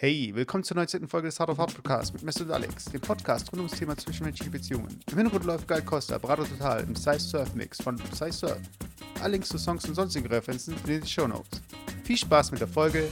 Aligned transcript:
Hey, 0.00 0.30
willkommen 0.32 0.62
zur 0.62 0.76
19. 0.76 1.08
Folge 1.08 1.26
des 1.26 1.40
Hard 1.40 1.50
of 1.50 1.58
Hard 1.58 1.74
Podcasts 1.74 2.12
mit 2.12 2.22
Mesut 2.22 2.46
und 2.46 2.52
Alex, 2.52 2.84
dem 2.84 3.00
Podcast 3.00 3.50
rund 3.50 3.62
ums 3.62 3.72
Thema 3.72 3.96
zwischenmenschliche 3.96 4.48
Beziehungen. 4.48 4.96
Im 5.10 5.16
Hintergrund 5.16 5.44
läuft 5.44 5.66
Guy 5.66 5.82
Costa, 5.82 6.18
Berater 6.18 6.44
Total 6.44 6.84
im 6.84 6.94
Size 6.94 7.18
Surf 7.18 7.52
Mix 7.56 7.82
von 7.82 7.98
Size 8.12 8.30
Surf. 8.30 8.60
Alle 9.20 9.32
Links 9.32 9.48
zu 9.48 9.58
Songs 9.58 9.84
und 9.86 9.96
sonstigen 9.96 10.28
Referenzen 10.28 10.76
ihr 10.86 10.94
in 10.94 11.00
den 11.00 11.08
Show 11.08 11.26
Notes. 11.26 11.60
Viel 12.04 12.16
Spaß 12.16 12.52
mit 12.52 12.60
der 12.60 12.68
Folge 12.68 13.08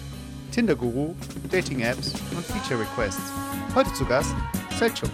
Tinder 0.52 0.76
Guru, 0.76 1.12
Dating 1.50 1.80
Apps 1.80 2.12
und 2.30 2.46
Feature 2.46 2.80
Requests. 2.80 3.32
Heute 3.74 3.92
zu 3.92 4.04
Gast 4.04 4.36
Selchuk. 4.78 5.10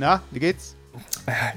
Na, 0.00 0.22
wie 0.30 0.40
geht's? 0.40 0.76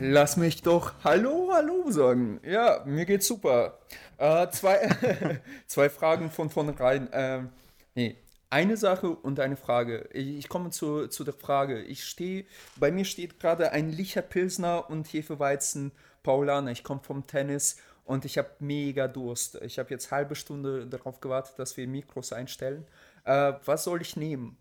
Lass 0.02 0.35
mich 0.35 0.61
doch 0.61 0.93
Hallo, 1.01 1.49
Hallo 1.53 1.89
sagen. 1.89 2.41
Ja, 2.43 2.84
mir 2.85 3.05
geht's 3.05 3.25
super. 3.25 3.79
Äh, 4.17 4.49
zwei, 4.49 5.41
zwei 5.67 5.89
Fragen 5.89 6.29
von 6.29 6.49
vornherein. 6.49 7.07
Ähm, 7.13 7.49
nee, 7.95 8.18
eine 8.49 8.76
Sache 8.76 9.09
und 9.09 9.40
eine 9.40 9.55
Frage. 9.55 10.09
Ich, 10.12 10.27
ich 10.27 10.49
komme 10.49 10.71
zu, 10.71 11.07
zu 11.07 11.23
der 11.23 11.34
Frage. 11.34 11.84
Ich 11.84 12.03
stehe, 12.03 12.45
bei 12.76 12.91
mir 12.91 13.05
steht 13.05 13.40
gerade 13.40 13.71
ein 13.71 13.90
Licher 13.90 14.21
Pilsner 14.21 14.90
und 14.90 15.07
Hefeweizen 15.07 15.93
Paulaner. 16.21 16.71
Ich 16.71 16.84
komme 16.84 17.01
vom 17.01 17.25
Tennis 17.25 17.77
und 18.03 18.25
ich 18.25 18.37
habe 18.37 18.49
mega 18.59 19.07
Durst. 19.07 19.55
Ich 19.62 19.79
habe 19.79 19.90
jetzt 19.90 20.12
halbe 20.12 20.35
Stunde 20.35 20.85
darauf 20.85 21.21
gewartet, 21.21 21.57
dass 21.59 21.77
wir 21.77 21.87
Mikros 21.87 22.34
einstellen. 22.34 22.85
Äh, 23.23 23.53
was 23.63 23.85
soll 23.85 24.01
ich 24.01 24.18
nehmen? 24.18 24.57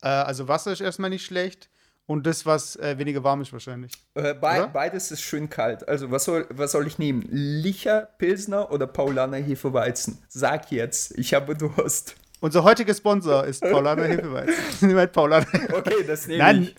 Äh, 0.00 0.06
also 0.06 0.46
Wasser 0.46 0.70
ist 0.70 0.80
erstmal 0.80 1.10
nicht 1.10 1.24
schlecht 1.24 1.68
und 2.08 2.26
das, 2.26 2.46
was 2.46 2.74
äh, 2.76 2.96
weniger 2.96 3.22
warm 3.22 3.42
ist 3.42 3.52
wahrscheinlich. 3.52 3.92
Äh, 4.14 4.32
be 4.32 4.70
beides 4.72 5.10
ist 5.10 5.20
schön 5.20 5.50
kalt. 5.50 5.86
Also 5.86 6.10
was 6.10 6.24
soll, 6.24 6.46
was 6.48 6.72
soll 6.72 6.86
ich 6.86 6.98
nehmen? 6.98 7.22
Licher, 7.30 8.08
Pilsner 8.16 8.72
oder 8.72 8.86
Paulaner 8.86 9.36
Hefeweizen? 9.36 10.16
Sag 10.26 10.72
jetzt, 10.72 11.16
ich 11.18 11.34
habe 11.34 11.54
Durst. 11.54 12.16
Unser 12.40 12.64
heutiger 12.64 12.94
Sponsor 12.94 13.44
ist 13.44 13.60
Paulaner 13.60 14.04
Hefeweizen. 14.08 14.54
Niemand 14.88 15.12
Paulaner. 15.12 15.46
Okay, 15.74 16.02
das 16.06 16.26
nehme 16.26 16.38
Nein. 16.38 16.62
ich. 16.62 16.74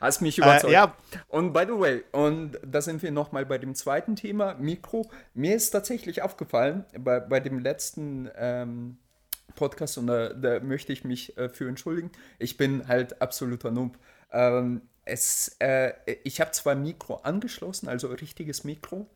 Hast 0.00 0.22
mich 0.22 0.38
überzeugt. 0.38 0.70
Äh, 0.70 0.72
ja. 0.72 0.96
Und 1.26 1.52
by 1.52 1.64
the 1.66 1.78
way, 1.78 2.04
und 2.12 2.60
da 2.64 2.80
sind 2.80 3.02
wir 3.02 3.10
nochmal 3.10 3.44
bei 3.44 3.58
dem 3.58 3.74
zweiten 3.74 4.14
Thema, 4.14 4.54
Mikro. 4.54 5.10
Mir 5.34 5.56
ist 5.56 5.70
tatsächlich 5.70 6.22
aufgefallen, 6.22 6.84
bei, 6.96 7.18
bei 7.18 7.40
dem 7.40 7.58
letzten 7.58 8.30
ähm, 8.36 8.98
Podcast 9.56 9.98
und 9.98 10.06
da, 10.06 10.28
da 10.30 10.60
möchte 10.60 10.92
ich 10.92 11.04
mich 11.04 11.36
äh, 11.36 11.48
für 11.48 11.68
entschuldigen. 11.68 12.10
Ich 12.38 12.56
bin 12.56 12.86
halt 12.88 13.20
absoluter 13.20 13.72
Noob. 13.72 13.98
Ähm, 14.32 14.82
es, 15.04 15.56
äh, 15.58 15.92
ich 16.24 16.40
habe 16.40 16.52
zwar 16.52 16.74
Mikro 16.74 17.16
angeschlossen, 17.16 17.88
also 17.88 18.08
richtiges 18.08 18.64
Mikro, 18.64 19.06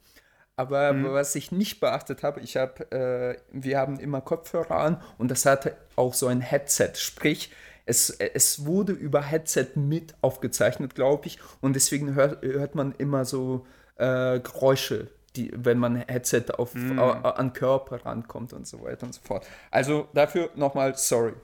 aber 0.57 0.93
mhm. 0.93 1.13
was 1.13 1.35
ich 1.35 1.53
nicht 1.53 1.81
beachtet 1.81 2.23
habe, 2.23 2.41
ich 2.41 2.57
habe, 2.57 2.91
äh, 2.91 3.39
wir 3.53 3.79
haben 3.79 3.99
immer 4.01 4.21
Kopfhörer 4.21 4.77
an 4.77 5.03
und 5.19 5.31
das 5.31 5.47
hatte 5.47 5.77
auch 5.95 6.15
so 6.15 6.27
ein 6.27 6.41
Headset, 6.41 6.93
sprich, 6.95 7.53
es, 7.85 8.11
es 8.11 8.67
wurde 8.67 8.93
über 8.93 9.23
Headset 9.23 9.69
mit 9.77 10.15
aufgezeichnet, 10.21 10.97
glaube 10.97 11.29
ich, 11.29 11.39
und 11.61 11.77
deswegen 11.77 12.15
hört, 12.15 12.43
hört 12.43 12.75
man 12.75 12.93
immer 12.99 13.25
so 13.25 13.65
äh, 13.97 14.41
Geräusche 14.41 15.09
die, 15.37 15.53
wenn 15.55 15.79
man 15.79 15.97
Headset 15.97 16.47
auf, 16.57 16.75
mm. 16.75 16.99
an 16.99 17.53
Körper 17.53 18.05
rankommt 18.05 18.53
und 18.53 18.67
so 18.67 18.83
weiter 18.83 19.07
und 19.07 19.15
so 19.15 19.21
fort. 19.23 19.47
Also 19.71 20.09
dafür 20.15 20.51
nochmal 20.55 20.97
sorry. 20.97 21.35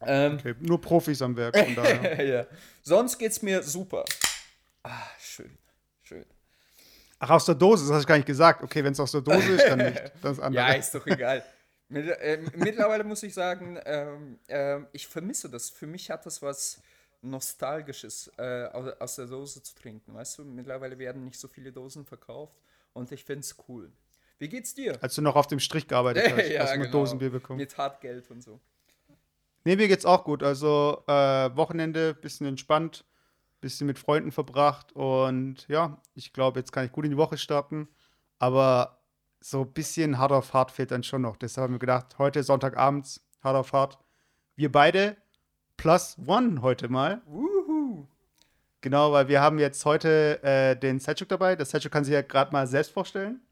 Ähm, 0.00 0.34
okay, 0.34 0.54
nur 0.60 0.80
Profis 0.80 1.20
am 1.22 1.36
Werk. 1.36 1.56
ja. 2.18 2.46
Sonst 2.82 3.18
geht's 3.18 3.42
mir 3.42 3.62
super. 3.62 4.04
Ah, 4.82 5.06
schön, 5.20 5.56
schön. 6.02 6.24
Ach, 7.18 7.30
aus 7.30 7.46
der 7.46 7.54
Dose, 7.54 7.84
das 7.86 7.96
hast 7.96 8.04
du 8.04 8.08
gar 8.08 8.16
nicht 8.16 8.26
gesagt. 8.26 8.62
Okay, 8.62 8.84
wenn 8.84 8.92
es 8.92 9.00
aus 9.00 9.12
der 9.12 9.22
Dose 9.22 9.52
ist, 9.52 9.66
dann 9.66 9.78
nicht. 9.78 10.00
Das 10.22 10.38
andere. 10.38 10.68
ja, 10.68 10.72
ist 10.74 10.94
doch 10.94 11.06
egal. 11.06 11.44
Äh, 11.90 12.38
mittlerweile 12.54 13.02
muss 13.02 13.22
ich 13.22 13.34
sagen, 13.34 13.78
ähm, 13.84 14.38
äh, 14.46 14.80
ich 14.92 15.06
vermisse 15.06 15.48
das. 15.48 15.70
Für 15.70 15.86
mich 15.86 16.10
hat 16.10 16.26
das 16.26 16.42
was 16.42 16.80
Nostalgisches, 17.20 18.30
äh, 18.38 18.66
aus, 18.66 18.92
aus, 19.00 19.16
der 19.16 19.26
Dose 19.26 19.62
zu 19.62 19.74
trinken. 19.74 20.14
Weißt 20.14 20.38
du, 20.38 20.44
mittlerweile 20.44 20.98
werden 20.98 21.24
nicht 21.24 21.40
so 21.40 21.48
viele 21.48 21.72
Dosen 21.72 22.04
verkauft 22.04 22.56
und 22.92 23.10
ich 23.10 23.24
finde 23.24 23.40
es 23.40 23.56
cool. 23.68 23.90
Wie 24.38 24.48
geht's 24.48 24.72
dir? 24.74 24.96
Als 25.02 25.16
du 25.16 25.22
noch 25.22 25.34
auf 25.34 25.48
dem 25.48 25.58
Strich 25.58 25.88
gearbeitet 25.88 26.30
hast, 26.30 26.48
ja, 26.50 26.62
hast 26.62 26.74
du 26.74 26.78
genau. 26.78 26.92
Dosenbier 26.92 27.30
bekommen. 27.30 27.58
Mit 27.58 27.76
Hartgeld 27.76 28.30
und 28.30 28.42
so. 28.42 28.60
Nee, 29.68 29.76
mir 29.76 29.88
geht's 29.88 30.06
auch 30.06 30.24
gut. 30.24 30.42
Also 30.42 31.02
äh, 31.08 31.12
Wochenende, 31.54 32.14
bisschen 32.14 32.46
entspannt, 32.46 33.04
bisschen 33.60 33.86
mit 33.86 33.98
Freunden 33.98 34.32
verbracht 34.32 34.92
und 34.92 35.68
ja, 35.68 36.00
ich 36.14 36.32
glaube, 36.32 36.58
jetzt 36.58 36.72
kann 36.72 36.86
ich 36.86 36.92
gut 36.92 37.04
in 37.04 37.10
die 37.10 37.18
Woche 37.18 37.36
starten. 37.36 37.86
Aber 38.38 39.02
so 39.40 39.60
ein 39.60 39.72
bisschen 39.74 40.16
hart 40.16 40.32
auf 40.32 40.54
hart 40.54 40.70
fehlt 40.70 40.90
dann 40.90 41.02
schon 41.02 41.20
noch. 41.20 41.36
Deshalb 41.36 41.64
haben 41.64 41.74
wir 41.74 41.80
gedacht, 41.80 42.16
heute 42.16 42.42
Sonntagabends, 42.42 43.22
hart 43.42 43.56
auf 43.56 43.74
hart. 43.74 43.98
Wir 44.56 44.72
beide 44.72 45.18
plus 45.76 46.16
one 46.26 46.62
heute 46.62 46.88
mal. 46.88 47.20
Wuhu. 47.26 48.06
Genau, 48.80 49.12
weil 49.12 49.28
wir 49.28 49.42
haben 49.42 49.58
jetzt 49.58 49.84
heute 49.84 50.42
äh, 50.42 50.76
den 50.76 50.98
Selchuk 50.98 51.28
dabei. 51.28 51.56
Der 51.56 51.66
Selchuk 51.66 51.92
kann 51.92 52.04
sich 52.04 52.14
ja 52.14 52.22
gerade 52.22 52.52
mal 52.52 52.66
selbst 52.66 52.92
vorstellen. 52.92 53.42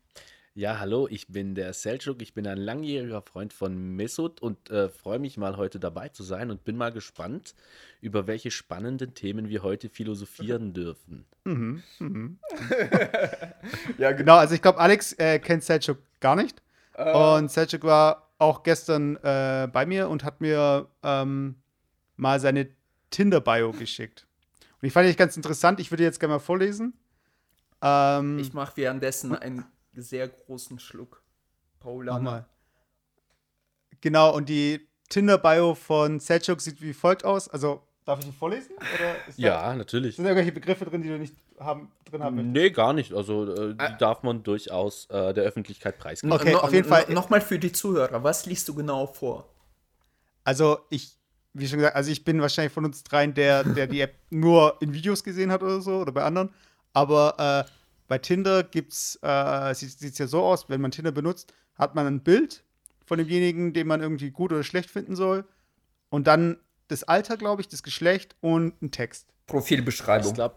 Ja, 0.57 0.79
hallo, 0.79 1.07
ich 1.11 1.29
bin 1.29 1.55
der 1.55 1.75
Selchuk. 1.75 2.23
Ich 2.23 2.33
bin 2.33 2.47
ein 2.47 2.57
langjähriger 2.57 3.21
Freund 3.21 3.53
von 3.53 3.95
Mesut 3.95 4.41
und 4.41 4.71
äh, 4.71 4.89
freue 4.89 5.19
mich 5.19 5.37
mal 5.37 5.59
heute 5.59 5.79
dabei 5.79 6.09
zu 6.09 6.23
sein 6.23 6.51
und 6.51 6.65
bin 6.65 6.79
mal 6.79 6.93
gespannt, 6.93 7.55
über 8.01 8.27
welche 8.27 8.51
spannenden 8.51 9.13
Themen 9.13 9.51
wir 9.51 9.63
heute 9.63 9.91
philosophieren 9.91 10.73
dürfen. 10.73 11.27
Mhm, 11.45 11.83
mhm. 11.99 12.39
ja, 13.99 14.13
genau. 14.13 14.37
Also 14.37 14.55
ich 14.55 14.63
glaube, 14.63 14.79
Alex 14.79 15.13
äh, 15.19 15.41
kennt 15.41 15.63
Selchuk 15.63 15.99
gar 16.21 16.37
nicht. 16.37 16.63
Äh. 16.95 17.13
Und 17.13 17.51
Selchuk 17.51 17.85
war 17.85 18.31
auch 18.39 18.63
gestern 18.63 19.17
äh, 19.17 19.69
bei 19.71 19.85
mir 19.85 20.09
und 20.09 20.25
hat 20.25 20.41
mir 20.41 20.89
ähm, 21.03 21.57
mal 22.17 22.41
seine 22.41 22.71
Tinder-Bio 23.11 23.73
geschickt. 23.73 24.27
Und 24.81 24.87
ich 24.87 24.95
fand 24.95 25.07
ich 25.07 25.19
ganz 25.19 25.37
interessant, 25.37 25.81
ich 25.81 25.91
würde 25.91 26.05
jetzt 26.05 26.19
gerne 26.19 26.37
mal 26.37 26.39
vorlesen. 26.39 26.95
Ähm, 27.83 28.39
ich 28.39 28.55
mache 28.55 28.79
währenddessen 28.79 29.35
einen 29.35 29.67
sehr 30.03 30.29
großen 30.29 30.79
Schluck. 30.79 31.23
Paula. 31.81 32.19
Mal. 32.19 32.47
Genau, 34.01 34.35
und 34.35 34.49
die 34.49 34.87
Tinder-Bio 35.09 35.75
von 35.75 36.21
Selchuk 36.21 36.61
sieht 36.61 36.81
wie 36.81 36.93
folgt 36.93 37.25
aus. 37.25 37.49
Also, 37.49 37.83
darf 38.05 38.19
ich 38.21 38.27
die 38.27 38.33
vorlesen? 38.33 38.75
ja, 39.37 39.69
da, 39.69 39.75
natürlich. 39.75 40.17
Sind 40.17 40.25
da 40.25 40.31
irgendwelche 40.31 40.53
Begriffe 40.53 40.85
drin, 40.85 41.03
die 41.03 41.09
du 41.09 41.19
nicht 41.19 41.35
haben, 41.59 41.91
drin 42.05 42.23
haben 42.23 42.37
möchtest? 42.37 42.53
Nee, 42.53 42.71
gar 42.71 42.93
nicht. 42.93 43.13
Also, 43.13 43.53
äh, 43.53 43.75
die 43.75 43.85
äh, 43.85 43.99
darf 43.99 44.23
man 44.23 44.43
durchaus 44.43 45.07
äh, 45.07 45.33
der 45.33 45.45
Öffentlichkeit 45.45 45.99
preisgeben. 45.99 46.35
Okay, 46.35 46.53
no, 46.53 46.59
auf 46.59 46.73
jeden 46.73 46.89
Fall. 46.89 47.07
Nochmal 47.13 47.41
für 47.41 47.59
die 47.59 47.73
Zuhörer, 47.73 48.23
was 48.23 48.47
liest 48.47 48.69
du 48.69 48.75
genau 48.75 49.07
vor? 49.07 49.49
Also, 50.45 50.81
ich 50.91 51.17
wie 51.59 51.67
schon 51.67 51.79
gesagt, 51.79 51.97
also 51.97 52.11
ich 52.11 52.23
bin 52.23 52.41
wahrscheinlich 52.41 52.73
von 52.73 52.85
uns 52.85 53.03
dreien 53.03 53.33
der, 53.33 53.65
der 53.65 53.87
die 53.87 54.01
App 54.01 54.15
nur 54.31 54.77
in 54.81 54.93
Videos 54.93 55.25
gesehen 55.25 55.51
hat 55.51 55.63
oder 55.63 55.81
so 55.81 56.01
oder 56.01 56.13
bei 56.13 56.23
anderen. 56.23 56.51
Aber 56.93 57.65
äh, 57.67 57.71
bei 58.09 58.19
Tinder 58.19 58.63
gibt's, 58.63 59.19
äh, 59.23 59.75
sieht 59.75 60.03
es 60.03 60.19
ja 60.19 60.27
so 60.27 60.43
aus, 60.43 60.69
wenn 60.69 60.81
man 60.81 60.91
Tinder 60.91 61.13
benutzt, 61.13 61.53
hat 61.75 61.95
man 61.95 62.07
ein 62.07 62.23
Bild 62.23 62.65
von 63.05 63.19
demjenigen, 63.19 63.73
den 63.73 63.87
man 63.87 64.01
irgendwie 64.01 64.31
gut 64.31 64.53
oder 64.53 64.63
schlecht 64.63 64.91
finden 64.91 65.17
soll. 65.17 65.45
Und 66.09 66.27
dann 66.27 66.59
das 66.89 67.05
Alter, 67.05 67.37
glaube 67.37 67.63
ich, 67.63 67.69
das 67.69 67.83
Geschlecht 67.83 68.37
und 68.41 68.81
ein 68.83 68.91
Text. 68.91 69.27
Profilbeschreibung. 69.47 70.29
Ich 70.29 70.35
glaube, 70.35 70.57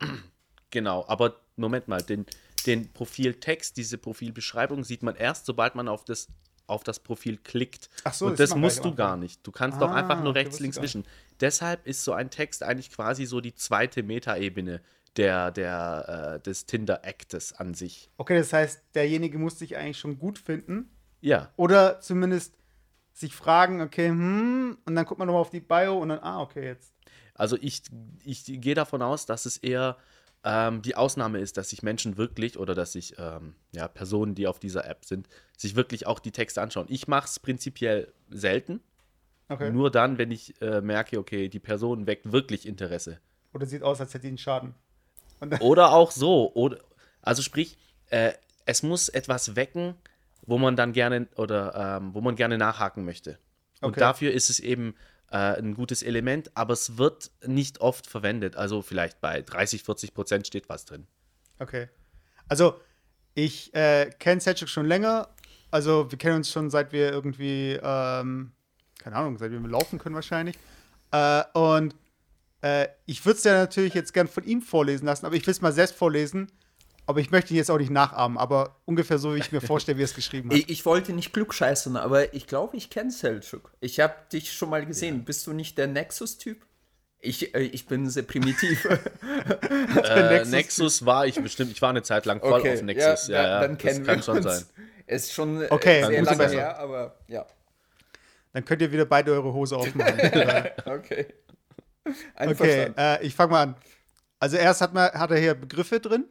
genau, 0.70 1.04
aber 1.08 1.36
Moment 1.56 1.88
mal, 1.88 2.02
den, 2.02 2.26
den 2.66 2.92
Profiltext, 2.92 3.76
diese 3.76 3.98
Profilbeschreibung 3.98 4.84
sieht 4.84 5.02
man 5.02 5.16
erst, 5.16 5.46
sobald 5.46 5.74
man 5.74 5.88
auf 5.88 6.04
das 6.04 6.28
auf 6.70 6.84
das 6.84 7.00
Profil 7.00 7.36
klickt. 7.36 7.90
Ach 8.04 8.14
so, 8.14 8.26
und 8.26 8.38
das, 8.38 8.50
das 8.50 8.58
musst 8.58 8.84
du 8.84 8.94
gar 8.94 9.16
nicht. 9.16 9.44
Du 9.44 9.50
kannst 9.50 9.78
ah, 9.78 9.80
doch 9.80 9.90
einfach 9.90 10.22
nur 10.22 10.36
rechts, 10.36 10.60
links 10.60 10.80
wischen. 10.80 11.04
Deshalb 11.40 11.84
ist 11.84 12.04
so 12.04 12.12
ein 12.12 12.30
Text 12.30 12.62
eigentlich 12.62 12.92
quasi 12.92 13.26
so 13.26 13.40
die 13.40 13.54
zweite 13.56 14.04
Metaebene 14.04 14.80
der, 15.16 15.50
der, 15.50 16.36
äh, 16.36 16.40
des 16.40 16.66
Tinder-Actes 16.66 17.52
an 17.54 17.74
sich. 17.74 18.10
Okay, 18.16 18.38
das 18.38 18.52
heißt, 18.52 18.82
derjenige 18.94 19.38
muss 19.38 19.58
sich 19.58 19.76
eigentlich 19.76 19.98
schon 19.98 20.18
gut 20.18 20.38
finden. 20.38 20.90
Ja. 21.20 21.52
Oder 21.56 22.00
zumindest 22.00 22.54
sich 23.12 23.34
fragen, 23.34 23.80
okay, 23.82 24.08
hm, 24.08 24.78
und 24.84 24.94
dann 24.94 25.04
guckt 25.04 25.18
man 25.18 25.26
nochmal 25.26 25.42
auf 25.42 25.50
die 25.50 25.60
Bio 25.60 25.98
und 25.98 26.10
dann, 26.10 26.20
ah, 26.20 26.40
okay, 26.40 26.64
jetzt. 26.64 26.94
Also 27.34 27.56
ich, 27.60 27.82
ich 28.24 28.44
gehe 28.44 28.74
davon 28.74 29.02
aus, 29.02 29.26
dass 29.26 29.46
es 29.46 29.56
eher 29.56 29.96
ähm, 30.44 30.82
die 30.82 30.94
Ausnahme 30.94 31.38
ist, 31.38 31.56
dass 31.56 31.70
sich 31.70 31.82
Menschen 31.82 32.16
wirklich 32.16 32.58
oder 32.58 32.74
dass 32.74 32.92
sich 32.92 33.14
ähm, 33.18 33.54
ja, 33.72 33.88
Personen, 33.88 34.34
die 34.34 34.46
auf 34.46 34.58
dieser 34.58 34.88
App 34.88 35.04
sind, 35.04 35.28
sich 35.56 35.76
wirklich 35.76 36.06
auch 36.06 36.18
die 36.18 36.32
Texte 36.32 36.62
anschauen. 36.62 36.86
Ich 36.88 37.08
mache 37.08 37.26
es 37.26 37.38
prinzipiell 37.38 38.12
selten. 38.30 38.80
Okay. 39.48 39.70
Nur 39.70 39.90
dann, 39.90 40.16
wenn 40.16 40.30
ich 40.30 40.60
äh, 40.62 40.80
merke, 40.80 41.18
okay, 41.18 41.48
die 41.48 41.58
Person 41.58 42.06
weckt 42.06 42.30
wirklich 42.32 42.66
Interesse. 42.66 43.18
Oder 43.52 43.66
sieht 43.66 43.82
aus, 43.82 44.00
als 44.00 44.14
hätte 44.14 44.22
sie 44.22 44.28
einen 44.28 44.38
Schaden. 44.38 44.74
Oder 45.60 45.92
auch 45.92 46.10
so. 46.10 46.52
Oder, 46.54 46.78
also 47.22 47.42
sprich, 47.42 47.78
äh, 48.10 48.32
es 48.66 48.82
muss 48.82 49.08
etwas 49.08 49.56
wecken, 49.56 49.94
wo 50.42 50.58
man 50.58 50.76
dann 50.76 50.92
gerne 50.92 51.28
oder 51.36 51.98
ähm, 52.00 52.14
wo 52.14 52.20
man 52.20 52.36
gerne 52.36 52.58
nachhaken 52.58 53.04
möchte. 53.04 53.38
Und 53.80 53.90
okay. 53.90 54.00
dafür 54.00 54.32
ist 54.32 54.50
es 54.50 54.60
eben 54.60 54.94
äh, 55.30 55.36
ein 55.36 55.74
gutes 55.74 56.02
Element, 56.02 56.50
aber 56.54 56.72
es 56.72 56.98
wird 56.98 57.30
nicht 57.46 57.80
oft 57.80 58.06
verwendet. 58.06 58.56
Also 58.56 58.82
vielleicht 58.82 59.20
bei 59.20 59.42
30, 59.42 59.82
40 59.84 60.14
Prozent 60.14 60.46
steht 60.46 60.68
was 60.68 60.84
drin. 60.84 61.06
Okay. 61.58 61.88
Also 62.48 62.80
ich 63.34 63.72
äh, 63.74 64.10
kenne 64.18 64.40
Selchuk 64.40 64.68
schon 64.68 64.86
länger. 64.86 65.28
Also 65.70 66.10
wir 66.10 66.18
kennen 66.18 66.36
uns 66.36 66.50
schon 66.50 66.68
seit 66.68 66.92
wir 66.92 67.10
irgendwie, 67.12 67.78
ähm, 67.82 68.52
keine 68.98 69.16
Ahnung, 69.16 69.38
seit 69.38 69.52
wir 69.52 69.60
laufen 69.60 69.98
können 69.98 70.14
wahrscheinlich. 70.14 70.56
Äh, 71.12 71.44
und 71.54 71.94
äh, 72.62 72.88
ich 73.06 73.24
würde 73.24 73.38
es 73.38 73.44
ja 73.44 73.54
natürlich 73.54 73.94
jetzt 73.94 74.12
gern 74.12 74.28
von 74.28 74.44
ihm 74.44 74.62
vorlesen 74.62 75.06
lassen, 75.06 75.26
aber 75.26 75.34
ich 75.34 75.46
will 75.46 75.52
es 75.52 75.60
mal 75.60 75.72
selbst 75.72 75.94
vorlesen. 75.94 76.50
Aber 77.06 77.18
ich 77.18 77.32
möchte 77.32 77.52
ihn 77.52 77.56
jetzt 77.56 77.72
auch 77.72 77.78
nicht 77.78 77.90
nachahmen, 77.90 78.38
aber 78.38 78.76
ungefähr 78.84 79.18
so, 79.18 79.34
wie 79.34 79.38
ich 79.40 79.50
mir 79.50 79.60
vorstelle, 79.60 79.98
wie 79.98 80.02
er 80.02 80.04
es 80.04 80.14
geschrieben 80.14 80.48
hat. 80.50 80.56
Ich, 80.58 80.68
ich, 80.68 80.86
wollte 80.86 81.12
nicht 81.12 81.32
klugscheißen, 81.32 81.96
aber 81.96 82.34
ich 82.34 82.46
glaube, 82.46 82.76
ich 82.76 82.88
kenne 82.88 83.10
Selchuk. 83.10 83.72
Ich 83.80 83.98
habe 83.98 84.14
dich 84.32 84.52
schon 84.52 84.70
mal 84.70 84.86
gesehen. 84.86 85.16
Ja. 85.16 85.22
Bist 85.24 85.44
du 85.46 85.52
nicht 85.52 85.76
der 85.76 85.88
Nexus-Typ? 85.88 86.64
Ich, 87.18 87.52
äh, 87.52 87.62
ich 87.62 87.86
bin 87.86 88.08
sehr 88.08 88.22
primitiv. 88.22 88.84
äh, 88.84 90.28
Nexus, 90.28 90.50
Nexus, 90.50 91.06
war 91.06 91.26
ich 91.26 91.42
bestimmt. 91.42 91.72
Ich 91.72 91.82
war 91.82 91.90
eine 91.90 92.02
Zeit 92.02 92.26
lang 92.26 92.38
voll 92.38 92.60
okay. 92.60 92.74
auf 92.74 92.82
Nexus. 92.82 93.26
Ja, 93.26 93.42
ja, 93.42 93.48
ja 93.48 93.60
dann 93.60 93.76
kennen 93.76 94.04
das 94.04 94.06
kann 94.06 94.16
wir 94.18 94.22
schon 94.22 94.36
uns. 94.36 94.44
sein. 94.44 94.64
Ist 95.08 95.32
schon 95.32 95.62
äh, 95.62 95.66
okay, 95.70 96.04
sehr 96.06 96.22
lange 96.22 96.48
her, 96.48 96.78
aber 96.78 97.16
ja. 97.26 97.44
Dann 98.52 98.64
könnt 98.64 98.82
ihr 98.82 98.92
wieder 98.92 99.04
beide 99.04 99.32
eure 99.32 99.52
Hose 99.52 99.76
aufmachen. 99.76 100.20
okay. 100.86 101.26
Okay, 102.36 102.92
äh, 102.96 103.24
ich 103.24 103.34
fange 103.34 103.52
mal 103.52 103.62
an. 103.62 103.74
Also 104.38 104.56
erst 104.56 104.80
hat, 104.80 104.94
man, 104.94 105.10
hat 105.12 105.30
er 105.30 105.38
hier 105.38 105.54
Begriffe 105.54 106.00
drin. 106.00 106.24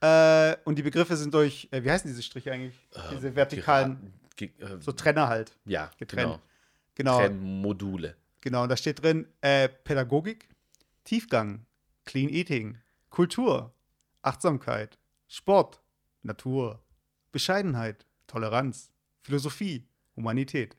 Äh, 0.00 0.56
und 0.64 0.76
die 0.76 0.82
Begriffe 0.82 1.16
sind 1.16 1.32
durch, 1.32 1.68
äh, 1.70 1.82
wie 1.82 1.90
heißen 1.90 2.08
diese 2.10 2.22
Striche 2.22 2.52
eigentlich? 2.52 2.74
Äh, 2.92 3.14
diese 3.14 3.34
vertikalen, 3.34 4.12
äh, 4.40 4.48
so 4.80 4.92
Trenner 4.92 5.28
halt. 5.28 5.56
Ja, 5.64 5.90
getrennt. 5.98 6.40
Genau. 6.94 7.16
genau. 7.16 7.18
Trennmodule. 7.18 8.16
Genau, 8.40 8.64
und 8.64 8.68
da 8.68 8.76
steht 8.76 9.02
drin 9.02 9.26
äh, 9.40 9.68
Pädagogik, 9.68 10.48
Tiefgang, 11.04 11.64
Clean 12.04 12.28
Eating, 12.28 12.78
Kultur, 13.10 13.72
Achtsamkeit, 14.22 14.98
Sport, 15.28 15.80
Natur, 16.22 16.82
Bescheidenheit, 17.30 18.04
Toleranz, 18.26 18.90
Philosophie, 19.22 19.88
Humanität. 20.16 20.76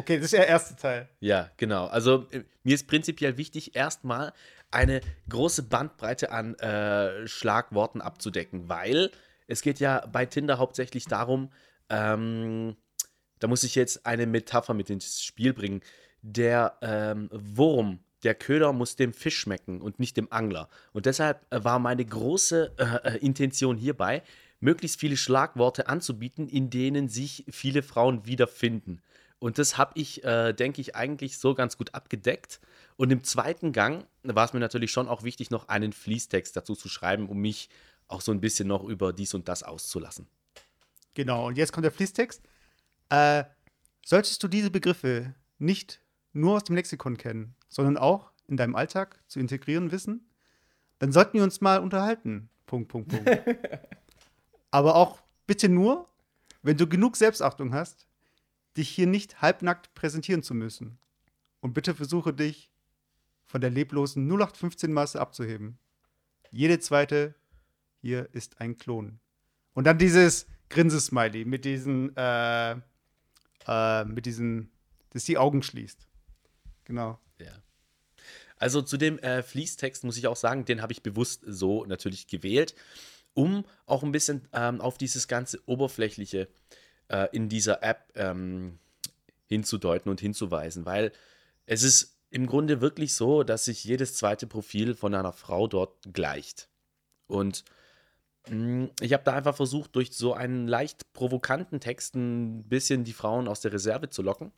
Okay, 0.00 0.16
das 0.16 0.24
ist 0.24 0.32
der 0.32 0.48
erste 0.48 0.76
Teil. 0.76 1.10
Ja, 1.20 1.50
genau. 1.58 1.84
Also 1.84 2.26
äh, 2.30 2.44
mir 2.62 2.74
ist 2.74 2.86
prinzipiell 2.86 3.36
wichtig, 3.36 3.76
erstmal 3.76 4.32
eine 4.70 5.02
große 5.28 5.64
Bandbreite 5.64 6.32
an 6.32 6.54
äh, 6.54 7.28
Schlagworten 7.28 8.00
abzudecken, 8.00 8.70
weil 8.70 9.10
es 9.46 9.60
geht 9.60 9.78
ja 9.78 10.06
bei 10.06 10.24
Tinder 10.24 10.56
hauptsächlich 10.56 11.04
darum, 11.04 11.52
ähm, 11.90 12.76
da 13.40 13.46
muss 13.46 13.62
ich 13.62 13.74
jetzt 13.74 14.06
eine 14.06 14.24
Metapher 14.24 14.72
mit 14.72 14.88
ins 14.88 15.22
Spiel 15.22 15.52
bringen. 15.52 15.82
Der 16.22 16.78
ähm, 16.80 17.28
Wurm, 17.30 17.98
der 18.22 18.34
Köder 18.34 18.72
muss 18.72 18.96
dem 18.96 19.12
Fisch 19.12 19.38
schmecken 19.38 19.82
und 19.82 19.98
nicht 19.98 20.16
dem 20.16 20.32
Angler. 20.32 20.70
Und 20.94 21.04
deshalb 21.04 21.44
äh, 21.52 21.62
war 21.62 21.78
meine 21.78 22.06
große 22.06 22.72
äh, 22.78 23.16
äh, 23.16 23.18
Intention 23.18 23.76
hierbei, 23.76 24.22
möglichst 24.60 24.98
viele 24.98 25.18
Schlagworte 25.18 25.88
anzubieten, 25.88 26.48
in 26.48 26.70
denen 26.70 27.10
sich 27.10 27.44
viele 27.50 27.82
Frauen 27.82 28.24
wiederfinden. 28.24 29.02
Und 29.40 29.58
das 29.58 29.78
habe 29.78 29.92
ich, 29.94 30.22
äh, 30.22 30.52
denke 30.52 30.80
ich, 30.80 30.94
eigentlich 30.94 31.38
so 31.38 31.54
ganz 31.54 31.76
gut 31.76 31.94
abgedeckt. 31.94 32.60
Und 32.96 33.10
im 33.10 33.24
zweiten 33.24 33.72
Gang 33.72 34.06
war 34.22 34.44
es 34.44 34.52
mir 34.52 34.60
natürlich 34.60 34.92
schon 34.92 35.08
auch 35.08 35.22
wichtig, 35.22 35.50
noch 35.50 35.68
einen 35.68 35.92
Fließtext 35.92 36.54
dazu 36.54 36.74
zu 36.74 36.88
schreiben, 36.88 37.28
um 37.28 37.38
mich 37.38 37.70
auch 38.06 38.20
so 38.20 38.32
ein 38.32 38.40
bisschen 38.40 38.68
noch 38.68 38.84
über 38.84 39.12
dies 39.14 39.32
und 39.32 39.48
das 39.48 39.62
auszulassen. 39.62 40.28
Genau, 41.14 41.48
und 41.48 41.56
jetzt 41.56 41.72
kommt 41.72 41.84
der 41.84 41.92
Fließtext. 41.92 42.42
Äh, 43.08 43.44
solltest 44.04 44.42
du 44.42 44.48
diese 44.48 44.70
Begriffe 44.70 45.34
nicht 45.58 46.02
nur 46.32 46.56
aus 46.56 46.64
dem 46.64 46.76
Lexikon 46.76 47.16
kennen, 47.16 47.56
sondern 47.70 47.96
auch 47.96 48.32
in 48.46 48.58
deinem 48.58 48.76
Alltag 48.76 49.22
zu 49.26 49.40
integrieren 49.40 49.90
wissen, 49.90 50.28
dann 50.98 51.12
sollten 51.12 51.34
wir 51.34 51.44
uns 51.44 51.62
mal 51.62 51.80
unterhalten. 51.80 52.50
Punkt, 52.66 52.88
Punkt, 52.88 53.08
Punkt. 53.08 53.30
Aber 54.70 54.96
auch 54.96 55.22
bitte 55.46 55.68
nur, 55.68 56.08
wenn 56.62 56.76
du 56.76 56.86
genug 56.86 57.16
Selbstachtung 57.16 57.72
hast, 57.72 58.06
dich 58.76 58.88
hier 58.88 59.06
nicht 59.06 59.42
halbnackt 59.42 59.94
präsentieren 59.94 60.42
zu 60.42 60.54
müssen. 60.54 60.98
Und 61.60 61.74
bitte 61.74 61.94
versuche 61.94 62.32
dich 62.32 62.70
von 63.46 63.60
der 63.60 63.70
leblosen 63.70 64.30
0815-Masse 64.30 65.20
abzuheben. 65.20 65.78
Jede 66.50 66.78
zweite 66.78 67.34
hier 68.00 68.28
ist 68.32 68.60
ein 68.60 68.76
Klon. 68.76 69.20
Und 69.74 69.84
dann 69.84 69.98
dieses 69.98 70.46
Grinsesmiley 70.68 71.44
mit 71.44 71.64
diesen, 71.64 72.16
äh, 72.16 72.76
äh, 73.66 74.04
mit 74.04 74.26
diesen, 74.26 74.70
das 75.10 75.24
die 75.24 75.36
Augen 75.36 75.62
schließt. 75.62 76.06
Genau. 76.84 77.18
Ja. 77.38 77.52
Also 78.56 78.82
zu 78.82 78.96
dem 78.96 79.18
äh, 79.18 79.42
Fließtext 79.42 80.04
muss 80.04 80.16
ich 80.16 80.26
auch 80.26 80.36
sagen, 80.36 80.64
den 80.64 80.82
habe 80.82 80.92
ich 80.92 81.02
bewusst 81.02 81.42
so 81.46 81.84
natürlich 81.84 82.26
gewählt, 82.26 82.74
um 83.34 83.64
auch 83.86 84.02
ein 84.02 84.12
bisschen 84.12 84.48
ähm, 84.52 84.80
auf 84.80 84.98
dieses 84.98 85.28
ganze 85.28 85.60
Oberflächliche 85.66 86.42
äh, 86.42 86.48
in 87.32 87.48
dieser 87.48 87.82
App 87.82 88.12
ähm, 88.14 88.78
hinzudeuten 89.46 90.10
und 90.10 90.20
hinzuweisen, 90.20 90.86
weil 90.86 91.12
es 91.66 91.82
ist 91.82 92.16
im 92.30 92.46
Grunde 92.46 92.80
wirklich 92.80 93.14
so, 93.14 93.42
dass 93.42 93.64
sich 93.64 93.84
jedes 93.84 94.14
zweite 94.14 94.46
Profil 94.46 94.94
von 94.94 95.14
einer 95.14 95.32
Frau 95.32 95.66
dort 95.66 96.12
gleicht. 96.12 96.68
Und 97.26 97.64
mh, 98.48 98.54
mm, 98.54 98.90
ich 99.00 99.12
habe 99.12 99.24
da 99.24 99.34
einfach 99.34 99.56
versucht, 99.56 99.94
durch 99.96 100.12
so 100.12 100.32
einen 100.34 100.68
leicht 100.68 101.12
provokanten 101.12 101.80
Text 101.80 102.14
ein 102.14 102.64
bisschen 102.64 103.04
die 103.04 103.12
Frauen 103.12 103.48
aus 103.48 103.60
der 103.60 103.72
Reserve 103.72 104.10
zu 104.10 104.22
locken. 104.22 104.52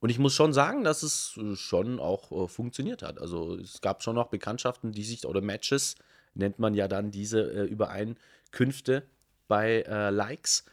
Und 0.00 0.10
ich 0.10 0.18
muss 0.18 0.34
schon 0.34 0.52
sagen, 0.52 0.84
dass 0.84 1.02
es 1.02 1.36
äh, 1.38 1.56
schon 1.56 1.98
auch 1.98 2.30
äh, 2.30 2.48
funktioniert 2.48 3.02
hat. 3.02 3.18
Also 3.18 3.56
es 3.56 3.80
gab 3.80 4.02
schon 4.02 4.14
noch 4.14 4.28
Bekanntschaften, 4.28 4.92
die 4.92 5.04
sich, 5.04 5.26
oder 5.26 5.40
Matches, 5.40 5.96
nennt 6.34 6.58
man 6.58 6.74
ja 6.74 6.86
dann 6.86 7.10
diese 7.10 7.40
äh, 7.50 7.64
Übereinkünfte 7.64 9.02
bei 9.48 9.82
äh, 9.88 10.10
Likes, 10.10 10.64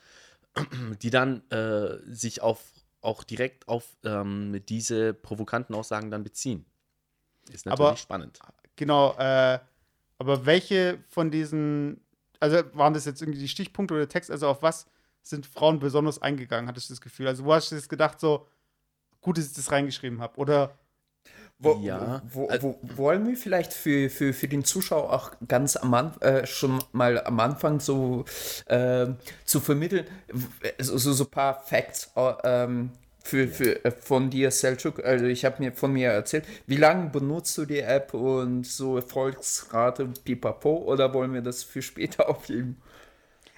die 1.01 1.09
dann 1.09 1.49
äh, 1.51 1.97
sich 2.07 2.41
auf 2.41 2.61
auch 3.01 3.23
direkt 3.23 3.67
auf 3.67 3.97
ähm, 4.03 4.61
diese 4.67 5.13
provokanten 5.13 5.75
Aussagen 5.75 6.09
dann 6.09 6.23
beziehen. 6.23 6.65
Ist 7.51 7.67
natürlich 7.67 7.87
aber, 7.87 7.97
spannend. 7.97 8.39
Genau, 8.75 9.15
äh, 9.17 9.59
aber 10.17 10.45
welche 10.45 11.03
von 11.07 11.29
diesen, 11.29 12.01
also 12.39 12.63
waren 12.73 12.93
das 12.93 13.05
jetzt 13.05 13.21
irgendwie 13.21 13.39
die 13.39 13.47
Stichpunkte 13.47 13.93
oder 13.93 14.01
der 14.01 14.09
Text, 14.09 14.31
also 14.31 14.47
auf 14.47 14.63
was 14.63 14.87
sind 15.21 15.45
Frauen 15.45 15.79
besonders 15.79 16.21
eingegangen, 16.21 16.67
hattest 16.67 16.89
du 16.89 16.93
das 16.93 17.01
Gefühl? 17.01 17.27
Also 17.27 17.45
wo 17.45 17.53
hast 17.53 17.71
du 17.71 17.75
jetzt 17.75 17.89
gedacht, 17.89 18.19
so 18.19 18.47
gut, 19.21 19.37
dass 19.37 19.47
ich 19.47 19.53
das 19.53 19.71
reingeschrieben 19.71 20.21
habe? 20.21 20.37
Oder 20.39 20.77
wo, 21.57 21.79
ja. 21.81 22.21
Wo, 22.29 22.49
wo, 22.49 22.79
wo, 22.81 22.97
wollen 22.97 23.27
wir 23.27 23.37
vielleicht 23.37 23.73
für, 23.73 24.09
für, 24.09 24.33
für 24.33 24.47
den 24.47 24.65
Zuschauer 24.65 25.13
auch 25.13 25.31
ganz 25.47 25.77
am 25.77 25.93
Anfang, 25.93 26.21
äh, 26.21 26.45
schon 26.45 26.83
mal 26.91 27.23
am 27.23 27.39
Anfang 27.39 27.79
so 27.79 28.25
äh, 28.65 29.07
zu 29.45 29.59
vermitteln, 29.61 30.05
so, 30.79 30.97
so, 30.97 31.23
ein 31.23 31.31
paar 31.31 31.63
Facts 31.63 32.11
äh, 32.15 32.33
ähm, 32.43 32.91
für, 33.23 33.47
für, 33.47 33.85
äh, 33.85 33.91
von 33.91 34.29
dir, 34.29 34.51
Selchuk. 34.51 35.03
Also 35.03 35.25
ich 35.25 35.45
habe 35.45 35.63
mir 35.63 35.71
von 35.71 35.93
mir 35.93 36.09
erzählt, 36.09 36.45
wie 36.67 36.77
lange 36.77 37.09
benutzt 37.09 37.57
du 37.57 37.65
die 37.65 37.79
App 37.79 38.13
und 38.13 38.67
so 38.67 38.97
Erfolgsrate 38.97 40.09
pipapo 40.25 40.75
oder 40.75 41.13
wollen 41.13 41.33
wir 41.33 41.41
das 41.41 41.63
für 41.63 41.81
später 41.81 42.29
aufheben? 42.29 42.81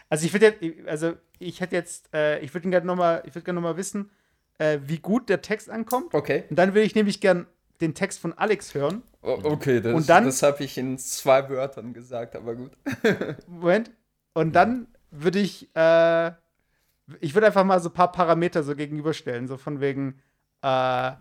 Also 0.10 0.26
ich 0.26 0.34
würde 0.34 0.54
also 0.86 1.14
ich 1.40 1.62
hätte 1.62 1.76
jetzt, 1.76 2.14
äh, 2.14 2.40
ich 2.40 2.54
würde 2.54 2.70
gerne 2.70 2.86
nochmal, 2.86 3.24
ich 3.26 3.34
würde 3.34 3.44
gerne 3.44 3.60
nochmal 3.60 3.78
wissen, 3.78 4.12
äh, 4.60 4.80
wie 4.86 5.00
gut 5.00 5.30
der 5.30 5.42
Text 5.42 5.70
ankommt. 5.70 6.14
Okay. 6.14 6.44
Und 6.50 6.58
dann 6.58 6.70
würde 6.70 6.86
ich 6.86 6.96
nämlich 6.96 7.20
gern 7.20 7.48
den 7.82 7.94
Text 7.94 8.20
von 8.20 8.34
Alex 8.34 8.74
hören. 8.74 9.04
Oh, 9.22 9.40
okay, 9.44 9.82
das, 9.82 10.06
das 10.06 10.44
habe 10.44 10.64
ich 10.64 10.78
in 10.78 10.98
zwei 10.98 11.50
Wörtern 11.50 11.94
gesagt, 11.94 12.36
aber 12.36 12.56
gut. 12.56 12.72
Moment. 13.48 13.92
Und 14.34 14.54
dann 14.56 14.88
würde 15.12 15.40
ich, 15.40 15.70
äh, 15.76 16.32
ich 17.20 17.34
würde 17.34 17.48
einfach 17.48 17.64
mal 17.64 17.80
so 17.80 17.90
ein 17.90 17.94
paar 17.94 18.12
Parameter 18.12 18.64
so 18.64 18.76
gegenüberstellen, 18.76 19.48
so 19.48 19.58
von 19.58 19.80
wegen, 19.80 20.22
äh, 20.62 21.12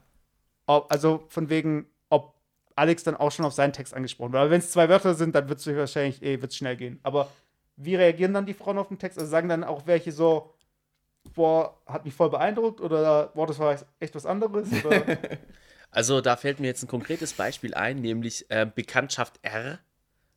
ob, 0.66 0.90
also 0.90 1.24
von 1.28 1.48
wegen, 1.48 1.86
ob 2.08 2.34
Alex 2.74 3.04
dann 3.04 3.16
auch 3.16 3.32
schon 3.32 3.44
auf 3.44 3.54
seinen 3.54 3.72
Text 3.72 3.94
angesprochen 3.94 4.32
wird. 4.32 4.40
Aber 4.42 4.50
wenn 4.50 4.60
es 4.60 4.70
zwei 4.70 4.88
Wörter 4.88 5.14
sind, 5.14 5.34
dann 5.34 5.48
wird 5.48 5.60
es 5.60 5.66
wahrscheinlich 5.66 6.22
eh 6.22 6.40
wird's 6.40 6.56
schnell 6.56 6.76
gehen. 6.76 7.00
Aber 7.02 7.30
wie 7.76 7.94
reagieren 7.94 8.34
dann 8.34 8.46
die 8.46 8.54
Frauen 8.54 8.78
auf 8.78 8.88
den 8.88 8.98
Text? 8.98 9.18
Also 9.18 9.30
sagen 9.30 9.48
dann 9.48 9.64
auch 9.64 9.86
welche 9.86 10.12
so, 10.12 10.54
boah, 11.34 11.78
hat 11.86 12.04
mich 12.04 12.14
voll 12.14 12.30
beeindruckt 12.30 12.80
oder 12.80 13.28
boah, 13.34 13.46
das 13.46 13.58
war 13.58 13.76
echt 14.00 14.14
was 14.14 14.26
anderes? 14.26 14.68
Also 15.96 16.20
da 16.20 16.36
fällt 16.36 16.60
mir 16.60 16.66
jetzt 16.66 16.82
ein 16.82 16.88
konkretes 16.88 17.32
Beispiel 17.32 17.72
ein, 17.72 18.02
nämlich 18.02 18.44
äh, 18.50 18.66
Bekanntschaft 18.66 19.38
R. 19.40 19.78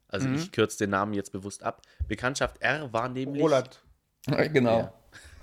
Also 0.08 0.30
mhm. 0.30 0.36
ich 0.36 0.54
kürze 0.54 0.78
den 0.78 0.92
Namen 0.92 1.14
jetzt 1.14 1.34
bewusst 1.34 1.64
ab. 1.64 1.82
Bekanntschaft 2.08 2.62
R 2.62 2.94
war 2.94 3.10
nämlich. 3.10 3.44
Roland. 3.44 3.82
genau. 4.26 4.80
Ja. 4.80 4.94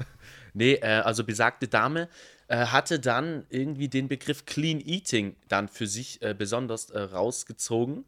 nee, 0.55 0.73
äh, 0.77 1.01
also 1.01 1.23
besagte 1.23 1.69
Dame 1.69 2.09
äh, 2.49 2.57
hatte 2.57 2.99
dann 2.99 3.45
irgendwie 3.51 3.89
den 3.89 4.09
Begriff 4.09 4.47
Clean 4.47 4.81
Eating 4.81 5.37
dann 5.49 5.69
für 5.69 5.87
sich 5.87 6.23
äh, 6.23 6.33
besonders 6.33 6.89
äh, 6.89 6.99
rausgezogen. 6.99 8.07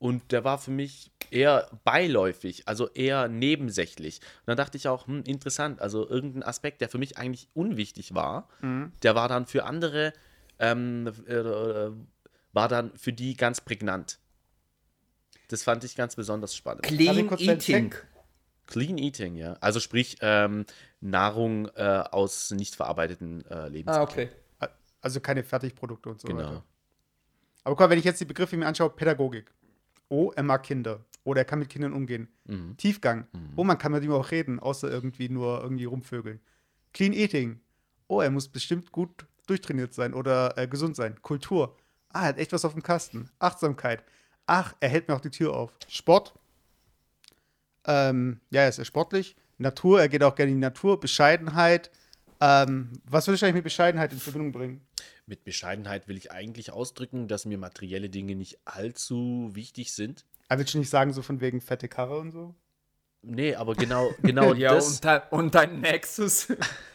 Und 0.00 0.32
der 0.32 0.42
war 0.42 0.58
für 0.58 0.72
mich 0.72 1.12
eher 1.30 1.70
beiläufig, 1.84 2.66
also 2.66 2.88
eher 2.90 3.28
nebensächlich. 3.28 4.18
Und 4.40 4.48
dann 4.48 4.56
dachte 4.56 4.76
ich 4.76 4.88
auch, 4.88 5.06
hm, 5.06 5.22
interessant, 5.22 5.80
also 5.80 6.08
irgendein 6.08 6.42
Aspekt, 6.42 6.80
der 6.80 6.88
für 6.88 6.98
mich 6.98 7.16
eigentlich 7.16 7.46
unwichtig 7.54 8.12
war, 8.12 8.48
mhm. 8.60 8.90
der 9.04 9.14
war 9.14 9.28
dann 9.28 9.46
für 9.46 9.66
andere, 9.66 10.12
ähm, 10.58 11.06
äh, 11.26 11.90
war 12.52 12.68
dann 12.68 12.96
für 12.96 13.12
die 13.12 13.36
ganz 13.36 13.60
prägnant. 13.60 14.18
Das 15.48 15.62
fand 15.62 15.84
ich 15.84 15.96
ganz 15.96 16.16
besonders 16.16 16.54
spannend. 16.54 16.84
Clean 16.84 17.30
Eating. 17.38 17.94
Clean 18.66 18.96
Eating, 18.96 19.36
ja. 19.36 19.54
Also 19.60 19.78
sprich 19.78 20.16
ähm, 20.20 20.64
Nahrung 21.00 21.68
äh, 21.74 22.04
aus 22.10 22.50
nicht 22.50 22.74
verarbeiteten 22.74 23.44
äh, 23.46 23.68
Lebensmitteln. 23.68 23.88
Ah, 23.88 24.02
okay. 24.02 24.28
Also 25.00 25.20
keine 25.20 25.44
Fertigprodukte 25.44 26.08
und 26.08 26.20
so 26.20 26.28
genau. 26.28 26.38
weiter. 26.38 26.64
Aber 27.62 27.76
guck 27.76 27.80
mal, 27.80 27.90
wenn 27.90 27.98
ich 27.98 28.06
jetzt 28.06 28.20
die 28.20 28.24
Begriffe 28.24 28.56
mir 28.56 28.66
anschaue, 28.66 28.88
Pädagogik. 28.90 29.52
Oh, 30.08 30.32
er 30.34 30.42
mag 30.42 30.62
Kinder. 30.62 31.04
Oder 31.24 31.42
er 31.42 31.44
kann 31.44 31.58
mit 31.58 31.68
Kindern 31.68 31.92
umgehen. 31.92 32.28
Mhm. 32.46 32.76
Tiefgang. 32.78 33.26
Mhm. 33.32 33.52
Oh, 33.56 33.64
man 33.64 33.76
kann 33.76 33.92
mit 33.92 34.02
ihm 34.02 34.12
auch 34.12 34.30
reden, 34.30 34.60
außer 34.60 34.90
irgendwie 34.90 35.28
nur 35.28 35.62
irgendwie 35.62 35.84
rumvögeln. 35.84 36.40
Clean 36.94 37.12
Eating. 37.12 37.60
Oh, 38.08 38.20
er 38.20 38.30
muss 38.30 38.48
bestimmt 38.48 38.92
gut 38.92 39.26
durchtrainiert 39.46 39.94
sein 39.94 40.14
oder 40.14 40.56
äh, 40.58 40.66
gesund 40.66 40.96
sein. 40.96 41.20
Kultur. 41.22 41.76
Ah, 42.10 42.22
er 42.22 42.28
hat 42.28 42.38
echt 42.38 42.52
was 42.52 42.64
auf 42.64 42.72
dem 42.72 42.82
Kasten. 42.82 43.30
Achtsamkeit. 43.38 44.04
Ach, 44.46 44.74
er 44.80 44.88
hält 44.88 45.08
mir 45.08 45.14
auch 45.14 45.20
die 45.20 45.30
Tür 45.30 45.54
auf. 45.54 45.72
Sport. 45.88 46.34
Ähm, 47.86 48.40
ja, 48.50 48.62
er 48.62 48.68
ist 48.68 48.76
sehr 48.76 48.84
sportlich. 48.84 49.36
Natur, 49.58 50.00
er 50.00 50.08
geht 50.08 50.22
auch 50.22 50.34
gerne 50.34 50.50
in 50.50 50.58
die 50.58 50.62
Natur. 50.62 51.00
Bescheidenheit. 51.00 51.90
Ähm, 52.40 52.92
was 53.04 53.26
würde 53.26 53.36
ich 53.36 53.44
eigentlich 53.44 53.54
mit 53.54 53.64
Bescheidenheit 53.64 54.12
in 54.12 54.18
Verbindung 54.18 54.52
bringen? 54.52 54.86
Mit 55.26 55.44
Bescheidenheit 55.44 56.08
will 56.08 56.16
ich 56.16 56.32
eigentlich 56.32 56.72
ausdrücken, 56.72 57.28
dass 57.28 57.46
mir 57.46 57.58
materielle 57.58 58.10
Dinge 58.10 58.34
nicht 58.34 58.58
allzu 58.64 59.50
wichtig 59.54 59.92
sind. 59.92 60.24
Aber 60.48 60.60
willst 60.60 60.74
du 60.74 60.78
nicht 60.78 60.90
sagen, 60.90 61.12
so 61.12 61.22
von 61.22 61.40
wegen 61.40 61.60
fette 61.60 61.88
Karre 61.88 62.18
und 62.18 62.32
so? 62.32 62.54
Nee, 63.22 63.54
aber 63.54 63.74
genau, 63.74 64.12
genau 64.22 64.52
ja, 64.54 64.74
das. 64.74 64.96
Und, 64.96 65.04
dein, 65.04 65.22
und 65.30 65.54
dein 65.54 65.80
Nexus. 65.80 66.48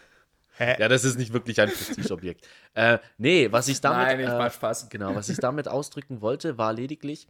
Hä? 0.60 0.75
Ja, 0.78 0.89
das 0.89 1.06
ist 1.06 1.18
nicht 1.18 1.32
wirklich 1.32 1.62
ein 1.62 1.70
Prestigeobjekt. 1.70 2.46
äh, 2.74 3.00
nee, 3.18 3.50
was 3.50 3.70
ich 3.70 3.80
damit. 3.80 4.08
Nein, 4.08 4.20
ich 4.20 4.28
mach 4.28 4.51
Spaß. 4.51 4.89
Genau, 4.89 5.16
was 5.16 5.30
ich 5.30 5.38
damit 5.38 5.70
ausdrücken 5.70 6.20
wollte, 6.20 6.58
war 6.58 6.74
lediglich, 6.74 7.28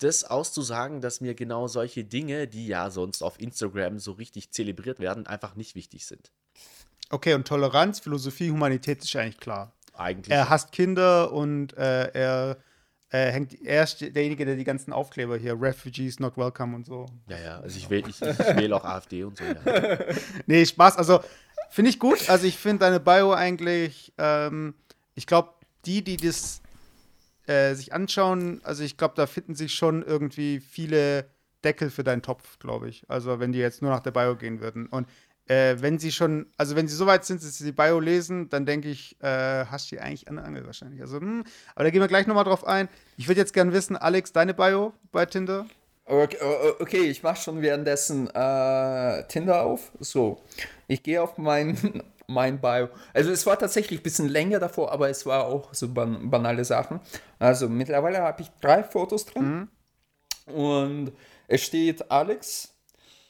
das 0.00 0.24
auszusagen, 0.24 1.00
dass 1.00 1.20
mir 1.20 1.34
genau 1.34 1.68
solche 1.68 2.02
Dinge, 2.02 2.48
die 2.48 2.66
ja 2.66 2.90
sonst 2.90 3.22
auf 3.22 3.40
Instagram 3.40 4.00
so 4.00 4.12
richtig 4.12 4.50
zelebriert 4.50 4.98
werden, 4.98 5.28
einfach 5.28 5.54
nicht 5.54 5.76
wichtig 5.76 6.04
sind. 6.04 6.32
Okay, 7.08 7.34
und 7.34 7.46
Toleranz, 7.46 8.00
Philosophie, 8.00 8.50
Humanität 8.50 9.04
ist 9.04 9.14
eigentlich 9.14 9.38
klar. 9.38 9.72
Eigentlich. 9.94 10.34
Er 10.34 10.48
hasst 10.48 10.72
Kinder 10.72 11.30
und 11.30 11.76
äh, 11.76 12.08
er, 12.08 12.56
äh, 13.10 13.30
hängt, 13.30 13.54
er 13.62 13.84
ist 13.84 14.00
derjenige, 14.00 14.44
der 14.44 14.56
die 14.56 14.64
ganzen 14.64 14.92
Aufkleber 14.92 15.36
hier, 15.36 15.54
Refugees 15.60 16.18
not 16.18 16.36
welcome 16.36 16.74
und 16.74 16.84
so. 16.84 17.06
Ja, 17.28 17.38
ja, 17.38 17.60
also 17.60 17.76
ich 17.76 17.88
wähle 17.90 18.08
ich, 18.08 18.20
ich 18.20 18.38
wähl 18.56 18.72
auch 18.72 18.84
AfD 18.84 19.22
und 19.22 19.38
so. 19.38 19.44
Ja. 19.44 19.98
nee, 20.46 20.66
Spaß. 20.66 20.96
Also 20.96 21.20
finde 21.72 21.90
ich 21.90 21.98
gut. 21.98 22.28
Also 22.28 22.46
ich 22.46 22.58
finde 22.58 22.80
deine 22.80 23.00
Bio 23.00 23.32
eigentlich, 23.32 24.12
ähm, 24.18 24.74
ich 25.14 25.26
glaube, 25.26 25.50
die, 25.84 26.04
die 26.04 26.16
das 26.16 26.60
äh, 27.46 27.74
sich 27.74 27.92
anschauen, 27.92 28.60
also 28.62 28.84
ich 28.84 28.96
glaube, 28.96 29.14
da 29.16 29.26
finden 29.26 29.54
sich 29.54 29.74
schon 29.74 30.02
irgendwie 30.02 30.60
viele 30.60 31.26
Deckel 31.64 31.90
für 31.90 32.04
deinen 32.04 32.22
Topf, 32.22 32.58
glaube 32.58 32.88
ich. 32.88 33.04
Also 33.08 33.40
wenn 33.40 33.52
die 33.52 33.58
jetzt 33.58 33.82
nur 33.82 33.90
nach 33.90 34.00
der 34.00 34.10
Bio 34.10 34.36
gehen 34.36 34.60
würden. 34.60 34.86
Und 34.86 35.08
äh, 35.48 35.76
wenn 35.80 35.98
sie 35.98 36.12
schon, 36.12 36.46
also 36.56 36.76
wenn 36.76 36.88
sie 36.88 36.94
so 36.94 37.06
weit 37.06 37.24
sind, 37.24 37.42
dass 37.42 37.58
sie 37.58 37.64
die 37.64 37.72
Bio 37.72 37.98
lesen, 37.98 38.48
dann 38.48 38.66
denke 38.66 38.88
ich, 38.88 39.16
äh, 39.20 39.64
hast 39.66 39.90
du 39.90 39.96
die 39.96 40.00
eigentlich 40.00 40.28
an 40.28 40.36
der 40.36 40.44
Angel 40.44 40.66
wahrscheinlich. 40.66 41.00
Also, 41.00 41.20
hm, 41.20 41.44
aber 41.74 41.84
da 41.84 41.90
gehen 41.90 42.00
wir 42.00 42.08
gleich 42.08 42.26
nochmal 42.26 42.44
drauf 42.44 42.66
ein. 42.66 42.88
Ich 43.16 43.28
würde 43.28 43.40
jetzt 43.40 43.52
gerne 43.52 43.72
wissen, 43.72 43.96
Alex, 43.96 44.32
deine 44.32 44.54
Bio 44.54 44.92
bei 45.10 45.26
Tinder? 45.26 45.66
Okay, 46.04 46.36
okay 46.80 47.04
ich 47.04 47.22
mache 47.22 47.40
schon 47.40 47.62
währenddessen 47.62 48.28
äh, 48.28 49.26
Tinder 49.28 49.62
auf. 49.62 49.92
So, 50.00 50.42
ich 50.92 51.02
gehe 51.02 51.20
auf 51.22 51.38
mein, 51.38 51.76
mein 52.26 52.60
Bio. 52.60 52.88
Also 53.14 53.30
es 53.30 53.46
war 53.46 53.58
tatsächlich 53.58 54.00
ein 54.00 54.02
bisschen 54.02 54.28
länger 54.28 54.58
davor, 54.58 54.92
aber 54.92 55.08
es 55.08 55.24
war 55.26 55.46
auch 55.46 55.72
so 55.74 55.92
ban 55.92 56.30
banale 56.30 56.64
Sachen. 56.64 57.00
Also 57.38 57.68
mittlerweile 57.68 58.18
habe 58.18 58.42
ich 58.42 58.50
drei 58.60 58.82
Fotos 58.82 59.26
drin. 59.26 59.68
Mhm. 60.46 60.54
Und 60.54 61.12
es 61.48 61.62
steht 61.62 62.10
Alex, 62.10 62.74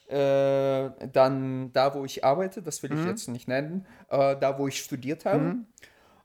äh, 0.07 0.89
dann 1.11 1.71
da, 1.73 1.93
wo 1.93 2.05
ich 2.05 2.23
arbeite, 2.23 2.61
das 2.61 2.81
will 2.83 2.91
ich 2.91 2.99
mhm. 2.99 3.07
jetzt 3.07 3.27
nicht 3.29 3.47
nennen, 3.47 3.87
äh, 4.09 4.35
da, 4.35 4.59
wo 4.59 4.67
ich 4.67 4.79
studiert 4.79 5.25
habe. 5.25 5.39
Mhm. 5.39 5.65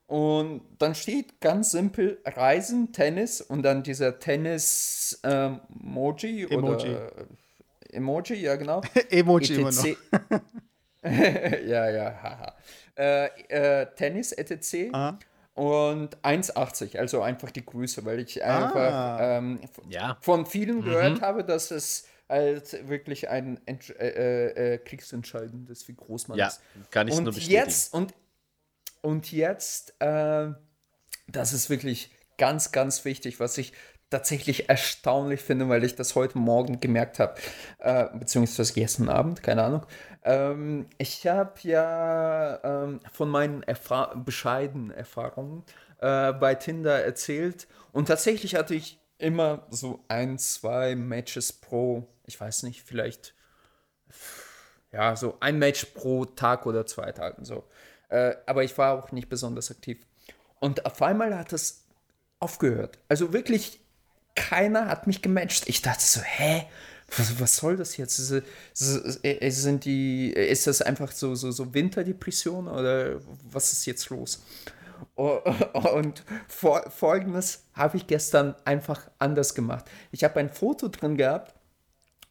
Und 0.06 0.62
dann 0.78 0.94
steht 0.94 1.40
ganz 1.40 1.70
simpel 1.70 2.18
Reisen, 2.24 2.92
Tennis 2.92 3.42
und 3.42 3.62
dann 3.62 3.82
dieser 3.82 4.18
Tennis-Emoji 4.18 6.44
ähm, 6.44 6.50
Emoji. 6.50 6.90
oder 6.90 7.12
Emoji, 7.90 8.36
ja 8.36 8.56
genau. 8.56 8.80
Emoji 9.10 9.54
ETC. 9.54 9.58
immer 9.58 9.70
noch. 9.70 9.84
ja, 11.66 11.90
ja, 11.90 12.22
haha. 12.22 12.54
Äh, 12.96 13.26
äh, 13.48 13.86
Tennis, 13.94 14.32
etc. 14.32 14.92
Aha. 14.92 15.18
Und 15.54 16.16
1,80, 16.18 16.98
also 16.98 17.20
einfach 17.20 17.50
die 17.50 17.66
Größe, 17.66 18.04
weil 18.04 18.20
ich 18.20 18.42
einfach 18.44 18.92
ah. 18.92 19.38
ähm, 19.38 19.60
ja. 19.88 20.16
von 20.20 20.46
vielen 20.46 20.82
gehört 20.82 21.18
mhm. 21.18 21.20
habe, 21.20 21.44
dass 21.44 21.72
es 21.72 22.06
als 22.28 22.76
wirklich 22.88 23.28
ein 23.28 23.58
Ent 23.66 23.90
äh, 23.98 24.08
äh, 24.08 24.74
äh, 24.74 24.78
kriegsentscheidendes, 24.78 25.88
wie 25.88 25.94
groß 25.94 26.28
man 26.28 26.38
ja, 26.38 26.48
ist. 26.48 26.60
kann 26.90 27.08
ich 27.08 27.14
und 27.14 27.24
nur 27.24 27.32
bestätigen. 27.32 27.60
Jetzt, 27.60 27.94
und, 27.94 28.14
und 29.00 29.32
jetzt, 29.32 29.94
äh, 30.00 30.48
das 31.26 31.52
ist 31.52 31.70
wirklich 31.70 32.10
ganz, 32.36 32.70
ganz 32.70 33.04
wichtig, 33.04 33.40
was 33.40 33.58
ich 33.58 33.72
tatsächlich 34.10 34.68
erstaunlich 34.68 35.40
finde, 35.40 35.68
weil 35.68 35.84
ich 35.84 35.94
das 35.94 36.14
heute 36.14 36.38
Morgen 36.38 36.80
gemerkt 36.80 37.18
habe, 37.18 37.34
äh, 37.78 38.06
beziehungsweise 38.14 38.72
gestern 38.72 39.08
Abend, 39.08 39.42
keine 39.42 39.64
Ahnung. 39.64 39.86
Ähm, 40.24 40.86
ich 40.98 41.26
habe 41.26 41.54
ja 41.62 42.60
ähm, 42.62 43.00
von 43.12 43.28
meinen 43.28 43.62
Erfa 43.62 44.14
bescheidenen 44.14 44.90
Erfahrungen 44.90 45.64
äh, 46.00 46.32
bei 46.32 46.54
Tinder 46.54 47.04
erzählt 47.04 47.66
und 47.92 48.06
tatsächlich 48.06 48.54
hatte 48.54 48.74
ich 48.74 49.00
immer 49.18 49.66
so 49.70 50.04
ein, 50.08 50.38
zwei 50.38 50.94
Matches 50.94 51.52
pro 51.52 52.06
ich 52.28 52.40
weiß 52.40 52.62
nicht, 52.64 52.82
vielleicht 52.82 53.34
ja, 54.92 55.16
so 55.16 55.36
ein 55.40 55.58
Match 55.58 55.86
pro 55.86 56.24
Tag 56.24 56.66
oder 56.66 56.86
zwei 56.86 57.10
Tagen 57.12 57.44
so. 57.44 57.64
Äh, 58.08 58.36
aber 58.46 58.64
ich 58.64 58.76
war 58.78 58.92
auch 58.92 59.12
nicht 59.12 59.28
besonders 59.28 59.70
aktiv. 59.70 59.98
Und 60.60 60.86
auf 60.86 61.02
einmal 61.02 61.36
hat 61.36 61.52
es 61.52 61.86
aufgehört. 62.38 62.98
Also 63.08 63.32
wirklich, 63.32 63.80
keiner 64.34 64.86
hat 64.86 65.06
mich 65.06 65.20
gematcht. 65.20 65.68
Ich 65.68 65.82
dachte 65.82 66.02
so, 66.02 66.20
hä? 66.20 66.66
Was, 67.16 67.40
was 67.40 67.56
soll 67.56 67.76
das 67.76 67.96
jetzt? 67.96 68.18
Ist, 68.18 69.62
sind 69.62 69.84
die, 69.84 70.30
ist 70.32 70.66
das 70.66 70.82
einfach 70.82 71.10
so, 71.12 71.34
so, 71.34 71.50
so 71.50 71.72
Winterdepression 71.72 72.68
oder 72.68 73.20
was 73.50 73.72
ist 73.72 73.86
jetzt 73.86 74.10
los? 74.10 74.42
Und 75.14 76.24
folgendes 76.48 77.64
habe 77.72 77.96
ich 77.96 78.06
gestern 78.06 78.54
einfach 78.64 79.08
anders 79.18 79.54
gemacht. 79.54 79.84
Ich 80.10 80.24
habe 80.24 80.40
ein 80.40 80.50
Foto 80.50 80.88
drin 80.88 81.16
gehabt 81.16 81.54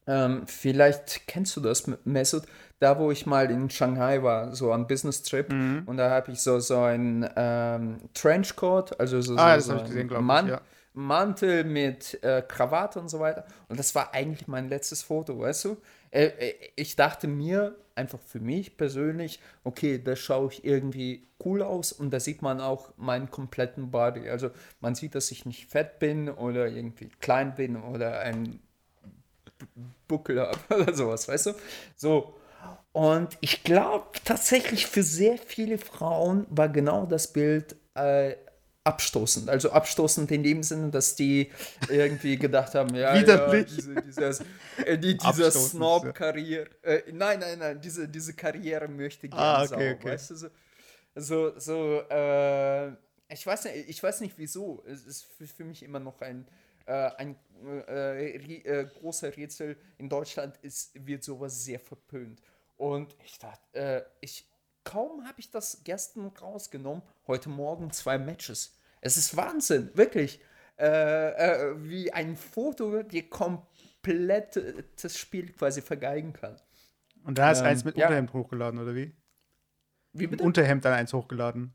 ähm, 0.07 0.43
vielleicht 0.47 1.27
kennst 1.27 1.55
du 1.57 1.61
das, 1.61 1.83
Mesut, 2.05 2.43
da 2.79 2.97
wo 2.97 3.11
ich 3.11 3.25
mal 3.25 3.51
in 3.51 3.69
Shanghai 3.69 4.23
war, 4.23 4.55
so 4.55 4.71
ein 4.71 4.87
Business 4.87 5.21
Trip 5.21 5.51
mhm. 5.51 5.83
und 5.85 5.97
da 5.97 6.09
habe 6.09 6.31
ich 6.31 6.41
so, 6.41 6.59
so 6.59 6.79
ein 6.79 7.29
ähm, 7.35 7.97
Trenchcoat, 8.13 8.97
also 8.99 9.19
so, 9.19 9.35
ah, 9.35 9.59
so, 9.59 9.73
so 9.73 9.79
ein 9.79 9.85
gesehen, 9.85 10.25
Man 10.25 10.47
ja. 10.47 10.61
Mantel 10.97 11.63
mit 11.63 12.21
äh, 12.23 12.41
Krawatte 12.41 12.99
und 12.99 13.07
so 13.07 13.19
weiter. 13.19 13.45
Und 13.67 13.77
das 13.77 13.93
war 13.93 14.15
eigentlich 14.15 14.47
mein 14.47 14.67
letztes 14.67 15.03
Foto, 15.03 15.39
weißt 15.39 15.65
du? 15.65 15.77
Äh, 16.09 16.25
äh, 16.25 16.55
ich 16.75 16.95
dachte 16.95 17.27
mir, 17.27 17.75
einfach 17.93 18.19
für 18.19 18.39
mich 18.39 18.77
persönlich, 18.77 19.39
okay, 19.63 20.01
da 20.03 20.15
schaue 20.15 20.51
ich 20.51 20.65
irgendwie 20.65 21.27
cool 21.45 21.61
aus 21.61 21.91
und 21.91 22.09
da 22.11 22.19
sieht 22.19 22.41
man 22.41 22.59
auch 22.59 22.89
meinen 22.97 23.29
kompletten 23.29 23.91
Body. 23.91 24.27
Also 24.27 24.49
man 24.79 24.95
sieht, 24.95 25.13
dass 25.13 25.29
ich 25.29 25.45
nicht 25.45 25.69
fett 25.69 25.99
bin 25.99 26.29
oder 26.29 26.67
irgendwie 26.67 27.09
klein 27.19 27.53
bin 27.53 27.75
oder 27.75 28.19
ein 28.21 28.59
Buckel 30.07 30.41
habe 30.41 30.59
oder 30.81 30.95
sowas, 30.95 31.27
weißt 31.27 31.45
du? 31.47 31.53
So. 31.95 32.35
Und 32.91 33.37
ich 33.41 33.63
glaube 33.63 34.07
tatsächlich 34.25 34.87
für 34.87 35.03
sehr 35.03 35.37
viele 35.37 35.77
Frauen 35.77 36.47
war 36.49 36.69
genau 36.69 37.05
das 37.05 37.31
Bild 37.33 37.75
äh, 37.93 38.35
abstoßend. 38.87 39.49
Also 39.49 39.71
abstoßend 39.71 40.31
in 40.31 40.43
dem 40.43 40.63
Sinne, 40.63 40.89
dass 40.89 41.15
die 41.15 41.51
irgendwie 41.89 42.37
gedacht 42.37 42.73
haben, 42.73 42.95
ja, 42.95 43.15
ja 43.15 43.63
diese, 43.63 44.01
dieses, 44.01 44.43
äh, 44.85 44.97
die, 44.97 45.17
dieser 45.17 45.51
Snob-Karriere. 45.51 46.69
Äh, 46.81 47.11
nein, 47.11 47.39
nein, 47.39 47.59
nein, 47.59 47.81
diese, 47.81 48.07
diese 48.07 48.33
Karriere 48.33 48.87
möchte 48.87 49.29
gerne 49.29 49.43
ah, 49.43 49.63
okay, 49.63 49.93
okay. 49.93 50.09
weißt 50.09 50.31
du? 50.31 50.35
So, 50.35 50.49
so, 51.15 51.59
so 51.59 52.01
äh, 52.09 52.87
ich, 53.29 53.45
weiß 53.45 53.65
nicht, 53.65 53.89
ich 53.89 54.01
weiß 54.01 54.21
nicht 54.21 54.35
wieso. 54.37 54.83
Es 54.87 55.05
ist 55.05 55.25
für, 55.37 55.45
für 55.45 55.63
mich 55.63 55.83
immer 55.83 55.99
noch 55.99 56.21
ein 56.21 56.47
äh, 56.87 57.11
ein 57.17 57.35
äh, 57.89 58.37
äh, 58.37 58.85
großer 58.85 59.35
Rätsel. 59.35 59.75
In 59.97 60.07
Deutschland 60.07 60.55
ist, 60.61 60.91
wird 61.05 61.21
sowas 61.21 61.65
sehr 61.65 61.81
verpönt. 61.81 62.41
Und 62.77 63.13
ich 63.25 63.37
dachte, 63.39 64.09
ich, 64.21 64.47
kaum 64.85 65.27
habe 65.27 65.39
ich 65.39 65.51
das 65.51 65.81
gestern 65.83 66.27
rausgenommen, 66.27 67.01
heute 67.25 67.49
Morgen 67.49 67.91
zwei 67.91 68.17
Matches. 68.17 68.76
Es 69.07 69.17
ist 69.17 69.37
Wahnsinn, 69.37 69.89
wirklich. 69.93 70.41
Äh, 70.77 71.29
äh, 71.29 71.75
wie 71.77 72.13
ein 72.13 72.35
Foto 72.35 73.01
die 73.01 73.27
komplette 73.27 74.85
das 75.01 75.17
Spiel 75.17 75.51
quasi 75.51 75.81
vergeigen 75.81 76.33
kann. 76.33 76.55
Und 77.23 77.39
da 77.39 77.47
hast 77.47 77.61
du 77.61 77.65
ähm, 77.65 77.71
eins 77.71 77.83
mit 77.83 77.95
Unterhemd 77.95 78.29
ja. 78.29 78.33
hochgeladen, 78.33 78.79
oder 78.79 78.93
wie? 78.93 79.11
Wie 80.13 80.27
bitte? 80.27 80.43
Unterhemd 80.43 80.85
dann 80.85 80.93
eins 80.93 81.13
hochgeladen. 81.13 81.73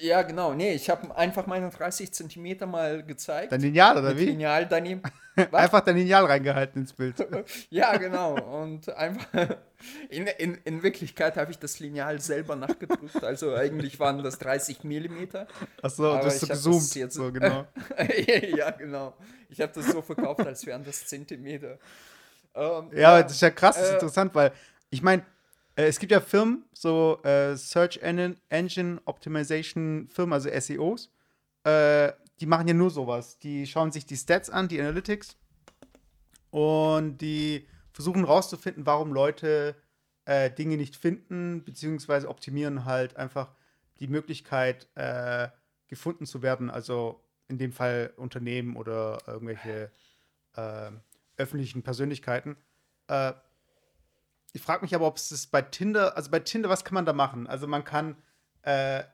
Ja, 0.00 0.22
genau. 0.22 0.54
Nee, 0.54 0.74
ich 0.74 0.90
habe 0.90 1.14
einfach 1.16 1.46
meine 1.46 1.70
30 1.70 2.12
Zentimeter 2.12 2.66
mal 2.66 3.02
gezeigt. 3.02 3.52
Dein 3.52 3.60
Lineal, 3.60 3.98
oder 3.98 4.16
wie? 4.16 4.26
Lineal 4.26 4.66
daneben. 4.66 5.02
einfach 5.52 5.80
dein 5.80 5.96
Lineal 5.96 6.24
reingehalten 6.24 6.82
ins 6.82 6.92
Bild. 6.92 7.14
ja, 7.70 7.96
genau. 7.96 8.34
Und 8.62 8.88
einfach. 8.94 9.26
In, 10.10 10.26
in, 10.26 10.58
in 10.64 10.82
Wirklichkeit 10.82 11.38
habe 11.38 11.52
ich 11.52 11.58
das 11.58 11.80
Lineal 11.80 12.20
selber 12.20 12.54
nachgedrückt. 12.54 13.24
Also 13.24 13.54
eigentlich 13.54 13.98
waren 13.98 14.22
das 14.22 14.38
30 14.38 14.84
Millimeter. 14.84 15.46
Achso, 15.80 16.18
das 16.18 16.34
ist 16.34 16.40
so 16.40 16.72
gezoomt. 16.72 16.94
Jetzt, 16.96 17.14
so, 17.14 17.32
genau. 17.32 17.66
ja, 18.58 18.72
genau. 18.72 19.14
Ich 19.48 19.58
habe 19.58 19.72
das 19.74 19.86
so 19.86 20.02
verkauft, 20.02 20.46
als 20.46 20.66
wären 20.66 20.84
das 20.84 21.06
Zentimeter. 21.06 21.78
Ähm, 22.54 22.90
ja, 22.92 23.16
ja, 23.16 23.22
das 23.22 23.32
ist 23.32 23.40
ja 23.40 23.48
krass, 23.48 23.76
das 23.76 23.84
ist 23.84 23.90
äh, 23.90 23.94
interessant, 23.94 24.34
weil 24.34 24.52
ich 24.90 25.00
meine, 25.00 25.22
es 25.76 25.98
gibt 25.98 26.12
ja 26.12 26.20
Firmen, 26.20 26.64
so 26.72 27.22
äh, 27.22 27.56
Search 27.56 27.98
Engine 28.02 29.00
Optimization 29.04 30.08
Firmen, 30.08 30.32
also 30.32 30.50
SEOs, 30.58 31.10
äh, 31.64 32.12
die 32.40 32.46
machen 32.46 32.68
ja 32.68 32.74
nur 32.74 32.90
sowas. 32.90 33.38
Die 33.38 33.66
schauen 33.66 33.92
sich 33.92 34.06
die 34.06 34.16
Stats 34.16 34.50
an, 34.50 34.68
die 34.68 34.80
Analytics, 34.80 35.36
und 36.50 37.18
die 37.18 37.66
versuchen 37.92 38.24
rauszufinden, 38.24 38.86
warum 38.86 39.12
Leute 39.12 39.76
äh, 40.24 40.50
Dinge 40.50 40.76
nicht 40.76 40.96
finden, 40.96 41.64
beziehungsweise 41.64 42.28
optimieren 42.28 42.84
halt 42.84 43.16
einfach 43.16 43.54
die 44.00 44.08
Möglichkeit, 44.08 44.88
äh, 44.94 45.48
gefunden 45.86 46.26
zu 46.26 46.42
werden. 46.42 46.70
Also 46.70 47.24
in 47.48 47.58
dem 47.58 47.72
Fall 47.72 48.12
Unternehmen 48.16 48.76
oder 48.76 49.18
irgendwelche 49.26 49.90
äh, 50.56 50.90
öffentlichen 51.36 51.82
Persönlichkeiten. 51.82 52.56
Ich 54.52 54.62
frage 54.62 54.82
mich 54.82 54.94
aber, 54.94 55.06
ob 55.06 55.16
es 55.16 55.46
bei 55.46 55.62
Tinder, 55.62 56.16
also 56.16 56.30
bei 56.30 56.40
Tinder, 56.40 56.68
was 56.68 56.84
kann 56.84 56.94
man 56.94 57.06
da 57.06 57.12
machen? 57.12 57.46
Also 57.46 57.66
man 57.66 57.84
kann 57.84 58.16
äh, 58.62 59.04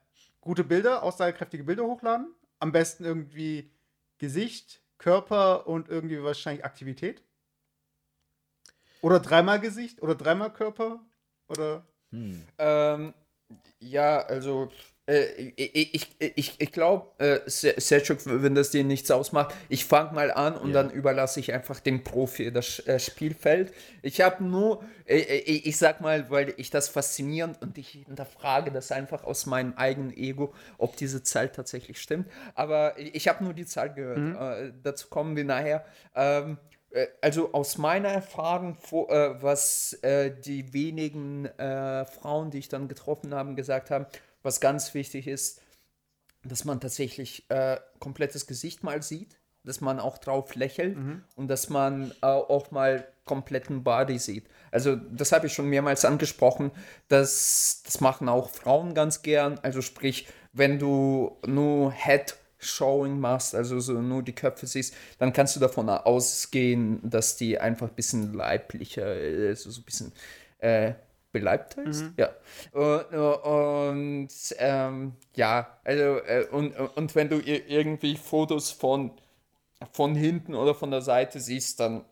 gute 0.40 0.64
Bilder, 0.64 1.02
aussagekräftige 1.02 1.64
Bilder 1.64 1.84
hochladen. 1.84 2.34
Am 2.58 2.72
besten 2.72 3.04
irgendwie 3.04 3.70
Gesicht, 4.18 4.82
Körper 4.98 5.66
und 5.66 5.88
irgendwie 5.88 6.22
wahrscheinlich 6.22 6.64
Aktivität. 6.64 7.22
Oder 9.02 9.20
dreimal 9.20 9.60
Gesicht 9.60 10.02
oder 10.02 10.14
dreimal 10.14 10.52
Körper? 10.52 11.00
Oder? 11.48 11.86
Hm. 12.10 12.42
Ähm, 12.58 13.14
ja, 13.78 14.20
also 14.20 14.70
ich 15.06 16.06
ich, 16.18 16.54
ich 16.58 16.72
glaube, 16.72 17.06
äh, 17.18 17.40
Selchuk, 17.46 18.18
wenn 18.24 18.54
das 18.54 18.70
dir 18.70 18.84
nichts 18.84 19.10
ausmacht, 19.10 19.54
ich 19.68 19.84
fange 19.84 20.12
mal 20.12 20.30
an 20.30 20.56
und 20.56 20.68
ja. 20.68 20.82
dann 20.82 20.90
überlasse 20.90 21.40
ich 21.40 21.52
einfach 21.52 21.80
dem 21.80 22.02
Profi 22.02 22.52
das 22.52 22.80
äh, 22.86 22.98
Spielfeld. 22.98 23.72
Ich 24.02 24.20
habe 24.20 24.42
nur, 24.44 24.82
äh, 25.06 25.18
äh, 25.18 25.38
ich 25.40 25.76
sag 25.78 26.00
mal, 26.00 26.28
weil 26.30 26.54
ich 26.56 26.70
das 26.70 26.88
faszinierend 26.88 27.62
und 27.62 27.78
ich 27.78 27.90
hinterfrage 27.90 28.70
das 28.70 28.92
einfach 28.92 29.24
aus 29.24 29.46
meinem 29.46 29.74
eigenen 29.74 30.16
Ego, 30.16 30.52
ob 30.78 30.96
diese 30.96 31.22
Zahl 31.22 31.50
tatsächlich 31.50 32.00
stimmt. 32.00 32.28
Aber 32.54 32.98
ich 32.98 33.28
habe 33.28 33.44
nur 33.44 33.54
die 33.54 33.66
Zahl 33.66 33.92
gehört. 33.94 34.18
Mhm. 34.18 34.36
Äh, 34.36 34.72
dazu 34.82 35.08
kommen 35.08 35.36
wir 35.36 35.44
nachher. 35.44 35.84
Ähm, 36.14 36.58
also 37.20 37.52
aus 37.52 37.76
meiner 37.76 38.08
Erfahrung, 38.08 38.78
was 38.80 39.98
die 40.00 40.72
wenigen 40.72 41.46
Frauen, 41.58 42.50
die 42.50 42.58
ich 42.58 42.70
dann 42.70 42.88
getroffen 42.88 43.34
habe, 43.34 43.54
gesagt 43.54 43.90
haben, 43.90 44.06
was 44.46 44.60
ganz 44.60 44.94
wichtig 44.94 45.26
ist, 45.26 45.60
dass 46.42 46.64
man 46.64 46.80
tatsächlich 46.80 47.44
äh, 47.50 47.78
komplettes 47.98 48.46
Gesicht 48.46 48.82
mal 48.82 49.02
sieht, 49.02 49.38
dass 49.64 49.80
man 49.80 50.00
auch 50.00 50.16
drauf 50.16 50.54
lächelt 50.54 50.96
mhm. 50.96 51.24
und 51.34 51.48
dass 51.48 51.68
man 51.68 52.12
äh, 52.22 52.26
auch 52.26 52.70
mal 52.70 53.06
kompletten 53.24 53.82
Body 53.82 54.18
sieht. 54.18 54.46
Also 54.70 54.96
das 54.96 55.32
habe 55.32 55.48
ich 55.48 55.52
schon 55.52 55.68
mehrmals 55.68 56.04
angesprochen, 56.04 56.70
dass 57.08 57.82
das 57.84 58.00
machen 58.00 58.28
auch 58.28 58.50
Frauen 58.50 58.94
ganz 58.94 59.22
gern. 59.22 59.58
Also 59.62 59.82
sprich, 59.82 60.28
wenn 60.52 60.78
du 60.78 61.36
nur 61.44 61.92
Head 61.92 62.36
Showing 62.58 63.18
machst, 63.18 63.54
also 63.54 63.80
so 63.80 64.00
nur 64.00 64.22
die 64.22 64.34
Köpfe 64.34 64.66
siehst, 64.66 64.94
dann 65.18 65.32
kannst 65.32 65.56
du 65.56 65.60
davon 65.60 65.88
ausgehen, 65.88 67.00
dass 67.02 67.36
die 67.36 67.58
einfach 67.58 67.88
ein 67.88 67.94
bisschen 67.94 68.32
leiblicher, 68.32 69.06
also 69.06 69.70
so 69.70 69.80
ein 69.80 69.84
bisschen 69.84 70.12
äh, 70.58 70.94
beleibt 71.32 71.76
heißt. 71.76 72.04
Mhm. 72.04 72.14
Ja. 72.16 72.30
Und, 72.72 73.14
und 73.14 74.56
ähm, 74.58 75.12
ja, 75.34 75.78
also, 75.84 76.02
äh, 76.20 76.46
und, 76.50 76.74
und 76.74 77.14
wenn 77.14 77.28
du 77.28 77.40
irgendwie 77.40 78.16
Fotos 78.16 78.70
von, 78.70 79.12
von 79.92 80.14
hinten 80.14 80.54
oder 80.54 80.74
von 80.74 80.90
der 80.90 81.02
Seite 81.02 81.40
siehst, 81.40 81.80
dann 81.80 82.04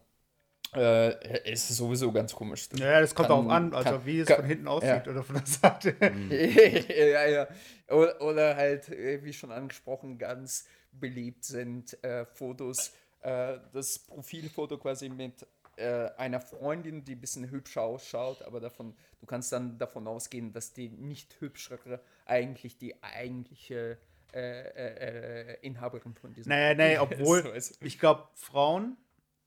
äh, 0.75 1.53
ist 1.53 1.71
es 1.71 1.77
sowieso 1.77 2.13
ganz 2.13 2.35
komisch. 2.35 2.69
Das 2.69 2.81
ja, 2.81 3.01
das 3.01 3.15
kommt 3.15 3.29
kann, 3.29 3.47
auch 3.47 3.49
an, 3.49 3.75
also 3.75 3.91
kann, 3.91 4.07
wie 4.07 4.21
es 4.21 4.29
kann, 4.29 4.37
von 4.39 4.47
hinten 4.47 4.69
aussieht 4.69 5.07
ja. 5.07 5.13
oder 5.13 5.23
von 5.23 5.37
der 5.37 5.47
Seite. 5.47 5.97
ja, 6.93 7.27
ja. 7.27 7.49
Oder, 7.89 8.21
oder, 8.21 8.57
halt, 8.57 8.89
äh, 8.89 9.23
wie 9.23 9.33
schon 9.33 9.53
angesprochen, 9.53 10.19
ganz 10.19 10.67
beliebt 10.93 11.45
sind 11.45 12.03
äh, 12.03 12.25
Fotos, 12.27 12.93
äh, 13.23 13.59
das 13.73 13.99
Profilfoto 14.01 14.79
quasi 14.79 15.09
mit 15.09 15.47
äh, 15.77 16.11
einer 16.17 16.41
Freundin, 16.41 17.05
die 17.05 17.15
ein 17.15 17.21
bisschen 17.21 17.51
hübscher 17.51 17.83
ausschaut, 17.83 18.43
aber 18.43 18.61
davon, 18.61 18.95
du 19.21 19.27
kannst 19.27 19.53
dann 19.53 19.79
davon 19.79 20.07
ausgehen, 20.07 20.53
dass 20.53 20.73
die 20.73 20.89
nicht 20.89 21.41
hübschere 21.41 22.01
eigentlich 22.27 22.79
die 22.79 23.03
eigentliche 23.03 23.99
äh, 24.33 24.39
äh, 24.41 25.53
äh 25.53 25.59
Inhaberin 25.63 26.15
von 26.15 26.33
diesem. 26.33 26.51
Naja, 26.51 26.75
nee, 26.75 26.99
obwohl, 26.99 27.57
ich 27.81 27.99
glaube, 27.99 28.29
Frauen, 28.35 28.97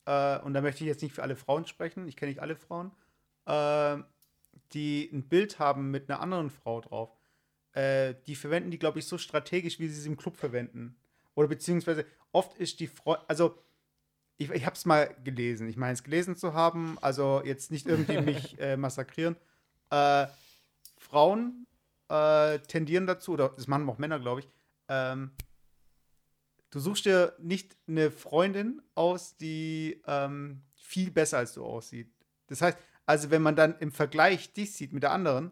äh, 0.05 0.39
und 0.39 0.53
da 0.53 0.61
möchte 0.61 0.83
ich 0.83 0.87
jetzt 0.87 1.01
nicht 1.01 1.15
für 1.15 1.23
alle 1.23 1.35
Frauen 1.35 1.65
sprechen, 1.65 2.07
ich 2.07 2.15
kenne 2.15 2.31
nicht 2.31 2.41
alle 2.41 2.55
Frauen, 2.55 2.91
äh, 3.45 3.97
die 4.73 5.09
ein 5.11 5.27
Bild 5.29 5.59
haben 5.59 5.91
mit 5.91 6.09
einer 6.09 6.19
anderen 6.19 6.49
Frau 6.49 6.81
drauf, 6.81 7.11
die 7.75 8.35
verwenden 8.35 8.71
die, 8.71 8.79
glaube 8.79 8.97
ich, 8.97 9.05
so 9.05 9.19
strategisch, 9.19 9.77
wie 9.77 9.87
sie 9.87 10.01
sie 10.01 10.09
im 10.09 10.17
Club 10.17 10.35
verwenden. 10.35 10.97
Oder 11.35 11.47
beziehungsweise 11.47 12.07
oft 12.31 12.57
ist 12.57 12.79
die 12.79 12.87
Frau, 12.87 13.17
also 13.27 13.55
ich, 14.37 14.49
ich 14.51 14.65
habe 14.65 14.75
es 14.75 14.85
mal 14.85 15.15
gelesen. 15.23 15.67
Ich 15.67 15.77
meine 15.77 15.93
es 15.93 16.03
gelesen 16.03 16.35
zu 16.35 16.53
haben, 16.53 16.97
also 17.01 17.41
jetzt 17.43 17.71
nicht 17.71 17.87
irgendwie 17.87 18.21
mich 18.21 18.59
äh, 18.59 18.77
massakrieren. 18.77 19.35
Äh, 19.89 20.27
Frauen 20.97 21.67
äh, 22.09 22.59
tendieren 22.59 23.07
dazu, 23.07 23.33
oder 23.33 23.49
das 23.49 23.67
machen 23.67 23.89
auch 23.89 23.97
Männer, 23.97 24.19
glaube 24.19 24.41
ich, 24.41 24.49
ähm, 24.89 25.31
du 26.69 26.79
suchst 26.79 27.05
dir 27.05 27.35
nicht 27.39 27.77
eine 27.87 28.11
Freundin 28.11 28.81
aus, 28.95 29.37
die 29.37 30.01
ähm, 30.05 30.63
viel 30.75 31.11
besser 31.11 31.39
als 31.39 31.53
du 31.53 31.65
aussieht. 31.65 32.11
Das 32.47 32.61
heißt, 32.61 32.77
also 33.05 33.29
wenn 33.29 33.41
man 33.41 33.55
dann 33.55 33.77
im 33.79 33.91
Vergleich 33.91 34.53
dich 34.53 34.73
sieht 34.73 34.93
mit 34.93 35.03
der 35.03 35.11
anderen, 35.11 35.51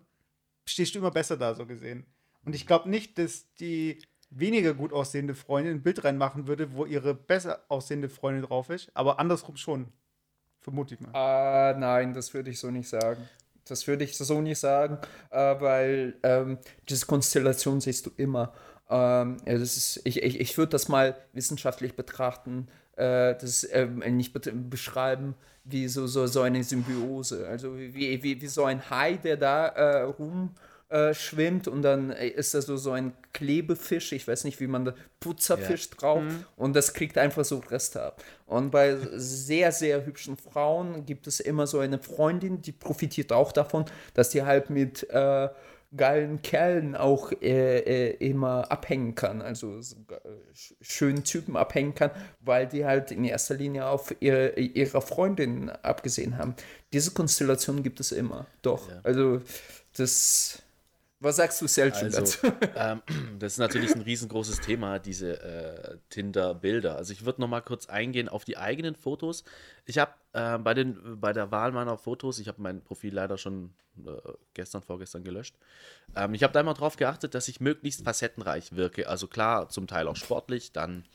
stehst 0.65 0.95
du 0.95 0.99
immer 0.99 1.11
besser 1.11 1.37
da, 1.37 1.55
so 1.55 1.65
gesehen. 1.65 2.05
Und 2.43 2.53
ich 2.53 2.67
glaube 2.67 2.89
nicht, 2.89 3.17
dass 3.17 3.51
die 3.55 4.01
weniger 4.29 4.73
gut 4.73 4.93
aussehende 4.93 5.35
Freundin 5.35 5.75
ein 5.77 5.83
Bild 5.83 6.03
reinmachen 6.03 6.47
würde, 6.47 6.73
wo 6.73 6.85
ihre 6.85 7.13
besser 7.13 7.63
aussehende 7.69 8.09
Freundin 8.09 8.43
drauf 8.43 8.69
ist, 8.69 8.89
aber 8.93 9.19
andersrum 9.19 9.57
schon. 9.57 9.87
Vermute 10.61 10.95
ich 10.95 11.01
mal. 11.01 11.11
Ah, 11.13 11.75
nein, 11.77 12.13
das 12.13 12.33
würde 12.33 12.49
ich 12.49 12.59
so 12.59 12.71
nicht 12.71 12.89
sagen. 12.89 13.29
Das 13.65 13.87
würde 13.87 14.03
ich 14.03 14.17
so 14.17 14.41
nicht 14.41 14.59
sagen, 14.59 14.97
äh, 15.29 15.59
weil 15.59 16.15
ähm, 16.23 16.57
diese 16.89 17.05
Konstellation 17.05 17.81
siehst 17.81 18.05
du 18.05 18.11
immer. 18.17 18.53
Ähm, 18.89 19.37
ist, 19.45 20.01
ich 20.05 20.21
ich, 20.21 20.39
ich 20.39 20.57
würde 20.57 20.71
das 20.71 20.87
mal 20.87 21.15
wissenschaftlich 21.33 21.95
betrachten, 21.95 22.67
äh, 22.95 23.35
das 23.35 23.63
äh, 23.63 23.85
nicht 23.87 24.33
be 24.33 24.39
beschreiben, 24.39 25.35
wie 25.63 25.87
so, 25.87 26.05
so, 26.07 26.27
so 26.27 26.41
eine 26.41 26.63
Symbiose. 26.63 27.47
Also 27.47 27.77
wie, 27.77 28.21
wie, 28.23 28.41
wie 28.41 28.47
so 28.47 28.65
ein 28.65 28.89
Hai, 28.89 29.17
der 29.17 29.37
da 29.37 29.67
äh, 29.67 30.01
rum 30.03 30.51
äh, 30.89 31.13
schwimmt 31.13 31.67
und 31.67 31.81
dann 31.81 32.11
ist 32.11 32.53
da 32.53 32.61
so, 32.61 32.77
so 32.77 32.91
ein 32.91 33.13
Klebefisch, 33.33 34.11
ich 34.11 34.27
weiß 34.27 34.43
nicht, 34.43 34.59
wie 34.59 34.67
man 34.67 34.85
da, 34.85 34.93
Putzerfisch 35.19 35.89
ja. 35.89 35.97
drauf 35.97 36.23
mhm. 36.23 36.45
und 36.55 36.75
das 36.75 36.93
kriegt 36.93 37.17
einfach 37.17 37.43
so 37.43 37.59
Reste 37.59 38.03
ab. 38.03 38.23
Und 38.45 38.71
bei 38.71 38.95
sehr, 39.13 39.71
sehr 39.71 40.05
hübschen 40.05 40.37
Frauen 40.37 41.05
gibt 41.05 41.27
es 41.27 41.39
immer 41.39 41.65
so 41.65 41.79
eine 41.79 41.97
Freundin, 41.97 42.61
die 42.61 42.71
profitiert 42.71 43.31
auch 43.31 43.51
davon, 43.51 43.85
dass 44.13 44.29
die 44.29 44.43
halt 44.43 44.69
mit 44.69 45.09
äh, 45.09 45.49
geilen 45.95 46.41
Kerlen 46.41 46.95
auch 46.95 47.31
äh, 47.41 47.79
äh, 47.79 48.15
immer 48.17 48.71
abhängen 48.71 49.15
kann, 49.15 49.41
also 49.41 49.81
so, 49.81 49.95
äh, 50.09 50.29
schönen 50.81 51.23
Typen 51.23 51.55
abhängen 51.55 51.95
kann, 51.95 52.11
weil 52.41 52.67
die 52.67 52.85
halt 52.85 53.11
in 53.11 53.23
erster 53.23 53.55
Linie 53.55 53.87
auf 53.87 54.13
ihre, 54.19 54.59
ihre 54.59 55.01
Freundin 55.01 55.69
abgesehen 55.69 56.37
haben. 56.37 56.55
Diese 56.93 57.11
Konstellation 57.11 57.83
gibt 57.83 57.99
es 57.99 58.11
immer, 58.11 58.45
doch. 58.61 58.89
Ja. 58.89 58.99
Also 59.03 59.41
das 59.97 60.61
Was 61.19 61.37
sagst 61.37 61.61
du, 61.61 61.67
Selchuk, 61.67 62.13
also, 62.13 62.47
ähm, 62.75 63.01
das 63.39 63.53
ist 63.53 63.59
natürlich 63.59 63.95
ein 63.95 64.01
riesengroßes 64.01 64.59
Thema, 64.59 64.99
diese 64.99 65.41
äh, 65.41 65.97
Tinder-Bilder. 66.09 66.97
Also 66.97 67.13
ich 67.13 67.25
würde 67.25 67.41
noch 67.41 67.47
mal 67.47 67.61
kurz 67.61 67.87
eingehen 67.87 68.27
auf 68.27 68.43
die 68.43 68.57
eigenen 68.57 68.95
Fotos. 68.95 69.45
Ich 69.85 69.97
habe 69.97 70.11
äh, 70.33 70.57
bei, 70.57 70.73
bei 70.83 71.31
der 71.31 71.51
Wahl 71.51 71.71
meiner 71.71 71.97
Fotos, 71.97 72.39
ich 72.39 72.49
habe 72.49 72.61
mein 72.61 72.81
Profil 72.81 73.13
leider 73.13 73.37
schon 73.37 73.73
äh, 74.05 74.11
gestern, 74.53 74.81
vorgestern 74.81 75.23
gelöscht. 75.23 75.55
Ähm, 76.15 76.33
ich 76.33 76.43
habe 76.43 76.51
da 76.51 76.59
immer 76.59 76.73
darauf 76.73 76.97
geachtet, 76.97 77.33
dass 77.33 77.47
ich 77.47 77.61
möglichst 77.61 78.03
facettenreich 78.03 78.75
wirke. 78.75 79.07
Also 79.07 79.27
klar, 79.27 79.69
zum 79.69 79.87
Teil 79.87 80.09
auch 80.09 80.17
sportlich, 80.17 80.73
dann 80.73 81.05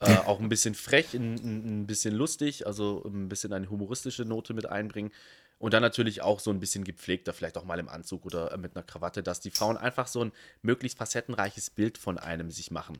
äh, 0.00 0.16
auch 0.26 0.40
ein 0.40 0.48
bisschen 0.48 0.74
frech, 0.74 1.12
ein, 1.14 1.34
ein 1.34 1.86
bisschen 1.86 2.14
lustig, 2.14 2.66
also 2.66 3.04
ein 3.04 3.28
bisschen 3.28 3.52
eine 3.52 3.68
humoristische 3.68 4.24
Note 4.24 4.54
mit 4.54 4.66
einbringen. 4.66 5.12
Und 5.58 5.72
dann 5.72 5.82
natürlich 5.82 6.20
auch 6.22 6.40
so 6.40 6.50
ein 6.50 6.60
bisschen 6.60 6.84
gepflegter, 6.84 7.32
vielleicht 7.32 7.56
auch 7.56 7.64
mal 7.64 7.78
im 7.78 7.88
Anzug 7.88 8.26
oder 8.26 8.52
äh, 8.52 8.58
mit 8.58 8.76
einer 8.76 8.84
Krawatte, 8.84 9.22
dass 9.22 9.40
die 9.40 9.50
Frauen 9.50 9.76
einfach 9.76 10.06
so 10.06 10.24
ein 10.24 10.32
möglichst 10.62 10.98
facettenreiches 10.98 11.70
Bild 11.70 11.96
von 11.98 12.18
einem 12.18 12.50
sich 12.50 12.70
machen. 12.70 12.98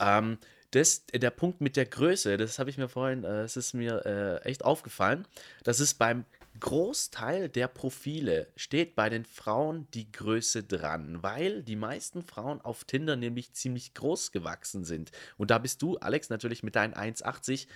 Ähm, 0.00 0.38
das, 0.72 1.06
der 1.06 1.30
Punkt 1.30 1.60
mit 1.60 1.76
der 1.76 1.86
Größe, 1.86 2.36
das 2.36 2.58
habe 2.58 2.68
ich 2.68 2.78
mir 2.78 2.88
vorhin, 2.88 3.24
äh, 3.24 3.42
es 3.42 3.56
ist 3.56 3.74
mir 3.74 4.04
äh, 4.04 4.48
echt 4.48 4.64
aufgefallen, 4.64 5.26
das 5.62 5.80
ist 5.80 5.94
beim 5.94 6.24
Großteil 6.60 7.48
der 7.48 7.68
Profile 7.68 8.48
steht 8.56 8.96
bei 8.96 9.08
den 9.08 9.24
Frauen 9.24 9.86
die 9.94 10.10
Größe 10.10 10.64
dran, 10.64 11.22
weil 11.22 11.62
die 11.62 11.76
meisten 11.76 12.22
Frauen 12.22 12.60
auf 12.60 12.84
Tinder 12.84 13.16
nämlich 13.16 13.52
ziemlich 13.52 13.94
groß 13.94 14.32
gewachsen 14.32 14.84
sind. 14.84 15.12
Und 15.36 15.50
da 15.50 15.58
bist 15.58 15.82
du, 15.82 15.98
Alex, 15.98 16.30
natürlich 16.30 16.62
mit 16.62 16.74
deinen 16.74 16.94
1,80 16.94 17.64
äh, 17.64 17.66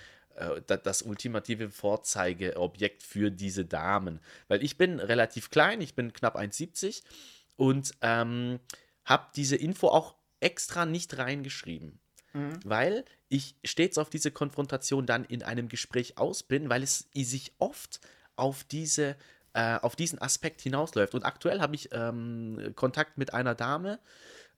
das 0.67 1.01
ultimative 1.01 1.69
Vorzeigeobjekt 1.69 3.03
für 3.03 3.31
diese 3.31 3.65
Damen. 3.65 4.19
Weil 4.47 4.63
ich 4.63 4.77
bin 4.77 4.99
relativ 4.99 5.49
klein, 5.49 5.81
ich 5.81 5.95
bin 5.95 6.13
knapp 6.13 6.35
1,70 6.35 7.03
und 7.55 7.93
ähm, 8.01 8.59
habe 9.05 9.27
diese 9.35 9.55
Info 9.55 9.87
auch 9.87 10.15
extra 10.39 10.85
nicht 10.85 11.17
reingeschrieben. 11.17 11.99
Mhm. 12.33 12.59
Weil 12.63 13.05
ich 13.29 13.55
stets 13.63 13.97
auf 13.97 14.09
diese 14.09 14.31
Konfrontation 14.31 15.05
dann 15.05 15.25
in 15.25 15.43
einem 15.43 15.69
Gespräch 15.69 16.17
aus 16.17 16.43
bin, 16.43 16.69
weil 16.69 16.83
es 16.83 17.07
sich 17.13 17.53
oft 17.59 17.99
auf 18.35 18.63
diese 18.63 19.15
äh, 19.53 19.77
auf 19.77 19.95
diesen 19.95 20.19
Aspekt 20.19 20.61
hinausläuft. 20.61 21.13
Und 21.13 21.23
aktuell 21.23 21.61
habe 21.61 21.75
ich 21.75 21.89
ähm, 21.91 22.73
Kontakt 22.75 23.19
mit 23.19 23.35
einer 23.35 23.53
Dame, 23.53 23.99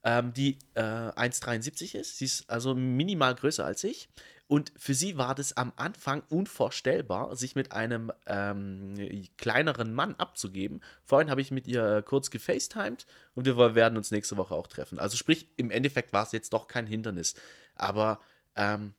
ähm, 0.05 0.33
die 0.33 0.57
äh, 0.73 0.81
1,73 0.81 1.95
ist. 1.95 2.17
Sie 2.17 2.25
ist 2.25 2.49
also 2.49 2.75
minimal 2.75 3.35
größer 3.35 3.65
als 3.65 3.83
ich. 3.83 4.07
Und 4.47 4.71
für 4.77 4.93
sie 4.93 5.17
war 5.17 5.33
das 5.33 5.57
am 5.57 5.73
Anfang 5.75 6.21
unvorstellbar, 6.29 7.35
sich 7.35 7.55
mit 7.55 7.71
einem 7.71 8.11
ähm, 8.27 8.93
kleineren 9.37 9.91
Mann 9.93 10.13
abzugeben. 10.15 10.81
Vorhin 11.03 11.31
habe 11.31 11.41
ich 11.41 11.49
mit 11.49 11.67
ihr 11.67 12.03
kurz 12.03 12.29
gefacetimed 12.29 13.07
und 13.33 13.45
wir 13.45 13.73
werden 13.73 13.97
uns 13.97 14.11
nächste 14.11 14.37
Woche 14.37 14.53
auch 14.53 14.67
treffen. 14.67 14.99
Also 14.99 15.17
sprich, 15.17 15.47
im 15.57 15.71
Endeffekt 15.71 16.13
war 16.13 16.23
es 16.23 16.31
jetzt 16.31 16.53
doch 16.53 16.67
kein 16.67 16.85
Hindernis. 16.85 17.33
Aber 17.73 18.19
ähm, 18.55 18.93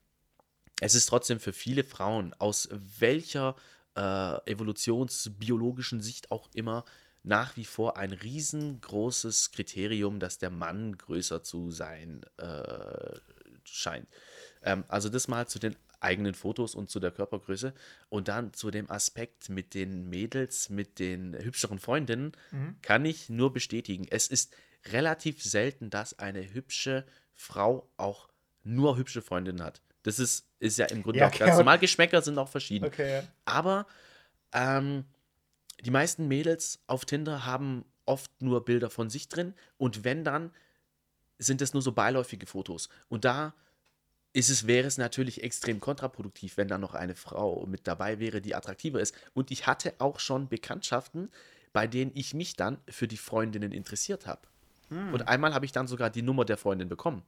es 0.80 0.96
ist 0.96 1.06
trotzdem 1.06 1.38
für 1.38 1.52
viele 1.52 1.85
Frauen, 1.85 2.35
aus 2.38 2.68
welcher 2.72 3.54
äh, 3.96 4.50
evolutionsbiologischen 4.50 6.00
Sicht 6.00 6.32
auch 6.32 6.48
immer, 6.54 6.85
nach 7.22 7.56
wie 7.56 7.64
vor 7.64 7.96
ein 7.96 8.12
riesengroßes 8.12 9.52
Kriterium, 9.52 10.20
dass 10.20 10.38
der 10.38 10.50
Mann 10.50 10.96
größer 10.96 11.42
zu 11.42 11.70
sein 11.70 12.22
äh, 12.37 13.16
scheint. 13.64 14.09
Ähm, 14.62 14.84
also 14.88 15.08
das 15.08 15.28
mal 15.28 15.46
zu 15.46 15.58
den 15.58 15.76
eigenen 16.00 16.34
Fotos 16.34 16.74
und 16.74 16.90
zu 16.90 17.00
der 17.00 17.10
Körpergröße 17.10 17.72
und 18.08 18.28
dann 18.28 18.52
zu 18.52 18.70
dem 18.70 18.90
Aspekt 18.90 19.48
mit 19.48 19.74
den 19.74 20.08
Mädels, 20.08 20.68
mit 20.68 20.98
den 20.98 21.34
hübscheren 21.34 21.78
Freundinnen, 21.78 22.32
mhm. 22.50 22.76
kann 22.82 23.04
ich 23.04 23.28
nur 23.28 23.52
bestätigen. 23.52 24.06
Es 24.10 24.28
ist 24.28 24.54
relativ 24.92 25.42
selten, 25.42 25.90
dass 25.90 26.18
eine 26.18 26.52
hübsche 26.52 27.04
Frau 27.32 27.88
auch 27.96 28.28
nur 28.62 28.96
hübsche 28.96 29.22
Freundinnen 29.22 29.62
hat. 29.62 29.80
Das 30.02 30.18
ist, 30.18 30.46
ist 30.60 30.78
ja 30.78 30.86
im 30.86 31.02
Grunde 31.02 31.20
ja, 31.20 31.28
auch 31.28 31.36
ganz 31.36 31.56
normal. 31.56 31.78
Geschmäcker 31.78 32.22
sind 32.22 32.38
auch 32.38 32.48
verschieden. 32.48 32.84
Okay, 32.84 33.16
ja. 33.16 33.22
Aber 33.44 33.86
ähm, 34.52 35.04
die 35.84 35.90
meisten 35.90 36.28
Mädels 36.28 36.80
auf 36.86 37.04
Tinder 37.04 37.44
haben 37.44 37.84
oft 38.04 38.30
nur 38.40 38.64
Bilder 38.64 38.88
von 38.88 39.10
sich 39.10 39.28
drin 39.28 39.54
und 39.78 40.04
wenn 40.04 40.24
dann, 40.24 40.52
sind 41.38 41.60
es 41.60 41.74
nur 41.74 41.82
so 41.82 41.92
beiläufige 41.92 42.46
Fotos. 42.46 42.88
Und 43.08 43.24
da 43.24 43.52
ist 44.37 44.51
es, 44.51 44.66
wäre 44.66 44.87
es 44.87 44.99
natürlich 44.99 45.42
extrem 45.42 45.81
kontraproduktiv, 45.81 46.59
wenn 46.59 46.68
da 46.68 46.77
noch 46.77 46.94
eine 46.94 47.14
Frau 47.14 47.64
mit 47.66 47.87
dabei 47.87 48.20
wäre, 48.20 48.42
die 48.42 48.55
attraktiver 48.55 49.01
ist. 49.01 49.14
Und 49.33 49.51
ich 49.51 49.66
hatte 49.66 49.94
auch 49.99 50.20
schon 50.20 50.49
Bekanntschaften, 50.49 51.31
bei 51.72 51.87
denen 51.87 52.11
ich 52.14 52.35
mich 52.35 52.55
dann 52.55 52.77
für 52.87 53.09
die 53.09 53.16
Freundinnen 53.16 53.72
interessiert 53.72 54.27
habe. 54.27 54.42
Hm. 54.90 55.14
Und 55.14 55.27
einmal 55.27 55.55
habe 55.55 55.64
ich 55.64 55.72
dann 55.72 55.87
sogar 55.87 56.11
die 56.11 56.20
Nummer 56.20 56.44
der 56.44 56.59
Freundin 56.59 56.90
bekommen. 56.90 57.22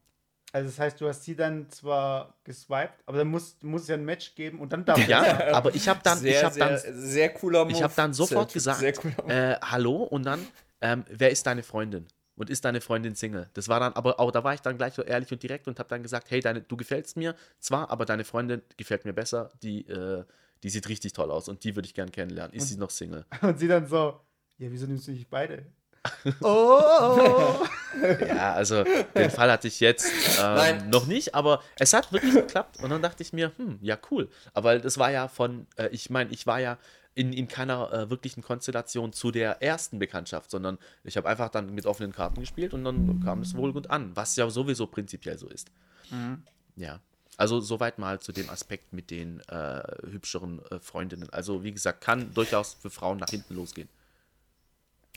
Also 0.52 0.68
das 0.68 0.78
heißt, 0.78 1.00
du 1.00 1.08
hast 1.08 1.24
sie 1.24 1.34
dann 1.34 1.70
zwar 1.70 2.34
geswiped, 2.44 3.02
aber 3.06 3.18
dann 3.18 3.28
muss, 3.28 3.56
muss 3.62 3.82
es 3.82 3.88
ja 3.88 3.94
ein 3.94 4.04
Match 4.04 4.34
geben 4.34 4.60
und 4.60 4.72
dann 4.72 4.84
darf 4.84 4.98
Ja, 5.08 5.54
aber 5.54 5.74
ich 5.74 5.88
habe 5.88 6.00
dann, 6.02 6.18
sehr, 6.18 6.40
ich 6.40 6.44
habe 6.44 6.58
dann, 6.58 6.78
sehr 6.78 7.30
cooler 7.30 7.64
Move. 7.64 7.72
Ich 7.74 7.82
habe 7.82 7.94
dann 7.96 8.12
sofort 8.12 8.52
gesagt, 8.52 8.82
äh, 9.28 9.56
hallo 9.62 10.02
und 10.02 10.24
dann, 10.24 10.46
ähm, 10.82 11.04
wer 11.08 11.30
ist 11.30 11.46
deine 11.46 11.62
Freundin? 11.62 12.06
Und 12.38 12.50
ist 12.50 12.64
deine 12.64 12.80
Freundin 12.80 13.14
Single? 13.14 13.50
Das 13.54 13.68
war 13.68 13.80
dann, 13.80 13.92
aber 13.94 14.20
auch 14.20 14.30
da 14.30 14.44
war 14.44 14.54
ich 14.54 14.60
dann 14.60 14.78
gleich 14.78 14.94
so 14.94 15.02
ehrlich 15.02 15.30
und 15.32 15.42
direkt 15.42 15.66
und 15.66 15.78
habe 15.78 15.88
dann 15.88 16.02
gesagt, 16.02 16.30
hey, 16.30 16.40
deine, 16.40 16.62
du 16.62 16.76
gefällst 16.76 17.16
mir 17.16 17.34
zwar, 17.58 17.90
aber 17.90 18.04
deine 18.04 18.24
Freundin 18.24 18.62
gefällt 18.76 19.04
mir 19.04 19.12
besser. 19.12 19.50
Die, 19.62 19.86
äh, 19.88 20.24
die 20.62 20.70
sieht 20.70 20.88
richtig 20.88 21.12
toll 21.12 21.30
aus 21.30 21.48
und 21.48 21.64
die 21.64 21.74
würde 21.74 21.86
ich 21.86 21.94
gern 21.94 22.12
kennenlernen. 22.12 22.54
Ist 22.54 22.62
und, 22.62 22.68
sie 22.68 22.78
noch 22.78 22.90
Single? 22.90 23.24
Und 23.42 23.58
sie 23.58 23.68
dann 23.68 23.86
so, 23.86 24.20
ja, 24.58 24.70
wieso 24.70 24.86
nimmst 24.86 25.08
du 25.08 25.12
nicht 25.12 25.28
beide? 25.28 25.66
Oh! 26.40 27.66
ja, 28.26 28.54
also 28.54 28.84
den 29.14 29.30
Fall 29.30 29.50
hatte 29.50 29.66
ich 29.66 29.80
jetzt 29.80 30.10
ähm, 30.40 30.88
noch 30.90 31.06
nicht, 31.06 31.34
aber 31.34 31.60
es 31.78 31.92
hat 31.92 32.12
wirklich 32.12 32.34
geklappt. 32.34 32.82
Und 32.82 32.90
dann 32.90 33.02
dachte 33.02 33.22
ich 33.22 33.32
mir, 33.32 33.52
hm, 33.56 33.78
ja, 33.82 33.98
cool. 34.10 34.30
Aber 34.54 34.78
das 34.78 34.98
war 34.98 35.10
ja 35.10 35.28
von, 35.28 35.66
äh, 35.76 35.88
ich 35.88 36.08
meine, 36.08 36.30
ich 36.30 36.46
war 36.46 36.60
ja 36.60 36.78
in, 37.18 37.32
in 37.32 37.48
keiner 37.48 37.92
äh, 37.92 38.10
wirklichen 38.10 38.42
Konstellation 38.42 39.12
zu 39.12 39.32
der 39.32 39.60
ersten 39.60 39.98
Bekanntschaft, 39.98 40.50
sondern 40.50 40.78
ich 41.02 41.16
habe 41.16 41.28
einfach 41.28 41.48
dann 41.48 41.74
mit 41.74 41.84
offenen 41.84 42.12
Karten 42.12 42.40
gespielt 42.40 42.72
und 42.74 42.84
dann 42.84 43.20
kam 43.24 43.42
es 43.42 43.56
wohl 43.56 43.72
gut 43.72 43.90
an, 43.90 44.14
was 44.14 44.36
ja 44.36 44.48
sowieso 44.48 44.86
prinzipiell 44.86 45.36
so 45.36 45.48
ist. 45.48 45.70
Mhm. 46.10 46.44
Ja. 46.76 47.00
Also 47.36 47.60
soweit 47.60 47.98
mal 47.98 48.20
zu 48.20 48.32
dem 48.32 48.48
Aspekt 48.50 48.92
mit 48.92 49.10
den 49.10 49.40
äh, 49.48 49.82
hübscheren 50.10 50.60
äh, 50.70 50.78
Freundinnen. 50.78 51.28
Also 51.30 51.64
wie 51.64 51.72
gesagt, 51.72 52.00
kann 52.00 52.32
durchaus 52.34 52.74
für 52.74 52.90
Frauen 52.90 53.18
nach 53.18 53.28
hinten 53.28 53.54
losgehen. 53.54 53.88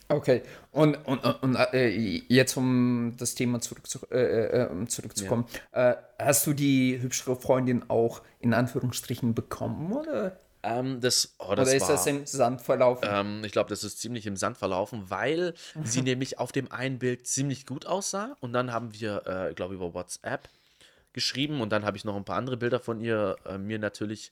Okay, 0.07 0.41
und, 0.71 0.95
und, 1.07 1.23
und 1.23 1.55
äh, 1.55 1.87
jetzt 2.27 2.57
um 2.57 3.13
das 3.17 3.33
Thema 3.33 3.61
zurück 3.61 3.87
zu, 3.87 3.99
äh, 4.11 4.63
äh, 4.63 4.87
zurückzukommen. 4.87 5.45
Ja. 5.73 5.91
Äh, 5.91 5.97
hast 6.19 6.45
du 6.47 6.53
die 6.53 6.99
hübschere 6.99 7.35
Freundin 7.35 7.89
auch 7.89 8.21
in 8.39 8.53
Anführungsstrichen 8.53 9.33
bekommen, 9.33 9.93
oder? 9.93 10.37
Ähm, 10.63 11.01
das, 11.01 11.35
oh, 11.39 11.55
das 11.55 11.67
oder 11.67 11.75
ist 11.75 11.81
war, 11.83 11.89
das 11.89 12.07
im 12.07 12.25
Sand 12.25 12.61
verlaufen? 12.61 13.07
Ähm, 13.09 13.43
ich 13.43 13.51
glaube, 13.51 13.69
das 13.69 13.83
ist 13.83 13.99
ziemlich 13.99 14.27
im 14.27 14.35
Sand 14.35 14.57
verlaufen, 14.57 15.09
weil 15.09 15.53
sie 15.83 16.01
nämlich 16.03 16.37
auf 16.39 16.51
dem 16.51 16.71
einen 16.71 16.99
Bild 16.99 17.25
ziemlich 17.27 17.65
gut 17.65 17.85
aussah 17.85 18.35
und 18.41 18.53
dann 18.53 18.71
haben 18.71 18.93
wir, 18.93 19.25
äh, 19.25 19.53
glaube 19.53 19.73
ich, 19.73 19.79
über 19.79 19.93
WhatsApp 19.93 20.49
geschrieben 21.13 21.61
und 21.61 21.71
dann 21.71 21.83
habe 21.83 21.97
ich 21.97 22.05
noch 22.05 22.15
ein 22.15 22.25
paar 22.25 22.37
andere 22.37 22.57
Bilder 22.57 22.79
von 22.79 23.01
ihr 23.01 23.37
äh, 23.45 23.57
mir 23.57 23.79
natürlich 23.79 24.31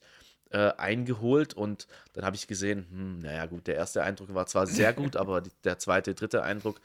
äh, 0.50 0.72
eingeholt 0.76 1.54
und 1.54 1.86
dann 2.12 2.24
habe 2.24 2.36
ich 2.36 2.46
gesehen, 2.46 2.86
hm, 2.90 3.18
naja 3.20 3.46
gut, 3.46 3.66
der 3.66 3.74
erste 3.74 4.02
Eindruck 4.02 4.32
war 4.34 4.46
zwar 4.46 4.66
sehr 4.66 4.92
gut, 4.92 5.16
aber 5.16 5.40
die, 5.40 5.50
der 5.64 5.78
zweite, 5.78 6.14
dritte 6.14 6.42
Eindruck 6.42 6.80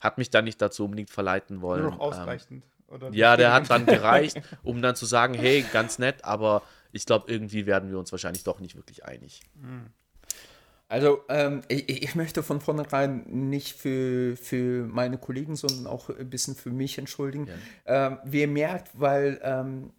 hat 0.00 0.18
mich 0.18 0.30
dann 0.30 0.44
nicht 0.44 0.60
dazu 0.60 0.84
unbedingt 0.84 1.10
verleiten 1.10 1.60
wollen. 1.60 1.82
Nur 1.82 1.90
noch 1.92 2.00
ausreichend. 2.00 2.64
Ähm, 2.90 3.12
ja, 3.12 3.36
der 3.36 3.52
hat 3.52 3.70
dann 3.70 3.86
gereicht, 3.86 4.40
um 4.62 4.82
dann 4.82 4.96
zu 4.96 5.06
sagen, 5.06 5.34
hey, 5.34 5.64
ganz 5.72 5.98
nett, 5.98 6.24
aber 6.24 6.62
ich 6.92 7.06
glaube, 7.06 7.30
irgendwie 7.30 7.66
werden 7.66 7.90
wir 7.90 7.98
uns 7.98 8.12
wahrscheinlich 8.12 8.44
doch 8.44 8.60
nicht 8.60 8.76
wirklich 8.76 9.04
einig. 9.04 9.40
Hm. 9.60 9.86
Also 10.90 11.20
ähm, 11.28 11.60
ich, 11.68 12.02
ich, 12.02 12.14
möchte 12.14 12.42
von 12.42 12.62
vornherein 12.62 13.24
nicht 13.26 13.76
für, 13.76 14.36
für 14.38 14.86
meine 14.86 15.18
Kollegen, 15.18 15.54
sondern 15.54 15.86
auch 15.86 16.08
ein 16.08 16.30
bisschen 16.30 16.54
für 16.54 16.70
mich 16.70 16.96
entschuldigen. 16.96 17.46
Ja. 17.86 18.06
Ähm, 18.06 18.18
wie 18.24 18.40
ihr 18.40 18.48
merkt, 18.48 18.98
weil 18.98 19.38
ähm, 19.42 19.90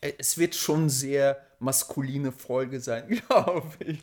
es 0.00 0.38
wird 0.38 0.54
schon 0.54 0.88
sehr 0.88 1.44
maskuline 1.58 2.30
Folge 2.30 2.78
sein, 2.78 3.08
glaube 3.28 3.66
ich. 3.80 3.98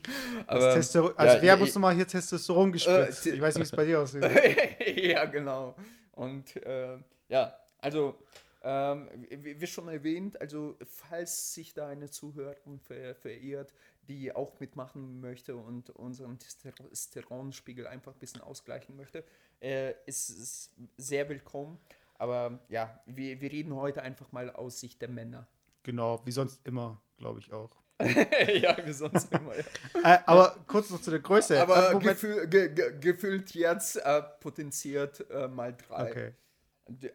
Aber, 0.48 0.74
also 0.74 1.10
ja, 1.16 1.42
wer 1.42 1.56
muss 1.56 1.74
nochmal 1.76 1.96
hier 1.96 2.08
Testosteron 2.08 2.74
gespritzt? 2.74 3.26
Äh, 3.26 3.36
ich 3.36 3.42
weiß 3.42 3.56
nicht, 3.56 3.62
wie 3.62 3.70
es 3.70 3.76
bei 3.76 3.86
dir 3.86 4.02
aussieht. 4.02 4.24
ja, 4.96 5.24
genau. 5.26 5.76
Und 6.12 6.58
äh, 6.58 6.98
ja, 7.30 7.56
also 7.80 8.16
ähm, 8.64 9.10
wie 9.30 9.68
schon 9.68 9.90
erwähnt, 9.90 10.40
also 10.40 10.78
falls 10.86 11.54
sich 11.54 11.74
da 11.74 11.88
eine 11.88 12.10
Zuhörerin 12.10 12.80
ver 12.80 13.14
verirrt, 13.16 13.74
die 14.08 14.34
auch 14.34 14.60
mitmachen 14.60 15.20
möchte 15.20 15.56
und 15.56 15.90
unseren 15.92 16.40
Testosteronspiegel 16.40 17.88
einfach 17.88 18.14
ein 18.14 18.20
bisschen 18.20 18.42
ausgleichen 18.42 18.96
möchte, 18.96 19.24
äh, 19.62 19.94
ist 20.06 20.30
es 20.30 20.72
sehr 20.98 21.28
willkommen. 21.30 21.80
Aber 22.18 22.60
ja, 22.70 23.02
wir, 23.06 23.42
wir 23.42 23.52
reden 23.52 23.76
heute 23.76 24.02
einfach 24.02 24.32
mal 24.32 24.50
aus 24.50 24.80
Sicht 24.80 25.02
der 25.02 25.10
Männer. 25.10 25.48
Genau, 25.84 26.22
wie 26.26 26.32
sonst 26.32 26.66
immer, 26.66 27.02
glaube 27.18 27.40
ich 27.40 27.52
auch. 27.52 27.76
ja, 28.00 28.78
wie 28.86 28.94
sonst 28.94 29.32
immer. 29.34 29.54
Ja. 29.56 30.16
Äh, 30.16 30.20
aber 30.26 30.56
kurz 30.68 30.90
noch 30.90 31.02
zu 31.02 31.12
der 31.12 31.20
Größe. 31.20 31.62
Aber 31.62 32.00
gefühl, 32.00 32.48
ge, 32.48 32.74
ge, 32.74 32.98
gefühlt 33.00 33.54
jetzt 33.54 33.98
äh, 33.98 34.22
potenziert 34.40 35.30
äh, 35.30 35.48
mal 35.48 35.76
drei. 35.76 36.10
Okay. 36.10 36.34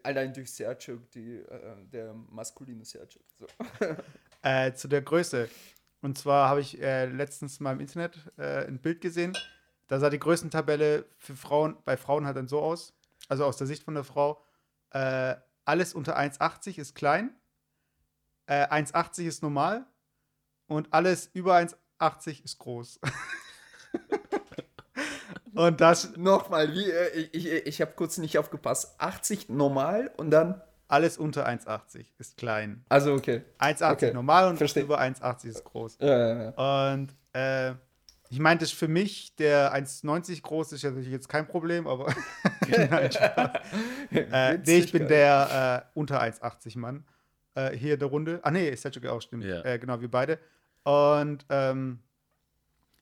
Allein 0.03 0.33
durch 0.33 0.53
Sergio, 0.53 0.99
die, 1.15 1.37
äh, 1.37 1.85
der 1.93 2.15
maskuline 2.15 2.85
Sergio. 2.85 3.21
So. 3.35 3.47
Äh, 4.41 4.73
zu 4.75 4.87
der 4.87 5.03
Größe. 5.03 5.49
Und 6.01 6.17
zwar 6.17 6.49
habe 6.49 6.61
ich 6.61 6.81
äh, 6.81 7.07
letztens 7.07 7.59
mal 7.59 7.73
im 7.73 7.81
Internet 7.81 8.17
ein 8.37 8.79
Bild 8.79 9.01
gesehen. 9.01 9.37
Da 9.89 9.99
sah 9.99 10.11
die 10.11 10.19
Größentabelle 10.21 11.07
für 11.17 11.35
Frauen, 11.35 11.77
bei 11.85 11.97
Frauen 11.97 12.25
halt 12.25 12.37
dann 12.37 12.47
so 12.47 12.61
aus. 12.61 12.95
Also 13.29 13.45
aus 13.45 13.57
der 13.57 13.67
Sicht 13.67 13.83
von 13.83 13.95
der 13.95 14.05
Frau. 14.05 14.41
alles 14.91 15.93
unter 15.93 16.17
1,80 16.17 16.79
ist 16.79 16.95
klein. 16.95 17.35
1,80 18.47 19.27
ist 19.27 19.43
normal 19.43 19.87
und 20.69 20.93
alles 20.93 21.31
über 21.33 21.57
1,80 21.57 22.45
ist 22.45 22.59
groß. 22.59 23.01
und 25.59 25.81
das. 25.81 26.17
Nochmal, 26.17 26.73
wie, 26.73 26.91
äh, 26.91 27.29
ich, 27.33 27.35
ich, 27.35 27.67
ich 27.67 27.81
habe 27.81 27.93
kurz 27.97 28.19
nicht 28.19 28.39
aufgepasst. 28.39 28.95
80 28.99 29.49
normal 29.49 30.11
und 30.17 30.31
dann. 30.31 30.63
Alles 30.91 31.19
unter 31.19 31.47
1,80 31.47 32.07
ist 32.17 32.39
klein. 32.39 32.83
Also, 32.89 33.13
okay. 33.13 33.43
1,80 33.59 33.93
okay. 33.93 34.13
normal 34.15 34.49
und 34.49 34.57
Versteh. 34.57 34.81
über 34.81 34.99
1,80 34.99 35.47
ist 35.49 35.65
groß. 35.65 35.99
Ja, 36.01 36.19
ja, 36.19 36.43
ja. 36.57 36.93
Und 36.93 37.15
äh, 37.35 37.75
ich 38.31 38.39
meinte, 38.39 38.65
für 38.65 38.89
mich, 38.89 39.37
der 39.37 39.75
1,90 39.75 40.41
groß 40.41 40.73
ist, 40.73 40.85
natürlich 40.85 41.11
jetzt 41.11 41.29
kein 41.29 41.47
Problem, 41.47 41.87
aber. 41.87 42.07
Nein, 42.69 43.11
äh, 44.11 44.59
nee, 44.65 44.79
ich 44.79 44.93
bin 44.93 45.09
der 45.09 45.85
äh, 45.85 45.99
unter 45.99 46.23
1,80 46.23 46.79
Mann 46.79 47.05
äh, 47.55 47.77
hier 47.77 47.99
der 47.99 48.09
Runde. 48.09 48.41
Ah, 48.43 48.51
nee, 48.51 48.75
Selchuk 48.75 49.05
auch, 49.07 49.21
stimmt. 49.21 49.45
Ja. 49.45 49.63
Äh, 49.65 49.79
genau, 49.79 50.01
wir 50.01 50.11
beide. 50.11 50.39
Und 50.85 51.45
ähm, 51.51 51.99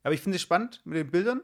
aber 0.03 0.14
ich 0.14 0.23
finde 0.23 0.37
es 0.37 0.42
spannend 0.42 0.81
mit 0.85 0.99
den 0.99 1.11
Bildern. 1.11 1.42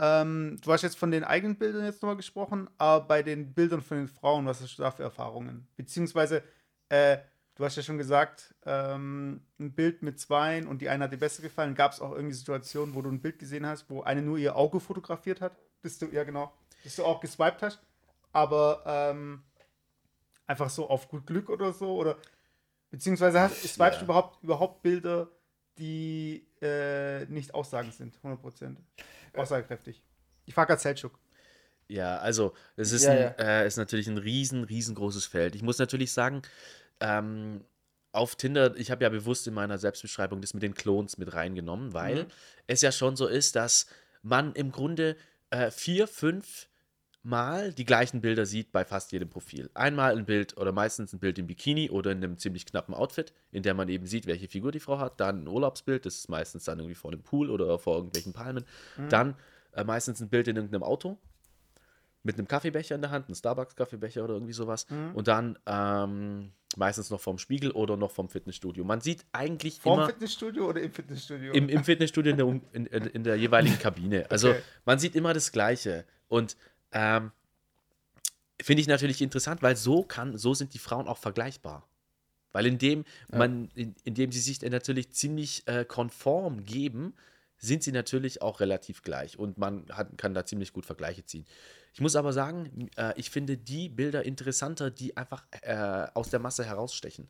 Ähm, 0.00 0.58
du 0.62 0.72
hast 0.72 0.82
jetzt 0.82 0.98
von 0.98 1.10
den 1.10 1.24
eigenen 1.24 1.56
Bildern 1.56 1.84
jetzt 1.84 2.02
nochmal 2.02 2.16
gesprochen, 2.16 2.70
aber 2.78 3.06
bei 3.06 3.22
den 3.22 3.52
Bildern 3.52 3.82
von 3.82 3.96
den 3.96 4.08
Frauen, 4.08 4.46
was 4.46 4.60
hast 4.60 4.76
du 4.76 4.82
da 4.82 4.90
für 4.90 5.02
Erfahrungen? 5.02 5.66
Beziehungsweise, 5.76 6.42
äh, 6.88 7.18
du 7.56 7.64
hast 7.64 7.76
ja 7.76 7.82
schon 7.82 7.98
gesagt, 7.98 8.54
ähm, 8.64 9.42
ein 9.58 9.72
Bild 9.72 10.02
mit 10.02 10.20
zweien 10.20 10.68
und 10.68 10.80
die 10.82 10.88
eine 10.88 11.04
hat 11.04 11.12
dir 11.12 11.18
besser 11.18 11.42
gefallen. 11.42 11.74
Gab 11.74 11.92
es 11.92 12.00
auch 12.00 12.12
irgendwie 12.12 12.34
Situationen, 12.34 12.94
wo 12.94 13.02
du 13.02 13.10
ein 13.10 13.20
Bild 13.20 13.40
gesehen 13.40 13.66
hast, 13.66 13.90
wo 13.90 14.02
eine 14.02 14.22
nur 14.22 14.38
ihr 14.38 14.54
Auge 14.54 14.78
fotografiert 14.78 15.40
hat? 15.40 15.56
Bist 15.82 16.00
du, 16.00 16.06
ja 16.06 16.22
genau, 16.22 16.52
bis 16.84 16.96
du 16.96 17.04
auch 17.04 17.20
geswiped 17.20 17.62
hast, 17.62 17.80
aber 18.32 18.84
ähm, 18.86 19.42
einfach 20.46 20.70
so 20.70 20.88
auf 20.88 21.08
gut 21.08 21.26
Glück 21.26 21.50
oder 21.50 21.72
so? 21.72 21.96
Oder 21.96 22.16
beziehungsweise 22.90 23.40
hast, 23.40 23.62
swipest 23.62 23.80
ja. 23.80 23.98
du 23.98 24.04
überhaupt, 24.04 24.42
überhaupt 24.44 24.82
Bilder, 24.82 25.28
die 25.76 26.46
äh, 26.60 27.26
nicht 27.26 27.54
aussagend 27.54 27.94
sind, 27.94 28.18
100%. 28.22 28.76
Aussagekräftig. 29.38 30.02
Ich 30.46 30.54
frage 30.54 30.68
gerade 30.68 30.80
Seltschuk. 30.80 31.18
Ja, 31.88 32.18
also 32.18 32.54
es 32.76 32.92
ist, 32.92 33.04
ja, 33.04 33.12
ein, 33.12 33.18
ja. 33.18 33.62
Äh, 33.62 33.66
ist 33.66 33.76
natürlich 33.76 34.08
ein 34.08 34.18
riesen, 34.18 34.64
riesengroßes 34.64 35.26
Feld. 35.26 35.54
Ich 35.54 35.62
muss 35.62 35.78
natürlich 35.78 36.12
sagen, 36.12 36.42
ähm, 37.00 37.64
auf 38.12 38.36
Tinder, 38.36 38.76
ich 38.76 38.90
habe 38.90 39.04
ja 39.04 39.10
bewusst 39.10 39.46
in 39.46 39.54
meiner 39.54 39.78
Selbstbeschreibung 39.78 40.40
das 40.40 40.54
mit 40.54 40.62
den 40.62 40.74
Clones 40.74 41.18
mit 41.18 41.34
reingenommen, 41.34 41.94
weil 41.94 42.24
mhm. 42.24 42.28
es 42.66 42.82
ja 42.82 42.92
schon 42.92 43.16
so 43.16 43.26
ist, 43.26 43.56
dass 43.56 43.86
man 44.22 44.52
im 44.54 44.72
Grunde 44.72 45.16
äh, 45.50 45.70
vier, 45.70 46.06
fünf 46.06 46.67
Mal 47.28 47.74
die 47.74 47.84
gleichen 47.84 48.22
Bilder 48.22 48.46
sieht 48.46 48.72
bei 48.72 48.86
fast 48.86 49.12
jedem 49.12 49.28
Profil. 49.28 49.68
Einmal 49.74 50.16
ein 50.16 50.24
Bild 50.24 50.56
oder 50.56 50.72
meistens 50.72 51.12
ein 51.12 51.18
Bild 51.18 51.38
im 51.38 51.46
Bikini 51.46 51.90
oder 51.90 52.10
in 52.10 52.24
einem 52.24 52.38
ziemlich 52.38 52.64
knappen 52.64 52.94
Outfit, 52.94 53.34
in 53.52 53.62
der 53.62 53.74
man 53.74 53.90
eben 53.90 54.06
sieht, 54.06 54.26
welche 54.26 54.48
Figur 54.48 54.72
die 54.72 54.80
Frau 54.80 54.98
hat. 54.98 55.20
Dann 55.20 55.44
ein 55.44 55.48
Urlaubsbild, 55.48 56.06
das 56.06 56.16
ist 56.16 56.30
meistens 56.30 56.64
dann 56.64 56.78
irgendwie 56.78 56.94
vor 56.94 57.12
einem 57.12 57.22
Pool 57.22 57.50
oder 57.50 57.78
vor 57.78 57.96
irgendwelchen 57.96 58.32
Palmen. 58.32 58.64
Mhm. 58.96 59.08
Dann 59.10 59.34
äh, 59.72 59.84
meistens 59.84 60.22
ein 60.22 60.30
Bild 60.30 60.48
in 60.48 60.56
irgendeinem 60.56 60.82
Auto 60.82 61.18
mit 62.22 62.38
einem 62.38 62.48
Kaffeebecher 62.48 62.94
in 62.94 63.02
der 63.02 63.10
Hand, 63.10 63.28
ein 63.28 63.34
Starbucks-Kaffeebecher 63.34 64.24
oder 64.24 64.32
irgendwie 64.32 64.54
sowas. 64.54 64.86
Mhm. 64.88 65.14
Und 65.14 65.28
dann 65.28 65.58
ähm, 65.66 66.52
meistens 66.76 67.10
noch 67.10 67.20
vom 67.20 67.36
Spiegel 67.36 67.72
oder 67.72 67.98
noch 67.98 68.10
vom 68.10 68.30
Fitnessstudio. 68.30 68.84
Man 68.84 69.02
sieht 69.02 69.26
eigentlich 69.32 69.80
vom 69.80 69.98
immer... 69.98 70.06
Fitnessstudio 70.06 70.66
oder 70.66 70.80
im 70.80 70.92
Fitnessstudio? 70.92 71.52
Im, 71.52 71.68
im 71.68 71.84
Fitnessstudio 71.84 72.32
in 72.32 72.38
der, 72.38 72.46
in, 72.72 72.86
in, 72.86 73.06
in 73.06 73.24
der 73.24 73.36
jeweiligen 73.36 73.78
Kabine. 73.78 74.24
Also 74.30 74.50
okay. 74.50 74.62
man 74.86 74.98
sieht 74.98 75.14
immer 75.14 75.34
das 75.34 75.52
Gleiche. 75.52 76.06
Und 76.28 76.56
ähm, 76.92 77.32
Finde 78.60 78.80
ich 78.80 78.88
natürlich 78.88 79.22
interessant, 79.22 79.62
weil 79.62 79.76
so 79.76 80.02
kann, 80.02 80.36
so 80.36 80.52
sind 80.52 80.74
die 80.74 80.78
Frauen 80.78 81.06
auch 81.06 81.18
vergleichbar. 81.18 81.88
Weil 82.52 82.66
indem 82.66 83.04
ja. 83.30 83.38
man, 83.38 83.70
in, 83.74 83.94
indem 84.04 84.32
sie 84.32 84.40
sich 84.40 84.60
natürlich 84.62 85.12
ziemlich 85.12 85.66
äh, 85.68 85.84
konform 85.84 86.64
geben, 86.64 87.14
sind 87.58 87.82
sie 87.82 87.92
natürlich 87.92 88.42
auch 88.42 88.60
relativ 88.60 89.02
gleich 89.02 89.38
und 89.38 89.58
man 89.58 89.86
hat, 89.90 90.16
kann 90.16 90.34
da 90.34 90.44
ziemlich 90.44 90.72
gut 90.72 90.86
Vergleiche 90.86 91.24
ziehen. 91.24 91.44
Ich 91.92 92.00
muss 92.00 92.16
aber 92.16 92.32
sagen, 92.32 92.88
äh, 92.96 93.12
ich 93.16 93.30
finde 93.30 93.56
die 93.56 93.88
Bilder 93.88 94.24
interessanter, 94.24 94.90
die 94.90 95.16
einfach 95.16 95.44
äh, 95.62 96.06
aus 96.14 96.30
der 96.30 96.40
Masse 96.40 96.64
herausstechen. 96.64 97.28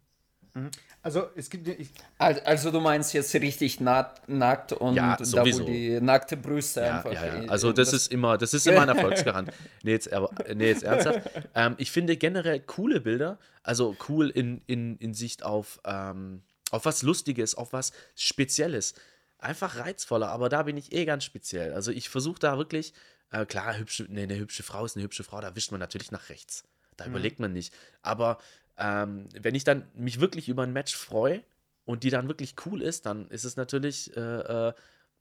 Mhm. 0.55 0.71
Also 1.03 1.29
es 1.37 1.49
gibt. 1.49 1.69
Ich 1.69 1.91
also, 2.19 2.71
du 2.71 2.81
meinst 2.81 3.13
jetzt 3.13 3.35
richtig 3.35 3.81
nackt, 3.81 4.29
nackt 4.29 4.73
und 4.73 4.95
ja, 4.95 5.17
da 5.17 5.45
wo 5.45 5.61
die 5.61 6.01
nackte 6.01 6.37
Brüste 6.37 6.81
ja, 6.81 6.97
einfach. 6.97 7.13
Ja, 7.13 7.43
ja. 7.43 7.49
Also 7.49 7.73
das, 7.73 7.91
das, 7.91 8.03
ist 8.03 8.13
immer, 8.13 8.37
das 8.39 8.55
ist 8.55 8.67
immer 8.67 8.83
ein 8.83 8.89
Erfolgsgarant. 8.89 9.51
nee, 9.83 9.93
jetzt, 9.93 10.13
aber, 10.13 10.31
nee, 10.55 10.69
jetzt 10.69 10.83
ernsthaft. 10.83 11.31
Ähm, 11.55 11.75
ich 11.79 11.91
finde 11.91 12.17
generell 12.17 12.61
coole 12.61 13.01
Bilder, 13.01 13.39
also 13.63 13.97
cool 14.09 14.31
in, 14.31 14.63
in, 14.67 14.97
in 14.99 15.15
Sicht 15.15 15.43
auf, 15.43 15.81
ähm, 15.85 16.43
auf 16.71 16.85
was 16.85 17.03
Lustiges, 17.03 17.55
auf 17.55 17.73
was 17.73 17.93
Spezielles. 18.15 18.95
Einfach 19.39 19.77
reizvoller, 19.77 20.31
aber 20.31 20.49
da 20.49 20.65
bin 20.65 20.77
ich 20.77 20.93
eh 20.93 21.05
ganz 21.05 21.23
speziell. 21.23 21.73
Also 21.73 21.93
ich 21.93 22.09
versuche 22.09 22.41
da 22.41 22.59
wirklich, 22.59 22.93
äh, 23.31 23.47
klar, 23.47 23.79
hübsche, 23.79 24.07
nee, 24.09 24.25
eine 24.25 24.37
hübsche 24.37 24.65
Frau 24.65 24.85
ist 24.85 24.97
eine 24.97 25.05
hübsche 25.05 25.23
Frau, 25.23 25.41
da 25.41 25.55
wischt 25.55 25.71
man 25.71 25.79
natürlich 25.79 26.11
nach 26.11 26.29
rechts. 26.29 26.65
Da 26.97 27.05
mhm. 27.05 27.13
überlegt 27.13 27.39
man 27.39 27.53
nicht. 27.53 27.73
Aber 28.03 28.39
ähm, 28.79 29.29
wenn 29.39 29.55
ich 29.55 29.65
dann 29.65 29.89
mich 29.95 30.21
wirklich 30.21 30.49
über 30.49 30.63
ein 30.63 30.73
Match 30.73 30.97
freue 30.97 31.43
und 31.85 32.05
die 32.05 32.11
dann 32.11 32.29
wirklich 32.29 32.55
cool 32.65 32.81
ist, 32.81 33.07
dann 33.07 33.29
ist 33.29 33.45
es 33.45 33.57
natürlich, 33.57 34.17
äh, 34.17 34.21
äh, 34.69 34.73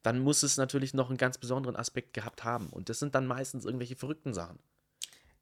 dann 0.03 0.19
muss 0.19 0.43
es 0.43 0.57
natürlich 0.57 0.93
noch 0.93 1.09
einen 1.09 1.17
ganz 1.17 1.37
besonderen 1.37 1.75
Aspekt 1.75 2.13
gehabt 2.13 2.43
haben. 2.43 2.67
Und 2.69 2.89
das 2.89 2.99
sind 2.99 3.15
dann 3.15 3.25
meistens 3.25 3.65
irgendwelche 3.65 3.95
verrückten 3.95 4.33
Sachen. 4.33 4.59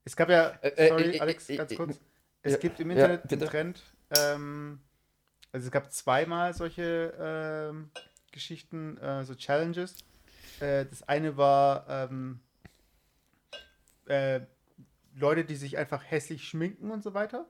Es 0.06 0.16
gab 0.16 0.30
ja, 0.30 0.50
äh, 0.62 0.70
äh, 0.70 0.88
sorry, 0.90 1.04
äh, 1.16 1.20
Alex, 1.20 1.48
ganz 1.48 1.76
kurz. 1.76 2.00
Es 2.42 2.60
gibt 2.60 2.80
im 2.80 2.92
Internet 2.92 3.24
ja, 3.32 3.38
einen 3.38 3.48
Trend, 3.48 3.84
ähm, 4.18 4.80
also 5.52 5.66
es 5.66 5.72
gab 5.72 5.92
zweimal 5.92 6.54
solche 6.54 7.14
ähm, 7.20 7.90
Geschichten, 8.32 8.98
äh, 8.98 9.26
so 9.26 9.34
Challenges. 9.34 9.98
das 10.60 11.04
eine 11.04 11.38
war 11.38 11.86
ähm, 11.90 12.40
Leute, 15.16 15.44
die 15.44 15.56
sich 15.56 15.78
einfach 15.78 16.04
hässlich 16.04 16.48
schminken 16.48 16.92
und 16.92 17.04
so 17.04 17.16
weiter 17.16 17.48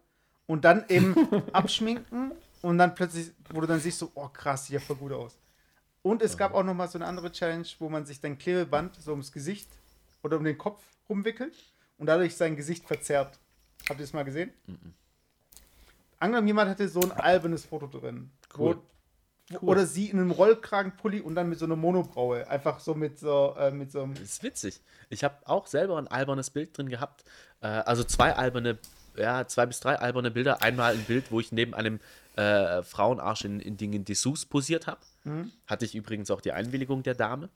und 0.48 0.66
dann 0.66 0.86
eben 0.90 1.16
abschminken 1.54 2.32
und 2.62 2.78
dann 2.78 2.96
plötzlich, 2.96 3.32
wo 3.50 3.62
du 3.62 3.68
dann 3.68 3.80
siehst, 3.80 4.00
so, 4.00 4.12
oh 4.16 4.28
krass, 4.30 4.66
sieht 4.66 4.76
ja 4.76 4.80
voll 4.80 4.96
gut 4.96 5.12
aus. 5.12 5.38
Und 6.02 6.22
es 6.22 6.38
gab 6.38 6.54
auch 6.54 6.64
noch 6.64 6.76
mal 6.76 6.88
so 6.88 7.00
eine 7.00 7.08
andere 7.08 7.32
Challenge, 7.32 7.66
wo 7.80 7.90
man 7.90 8.06
sich 8.06 8.20
dann 8.20 8.38
Klebeband 8.38 8.96
so 8.96 9.12
ums 9.12 9.32
Gesicht 9.32 9.70
oder 10.22 10.38
um 10.38 10.44
den 10.44 10.58
Kopf 10.58 10.84
rumwickelt 11.10 11.56
und 11.98 12.08
dadurch 12.08 12.36
sein 12.36 12.56
Gesicht 12.56 12.86
verzerrt. 12.86 13.40
Habt 13.90 14.00
ihr 14.00 14.04
das 14.04 14.14
mal 14.14 14.24
gesehen? 14.24 14.52
Mhm. 14.68 14.94
Angenommen, 16.20 16.48
jemand 16.48 16.70
hatte 16.70 16.88
so 16.90 17.02
ein 17.02 17.12
albernes 17.12 17.66
Foto 17.66 17.88
drin. 17.88 18.32
Cool. 18.58 18.76
Wo, 18.76 19.56
cool. 19.62 19.70
Oder 19.70 19.86
sie 19.86 20.10
in 20.10 20.20
einem 20.20 20.32
Rollkragenpulli 20.32 21.22
und 21.22 21.36
dann 21.36 21.50
mit 21.50 21.60
so 21.60 21.66
einer 21.66 21.76
Monobraue. 21.76 22.48
Einfach 22.48 22.80
so 22.80 22.96
mit 22.96 23.20
so, 23.20 23.56
äh, 23.58 23.72
mit 23.72 23.92
so 23.92 24.04
einem. 24.04 24.14
Das 24.14 24.24
ist 24.24 24.44
witzig. 24.44 24.82
Ich 25.10 25.24
habe 25.24 25.36
auch 25.46 25.68
selber 25.68 25.98
ein 25.98 26.08
albernes 26.08 26.50
Bild 26.50 26.78
drin 26.78 26.90
gehabt. 26.90 27.26
Äh, 27.62 27.68
also 27.68 28.04
zwei 28.04 28.36
alberne 28.36 28.80
ja, 29.18 29.48
zwei 29.48 29.66
bis 29.66 29.80
drei 29.80 29.98
alberne 29.98 30.32
Bilder. 30.32 30.62
Einmal 30.62 30.94
ein 30.94 31.04
Bild, 31.04 31.32
wo 31.32 31.40
ich 31.40 31.52
neben 31.52 31.74
einem 31.74 32.00
äh, 32.36 32.84
Frauenarsch 32.84 33.46
in, 33.46 33.60
in 33.60 33.78
Dingen 33.78 34.06
Dessous 34.06 34.46
posiert 34.46 34.88
habe. 34.88 35.00
Mhm. 35.24 35.52
Hatte 35.68 35.86
ich 35.86 35.96
übrigens 35.96 36.32
auch 36.32 36.42
die 36.42 36.52
Einwilligung 36.52 37.04
der 37.04 37.16
Dame. 37.16 37.50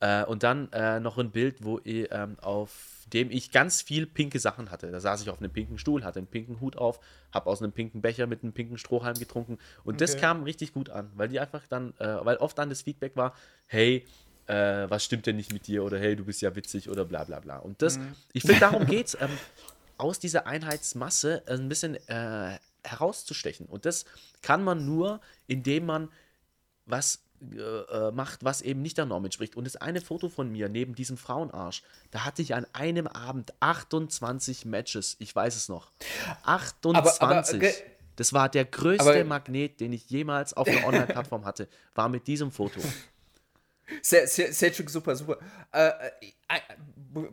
Äh, 0.00 0.24
und 0.24 0.42
dann 0.42 0.72
äh, 0.72 0.98
noch 1.00 1.18
ein 1.18 1.30
Bild, 1.30 1.62
wo 1.62 1.78
ich, 1.84 2.08
ähm, 2.10 2.38
auf 2.40 3.04
dem 3.12 3.30
ich 3.30 3.50
ganz 3.50 3.82
viel 3.82 4.06
pinke 4.06 4.38
Sachen 4.38 4.70
hatte. 4.70 4.90
Da 4.90 5.00
saß 5.00 5.20
ich 5.22 5.30
auf 5.30 5.40
einem 5.40 5.52
pinken 5.52 5.78
Stuhl, 5.78 6.04
hatte 6.04 6.20
einen 6.20 6.26
pinken 6.26 6.60
Hut 6.60 6.76
auf, 6.76 7.00
habe 7.32 7.50
aus 7.50 7.62
einem 7.62 7.72
pinken 7.72 8.00
Becher 8.00 8.26
mit 8.26 8.42
einem 8.42 8.52
pinken 8.52 8.78
Strohhalm 8.78 9.18
getrunken. 9.18 9.58
Und 9.84 9.94
okay. 9.94 10.04
das 10.04 10.16
kam 10.16 10.42
richtig 10.42 10.72
gut 10.72 10.88
an, 10.88 11.10
weil 11.16 11.28
die 11.28 11.38
einfach 11.38 11.62
dann, 11.68 11.92
äh, 11.98 12.24
weil 12.24 12.36
oft 12.38 12.56
dann 12.56 12.70
das 12.70 12.82
Feedback 12.82 13.16
war, 13.16 13.34
hey, 13.66 14.06
äh, 14.46 14.88
was 14.88 15.04
stimmt 15.04 15.26
denn 15.26 15.36
nicht 15.36 15.52
mit 15.52 15.66
dir 15.66 15.84
oder 15.84 15.98
hey, 15.98 16.16
du 16.16 16.24
bist 16.24 16.40
ja 16.40 16.54
witzig 16.56 16.88
oder 16.88 17.04
bla 17.04 17.24
bla 17.24 17.40
bla. 17.40 17.58
Und 17.58 17.82
das, 17.82 17.98
mhm. 17.98 18.14
ich 18.32 18.42
finde, 18.42 18.60
darum 18.60 18.86
geht's. 18.86 19.16
Ähm, 19.20 19.30
aus 20.00 20.18
dieser 20.18 20.46
Einheitsmasse 20.46 21.42
ein 21.46 21.68
bisschen 21.68 21.96
äh, 22.08 22.58
herauszustechen. 22.82 23.66
Und 23.66 23.84
das 23.84 24.04
kann 24.42 24.64
man 24.64 24.86
nur, 24.86 25.20
indem 25.46 25.86
man 25.86 26.08
was 26.86 27.20
äh, 27.40 27.56
äh, 27.56 28.12
macht, 28.12 28.44
was 28.44 28.62
eben 28.62 28.82
nicht 28.82 28.98
der 28.98 29.06
Norm 29.06 29.24
entspricht. 29.24 29.56
Und 29.56 29.64
das 29.64 29.76
eine 29.76 30.00
Foto 30.00 30.28
von 30.28 30.50
mir 30.50 30.68
neben 30.68 30.94
diesem 30.94 31.16
Frauenarsch, 31.16 31.82
da 32.10 32.24
hatte 32.24 32.42
ich 32.42 32.54
an 32.54 32.66
einem 32.72 33.06
Abend 33.06 33.52
28 33.60 34.64
Matches. 34.64 35.16
Ich 35.20 35.34
weiß 35.34 35.56
es 35.56 35.68
noch. 35.68 35.90
28. 36.42 37.22
Aber, 37.22 37.66
aber, 37.66 37.72
Das 38.16 38.32
war 38.32 38.48
der 38.48 38.66
größte 38.66 39.08
Aber 39.08 39.24
Magnet, 39.24 39.80
den 39.80 39.92
ich 39.92 40.10
jemals 40.10 40.52
auf 40.52 40.68
einer 40.68 40.84
Online-Plattform 40.86 41.44
hatte, 41.44 41.68
war 41.94 42.08
mit 42.08 42.26
diesem 42.26 42.50
Foto. 42.50 42.80
Cedric, 44.02 44.90
super, 44.90 45.16
super. 45.16 45.38
Äh, 45.72 45.88
äh, 45.88 46.32
äh 46.48 47.24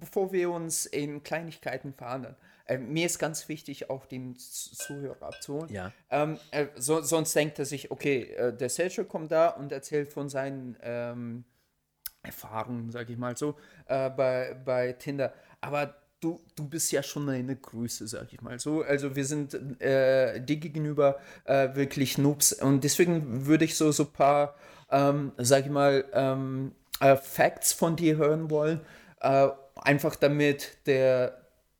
bevor 0.00 0.32
wir 0.32 0.50
uns 0.50 0.86
in 0.86 1.22
Kleinigkeiten 1.22 1.92
verhandeln, 1.92 2.36
äh, 2.66 2.78
mir 2.78 3.06
ist 3.06 3.18
ganz 3.18 3.48
wichtig, 3.48 3.88
auch 3.90 4.04
den 4.06 4.36
Zuhörer 4.36 5.22
abzuholen. 5.22 5.72
Ja. 5.72 5.92
Ähm, 6.10 6.38
äh, 6.50 6.66
so, 6.76 7.00
sonst 7.00 7.34
denkt 7.34 7.58
er 7.58 7.64
sich, 7.64 7.90
okay, 7.90 8.24
äh, 8.34 8.54
der 8.54 8.68
Sergio 8.68 9.04
kommt 9.04 9.32
da 9.32 9.48
und 9.48 9.72
erzählt 9.72 10.12
von 10.12 10.28
seinen 10.28 10.76
ähm, 10.82 11.44
Erfahrungen, 12.22 12.90
sag 12.90 13.08
ich 13.08 13.16
mal 13.16 13.36
so, 13.36 13.56
äh, 13.86 14.10
bei, 14.10 14.54
bei 14.64 14.92
Tinder. 14.92 15.32
Aber 15.62 15.94
du, 16.20 16.40
du 16.56 16.68
bist 16.68 16.92
ja 16.92 17.02
schon 17.02 17.28
eine 17.28 17.56
Größe, 17.56 18.06
sag 18.06 18.32
ich 18.32 18.40
mal 18.42 18.58
so. 18.58 18.82
Also 18.82 19.16
wir 19.16 19.24
sind 19.24 19.54
äh, 19.80 20.40
dir 20.40 20.56
gegenüber 20.56 21.18
äh, 21.44 21.74
wirklich 21.74 22.18
Noobs 22.18 22.52
und 22.52 22.84
deswegen 22.84 23.46
würde 23.46 23.64
ich 23.64 23.76
so 23.76 23.92
so 23.92 24.04
paar, 24.04 24.56
ähm, 24.90 25.32
sag 25.36 25.64
ich 25.64 25.70
mal, 25.70 26.04
ähm, 26.12 26.72
Facts 27.22 27.72
von 27.72 27.94
dir 27.94 28.16
hören 28.16 28.50
wollen, 28.50 28.80
einfach 29.20 30.16
damit 30.16 30.78
der 30.86 31.38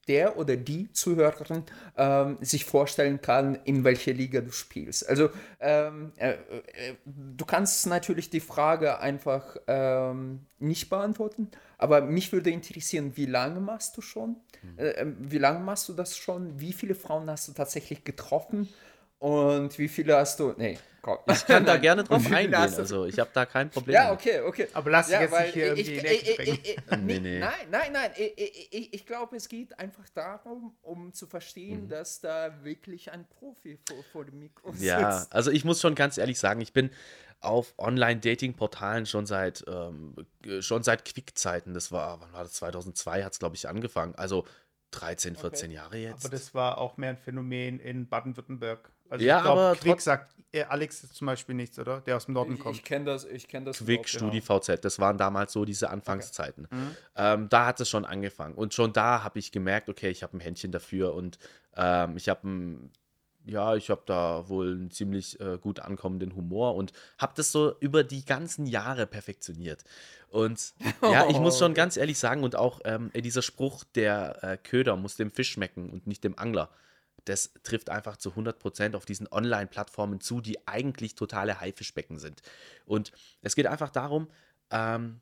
der 0.09 0.39
oder 0.39 0.57
die 0.57 0.91
Zuhörerin 0.93 1.63
ähm, 1.97 2.39
sich 2.41 2.65
vorstellen 2.65 3.21
kann, 3.21 3.57
in 3.65 3.85
welcher 3.85 4.13
Liga 4.13 4.41
du 4.41 4.51
spielst. 4.51 5.09
Also 5.09 5.31
ähm, 5.61 6.13
äh, 6.17 6.31
äh, 6.31 6.37
du 7.05 7.45
kannst 7.45 7.87
natürlich 7.87 8.31
die 8.31 8.41
Frage 8.41 8.99
einfach 8.99 9.57
ähm, 9.67 10.47
nicht 10.59 10.89
beantworten, 10.89 11.51
aber 11.77 12.01
mich 12.01 12.33
würde 12.33 12.51
interessieren, 12.51 13.13
wie 13.17 13.27
lange 13.27 13.61
machst 13.61 13.97
du 13.97 14.01
schon? 14.01 14.37
Mhm. 14.63 14.79
Äh, 14.79 14.91
ähm, 14.93 15.17
wie 15.21 15.39
lange 15.39 15.61
machst 15.61 15.89
du 15.89 15.93
das 15.93 16.17
schon? 16.17 16.59
Wie 16.59 16.73
viele 16.73 16.95
Frauen 16.95 17.31
hast 17.31 17.47
du 17.49 17.53
tatsächlich 17.53 18.03
getroffen? 18.03 18.69
Und 19.19 19.77
wie 19.79 19.89
viele 19.89 20.17
hast 20.17 20.39
du? 20.39 20.55
Nee, 20.57 20.79
komm. 21.03 21.19
Ich 21.27 21.45
kann 21.47 21.65
da 21.65 21.77
gerne 21.77 22.05
drauf 22.05 22.25
eingehen. 22.31 22.55
Also, 22.55 23.05
ich 23.07 23.19
habe 23.19 23.31
da 23.33 23.47
kein 23.47 23.69
Problem. 23.69 23.95
Ja, 23.95 24.13
okay, 24.13 24.41
okay. 24.41 24.69
Aber 24.73 24.91
lass 24.91 25.11
ja, 25.11 25.23
jetzt 25.23 25.33
nicht 25.33 25.55
hier 25.55 25.73
ich, 25.75 25.89
irgendwie 25.89 26.07
ich, 26.07 26.39
ich, 26.39 26.69
ich, 26.69 26.97
nee, 26.99 27.19
nee. 27.19 27.39
Nein, 27.41 27.53
nein, 27.71 27.93
nein. 27.93 28.11
Ich, 28.17 28.95
ich, 28.95 29.07
glaube, 29.07 29.37
es 29.37 29.49
geht 29.49 29.79
einfach 29.81 30.09
darum, 30.15 30.77
um 30.83 31.13
zu 31.13 31.27
verstehen, 31.27 31.85
mhm. 31.85 31.89
dass 31.89 32.21
da 32.21 32.63
wirklich 32.63 33.11
ein 33.11 33.27
Profi 33.29 33.79
vor, 33.89 34.05
vor 34.13 34.25
dem 34.25 34.39
Mikro 34.39 34.71
sitzt. 34.71 34.85
Ja, 34.85 35.27
also 35.31 35.51
ich 35.51 35.65
muss 35.65 35.81
schon 35.81 35.97
ganz 35.97 36.17
ehrlich 36.17 36.39
sagen, 36.39 36.61
ich 36.61 36.73
bin 36.73 36.91
auf 37.41 37.75
Online-Dating-Portalen 37.79 39.07
schon 39.07 39.27
seit 39.27 39.65
ähm, 39.69 40.15
schon 40.61 40.83
seit 40.85 41.05
Quick-Zeiten. 41.05 41.75
Das 41.75 41.91
war, 41.91 42.21
wann 42.21 42.33
war 42.33 42.43
das? 42.45 42.55
2002 42.55 43.25
hat 43.25 43.33
es, 43.33 43.39
glaube 43.39 43.57
ich, 43.57 43.69
angefangen. 43.69 44.15
Also 44.17 44.45
13, 44.93 45.37
14 45.37 45.67
okay. 45.67 45.75
Jahre 45.75 45.97
jetzt. 45.99 46.25
Aber 46.25 46.35
das 46.35 46.55
war 46.55 46.79
auch 46.79 46.97
mehr 46.97 47.11
ein 47.11 47.17
Phänomen 47.17 47.79
in 47.79 48.09
Baden-Württemberg. 48.09 48.91
Also 49.09 49.25
ja, 49.25 49.39
ich 49.39 49.43
glaub, 49.43 49.59
aber 49.59 49.77
Quick 49.77 50.01
sagt 50.01 50.35
äh, 50.53 50.65
Alex 50.65 51.13
zum 51.13 51.27
Beispiel 51.27 51.55
nichts, 51.55 51.79
oder? 51.79 52.01
Der 52.01 52.17
aus 52.17 52.27
dem 52.27 52.35
Norden 52.35 52.55
ich, 52.55 52.61
kommt. 52.61 52.77
Ich 52.77 52.85
kenne 52.85 53.05
das, 53.05 53.25
ich 53.25 53.49
kenne 53.49 53.67
das. 53.67 53.79
Quick, 53.79 54.09
StudiVZ, 54.09 54.67
genau. 54.67 54.79
das 54.81 54.99
waren 54.99 55.19
damals 55.19 55.53
so 55.53 55.65
diese 55.65 55.91
Anfangszeiten. 55.91 56.67
Okay. 56.67 56.75
Mhm. 56.75 56.97
Ähm, 57.17 57.49
da 57.49 57.67
hat 57.67 57.81
es 57.81 57.89
schon 57.89 58.05
angefangen. 58.05 58.55
Und 58.55 58.75
schon 58.75 58.93
da 58.93 59.23
habe 59.23 59.39
ich 59.39 59.53
gemerkt, 59.53 59.89
okay, 59.89 60.11
ich 60.11 60.23
habe 60.23 60.37
ein 60.37 60.41
Händchen 60.41 60.73
dafür 60.73 61.15
und 61.15 61.39
ähm, 61.77 62.17
ich 62.17 62.29
habe 62.29 62.49
ein 62.49 62.93
ja, 63.45 63.77
ich 63.77 63.89
habe 63.89 64.03
da 64.05 64.47
wohl 64.49 64.73
einen 64.73 64.91
ziemlich 64.91 65.41
äh, 65.41 65.57
gut 65.59 65.81
ankommenden 65.81 66.37
Humor 66.37 66.75
und 66.75 66.93
habe 67.17 67.33
das 67.35 67.51
so 67.51 67.75
über 67.81 68.05
die 68.05 68.25
ganzen 68.25 68.67
Jahre 68.67 69.07
perfektioniert. 69.07 69.85
Und 70.29 70.75
ja, 71.03 71.31
ich 71.31 71.39
muss 71.39 71.59
schon 71.59 71.73
ganz 71.73 71.97
ehrlich 71.97 72.19
sagen, 72.19 72.43
und 72.43 72.57
auch 72.57 72.81
ähm, 72.85 73.11
dieser 73.15 73.41
Spruch, 73.41 73.85
der 73.95 74.45
äh, 74.45 74.57
Köder 74.59 74.97
muss 74.97 75.17
dem 75.17 75.31
Fisch 75.31 75.53
schmecken 75.53 75.89
und 75.89 76.07
nicht 76.07 76.25
dem 76.25 76.39
Angler 76.39 76.69
das 77.29 77.53
trifft 77.63 77.91
einfach 77.91 78.17
zu 78.17 78.31
100% 78.31 78.95
auf 78.95 79.05
diesen 79.05 79.29
Online-Plattformen 79.31 80.21
zu, 80.21 80.41
die 80.41 80.67
eigentlich 80.67 81.15
totale 81.15 81.61
Haifischbecken 81.61 82.19
sind. 82.19 82.43
Und 82.87 83.13
es 83.43 83.55
geht 83.57 83.67
einfach 83.67 83.91
darum, 83.91 84.29
ähm, 84.71 85.21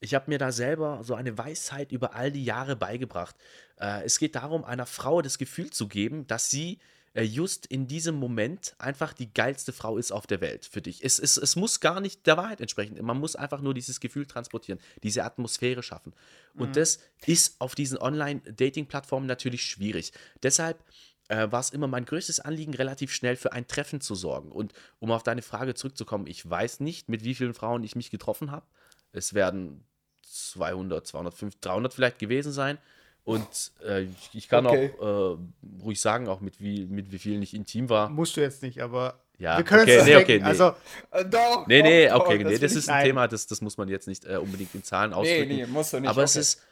ich 0.00 0.14
habe 0.14 0.30
mir 0.30 0.38
da 0.38 0.52
selber 0.52 1.00
so 1.02 1.14
eine 1.14 1.38
Weisheit 1.38 1.92
über 1.92 2.14
all 2.14 2.30
die 2.30 2.44
Jahre 2.44 2.76
beigebracht. 2.76 3.36
Äh, 3.78 4.04
es 4.04 4.18
geht 4.18 4.34
darum, 4.34 4.64
einer 4.64 4.86
Frau 4.86 5.22
das 5.22 5.38
Gefühl 5.38 5.70
zu 5.70 5.88
geben, 5.88 6.26
dass 6.26 6.50
sie 6.50 6.78
äh, 7.14 7.22
just 7.22 7.66
in 7.66 7.86
diesem 7.86 8.16
Moment 8.16 8.74
einfach 8.78 9.12
die 9.12 9.32
geilste 9.32 9.72
Frau 9.72 9.96
ist 9.96 10.12
auf 10.12 10.26
der 10.26 10.40
Welt 10.40 10.66
für 10.66 10.82
dich. 10.82 11.04
Es, 11.04 11.18
es, 11.18 11.36
es 11.36 11.56
muss 11.56 11.80
gar 11.80 12.00
nicht 12.00 12.26
der 12.26 12.36
Wahrheit 12.36 12.60
entsprechen. 12.60 13.02
Man 13.02 13.18
muss 13.18 13.36
einfach 13.36 13.60
nur 13.60 13.72
dieses 13.72 14.00
Gefühl 14.00 14.26
transportieren, 14.26 14.80
diese 15.02 15.24
Atmosphäre 15.24 15.82
schaffen. 15.82 16.12
Und 16.54 16.70
mhm. 16.70 16.72
das 16.74 16.98
ist 17.24 17.60
auf 17.60 17.74
diesen 17.74 17.98
Online-Dating-Plattformen 17.98 19.26
natürlich 19.26 19.62
schwierig. 19.62 20.12
Deshalb 20.42 20.82
äh, 21.28 21.50
war 21.50 21.60
es 21.60 21.70
immer 21.70 21.86
mein 21.86 22.04
größtes 22.04 22.40
Anliegen, 22.40 22.74
relativ 22.74 23.12
schnell 23.12 23.36
für 23.36 23.52
ein 23.52 23.66
Treffen 23.66 24.00
zu 24.00 24.14
sorgen. 24.14 24.52
Und 24.52 24.72
um 24.98 25.10
auf 25.10 25.22
deine 25.22 25.42
Frage 25.42 25.74
zurückzukommen, 25.74 26.26
ich 26.26 26.48
weiß 26.48 26.80
nicht, 26.80 27.08
mit 27.08 27.24
wie 27.24 27.34
vielen 27.34 27.54
Frauen 27.54 27.82
ich 27.82 27.96
mich 27.96 28.10
getroffen 28.10 28.50
habe. 28.50 28.66
Es 29.12 29.34
werden 29.34 29.84
200, 30.22 31.06
250, 31.06 31.60
300 31.60 31.94
vielleicht 31.94 32.18
gewesen 32.18 32.52
sein. 32.52 32.78
Und 33.24 33.72
äh, 33.86 34.06
ich 34.34 34.48
kann 34.48 34.66
okay. 34.66 34.92
auch 35.00 35.38
äh, 35.38 35.82
ruhig 35.82 36.00
sagen, 36.00 36.28
auch 36.28 36.40
mit 36.40 36.60
wie, 36.60 36.84
mit 36.84 37.10
wie 37.10 37.18
vielen 37.18 37.42
ich 37.42 37.54
intim 37.54 37.88
war. 37.88 38.10
Musst 38.10 38.36
du 38.36 38.42
jetzt 38.42 38.62
nicht, 38.62 38.82
aber 38.82 39.18
ja, 39.38 39.56
wir 39.56 39.64
können 39.64 39.82
okay, 39.82 39.96
das 39.96 40.06
nee, 40.06 40.16
okay, 40.16 40.38
nee. 40.38 40.44
Also, 40.44 40.74
äh, 41.10 41.24
doch. 41.24 41.66
Nee, 41.66 41.82
nee, 41.82 42.08
doch, 42.08 42.20
okay, 42.20 42.38
doch, 42.38 42.44
nee, 42.44 42.52
das, 42.52 42.60
das 42.60 42.76
ist 42.76 42.88
ein. 42.90 43.04
Thema, 43.04 43.26
das, 43.26 43.46
das 43.46 43.62
muss 43.62 43.78
man 43.78 43.88
jetzt 43.88 44.06
nicht 44.06 44.26
äh, 44.26 44.36
unbedingt 44.36 44.74
in 44.74 44.84
Zahlen 44.84 45.14
ausdrücken. 45.14 45.48
Nee, 45.48 45.64
nee, 45.64 45.66
musst 45.66 45.94
du 45.94 46.00
nicht. 46.00 46.08
Aber 46.08 46.18
okay. 46.18 46.24
es 46.24 46.36
ist 46.36 46.62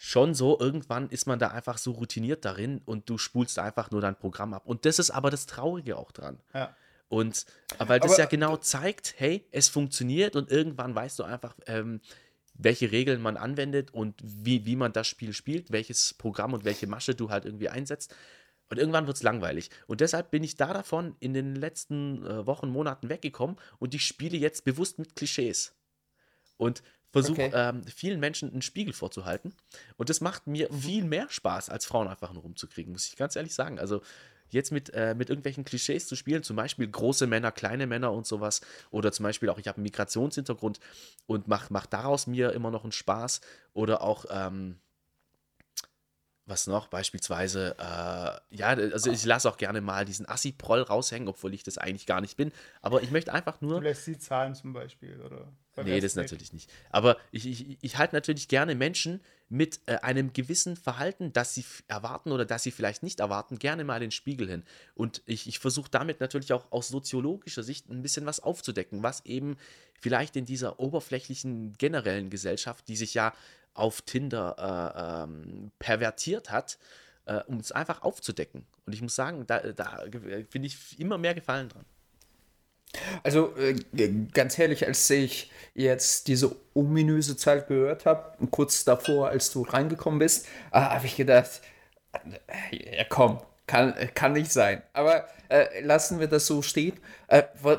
schon 0.00 0.32
so, 0.32 0.58
irgendwann 0.58 1.10
ist 1.10 1.26
man 1.26 1.40
da 1.40 1.48
einfach 1.48 1.76
so 1.76 1.90
routiniert 1.90 2.44
darin 2.44 2.80
und 2.84 3.10
du 3.10 3.18
spulst 3.18 3.58
einfach 3.58 3.90
nur 3.90 4.00
dein 4.00 4.16
Programm 4.16 4.54
ab. 4.54 4.62
Und 4.64 4.86
das 4.86 5.00
ist 5.00 5.10
aber 5.10 5.28
das 5.28 5.46
Traurige 5.46 5.96
auch 5.96 6.12
dran. 6.12 6.40
Ja. 6.54 6.74
Und 7.08 7.46
weil 7.78 7.98
das 7.98 8.12
aber, 8.12 8.20
ja 8.20 8.26
genau 8.26 8.56
zeigt, 8.58 9.14
hey, 9.18 9.46
es 9.50 9.68
funktioniert 9.68 10.36
und 10.36 10.50
irgendwann 10.52 10.94
weißt 10.94 11.18
du 11.18 11.24
einfach, 11.24 11.56
ähm, 11.66 12.00
welche 12.54 12.92
Regeln 12.92 13.20
man 13.20 13.36
anwendet 13.36 13.92
und 13.92 14.20
wie, 14.22 14.66
wie 14.66 14.76
man 14.76 14.92
das 14.92 15.08
Spiel 15.08 15.32
spielt, 15.32 15.72
welches 15.72 16.14
Programm 16.14 16.52
und 16.52 16.64
welche 16.64 16.86
Masche 16.86 17.14
du 17.14 17.30
halt 17.30 17.44
irgendwie 17.44 17.68
einsetzt. 17.68 18.14
Und 18.70 18.78
irgendwann 18.78 19.06
wird 19.06 19.16
es 19.16 19.22
langweilig. 19.22 19.70
Und 19.86 20.00
deshalb 20.00 20.30
bin 20.30 20.44
ich 20.44 20.56
da 20.56 20.72
davon 20.72 21.16
in 21.18 21.34
den 21.34 21.56
letzten 21.56 22.24
äh, 22.24 22.46
Wochen, 22.46 22.68
Monaten 22.68 23.08
weggekommen 23.08 23.56
und 23.78 23.94
ich 23.94 24.06
spiele 24.06 24.36
jetzt 24.36 24.64
bewusst 24.64 24.98
mit 24.98 25.16
Klischees. 25.16 25.74
Und 26.56 26.82
versuche 27.10 27.44
okay. 27.44 27.52
ähm, 27.54 27.82
vielen 27.84 28.20
Menschen 28.20 28.52
einen 28.52 28.62
Spiegel 28.62 28.92
vorzuhalten. 28.92 29.54
Und 29.96 30.10
das 30.10 30.20
macht 30.20 30.46
mir 30.46 30.70
mhm. 30.70 30.78
viel 30.78 31.04
mehr 31.04 31.28
Spaß, 31.28 31.70
als 31.70 31.86
Frauen 31.86 32.08
einfach 32.08 32.32
nur 32.32 32.42
rumzukriegen, 32.42 32.92
muss 32.92 33.06
ich 33.06 33.16
ganz 33.16 33.36
ehrlich 33.36 33.54
sagen. 33.54 33.78
Also 33.78 34.02
jetzt 34.50 34.72
mit, 34.72 34.90
äh, 34.94 35.14
mit 35.14 35.28
irgendwelchen 35.28 35.64
Klischees 35.64 36.06
zu 36.06 36.16
spielen, 36.16 36.42
zum 36.42 36.56
Beispiel 36.56 36.88
große 36.88 37.26
Männer, 37.26 37.52
kleine 37.52 37.86
Männer 37.86 38.12
und 38.12 38.26
sowas, 38.26 38.60
oder 38.90 39.12
zum 39.12 39.24
Beispiel 39.24 39.48
auch, 39.50 39.58
ich 39.58 39.68
habe 39.68 39.76
einen 39.76 39.84
Migrationshintergrund 39.84 40.80
und 41.26 41.48
mache 41.48 41.66
mach 41.70 41.86
daraus 41.86 42.26
mir 42.26 42.52
immer 42.52 42.70
noch 42.70 42.82
einen 42.82 42.92
Spaß, 42.92 43.40
oder 43.74 44.02
auch, 44.02 44.24
ähm, 44.30 44.78
was 46.46 46.66
noch? 46.66 46.88
Beispielsweise, 46.88 47.76
äh, 47.78 48.56
ja, 48.56 48.68
also 48.68 49.12
ich 49.12 49.22
lasse 49.26 49.50
auch 49.50 49.58
gerne 49.58 49.82
mal 49.82 50.06
diesen 50.06 50.26
Assi-Proll 50.26 50.80
raushängen, 50.80 51.28
obwohl 51.28 51.52
ich 51.52 51.62
das 51.62 51.76
eigentlich 51.76 52.06
gar 52.06 52.22
nicht 52.22 52.38
bin. 52.38 52.52
Aber 52.80 53.02
ich 53.02 53.10
möchte 53.10 53.34
einfach 53.34 53.60
nur. 53.60 53.80
Du 53.80 53.84
lässt 53.84 54.06
sie 54.06 54.18
zahlen 54.18 54.54
zum 54.54 54.72
Beispiel, 54.72 55.20
oder? 55.20 55.52
Nee, 55.84 56.00
das 56.00 56.14
natürlich 56.14 56.52
nicht. 56.52 56.70
Aber 56.90 57.16
ich, 57.30 57.46
ich, 57.46 57.78
ich 57.80 57.98
halte 57.98 58.14
natürlich 58.14 58.48
gerne 58.48 58.74
Menschen 58.74 59.20
mit 59.48 59.80
äh, 59.86 59.96
einem 59.96 60.32
gewissen 60.32 60.76
Verhalten, 60.76 61.32
das 61.32 61.54
sie 61.54 61.64
erwarten 61.86 62.32
oder 62.32 62.44
das 62.44 62.62
sie 62.62 62.70
vielleicht 62.70 63.02
nicht 63.02 63.20
erwarten, 63.20 63.58
gerne 63.58 63.84
mal 63.84 64.00
den 64.00 64.10
Spiegel 64.10 64.48
hin. 64.48 64.62
Und 64.94 65.22
ich, 65.26 65.46
ich 65.46 65.58
versuche 65.58 65.90
damit 65.90 66.20
natürlich 66.20 66.52
auch 66.52 66.70
aus 66.70 66.88
soziologischer 66.88 67.62
Sicht 67.62 67.88
ein 67.88 68.02
bisschen 68.02 68.26
was 68.26 68.40
aufzudecken, 68.40 69.02
was 69.02 69.24
eben 69.24 69.56
vielleicht 70.00 70.36
in 70.36 70.44
dieser 70.44 70.80
oberflächlichen 70.80 71.72
generellen 71.78 72.30
Gesellschaft, 72.30 72.88
die 72.88 72.96
sich 72.96 73.14
ja 73.14 73.32
auf 73.74 74.02
Tinder 74.02 74.56
äh, 74.58 75.24
ähm, 75.24 75.70
pervertiert 75.78 76.50
hat, 76.50 76.78
äh, 77.26 77.42
um 77.46 77.58
es 77.58 77.72
einfach 77.72 78.02
aufzudecken. 78.02 78.66
Und 78.86 78.92
ich 78.92 79.02
muss 79.02 79.14
sagen, 79.14 79.46
da, 79.46 79.60
da 79.72 80.04
finde 80.50 80.66
ich 80.66 80.98
immer 80.98 81.16
mehr 81.18 81.34
Gefallen 81.34 81.68
dran. 81.68 81.84
Also 83.22 83.54
äh, 83.56 83.76
ganz 84.32 84.58
ehrlich, 84.58 84.86
als 84.86 85.08
ich 85.10 85.50
jetzt 85.74 86.28
diese 86.28 86.56
ominöse 86.74 87.36
Zeit 87.36 87.68
gehört 87.68 88.06
habe, 88.06 88.36
kurz 88.50 88.84
davor, 88.84 89.28
als 89.28 89.52
du 89.52 89.62
reingekommen 89.62 90.18
bist, 90.18 90.46
äh, 90.72 90.80
habe 90.80 91.06
ich 91.06 91.16
gedacht, 91.16 91.60
äh, 92.12 92.96
ja 92.98 93.04
komm, 93.08 93.40
kann, 93.66 93.94
kann 94.14 94.32
nicht 94.32 94.52
sein. 94.52 94.82
Aber 94.92 95.28
äh, 95.48 95.80
lassen 95.82 96.18
wir 96.18 96.26
das 96.26 96.46
so 96.46 96.62
stehen. 96.62 96.98
Äh, 97.28 97.44
wo, 97.60 97.76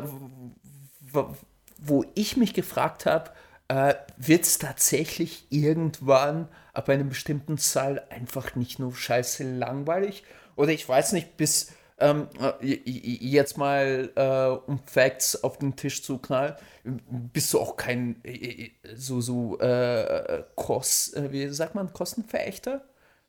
wo, 1.11 1.35
wo, 1.77 2.05
ich 2.15 2.37
mich 2.37 2.53
gefragt 2.53 3.05
habe, 3.05 3.31
äh, 3.67 3.95
wird 4.17 4.43
es 4.43 4.59
tatsächlich 4.59 5.47
irgendwann 5.49 6.47
ab 6.73 6.89
einer 6.89 7.03
bestimmten 7.03 7.57
Zahl 7.57 8.05
einfach 8.09 8.55
nicht 8.55 8.79
nur 8.79 8.95
scheiße 8.95 9.43
langweilig? 9.43 10.23
Oder 10.55 10.71
ich 10.71 10.87
weiß 10.87 11.13
nicht, 11.13 11.37
bis 11.37 11.71
ähm, 11.99 12.27
äh, 12.61 12.79
jetzt 12.85 13.57
mal 13.57 14.11
äh, 14.15 14.69
um 14.69 14.79
Facts 14.85 15.43
auf 15.43 15.57
den 15.57 15.75
Tisch 15.75 16.03
zu 16.03 16.17
knallen, 16.17 16.55
bist 16.83 17.53
du 17.53 17.59
auch 17.59 17.75
kein 17.77 18.23
äh, 18.23 18.31
äh 18.31 18.71
so, 18.95 19.21
so 19.21 19.59
äh, 19.59 20.43
Kost, 20.55 21.15
wie 21.31 21.47
sagt 21.49 21.75
man, 21.75 21.93
Kostenverächter? 21.93 22.83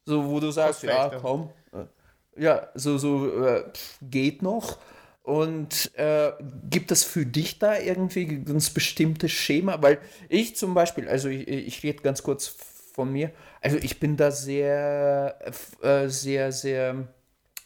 So, 0.04 0.28
wo 0.28 0.40
du 0.40 0.50
sagst, 0.50 0.82
ja, 0.82 1.10
komm, 1.20 1.50
ja, 2.36 2.68
so, 2.74 2.98
so 2.98 3.46
äh, 3.46 3.64
geht 4.02 4.42
noch. 4.42 4.78
Und 5.22 5.92
äh, 5.96 6.32
gibt 6.68 6.90
es 6.90 7.04
für 7.04 7.26
dich 7.26 7.58
da 7.58 7.78
irgendwie 7.78 8.26
ein 8.26 8.44
ganz 8.44 8.70
bestimmtes 8.70 9.30
Schema? 9.32 9.80
Weil 9.82 9.98
ich 10.28 10.56
zum 10.56 10.74
Beispiel, 10.74 11.08
also 11.08 11.28
ich, 11.28 11.46
ich 11.46 11.82
rede 11.82 12.02
ganz 12.02 12.22
kurz 12.22 12.48
von 12.48 13.12
mir, 13.12 13.30
also 13.60 13.76
ich 13.76 14.00
bin 14.00 14.16
da 14.16 14.30
sehr, 14.30 15.38
äh, 15.82 16.08
sehr, 16.08 16.52
sehr 16.52 17.08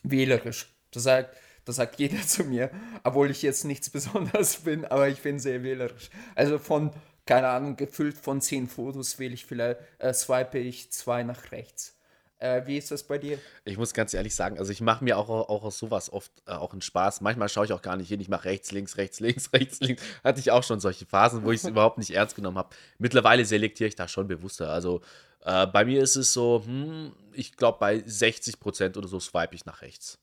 wählerisch. 0.03 0.74
Das 0.95 1.03
sagt, 1.03 1.37
das 1.65 1.77
sagt 1.77 1.99
jeder 1.99 2.21
zu 2.27 2.45
mir, 2.45 2.71
obwohl 3.03 3.31
ich 3.31 3.43
jetzt 3.43 3.65
nichts 3.65 3.91
Besonderes 3.91 4.57
bin, 4.65 4.85
aber 4.85 5.09
ich 5.09 5.21
bin 5.21 5.39
sehr 5.39 5.63
wählerisch. 5.63 6.11
Also 6.35 6.59
von, 6.59 6.93
keine 7.27 7.49
Ahnung, 7.49 7.77
gefüllt 7.77 8.19
von 8.19 8.41
zehn 8.41 8.69
Fotos 8.69 9.19
wähle 9.19 9.35
ich 9.35 9.47
vielleicht, 9.47 9.81
äh, 9.99 10.13
swipe 10.13 10.59
ich 10.59 10.91
zwei 10.93 11.23
nach 11.23 11.53
rechts. 11.53 11.95
Äh, 12.39 12.67
wie 12.67 12.77
ist 12.77 12.91
das 12.91 13.05
bei 13.05 13.17
dir? 13.17 13.39
Ich 13.65 13.79
muss 13.79 13.95
ganz 13.95 14.13
ehrlich 14.13 14.35
sagen, 14.35 14.59
also 14.59 14.71
ich 14.71 14.81
mache 14.81 15.03
mir 15.03 15.17
auch, 15.17 15.31
auch 15.31 15.63
aus 15.63 15.79
sowas 15.79 16.13
oft 16.13 16.31
äh, 16.47 16.53
auch 16.53 16.73
einen 16.73 16.83
Spaß. 16.83 17.21
Manchmal 17.21 17.49
schaue 17.49 17.65
ich 17.65 17.73
auch 17.73 17.81
gar 17.81 17.97
nicht 17.97 18.09
hin. 18.09 18.21
Ich 18.21 18.29
mache 18.29 18.45
rechts, 18.45 18.71
links, 18.73 18.97
rechts, 18.99 19.21
links, 19.21 19.53
rechts, 19.53 19.81
links. 19.81 20.03
Hatte 20.23 20.41
ich 20.41 20.51
auch 20.51 20.63
schon 20.63 20.81
solche 20.81 21.07
Phasen, 21.07 21.45
wo 21.45 21.53
ich 21.53 21.63
es 21.63 21.69
überhaupt 21.69 21.97
nicht 21.97 22.11
ernst 22.11 22.35
genommen 22.37 22.59
habe. 22.59 22.75
Mittlerweile 22.99 23.45
selektiere 23.45 23.89
ich 23.89 23.95
da 23.97 24.09
schon 24.09 24.27
bewusster. 24.27 24.71
Also 24.71 25.01
äh, 25.45 25.67
bei 25.69 25.85
mir 25.85 26.03
ist 26.03 26.17
es 26.17 26.33
so, 26.33 26.63
hm, 26.67 27.13
ich 27.33 27.57
glaube, 27.57 27.79
bei 27.79 28.03
60 28.05 28.61
Prozent 28.61 28.97
oder 28.97 29.09
so 29.09 29.21
swipe 29.21 29.55
ich 29.55 29.65
nach 29.65 29.81
rechts. 29.81 30.19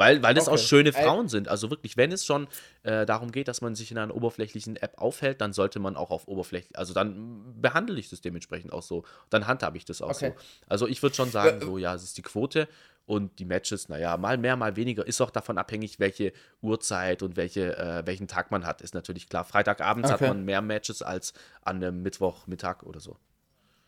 Weil, 0.00 0.22
weil 0.22 0.32
das 0.32 0.48
okay. 0.48 0.54
auch 0.54 0.58
schöne 0.58 0.94
Frauen 0.94 1.28
sind. 1.28 1.48
Also 1.48 1.68
wirklich, 1.68 1.98
wenn 1.98 2.10
es 2.10 2.24
schon 2.24 2.48
äh, 2.84 3.04
darum 3.04 3.32
geht, 3.32 3.48
dass 3.48 3.60
man 3.60 3.74
sich 3.74 3.90
in 3.90 3.98
einer 3.98 4.14
oberflächlichen 4.14 4.76
App 4.76 4.94
aufhält, 4.96 5.42
dann 5.42 5.52
sollte 5.52 5.78
man 5.78 5.94
auch 5.94 6.10
auf 6.10 6.26
oberflächlich, 6.26 6.78
also 6.78 6.94
dann 6.94 7.60
behandle 7.60 8.00
ich 8.00 8.08
das 8.08 8.22
dementsprechend 8.22 8.72
auch 8.72 8.82
so. 8.82 9.04
Dann 9.28 9.46
handhabe 9.46 9.76
ich 9.76 9.84
das 9.84 10.00
auch 10.00 10.08
okay. 10.08 10.32
so. 10.34 10.44
Also 10.68 10.88
ich 10.88 11.02
würde 11.02 11.14
schon 11.14 11.30
sagen, 11.30 11.60
so 11.60 11.76
ja, 11.76 11.94
es 11.94 12.02
ist 12.02 12.16
die 12.16 12.22
Quote 12.22 12.66
und 13.04 13.38
die 13.38 13.44
Matches, 13.44 13.90
naja, 13.90 14.16
mal 14.16 14.38
mehr, 14.38 14.56
mal 14.56 14.74
weniger, 14.74 15.06
ist 15.06 15.20
auch 15.20 15.30
davon 15.30 15.58
abhängig, 15.58 16.00
welche 16.00 16.32
Uhrzeit 16.62 17.22
und 17.22 17.36
welche, 17.36 17.76
äh, 17.76 18.06
welchen 18.06 18.26
Tag 18.26 18.50
man 18.50 18.64
hat, 18.64 18.80
ist 18.80 18.94
natürlich 18.94 19.28
klar. 19.28 19.44
Freitagabends 19.44 20.10
okay. 20.10 20.24
hat 20.24 20.34
man 20.34 20.46
mehr 20.46 20.62
Matches 20.62 21.02
als 21.02 21.34
an 21.60 21.76
einem 21.76 22.02
Mittwochmittag 22.02 22.84
oder 22.84 23.00
so. 23.00 23.18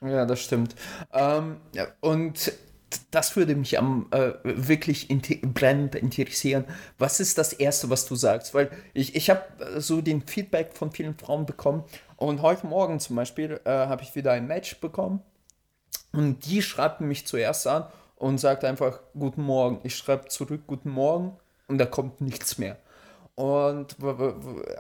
Ja, 0.02 0.26
das 0.26 0.40
stimmt. 0.40 0.74
Ähm, 1.10 1.56
ja, 1.72 1.86
und 2.00 2.52
das 3.10 3.36
würde 3.36 3.54
mich 3.54 3.78
am 3.78 4.06
äh, 4.10 4.32
wirklich 4.42 5.10
inter 5.10 5.34
brennend 5.46 5.94
interessieren. 5.94 6.64
Was 6.98 7.20
ist 7.20 7.38
das 7.38 7.52
Erste, 7.52 7.90
was 7.90 8.06
du 8.06 8.14
sagst? 8.14 8.54
Weil 8.54 8.70
ich, 8.94 9.14
ich 9.14 9.30
habe 9.30 9.42
äh, 9.60 9.80
so 9.80 10.00
den 10.00 10.22
Feedback 10.22 10.72
von 10.74 10.90
vielen 10.90 11.16
Frauen 11.16 11.46
bekommen 11.46 11.84
und 12.16 12.42
heute 12.42 12.66
Morgen 12.66 13.00
zum 13.00 13.16
Beispiel 13.16 13.60
äh, 13.64 13.70
habe 13.70 14.02
ich 14.02 14.14
wieder 14.14 14.32
ein 14.32 14.46
Match 14.46 14.80
bekommen 14.80 15.22
und 16.12 16.46
die 16.46 16.62
schreibt 16.62 17.00
mich 17.00 17.26
zuerst 17.26 17.66
an 17.66 17.86
und 18.16 18.38
sagt 18.38 18.64
einfach 18.64 19.00
Guten 19.18 19.42
Morgen. 19.42 19.80
Ich 19.82 19.96
schreibe 19.96 20.28
zurück 20.28 20.62
Guten 20.66 20.90
Morgen 20.90 21.36
und 21.68 21.78
da 21.78 21.86
kommt 21.86 22.20
nichts 22.20 22.58
mehr. 22.58 22.76
Und 23.34 23.96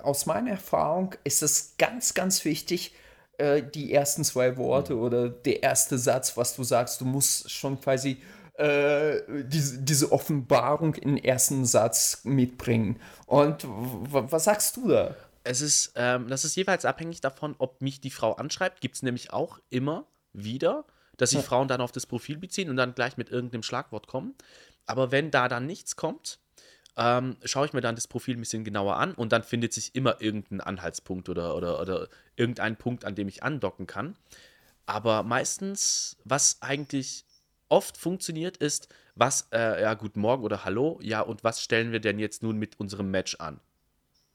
aus 0.02 0.26
meiner 0.26 0.50
Erfahrung 0.50 1.14
ist 1.24 1.42
es 1.42 1.74
ganz, 1.78 2.14
ganz 2.14 2.44
wichtig, 2.44 2.94
äh, 3.38 3.62
die 3.62 3.92
ersten 3.92 4.24
zwei 4.24 4.56
Worte 4.56 4.94
mhm. 4.94 5.00
oder 5.00 5.28
der 5.28 5.62
erste 5.62 5.98
Satz, 5.98 6.36
was 6.36 6.54
du 6.54 6.64
sagst. 6.64 7.00
Du 7.00 7.04
musst 7.04 7.50
schon 7.50 7.80
quasi 7.80 8.20
äh, 8.54 9.20
diese, 9.44 9.78
diese 9.78 10.12
Offenbarung 10.12 10.94
im 10.96 11.16
ersten 11.16 11.64
Satz 11.64 12.20
mitbringen. 12.24 13.00
Und 13.26 13.64
was 13.66 14.44
sagst 14.44 14.76
du 14.76 14.88
da? 14.88 15.16
Es 15.44 15.60
ist, 15.60 15.92
ähm, 15.96 16.28
das 16.28 16.44
ist 16.44 16.54
jeweils 16.54 16.84
abhängig 16.84 17.20
davon, 17.20 17.54
ob 17.58 17.80
mich 17.80 18.00
die 18.00 18.10
Frau 18.10 18.34
anschreibt. 18.34 18.80
Gibt 18.80 18.96
es 18.96 19.02
nämlich 19.02 19.32
auch 19.32 19.58
immer 19.70 20.06
wieder, 20.32 20.84
dass 21.16 21.30
sich 21.30 21.40
ja. 21.40 21.44
Frauen 21.44 21.68
dann 21.68 21.80
auf 21.80 21.92
das 21.92 22.06
Profil 22.06 22.38
beziehen 22.38 22.70
und 22.70 22.76
dann 22.76 22.94
gleich 22.94 23.16
mit 23.16 23.30
irgendeinem 23.30 23.62
Schlagwort 23.62 24.06
kommen. 24.06 24.34
Aber 24.86 25.10
wenn 25.10 25.30
da 25.30 25.48
dann 25.48 25.66
nichts 25.66 25.96
kommt, 25.96 26.38
ähm, 26.96 27.36
schaue 27.44 27.66
ich 27.66 27.72
mir 27.72 27.80
dann 27.80 27.94
das 27.94 28.06
Profil 28.06 28.36
ein 28.36 28.40
bisschen 28.40 28.64
genauer 28.64 28.96
an 28.96 29.14
und 29.14 29.32
dann 29.32 29.42
findet 29.42 29.72
sich 29.72 29.94
immer 29.94 30.20
irgendein 30.20 30.60
Anhaltspunkt 30.60 31.28
oder, 31.28 31.56
oder, 31.56 31.80
oder 31.80 32.08
irgendein 32.36 32.76
Punkt, 32.76 33.04
an 33.04 33.14
dem 33.14 33.28
ich 33.28 33.42
andocken 33.42 33.86
kann. 33.86 34.16
Aber 34.86 35.22
meistens, 35.22 36.16
was 36.24 36.60
eigentlich 36.60 37.24
oft 37.68 37.96
funktioniert, 37.96 38.58
ist, 38.58 38.88
was, 39.14 39.48
äh, 39.52 39.82
ja, 39.82 39.94
guten 39.94 40.20
Morgen 40.20 40.44
oder 40.44 40.64
Hallo, 40.64 40.98
ja, 41.02 41.20
und 41.20 41.44
was 41.44 41.62
stellen 41.62 41.92
wir 41.92 42.00
denn 42.00 42.18
jetzt 42.18 42.42
nun 42.42 42.58
mit 42.58 42.78
unserem 42.78 43.10
Match 43.10 43.36
an? 43.36 43.60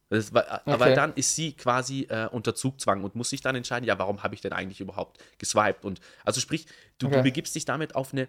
Das, 0.09 0.33
weil, 0.33 0.43
äh, 0.43 0.59
okay. 0.65 0.79
weil 0.79 0.95
dann 0.95 1.13
ist 1.13 1.35
sie 1.35 1.53
quasi 1.53 2.07
äh, 2.09 2.27
unter 2.31 2.55
Zugzwang 2.55 3.03
und 3.03 3.15
muss 3.15 3.29
sich 3.29 3.41
dann 3.41 3.55
entscheiden, 3.55 3.85
ja, 3.85 3.99
warum 3.99 4.23
habe 4.23 4.35
ich 4.35 4.41
denn 4.41 4.53
eigentlich 4.53 4.79
überhaupt 4.79 5.21
geswiped? 5.37 5.83
Und 5.83 5.99
also 6.23 6.39
sprich, 6.39 6.65
du, 6.97 7.07
okay. 7.07 7.17
du 7.17 7.23
begibst 7.23 7.53
dich 7.55 7.65
damit 7.65 7.95
auf 7.95 8.13
eine 8.13 8.27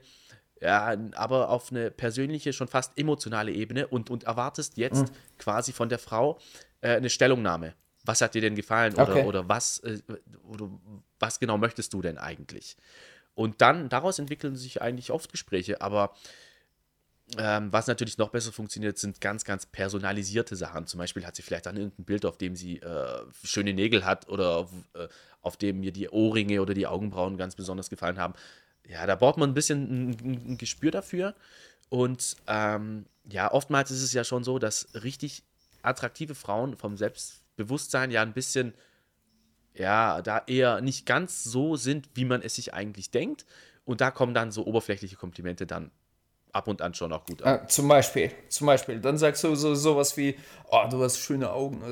ja, 0.60 0.96
aber 1.14 1.50
auf 1.50 1.70
eine 1.70 1.90
persönliche, 1.90 2.52
schon 2.52 2.68
fast 2.68 2.98
emotionale 2.98 3.52
Ebene 3.52 3.86
und, 3.86 4.10
und 4.10 4.24
erwartest 4.24 4.76
jetzt 4.76 5.02
mhm. 5.02 5.16
quasi 5.38 5.72
von 5.72 5.88
der 5.88 5.98
Frau 5.98 6.38
äh, 6.80 6.96
eine 6.96 7.10
Stellungnahme. 7.10 7.74
Was 8.04 8.20
hat 8.20 8.34
dir 8.34 8.40
denn 8.40 8.54
gefallen 8.54 8.94
oder, 8.94 9.10
okay. 9.10 9.24
oder, 9.24 9.48
was, 9.48 9.78
äh, 9.80 10.00
oder 10.44 10.68
was 11.18 11.38
genau 11.38 11.58
möchtest 11.58 11.92
du 11.92 12.02
denn 12.02 12.18
eigentlich? 12.18 12.76
Und 13.34 13.60
dann, 13.60 13.88
daraus 13.88 14.18
entwickeln 14.18 14.56
sich 14.56 14.82
eigentlich 14.82 15.12
oft 15.12 15.30
Gespräche, 15.30 15.80
aber 15.80 16.12
ähm, 17.36 17.70
was 17.72 17.86
natürlich 17.86 18.18
noch 18.18 18.30
besser 18.30 18.50
funktioniert, 18.50 18.98
sind 18.98 19.20
ganz, 19.20 19.44
ganz 19.44 19.66
personalisierte 19.66 20.56
Sachen. 20.56 20.86
Zum 20.86 20.98
Beispiel 20.98 21.26
hat 21.26 21.36
sie 21.36 21.42
vielleicht 21.42 21.66
dann 21.66 21.76
irgendein 21.76 22.04
Bild, 22.04 22.24
auf 22.24 22.38
dem 22.38 22.56
sie 22.56 22.78
äh, 22.78 23.20
schöne 23.44 23.74
Nägel 23.74 24.04
hat 24.04 24.28
oder 24.28 24.56
auf, 24.56 24.70
äh, 24.94 25.06
auf 25.42 25.56
dem 25.56 25.80
mir 25.80 25.92
die 25.92 26.08
Ohrringe 26.08 26.62
oder 26.62 26.72
die 26.72 26.86
Augenbrauen 26.86 27.36
ganz 27.36 27.54
besonders 27.54 27.90
gefallen 27.90 28.18
haben 28.18 28.34
ja, 28.88 29.06
da 29.06 29.14
braucht 29.14 29.36
man 29.36 29.50
ein 29.50 29.54
bisschen 29.54 30.10
ein, 30.10 30.52
ein 30.52 30.58
Gespür 30.58 30.90
dafür. 30.90 31.34
Und 31.90 32.36
ähm, 32.46 33.06
ja, 33.30 33.52
oftmals 33.52 33.90
ist 33.90 34.02
es 34.02 34.12
ja 34.12 34.24
schon 34.24 34.44
so, 34.44 34.58
dass 34.58 34.88
richtig 34.94 35.44
attraktive 35.82 36.34
Frauen 36.34 36.76
vom 36.76 36.96
Selbstbewusstsein 36.96 38.10
ja 38.10 38.22
ein 38.22 38.32
bisschen, 38.32 38.74
ja, 39.74 40.22
da 40.22 40.42
eher 40.46 40.80
nicht 40.80 41.06
ganz 41.06 41.44
so 41.44 41.76
sind, 41.76 42.08
wie 42.14 42.24
man 42.24 42.42
es 42.42 42.54
sich 42.54 42.74
eigentlich 42.74 43.10
denkt. 43.10 43.44
Und 43.84 44.00
da 44.00 44.10
kommen 44.10 44.34
dann 44.34 44.50
so 44.50 44.66
oberflächliche 44.66 45.16
Komplimente 45.16 45.66
dann 45.66 45.90
ab 46.52 46.68
und 46.68 46.82
an 46.82 46.94
schon 46.94 47.12
auch 47.12 47.24
gut 47.24 47.42
an. 47.42 47.60
Ah, 47.60 47.66
zum 47.68 47.88
Beispiel, 47.88 48.30
zum 48.48 48.66
Beispiel. 48.66 49.00
Dann 49.00 49.18
sagst 49.18 49.44
du 49.44 49.54
so 49.54 49.74
sowas 49.74 50.16
wie, 50.16 50.36
oh, 50.70 50.84
du 50.90 51.02
hast 51.02 51.18
schöne 51.18 51.50
Augen. 51.50 51.82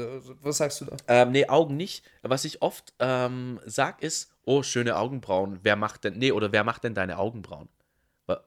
Was 0.42 0.58
sagst 0.58 0.80
du 0.80 0.86
da? 0.86 0.96
Ähm, 1.08 1.32
nee, 1.32 1.46
Augen 1.46 1.76
nicht. 1.76 2.04
Was 2.22 2.44
ich 2.44 2.62
oft 2.62 2.92
ähm, 2.98 3.60
sag 3.64 4.02
ist, 4.02 4.32
oh, 4.44 4.62
schöne 4.62 4.96
Augenbrauen, 4.96 5.60
wer 5.62 5.76
macht 5.76 6.04
denn, 6.04 6.18
nee, 6.18 6.32
oder 6.32 6.52
wer 6.52 6.64
macht 6.64 6.84
denn 6.84 6.94
deine 6.94 7.18
Augenbrauen? 7.18 7.68
Aber, 8.26 8.44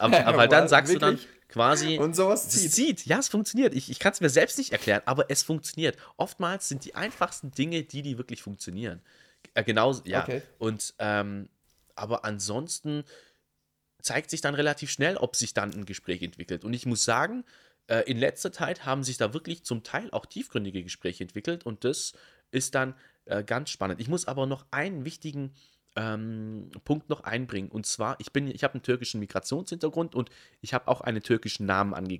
aber 0.26 0.48
dann 0.48 0.68
sagst 0.68 0.94
du 0.94 0.98
dann 0.98 1.18
quasi. 1.48 1.98
Und 1.98 2.14
sowas 2.14 2.48
zieht. 2.48 2.72
Zieht. 2.72 3.06
Ja, 3.06 3.18
es 3.18 3.28
funktioniert. 3.28 3.74
Ich, 3.74 3.90
ich 3.90 3.98
kann 3.98 4.12
es 4.12 4.20
mir 4.20 4.30
selbst 4.30 4.58
nicht 4.58 4.72
erklären, 4.72 5.02
aber 5.04 5.30
es 5.30 5.42
funktioniert. 5.42 5.96
Oftmals 6.16 6.68
sind 6.68 6.84
die 6.84 6.94
einfachsten 6.94 7.50
Dinge 7.50 7.82
die, 7.82 8.02
die 8.02 8.18
wirklich 8.18 8.42
funktionieren. 8.42 9.02
Äh, 9.54 9.64
genauso, 9.64 10.02
ja. 10.04 10.22
Okay. 10.22 10.42
Und, 10.58 10.94
ähm, 10.98 11.48
aber 11.94 12.24
ansonsten 12.24 13.04
zeigt 14.06 14.30
sich 14.30 14.40
dann 14.40 14.54
relativ 14.54 14.90
schnell, 14.90 15.16
ob 15.16 15.34
sich 15.34 15.52
dann 15.52 15.74
ein 15.74 15.84
Gespräch 15.84 16.22
entwickelt. 16.22 16.64
Und 16.64 16.72
ich 16.72 16.86
muss 16.86 17.04
sagen, 17.04 17.44
äh, 17.88 18.02
in 18.02 18.18
letzter 18.18 18.52
Zeit 18.52 18.86
haben 18.86 19.02
sich 19.02 19.16
da 19.16 19.34
wirklich 19.34 19.64
zum 19.64 19.82
Teil 19.82 20.10
auch 20.12 20.26
tiefgründige 20.26 20.82
Gespräche 20.82 21.24
entwickelt 21.24 21.66
und 21.66 21.84
das 21.84 22.12
ist 22.52 22.76
dann 22.76 22.94
äh, 23.24 23.42
ganz 23.42 23.70
spannend. 23.70 24.00
Ich 24.00 24.08
muss 24.08 24.26
aber 24.26 24.46
noch 24.46 24.64
einen 24.70 25.04
wichtigen 25.04 25.54
ähm, 25.96 26.70
Punkt 26.84 27.08
noch 27.08 27.24
einbringen. 27.24 27.68
Und 27.68 27.84
zwar, 27.86 28.16
ich 28.20 28.28
ich 28.34 28.64
habe 28.64 28.74
einen 28.74 28.82
türkischen 28.82 29.18
Migrationshintergrund 29.18 30.14
und 30.14 30.30
ich 30.60 30.72
habe 30.72 30.86
auch 30.86 31.00
einen 31.00 31.22
türkischen 31.22 31.66
Namen 31.66 31.92
ange 31.92 32.18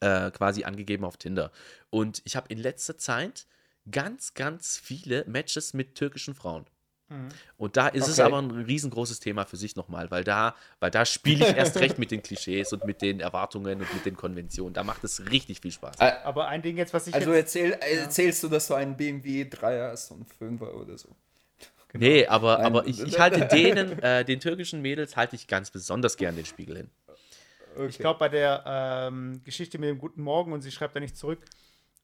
äh, 0.00 0.30
quasi 0.30 0.64
angegeben 0.64 1.04
auf 1.04 1.18
Tinder. 1.18 1.52
Und 1.90 2.22
ich 2.24 2.34
habe 2.34 2.48
in 2.48 2.58
letzter 2.58 2.96
Zeit 2.96 3.46
ganz, 3.90 4.32
ganz 4.32 4.78
viele 4.78 5.26
Matches 5.26 5.74
mit 5.74 5.96
türkischen 5.96 6.34
Frauen. 6.34 6.64
Mhm. 7.10 7.28
Und 7.58 7.76
da 7.76 7.88
ist 7.88 8.04
okay. 8.04 8.12
es 8.12 8.20
aber 8.20 8.38
ein 8.38 8.50
riesengroßes 8.50 9.20
Thema 9.20 9.44
für 9.44 9.56
sich 9.56 9.76
nochmal, 9.76 10.10
weil 10.10 10.24
da, 10.24 10.54
weil 10.78 10.90
da 10.90 11.04
spiele 11.04 11.46
ich 11.46 11.56
erst 11.56 11.76
recht 11.78 11.98
mit 11.98 12.10
den 12.10 12.22
Klischees 12.22 12.72
und 12.72 12.84
mit 12.84 13.02
den 13.02 13.20
Erwartungen 13.20 13.80
und 13.80 13.92
mit 13.92 14.06
den 14.06 14.16
Konventionen. 14.16 14.72
Da 14.72 14.84
macht 14.84 15.02
es 15.04 15.30
richtig 15.30 15.60
viel 15.60 15.72
Spaß. 15.72 15.98
Aber 16.00 16.48
ein 16.48 16.62
Ding 16.62 16.76
jetzt, 16.76 16.94
was 16.94 17.08
ich. 17.08 17.14
Also 17.14 17.32
erzähl, 17.32 17.72
erzählst 17.72 18.42
du, 18.44 18.48
dass 18.48 18.68
du 18.68 18.74
einen 18.74 18.96
BMW 18.96 19.44
3 19.48 19.90
hast 19.90 20.12
und 20.12 20.26
5er 20.40 20.72
oder 20.72 20.96
so? 20.96 21.08
Genau. 21.88 22.06
Nee, 22.06 22.26
aber, 22.26 22.60
aber 22.60 22.86
ich, 22.86 23.02
ich 23.02 23.18
halte 23.18 23.46
denen, 23.52 23.98
äh, 24.00 24.24
den 24.24 24.38
türkischen 24.38 24.80
Mädels, 24.80 25.16
halte 25.16 25.34
ich 25.34 25.48
ganz 25.48 25.70
besonders 25.72 26.16
gern 26.16 26.36
den 26.36 26.44
Spiegel 26.44 26.76
hin. 26.76 26.90
Okay. 27.74 27.86
Ich 27.88 27.98
glaube, 27.98 28.20
bei 28.20 28.28
der 28.28 28.62
ähm, 28.66 29.42
Geschichte 29.44 29.78
mit 29.78 29.88
dem 29.88 29.98
Guten 29.98 30.22
Morgen 30.22 30.52
und 30.52 30.62
sie 30.62 30.70
schreibt 30.70 30.94
da 30.94 31.00
nicht 31.00 31.16
zurück, 31.16 31.40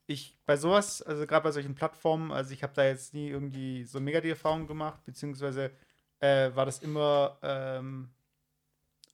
ich 0.06 0.36
bei 0.46 0.56
sowas, 0.56 1.02
also 1.02 1.26
gerade 1.26 1.44
bei 1.44 1.50
solchen 1.50 1.74
Plattformen, 1.74 2.30
also 2.32 2.52
ich 2.52 2.62
habe 2.62 2.72
da 2.74 2.84
jetzt 2.84 3.14
nie 3.14 3.28
irgendwie 3.28 3.84
so 3.84 4.00
mega 4.00 4.20
die 4.20 4.30
Erfahrung 4.30 4.66
gemacht, 4.66 5.04
beziehungsweise 5.04 5.72
äh, 6.20 6.54
war 6.54 6.64
das 6.64 6.78
immer, 6.80 7.38
ähm, 7.42 8.10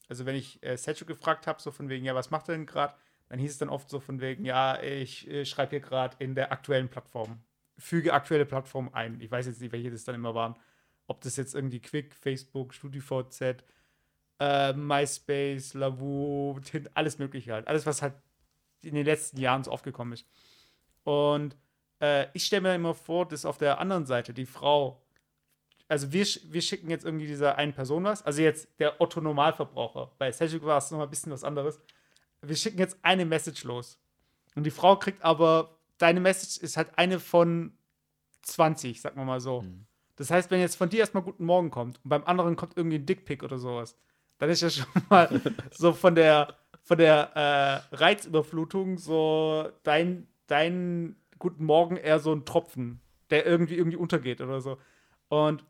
also 0.08 0.26
wenn 0.26 0.36
ich 0.36 0.62
äh, 0.62 0.76
Sergio 0.76 1.06
gefragt 1.06 1.46
habe, 1.46 1.60
so 1.62 1.70
von 1.70 1.88
wegen, 1.88 2.04
ja, 2.04 2.14
was 2.14 2.30
macht 2.30 2.48
er 2.48 2.56
denn 2.56 2.66
gerade, 2.66 2.94
dann 3.28 3.38
hieß 3.38 3.52
es 3.52 3.58
dann 3.58 3.70
oft 3.70 3.88
so 3.88 4.00
von 4.00 4.20
wegen, 4.20 4.44
ja, 4.44 4.80
ich 4.82 5.28
äh, 5.28 5.46
schreibe 5.46 5.70
hier 5.70 5.80
gerade 5.80 6.16
in 6.18 6.34
der 6.34 6.52
aktuellen 6.52 6.88
Plattform, 6.90 7.42
füge 7.78 8.12
aktuelle 8.12 8.44
Plattform 8.44 8.90
ein. 8.92 9.20
Ich 9.20 9.30
weiß 9.30 9.46
jetzt 9.46 9.60
nicht, 9.62 9.72
welche 9.72 9.90
das 9.90 10.04
dann 10.04 10.14
immer 10.14 10.34
waren. 10.34 10.54
Ob 11.06 11.22
das 11.22 11.36
jetzt 11.36 11.54
irgendwie 11.54 11.80
Quick, 11.80 12.14
Facebook, 12.14 12.74
StudiVZ, 12.74 13.64
äh, 14.38 14.72
MySpace, 14.74 15.74
Lavu, 15.74 16.60
alles 16.94 17.18
mögliche 17.18 17.54
halt. 17.54 17.68
Alles, 17.68 17.86
was 17.86 18.02
halt 18.02 18.14
in 18.82 18.94
den 18.94 19.06
letzten 19.06 19.40
Jahren 19.40 19.64
so 19.64 19.70
aufgekommen 19.70 20.12
ist. 20.12 20.26
Und 21.04 21.56
äh, 22.00 22.26
ich 22.32 22.46
stelle 22.46 22.62
mir 22.62 22.74
immer 22.74 22.94
vor, 22.94 23.26
dass 23.26 23.44
auf 23.44 23.58
der 23.58 23.78
anderen 23.80 24.06
Seite 24.06 24.34
die 24.34 24.46
Frau, 24.46 25.02
also 25.88 26.12
wir, 26.12 26.26
wir 26.44 26.62
schicken 26.62 26.90
jetzt 26.90 27.04
irgendwie 27.04 27.26
dieser 27.26 27.56
einen 27.56 27.72
Person 27.72 28.04
was, 28.04 28.22
also 28.22 28.42
jetzt 28.42 28.68
der 28.78 29.00
Otto 29.00 29.20
Normalverbraucher. 29.20 30.12
Bei 30.18 30.32
Cedric 30.32 30.64
war 30.64 30.78
es 30.78 30.90
nochmal 30.90 31.06
ein 31.06 31.10
bisschen 31.10 31.32
was 31.32 31.44
anderes. 31.44 31.80
Wir 32.40 32.56
schicken 32.56 32.78
jetzt 32.78 32.98
eine 33.02 33.24
Message 33.24 33.64
los. 33.64 33.98
Und 34.54 34.64
die 34.64 34.70
Frau 34.70 34.96
kriegt 34.96 35.22
aber, 35.22 35.78
deine 35.98 36.20
Message 36.20 36.58
ist 36.62 36.76
halt 36.76 36.98
eine 36.98 37.20
von 37.20 37.72
20, 38.42 39.00
sagen 39.00 39.16
wir 39.16 39.24
mal 39.24 39.40
so. 39.40 39.62
Mhm. 39.62 39.86
Das 40.16 40.30
heißt, 40.30 40.50
wenn 40.50 40.60
jetzt 40.60 40.76
von 40.76 40.88
dir 40.88 41.00
erstmal 41.00 41.22
Guten 41.22 41.44
Morgen 41.44 41.70
kommt 41.70 42.00
und 42.04 42.08
beim 42.08 42.24
anderen 42.24 42.56
kommt 42.56 42.76
irgendwie 42.76 42.98
ein 42.98 43.06
Dickpick 43.06 43.42
oder 43.42 43.58
sowas, 43.58 43.96
dann 44.38 44.50
ist 44.50 44.60
ja 44.60 44.70
schon 44.70 44.86
mal 45.08 45.40
so 45.70 45.92
von 45.92 46.14
der, 46.14 46.56
von 46.82 46.98
der 46.98 47.30
äh, 47.92 47.96
Reizüberflutung 47.96 48.98
so 48.98 49.68
dein, 49.82 50.28
dein 50.52 51.16
Guten 51.38 51.64
Morgen 51.64 51.96
eher 51.96 52.20
so 52.20 52.32
ein 52.32 52.44
Tropfen, 52.44 53.00
der 53.30 53.46
irgendwie 53.46 53.74
irgendwie 53.76 53.96
untergeht 53.96 54.40
oder 54.40 54.60
so. 54.60 54.78
Und 55.28 55.64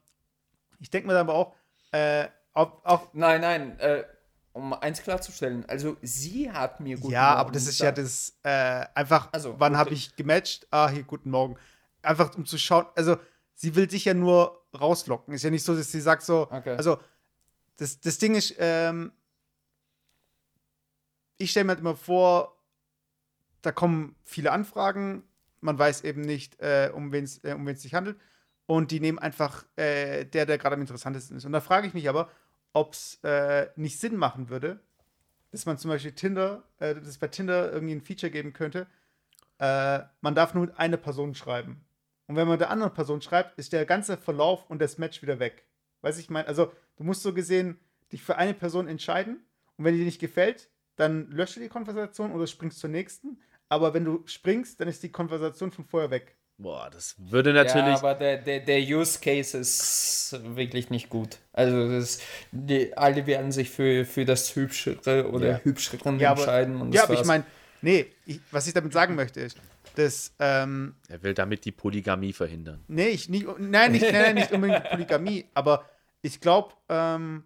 ich 0.80 0.91
denke 0.91 1.07
mir 1.07 1.14
dann 1.14 1.28
aber 1.28 1.35
auch, 1.35 1.55
äh, 1.93 2.28
auf, 2.53 2.85
auf 2.85 3.14
Nein, 3.14 3.41
nein, 3.41 3.78
äh, 3.78 4.05
um 4.53 4.74
eins 4.74 5.03
klarzustellen, 5.03 5.64
also 5.68 5.97
sie 6.03 6.51
hat 6.51 6.80
mir 6.80 6.97
guten 6.97 7.12
Ja, 7.12 7.28
Morgen 7.28 7.41
aber 7.41 7.53
das 7.53 7.62
ist 7.62 7.78
gesagt. 7.78 7.97
ja 7.97 8.03
das 8.03 8.39
äh, 8.43 8.87
einfach, 8.95 9.33
also, 9.33 9.55
wann 9.59 9.76
habe 9.78 9.91
ich 9.95 10.14
gematcht? 10.16 10.66
Ah, 10.70 10.91
hier, 10.91 11.05
guten 11.05 11.30
Morgen. 11.30 11.57
Einfach 12.03 12.35
um 12.37 12.45
zu 12.45 12.59
schauen, 12.59 12.87
also 12.97 13.16
sie 13.55 13.74
will 13.74 13.87
dich 13.87 14.05
ja 14.05 14.12
nur 14.14 14.66
rauslocken. 14.78 15.33
Ist 15.33 15.45
ja 15.45 15.51
nicht 15.51 15.64
so, 15.64 15.74
dass 15.74 15.91
sie 15.91 16.01
sagt 16.01 16.22
so, 16.22 16.49
okay. 16.51 16.74
also 16.76 16.99
das, 17.76 18.01
das 18.01 18.18
Ding 18.18 18.35
ist, 18.35 18.55
ähm, 18.59 19.12
ich 21.39 21.53
stelle 21.53 21.64
mir 21.64 21.70
halt 21.70 21.80
immer 21.80 21.97
vor, 21.97 22.61
da 23.62 23.72
kommen 23.72 24.16
viele 24.24 24.52
Anfragen, 24.52 25.24
man 25.60 25.78
weiß 25.78 26.04
eben 26.04 26.20
nicht, 26.20 26.60
äh, 26.60 26.90
um 26.92 27.12
wen 27.12 27.24
es 27.24 27.42
äh, 27.44 27.54
um 27.54 27.72
sich 27.74 27.94
handelt. 27.94 28.18
Und 28.66 28.90
die 28.90 29.00
nehmen 29.00 29.18
einfach 29.18 29.64
äh, 29.76 30.24
der, 30.24 30.46
der 30.46 30.58
gerade 30.58 30.74
am 30.74 30.80
interessantesten 30.80 31.36
ist. 31.36 31.44
Und 31.44 31.52
da 31.52 31.60
frage 31.60 31.86
ich 31.86 31.94
mich 31.94 32.08
aber, 32.08 32.30
ob 32.72 32.92
es 32.92 33.18
äh, 33.22 33.68
nicht 33.76 33.98
Sinn 33.98 34.16
machen 34.16 34.48
würde, 34.48 34.80
dass 35.50 35.66
man 35.66 35.78
zum 35.78 35.90
Beispiel 35.90 36.12
Tinder, 36.12 36.62
äh, 36.78 36.94
dass 36.94 37.06
es 37.06 37.18
bei 37.18 37.28
Tinder 37.28 37.72
irgendwie 37.72 37.94
ein 37.94 38.00
Feature 38.00 38.30
geben 38.30 38.52
könnte, 38.52 38.86
äh, 39.58 40.00
man 40.20 40.34
darf 40.34 40.54
nur 40.54 40.66
mit 40.66 40.78
einer 40.78 40.96
Person 40.96 41.34
schreiben. 41.34 41.84
Und 42.26 42.36
wenn 42.36 42.48
man 42.48 42.58
der 42.58 42.70
anderen 42.70 42.94
Person 42.94 43.20
schreibt, 43.20 43.58
ist 43.58 43.72
der 43.72 43.84
ganze 43.84 44.16
Verlauf 44.16 44.68
und 44.70 44.80
das 44.80 44.98
Match 44.98 45.22
wieder 45.22 45.38
weg. 45.38 45.66
Weiß 46.00 46.18
ich 46.18 46.30
meine, 46.30 46.48
also 46.48 46.72
du 46.96 47.04
musst 47.04 47.22
so 47.22 47.34
gesehen 47.34 47.78
dich 48.10 48.22
für 48.22 48.36
eine 48.36 48.54
Person 48.54 48.88
entscheiden 48.88 49.44
und 49.76 49.84
wenn 49.84 49.92
die 49.94 50.00
dir 50.00 50.06
nicht 50.06 50.20
gefällt, 50.20 50.68
dann 50.96 51.30
lösche 51.30 51.60
die 51.60 51.68
Konversation 51.68 52.32
oder 52.32 52.46
springst 52.46 52.78
zur 52.78 52.90
nächsten. 52.90 53.40
Aber 53.73 53.95
wenn 53.95 54.05
du 54.05 54.23
springst, 54.27 54.79
dann 54.79 54.89
ist 54.89 55.03
die 55.03 55.11
Konversation 55.11 55.73
von 55.73 55.87
vorher 55.87 56.11
weg. 56.11 56.37
Boah, 56.59 56.91
das 56.91 57.14
würde 57.18 57.55
natürlich. 57.55 57.87
Ja, 57.87 57.97
aber 57.97 58.14
der, 58.14 58.37
der, 58.37 58.61
der 58.61 58.81
Use 58.81 59.18
Case 59.18 59.57
ist 59.57 60.39
wirklich 60.55 60.91
nicht 60.91 61.09
gut. 61.09 61.39
Also 61.55 61.89
das, 61.91 62.18
die, 62.51 62.95
alle 62.95 63.27
werden 63.27 63.51
sich 63.51 63.70
für, 63.70 64.05
für 64.05 64.27
das 64.27 64.55
Hübschere 64.55 65.27
oder 65.27 65.53
ja. 65.53 65.61
Hübscheren 65.62 66.20
ja, 66.20 66.33
entscheiden. 66.33 66.83
Aber, 66.83 66.95
ja, 66.95 67.05
aber 67.05 67.14
ich 67.14 67.25
meine, 67.25 67.45
nee, 67.81 68.05
ich, 68.27 68.41
was 68.51 68.66
ich 68.66 68.75
damit 68.75 68.93
sagen 68.93 69.14
möchte 69.14 69.41
ist, 69.41 69.57
dass. 69.95 70.35
Ähm, 70.39 70.95
er 71.09 71.23
will 71.23 71.33
damit 71.33 71.64
die 71.64 71.73
Polygamie 71.73 72.35
verhindern. 72.35 72.85
Nee, 72.89 73.09
ich 73.09 73.31
nicht, 73.31 73.47
nein, 73.59 73.93
nicht, 73.93 74.12
nein, 74.12 74.35
nicht 74.35 74.53
unbedingt 74.53 74.85
die 74.85 74.89
Polygamie, 74.91 75.47
aber 75.55 75.89
ich 76.20 76.43
glaube, 76.43 76.75
ähm, 76.91 77.45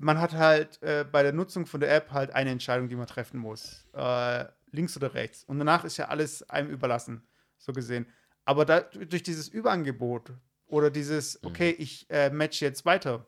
man 0.00 0.20
hat 0.20 0.32
halt 0.32 0.82
äh, 0.82 1.04
bei 1.04 1.22
der 1.22 1.32
Nutzung 1.32 1.66
von 1.66 1.78
der 1.78 1.94
App 1.94 2.10
halt 2.10 2.34
eine 2.34 2.50
Entscheidung, 2.50 2.88
die 2.88 2.96
man 2.96 3.06
treffen 3.06 3.38
muss. 3.38 3.86
Äh, 3.92 4.46
links 4.74 4.96
oder 4.96 5.14
rechts. 5.14 5.44
Und 5.44 5.58
danach 5.58 5.84
ist 5.84 5.96
ja 5.96 6.08
alles 6.08 6.48
einem 6.50 6.70
überlassen, 6.70 7.26
so 7.58 7.72
gesehen. 7.72 8.06
Aber 8.44 8.64
da, 8.64 8.80
durch 8.80 9.22
dieses 9.22 9.48
Überangebot 9.48 10.32
oder 10.66 10.90
dieses, 10.90 11.40
mhm. 11.40 11.48
okay, 11.48 11.70
ich 11.70 12.08
äh, 12.10 12.30
match 12.30 12.60
jetzt 12.60 12.84
weiter, 12.84 13.26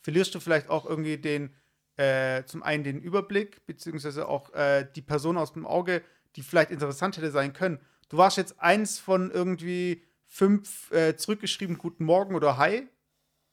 verlierst 0.00 0.34
du 0.34 0.40
vielleicht 0.40 0.68
auch 0.68 0.86
irgendwie 0.86 1.18
den, 1.18 1.54
äh, 1.96 2.44
zum 2.44 2.62
einen 2.62 2.84
den 2.84 3.00
Überblick, 3.00 3.64
beziehungsweise 3.66 4.28
auch 4.28 4.52
äh, 4.54 4.86
die 4.94 5.02
Person 5.02 5.36
aus 5.36 5.52
dem 5.52 5.66
Auge, 5.66 6.02
die 6.36 6.42
vielleicht 6.42 6.70
interessant 6.70 7.16
hätte 7.16 7.30
sein 7.30 7.52
können. 7.52 7.80
Du 8.08 8.16
warst 8.16 8.36
jetzt 8.36 8.60
eins 8.60 8.98
von 8.98 9.30
irgendwie 9.30 10.02
fünf 10.24 10.90
äh, 10.92 11.16
zurückgeschrieben 11.16 11.78
Guten 11.78 12.04
Morgen 12.04 12.34
oder 12.34 12.56
Hi, 12.56 12.88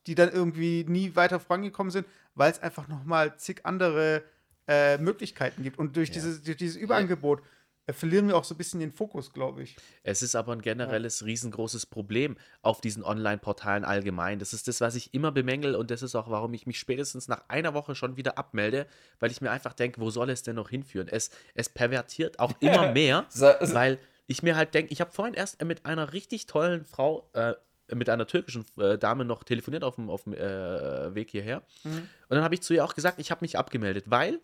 die 0.08 0.16
dann 0.16 0.32
irgendwie 0.32 0.86
nie 0.88 1.16
weiter 1.16 1.40
vorangekommen 1.40 1.92
sind, 1.92 2.08
weil 2.36 2.52
es 2.52 2.60
einfach 2.60 2.88
noch 2.88 3.04
mal 3.04 3.38
zig 3.38 3.66
andere 3.66 4.24
äh, 4.68 4.98
Möglichkeiten 4.98 5.64
gibt. 5.64 5.78
Und 5.80 5.96
durch, 5.96 6.10
ja. 6.10 6.16
dieses, 6.16 6.44
durch 6.44 6.58
dieses 6.58 6.76
Überangebot 6.76 7.42
äh, 7.88 7.94
verlieren 7.94 8.28
wir 8.28 8.36
auch 8.36 8.44
so 8.44 8.56
ein 8.56 8.58
bisschen 8.58 8.80
den 8.80 8.92
Fokus, 8.92 9.32
glaube 9.32 9.64
ich. 9.64 9.76
Es 10.04 10.22
ist 10.22 10.36
aber 10.36 10.54
ein 10.54 10.62
generelles, 10.62 11.20
ja. 11.20 11.26
riesengroßes 11.26 11.86
Problem 11.86 12.38
auf 12.62 12.82
diesen 12.82 13.04
Online-Portalen 13.04 13.86
allgemein. 13.86 14.40
Das 14.40 14.54
ist 14.54 14.68
das, 14.68 14.82
was 14.82 14.96
ich 14.96 15.14
immer 15.14 15.32
bemängel 15.32 15.76
und 15.76 15.92
das 15.92 16.02
ist 16.02 16.16
auch, 16.16 16.30
warum 16.30 16.54
ich 16.54 16.66
mich 16.66 16.80
spätestens 16.80 17.28
nach 17.28 17.44
einer 17.48 17.74
Woche 17.74 17.96
schon 17.96 18.18
wieder 18.18 18.38
abmelde, 18.38 18.88
weil 19.20 19.32
ich 19.32 19.42
mir 19.42 19.52
einfach 19.52 19.74
denke, 19.74 20.02
wo 20.02 20.10
soll 20.10 20.30
es 20.30 20.44
denn 20.44 20.56
noch 20.56 20.70
hinführen? 20.70 21.08
Es, 21.08 21.30
es 21.54 21.70
pervertiert 21.70 22.40
auch 22.40 22.54
immer 22.60 22.92
mehr, 22.94 23.26
so, 23.30 23.52
so. 23.62 23.74
weil 23.76 24.00
ich 24.28 24.42
mir 24.42 24.56
halt 24.56 24.74
denke, 24.74 24.92
ich 24.92 25.02
habe 25.02 25.12
vorhin 25.12 25.36
erst 25.36 25.64
mit 25.64 25.86
einer 25.86 26.14
richtig 26.14 26.48
tollen 26.48 26.86
Frau 26.86 27.30
äh, 27.34 27.54
mit 27.94 28.10
einer 28.10 28.28
türkischen 28.28 28.66
äh, 28.78 28.98
Dame 28.98 29.26
noch 29.26 29.44
telefoniert 29.44 29.84
auf 29.84 29.96
dem, 29.96 30.10
auf 30.10 30.24
dem 30.24 30.34
äh, 30.34 31.14
Weg 31.14 31.30
hierher. 31.32 31.62
Mhm. 31.84 31.98
Und 32.30 32.36
dann 32.36 32.44
habe 32.44 32.56
ich 32.56 32.62
zu 32.62 32.74
ihr 32.74 32.84
auch 32.84 32.96
gesagt, 32.96 33.20
ich 33.20 33.32
habe 33.32 33.42
mich 33.42 33.58
abgemeldet, 33.58 34.06
weil 34.10 34.40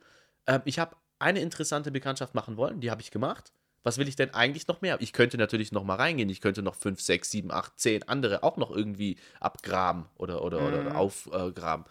äh, 0.45 0.59
ich 0.65 0.79
habe 0.79 0.95
eine 1.19 1.39
interessante 1.39 1.91
Bekanntschaft 1.91 2.35
machen 2.35 2.57
wollen, 2.57 2.81
die 2.81 2.91
habe 2.91 3.01
ich 3.01 3.11
gemacht. 3.11 3.53
Was 3.83 3.97
will 3.97 4.07
ich 4.07 4.15
denn 4.15 4.33
eigentlich 4.33 4.67
noch 4.67 4.81
mehr? 4.81 5.01
Ich 5.01 5.11
könnte 5.11 5.37
natürlich 5.37 5.71
noch 5.71 5.83
mal 5.83 5.95
reingehen. 5.95 6.29
Ich 6.29 6.41
könnte 6.41 6.61
noch 6.61 6.75
5, 6.75 7.01
6, 7.01 7.31
7, 7.31 7.51
8, 7.51 7.79
10 7.79 8.07
andere 8.07 8.43
auch 8.43 8.57
noch 8.57 8.69
irgendwie 8.69 9.17
abgraben 9.39 10.05
oder, 10.17 10.43
oder, 10.43 10.61
mhm. 10.61 10.67
oder 10.67 10.97
aufgraben. 10.97 11.85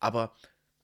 Aber 0.00 0.32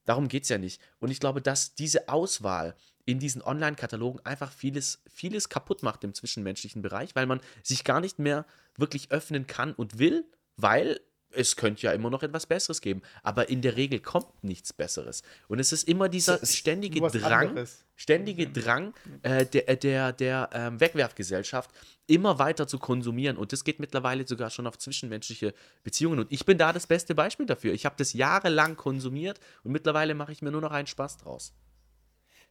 darum 0.04 0.28
geht 0.28 0.44
es 0.44 0.48
ja 0.48 0.58
nicht. 0.58 0.80
Und 1.00 1.10
ich 1.10 1.18
glaube, 1.18 1.42
dass 1.42 1.74
diese 1.74 2.08
Auswahl 2.08 2.76
in 3.04 3.18
diesen 3.18 3.42
Online-Katalogen 3.42 4.24
einfach 4.24 4.52
vieles, 4.52 5.02
vieles 5.12 5.48
kaputt 5.48 5.82
macht 5.82 6.04
im 6.04 6.14
zwischenmenschlichen 6.14 6.82
Bereich, 6.82 7.14
weil 7.14 7.26
man 7.26 7.40
sich 7.62 7.84
gar 7.84 8.00
nicht 8.00 8.18
mehr 8.18 8.46
wirklich 8.76 9.10
öffnen 9.10 9.46
kann 9.46 9.72
und 9.72 9.98
will, 9.98 10.24
weil 10.56 11.00
es 11.34 11.56
könnte 11.56 11.82
ja 11.82 11.92
immer 11.92 12.10
noch 12.10 12.22
etwas 12.22 12.46
Besseres 12.46 12.80
geben. 12.80 13.02
Aber 13.22 13.48
in 13.48 13.62
der 13.62 13.76
Regel 13.76 14.00
kommt 14.00 14.44
nichts 14.44 14.72
Besseres. 14.72 15.22
Und 15.48 15.58
es 15.58 15.72
ist 15.72 15.88
immer 15.88 16.08
dieser 16.08 16.44
ständige 16.44 17.00
Drang, 17.00 17.48
anderes. 17.48 17.84
ständige 17.96 18.48
Drang 18.48 18.94
äh, 19.22 19.46
der, 19.46 19.68
äh, 19.68 19.76
der, 19.76 20.12
der 20.12 20.50
ähm, 20.52 20.80
Wegwerfgesellschaft, 20.80 21.70
immer 22.06 22.38
weiter 22.38 22.66
zu 22.66 22.78
konsumieren. 22.78 23.36
Und 23.36 23.52
das 23.52 23.64
geht 23.64 23.80
mittlerweile 23.80 24.26
sogar 24.26 24.50
schon 24.50 24.66
auf 24.66 24.78
zwischenmenschliche 24.78 25.54
Beziehungen. 25.82 26.20
Und 26.20 26.32
ich 26.32 26.44
bin 26.44 26.58
da 26.58 26.72
das 26.72 26.86
beste 26.86 27.14
Beispiel 27.14 27.46
dafür. 27.46 27.72
Ich 27.72 27.86
habe 27.86 27.96
das 27.98 28.12
jahrelang 28.12 28.76
konsumiert 28.76 29.40
und 29.62 29.72
mittlerweile 29.72 30.14
mache 30.14 30.32
ich 30.32 30.42
mir 30.42 30.50
nur 30.50 30.60
noch 30.60 30.72
einen 30.72 30.86
Spaß 30.86 31.18
draus. 31.18 31.54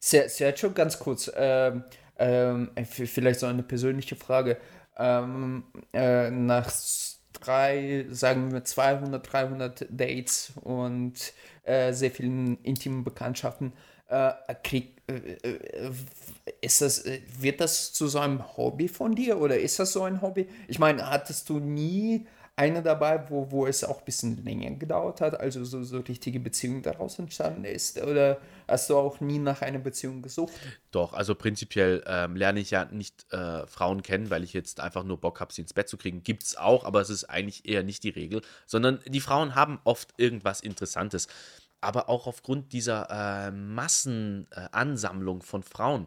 Sergio, 0.01 0.71
ganz 0.71 0.97
kurz, 0.99 1.31
ähm, 1.35 1.83
ähm, 2.17 2.71
vielleicht 2.85 3.39
so 3.39 3.45
eine 3.45 3.63
persönliche 3.63 4.15
Frage. 4.15 4.57
Ähm, 4.97 5.63
äh, 5.93 6.29
nach 6.31 6.71
drei, 7.33 8.05
sagen 8.09 8.51
wir 8.51 8.63
200, 8.63 9.31
300 9.31 9.85
Dates 9.89 10.53
und 10.61 11.33
äh, 11.63 11.93
sehr 11.93 12.11
vielen 12.11 12.57
intimen 12.63 13.03
Bekanntschaften, 13.03 13.73
äh, 14.07 14.33
krieg, 14.63 15.01
äh, 15.07 15.13
äh, 15.13 15.91
ist 16.61 16.81
das, 16.81 17.05
äh, 17.05 17.21
wird 17.39 17.61
das 17.61 17.93
zu 17.93 18.07
so 18.07 18.19
einem 18.19 18.57
Hobby 18.57 18.87
von 18.87 19.15
dir 19.15 19.39
oder 19.39 19.59
ist 19.59 19.79
das 19.79 19.93
so 19.93 20.03
ein 20.03 20.21
Hobby? 20.21 20.47
Ich 20.67 20.79
meine, 20.79 21.09
hattest 21.09 21.49
du 21.49 21.59
nie 21.59 22.27
eine 22.61 22.83
dabei, 22.83 23.27
wo, 23.29 23.49
wo 23.49 23.65
es 23.65 23.83
auch 23.83 23.99
ein 23.99 24.05
bisschen 24.05 24.45
länger 24.45 24.69
gedauert 24.75 25.19
hat, 25.19 25.39
also 25.39 25.63
so, 25.65 25.83
so 25.83 25.99
richtige 25.99 26.39
Beziehung 26.39 26.83
daraus 26.83 27.17
entstanden 27.17 27.65
ist? 27.65 27.99
Oder 27.99 28.37
hast 28.67 28.87
du 28.91 28.97
auch 28.97 29.19
nie 29.19 29.39
nach 29.39 29.63
einer 29.63 29.79
Beziehung 29.79 30.21
gesucht? 30.21 30.53
Doch, 30.91 31.13
also 31.13 31.33
prinzipiell 31.33 32.03
ähm, 32.05 32.35
lerne 32.35 32.59
ich 32.59 32.69
ja 32.69 32.85
nicht 32.85 33.25
äh, 33.33 33.65
Frauen 33.65 34.03
kennen, 34.03 34.29
weil 34.29 34.43
ich 34.43 34.53
jetzt 34.53 34.79
einfach 34.79 35.03
nur 35.03 35.19
Bock 35.19 35.39
habe, 35.39 35.51
sie 35.51 35.63
ins 35.63 35.73
Bett 35.73 35.89
zu 35.89 35.97
kriegen. 35.97 36.21
Gibt 36.21 36.43
es 36.43 36.55
auch, 36.55 36.85
aber 36.85 37.01
es 37.01 37.09
ist 37.09 37.23
eigentlich 37.23 37.67
eher 37.67 37.81
nicht 37.81 38.03
die 38.03 38.09
Regel, 38.09 38.43
sondern 38.67 38.99
die 39.07 39.21
Frauen 39.21 39.55
haben 39.55 39.79
oft 39.83 40.13
irgendwas 40.17 40.61
Interessantes. 40.61 41.27
Aber 41.81 42.09
auch 42.09 42.27
aufgrund 42.27 42.73
dieser 42.73 43.09
äh, 43.09 43.51
Massenansammlung 43.51 45.39
äh, 45.39 45.43
von 45.43 45.63
Frauen 45.63 46.05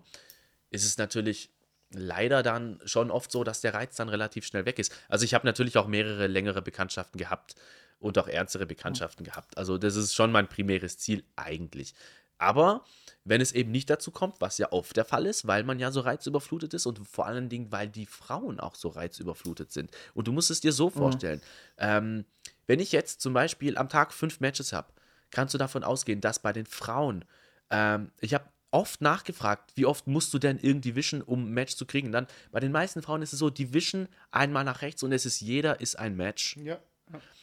ist 0.70 0.84
es 0.84 0.98
natürlich 0.98 1.53
leider 1.95 2.42
dann 2.42 2.80
schon 2.84 3.11
oft 3.11 3.30
so, 3.30 3.45
dass 3.45 3.61
der 3.61 3.74
Reiz 3.74 3.97
dann 3.97 4.09
relativ 4.09 4.45
schnell 4.45 4.66
weg 4.66 4.78
ist. 4.78 4.92
Also 5.09 5.24
ich 5.24 5.34
habe 5.34 5.47
natürlich 5.47 5.76
auch 5.76 5.86
mehrere 5.86 6.26
längere 6.26 6.62
Bekanntschaften 6.62 7.18
gehabt 7.18 7.55
und 7.99 8.18
auch 8.18 8.28
ernstere 8.28 8.66
Bekanntschaften 8.66 9.24
gehabt. 9.24 9.57
Also 9.57 9.78
das 9.78 9.97
ist 9.97 10.14
schon 10.14 10.32
mein 10.32 10.49
primäres 10.49 10.99
Ziel 10.99 11.24
eigentlich. 11.36 11.95
Aber 12.38 12.84
wenn 13.24 13.40
es 13.40 13.53
eben 13.53 13.70
nicht 13.70 13.88
dazu 13.88 14.11
kommt, 14.11 14.40
was 14.40 14.59
ja 14.59 14.70
oft 14.72 14.97
der 14.97 15.05
Fall 15.05 15.24
ist, 15.26 15.47
weil 15.47 15.64
man 15.64 15.78
ja 15.78 15.90
so 15.90 16.01
reizüberflutet 16.01 16.74
ist 16.74 16.84
und 16.86 17.07
vor 17.09 17.26
allen 17.26 17.49
Dingen, 17.49 17.72
weil 17.72 17.88
die 17.88 18.07
Frauen 18.07 18.61
auch 18.61 18.74
so 18.74 18.88
reizüberflutet 18.88 19.72
sind. 19.72 19.90
Und 20.12 20.28
du 20.28 20.32
musst 20.32 20.51
es 20.51 20.61
dir 20.61 20.72
so 20.72 20.90
vorstellen, 20.90 21.40
mhm. 21.78 21.78
ähm, 21.78 22.24
wenn 22.66 22.80
ich 22.80 22.92
jetzt 22.92 23.20
zum 23.20 23.32
Beispiel 23.32 23.78
am 23.78 23.88
Tag 23.88 24.12
fünf 24.12 24.40
Matches 24.40 24.72
habe, 24.72 24.88
kannst 25.30 25.55
du 25.55 25.59
davon 25.59 25.84
ausgehen, 25.84 26.20
dass 26.20 26.38
bei 26.38 26.53
den 26.53 26.66
Frauen, 26.66 27.24
ähm, 27.70 28.11
ich 28.20 28.34
habe 28.34 28.45
oft 28.75 29.01
nachgefragt, 29.01 29.70
wie 29.77 29.87
oft 29.87 30.09
musst 30.09 30.35
du 30.35 30.39
denn 30.39 30.59
irgendwie 30.61 30.97
wischen, 30.97 31.22
um 31.22 31.47
ein 31.47 31.55
Match 31.55 31.77
zu 31.77 31.87
kriegen. 31.87 32.11
dann 32.11 32.27
bei 32.51 32.59
den 32.59 32.72
meisten 32.72 33.03
Frauen 33.03 33.22
ist 33.22 33.33
es 33.33 33.39
so, 33.39 33.49
die 33.49 33.72
wischen 33.72 34.09
einmal 34.33 34.64
nach 34.64 34.83
rechts 34.83 35.03
und 35.05 35.12
es 35.12 35.25
ist 35.25 35.41
jeder 35.41 35.81
ist 35.81 35.99
ein 35.99 36.16
Match. 36.16 36.57
Ja. 36.57 36.79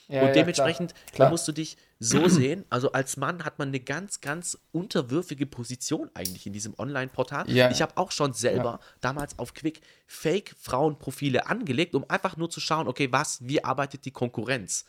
Ja, 0.08 0.24
und 0.24 0.36
dementsprechend 0.36 0.94
klar, 0.94 1.12
klar. 1.14 1.30
musst 1.30 1.48
du 1.48 1.54
dich 1.54 1.78
so 2.00 2.28
sehen. 2.28 2.66
Also 2.70 2.92
als 2.92 3.16
Mann 3.16 3.46
hat 3.46 3.60
man 3.60 3.70
eine 3.70 3.80
ganz, 3.80 4.20
ganz 4.20 4.58
unterwürfige 4.74 5.46
Position 5.46 6.12
eigentlich 6.14 6.46
in 6.46 6.52
diesem 6.52 6.78
Online-Portal. 6.78 7.50
Ja. 7.50 7.72
Ich 7.72 7.82
habe 7.82 7.96
auch 7.96 8.12
schon 8.12 8.34
selber 8.34 8.80
ja. 8.82 8.88
damals 9.00 9.40
auf 9.40 9.54
Quick 9.54 9.80
Fake-Frauenprofile 10.08 11.48
angelegt, 11.48 11.96
um 11.96 12.04
einfach 12.10 12.36
nur 12.36 12.50
zu 12.50 12.60
schauen, 12.60 12.90
okay, 12.90 13.10
was, 13.12 13.48
wie 13.48 13.64
arbeitet 13.64 14.04
die 14.04 14.12
Konkurrenz? 14.12 14.84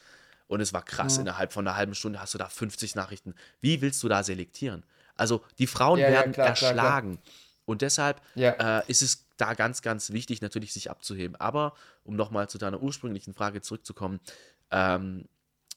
Und 0.49 0.61
es 0.61 0.72
war 0.72 0.82
krass, 0.82 1.18
innerhalb 1.18 1.53
von 1.53 1.68
einer 1.68 1.76
halben 1.76 1.95
Stunde 1.95 2.20
hast 2.20 2.34
du 2.34 2.38
da 2.38 2.49
50 2.49 2.97
Nachrichten. 2.97 3.34
Wie 3.61 3.80
willst 3.80 4.03
du 4.03 4.09
da 4.09 4.24
selektieren? 4.24 4.84
Also 5.22 5.40
die 5.58 5.68
Frauen 5.68 6.00
werden 6.00 6.32
klar, 6.32 6.48
erschlagen. 6.48 7.20
Und 7.64 7.80
deshalb 7.82 8.20
äh, 8.34 8.82
ist 8.88 9.02
es 9.02 9.28
da 9.36 9.54
ganz, 9.54 9.80
ganz 9.80 10.10
wichtig, 10.10 10.42
natürlich 10.42 10.72
sich 10.72 10.90
abzuheben. 10.90 11.36
Aber 11.36 11.74
um 12.02 12.16
nochmal 12.16 12.48
zu 12.48 12.58
deiner 12.58 12.82
ursprünglichen 12.82 13.34
Frage 13.34 13.60
zurückzukommen, 13.60 14.18
ähm, 14.72 15.28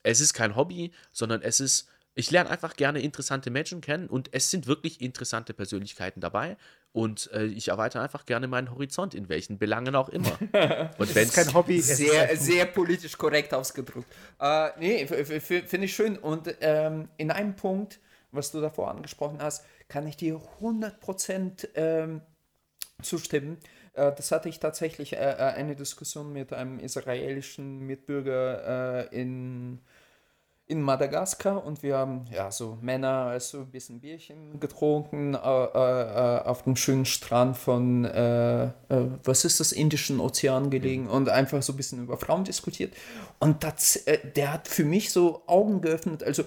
es 0.01 0.19
ist 0.19 0.33
kein 0.33 0.55
Hobby, 0.55 0.91
sondern 1.11 1.43
es 1.43 1.59
ist, 1.59 1.87
ich 2.15 2.31
lerne 2.31 2.49
einfach 2.49 2.75
gerne 2.75 3.01
interessante 3.01 3.51
Menschen 3.51 3.81
kennen 3.81 4.07
und 4.07 4.33
es 4.33 4.49
sind 4.49 4.65
wirklich 4.65 4.99
interessante 4.99 5.53
Persönlichkeiten 5.53 6.21
dabei 6.21 6.57
und 6.91 7.29
äh, 7.31 7.45
ich 7.45 7.67
erweitere 7.67 8.01
einfach 8.01 8.25
gerne 8.25 8.47
meinen 8.47 8.71
Horizont, 8.71 9.13
in 9.13 9.29
welchen 9.29 9.59
Belangen 9.59 9.95
auch 9.95 10.09
immer. 10.09 10.39
Und 10.97 11.13
wenn 11.13 11.27
es 11.27 11.33
kein 11.33 11.53
Hobby 11.53 11.75
ist. 11.75 11.97
Sehr, 11.97 12.35
sehr 12.37 12.65
politisch 12.65 13.15
korrekt 13.15 13.53
ausgedrückt. 13.53 14.07
Äh, 14.39 14.69
nee, 14.79 15.05
finde 15.05 15.85
ich 15.85 15.93
schön. 15.93 16.17
Und 16.17 16.55
ähm, 16.61 17.09
in 17.17 17.31
einem 17.31 17.55
Punkt, 17.55 17.99
was 18.35 18.51
du 18.51 18.61
davor 18.61 18.89
angesprochen 18.89 19.37
hast, 19.41 19.65
kann 19.87 20.07
ich 20.07 20.17
dir 20.17 20.39
100% 20.61 21.69
ähm, 21.75 22.21
zustimmen. 23.01 23.57
Äh, 23.95 24.11
das 24.15 24.31
hatte 24.31 24.49
ich 24.49 24.59
tatsächlich 24.59 25.13
äh, 25.13 25.17
äh, 25.17 25.53
eine 25.53 25.75
Diskussion 25.75 26.31
mit 26.33 26.53
einem 26.53 26.79
israelischen 26.79 27.79
Mitbürger 27.79 29.11
in, 29.11 29.79
in 30.67 30.81
Madagaskar 30.81 31.63
und 31.63 31.83
wir 31.83 31.97
haben 31.97 32.25
ja 32.31 32.51
so 32.51 32.77
Männer 32.81 33.27
also 33.27 33.59
ein 33.59 33.71
bisschen 33.71 33.99
Bierchen 33.99 34.59
getrunken 34.59 35.35
auf 35.35 36.63
dem 36.63 36.75
schönen 36.75 37.05
Strand 37.05 37.57
von 37.57 38.03
was 38.03 39.45
ist 39.45 39.59
das 39.59 39.71
Indischen 39.71 40.19
Ozean 40.19 40.69
gelegen 40.69 41.07
und 41.07 41.29
einfach 41.29 41.61
so 41.61 41.73
ein 41.73 41.77
bisschen 41.77 42.03
über 42.03 42.17
Frauen 42.17 42.43
diskutiert 42.45 42.93
und 43.39 43.63
das, 43.63 44.05
der 44.35 44.53
hat 44.53 44.67
für 44.67 44.85
mich 44.85 45.11
so 45.11 45.43
Augen 45.45 45.81
geöffnet 45.81 46.23
also 46.23 46.43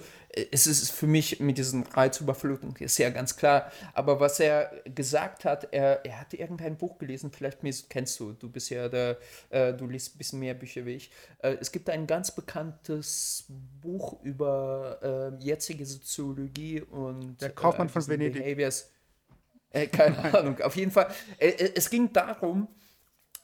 es 0.51 0.67
ist 0.67 0.91
für 0.91 1.07
mich 1.07 1.39
mit 1.39 1.57
diesen 1.57 1.83
Reizüberflutung 1.83 2.75
ist 2.77 2.97
ja 2.97 3.09
ganz 3.09 3.35
klar. 3.35 3.71
Aber 3.93 4.19
was 4.19 4.39
er 4.39 4.71
gesagt 4.85 5.45
hat, 5.45 5.73
er, 5.73 6.05
er 6.05 6.19
hat 6.19 6.33
irgendein 6.33 6.77
Buch 6.77 6.97
gelesen, 6.99 7.31
vielleicht 7.31 7.59
kennst 7.89 8.19
du, 8.19 8.33
du 8.33 8.49
bist 8.49 8.69
ja 8.69 8.89
der, 8.89 9.17
äh, 9.49 9.73
du 9.73 9.87
liest 9.87 10.15
ein 10.15 10.17
bisschen 10.19 10.39
mehr 10.39 10.53
Bücher 10.53 10.85
wie 10.85 10.95
ich. 10.95 11.11
Äh, 11.39 11.57
es 11.59 11.71
gibt 11.71 11.89
ein 11.89 12.05
ganz 12.05 12.31
bekanntes 12.31 13.45
Buch 13.81 14.21
über 14.23 15.33
äh, 15.41 15.43
jetzige 15.43 15.85
Soziologie 15.85 16.81
und 16.81 17.41
der 17.41 17.49
Kaufmann 17.49 17.87
äh, 17.87 17.91
von 17.91 18.07
Venedig. 18.07 18.43
Behaviors. 18.43 18.91
Äh, 19.71 19.87
keine 19.87 20.33
Ahnung. 20.37 20.59
Auf 20.61 20.75
jeden 20.75 20.91
Fall, 20.91 21.07
äh, 21.39 21.71
es 21.75 21.89
ging 21.89 22.13
darum, 22.13 22.67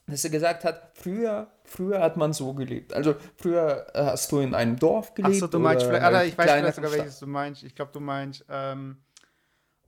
dass 0.07 0.23
er 0.23 0.29
gesagt 0.29 0.63
hat, 0.63 0.91
früher, 0.93 1.47
früher 1.63 1.99
hat 1.99 2.17
man 2.17 2.33
so 2.33 2.53
gelebt. 2.53 2.93
Also 2.93 3.15
früher 3.37 3.87
äh, 3.93 4.03
hast 4.03 4.31
du 4.31 4.39
in 4.39 4.53
einem 4.53 4.77
Dorf 4.77 5.15
gelebt. 5.15 5.35
Achso, 5.35 5.47
du 5.47 5.59
meinst 5.59 5.85
vielleicht, 5.85 6.03
Alter, 6.03 6.25
ich 6.25 6.37
weiß 6.37 6.51
vielleicht 6.51 6.75
sogar, 6.75 6.91
welches 6.91 7.19
du 7.19 7.27
meinst. 7.27 7.63
Ich 7.63 7.75
glaube, 7.75 7.91
du 7.91 7.99
meinst, 7.99 8.45
ähm, 8.49 8.97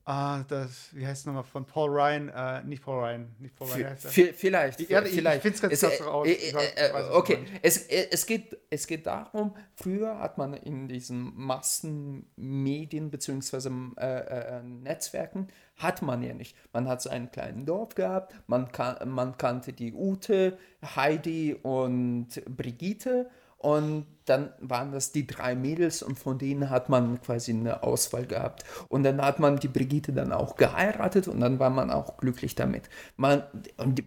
ah, 0.07 0.43
das, 0.47 0.89
wie 0.93 1.05
heißt 1.05 1.21
es 1.21 1.25
nochmal, 1.25 1.43
von 1.43 1.65
Paul 1.65 1.89
Ryan, 1.89 2.29
äh, 2.29 2.63
nicht 2.63 2.83
Paul 2.83 3.03
Ryan, 3.03 3.35
nicht 3.39 3.55
Paul 3.55 3.67
Ryan. 3.69 3.97
Vielleicht, 3.97 4.89
ja, 4.89 5.01
vielleicht. 5.01 5.45
Ich 5.45 5.55
finde 5.59 5.73
es 5.73 5.81
ganz 5.81 6.01
raus. 6.01 6.27
Äh, 6.27 6.33
äh, 6.33 6.89
äh 6.89 7.09
okay, 7.11 7.39
es, 7.61 7.87
äh, 7.87 8.07
es, 8.11 8.25
geht, 8.25 8.57
es 8.69 8.87
geht 8.87 9.05
darum, 9.05 9.53
früher 9.75 10.19
hat 10.19 10.37
man 10.37 10.53
in 10.53 10.87
diesen 10.87 11.35
Massenmedien 11.35 13.11
bzw. 13.11 13.69
Äh, 13.97 14.63
Netzwerken 14.63 15.47
hat 15.75 16.01
man 16.01 16.23
ja 16.23 16.33
nicht. 16.33 16.55
Man 16.73 16.87
hat 16.87 17.01
so 17.01 17.09
einen 17.09 17.29
kleinen 17.29 17.65
Dorf 17.65 17.95
gehabt, 17.95 18.33
man, 18.47 18.71
kan 18.71 18.97
man 19.09 19.37
kannte 19.37 19.73
die 19.73 19.93
Ute, 19.93 20.57
Heidi 20.95 21.53
und 21.53 22.29
Brigitte 22.45 23.29
und 23.57 24.05
dann 24.25 24.51
waren 24.59 24.91
das 24.91 25.11
die 25.11 25.25
drei 25.25 25.55
Mädels 25.55 26.03
und 26.03 26.19
von 26.19 26.37
denen 26.37 26.69
hat 26.69 26.89
man 26.89 27.21
quasi 27.21 27.51
eine 27.51 27.81
Auswahl 27.81 28.25
gehabt. 28.25 28.63
Und 28.89 29.03
dann 29.03 29.21
hat 29.21 29.39
man 29.39 29.57
die 29.57 29.67
Brigitte 29.67 30.11
dann 30.11 30.31
auch 30.31 30.57
geheiratet 30.57 31.27
und 31.27 31.39
dann 31.39 31.59
war 31.59 31.69
man 31.69 31.89
auch 31.89 32.17
glücklich 32.17 32.53
damit. 32.53 32.83
Man, 33.15 33.43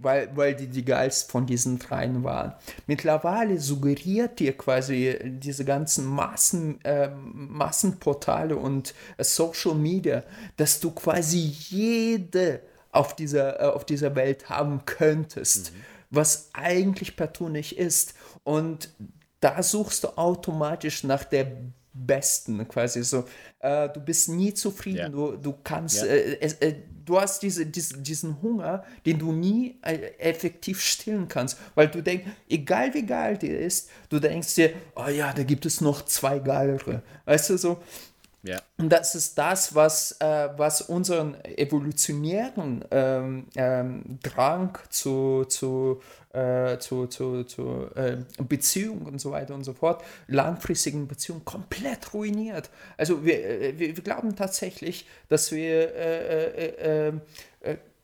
weil, 0.03 0.31
weil 0.37 0.55
die 0.55 0.69
die 0.69 0.85
geilsten 0.85 1.31
von 1.31 1.47
diesen 1.47 1.79
dreien 1.79 2.23
waren. 2.23 2.53
Mittlerweile 2.87 3.59
suggeriert 3.59 4.39
dir 4.39 4.57
quasi 4.57 5.19
diese 5.25 5.65
ganzen 5.65 6.05
Massen, 6.07 6.81
äh, 6.85 7.09
Massenportale 7.09 8.57
und 8.57 8.95
äh, 9.17 9.25
Social 9.25 9.75
Media, 9.75 10.23
dass 10.57 10.81
du 10.81 10.91
quasi 10.91 11.39
jede 11.39 12.61
auf 12.93 13.17
dieser, 13.17 13.61
äh, 13.61 13.65
auf 13.65 13.85
dieser 13.85 14.15
Welt 14.15 14.49
haben 14.49 14.85
könntest. 14.85 15.73
Mhm. 15.73 15.77
Was 16.11 16.51
eigentlich 16.53 17.17
partout 17.17 17.49
nicht 17.49 17.79
ist. 17.79 18.15
Und 18.43 18.91
da 19.41 19.63
suchst 19.63 20.05
du 20.05 20.09
automatisch 20.17 21.05
nach 21.05 21.25
der 21.25 21.53
Besten, 21.93 22.67
quasi 22.69 23.03
so. 23.03 23.25
Äh, 23.59 23.89
du 23.89 24.01
bist 24.01 24.29
nie 24.29 24.55
zufrieden, 24.55 24.99
ja. 24.99 25.09
du, 25.09 25.37
du 25.37 25.55
kannst, 25.65 26.03
ja. 26.03 26.07
äh, 26.07 26.53
äh, 26.61 26.75
du 27.05 27.21
hast 27.21 27.43
diese, 27.43 27.67
diese, 27.67 27.99
diesen 27.99 28.41
Hunger, 28.41 28.85
den 29.05 29.19
du 29.19 29.33
nie 29.33 29.79
äh, 29.83 30.13
effektiv 30.19 30.81
stillen 30.81 31.27
kannst, 31.27 31.59
weil 31.75 31.89
du 31.89 32.01
denkst, 32.01 32.27
egal 32.49 32.95
wie 32.95 33.05
geil 33.05 33.37
dir 33.39 33.59
ist, 33.59 33.91
du 34.09 34.21
denkst 34.21 34.55
dir, 34.55 34.73
oh 34.95 35.09
ja, 35.09 35.33
da 35.33 35.43
gibt 35.43 35.67
es 35.67 35.81
noch 35.81 36.05
zwei 36.05 36.39
geilere. 36.39 37.03
Weißt 37.25 37.51
du 37.51 37.59
so? 37.59 37.83
Ja. 38.43 38.61
Und 38.79 38.89
das 38.89 39.15
ist 39.15 39.37
das, 39.37 39.75
was, 39.75 40.13
äh, 40.21 40.49
was 40.57 40.83
unseren 40.83 41.37
evolutionären 41.45 42.85
ähm, 42.91 43.47
ähm, 43.55 44.19
Drang 44.23 44.79
zu, 44.89 45.45
zu, 45.45 46.01
äh, 46.33 46.79
zu, 46.79 47.07
zu, 47.07 47.45
zu 47.45 47.91
äh, 47.95 48.17
Beziehungen 48.43 49.07
und 49.07 49.21
so 49.21 49.31
weiter 49.31 49.55
und 49.55 49.65
so 49.65 49.75
fort, 49.75 50.03
langfristigen 50.27 51.07
Beziehungen 51.07 51.45
komplett 51.45 52.15
ruiniert. 52.15 52.71
Also 52.97 53.25
wir, 53.25 53.45
äh, 53.45 53.79
wir, 53.79 53.97
wir 53.97 54.03
glauben 54.03 54.35
tatsächlich, 54.35 55.07
dass 55.29 55.53
wir 55.53 55.95
äh, 55.95 57.09
äh, 57.09 57.13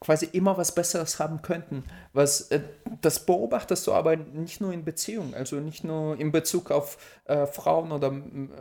quasi 0.07 0.27
immer 0.27 0.57
was 0.57 0.73
Besseres 0.73 1.19
haben 1.19 1.43
könnten. 1.43 1.83
Was, 2.13 2.53
äh, 2.53 2.61
das 3.01 3.27
beobachtest 3.27 3.85
du 3.89 3.93
aber 3.93 4.15
nicht 4.15 4.61
nur 4.61 4.73
in 4.73 4.85
Beziehungen, 4.85 5.35
also 5.35 5.57
nicht 5.57 5.83
nur 5.83 6.17
in 6.21 6.31
Bezug 6.31 6.71
auf 6.71 6.97
äh, 7.25 7.45
Frauen 7.47 7.91
oder 7.91 8.13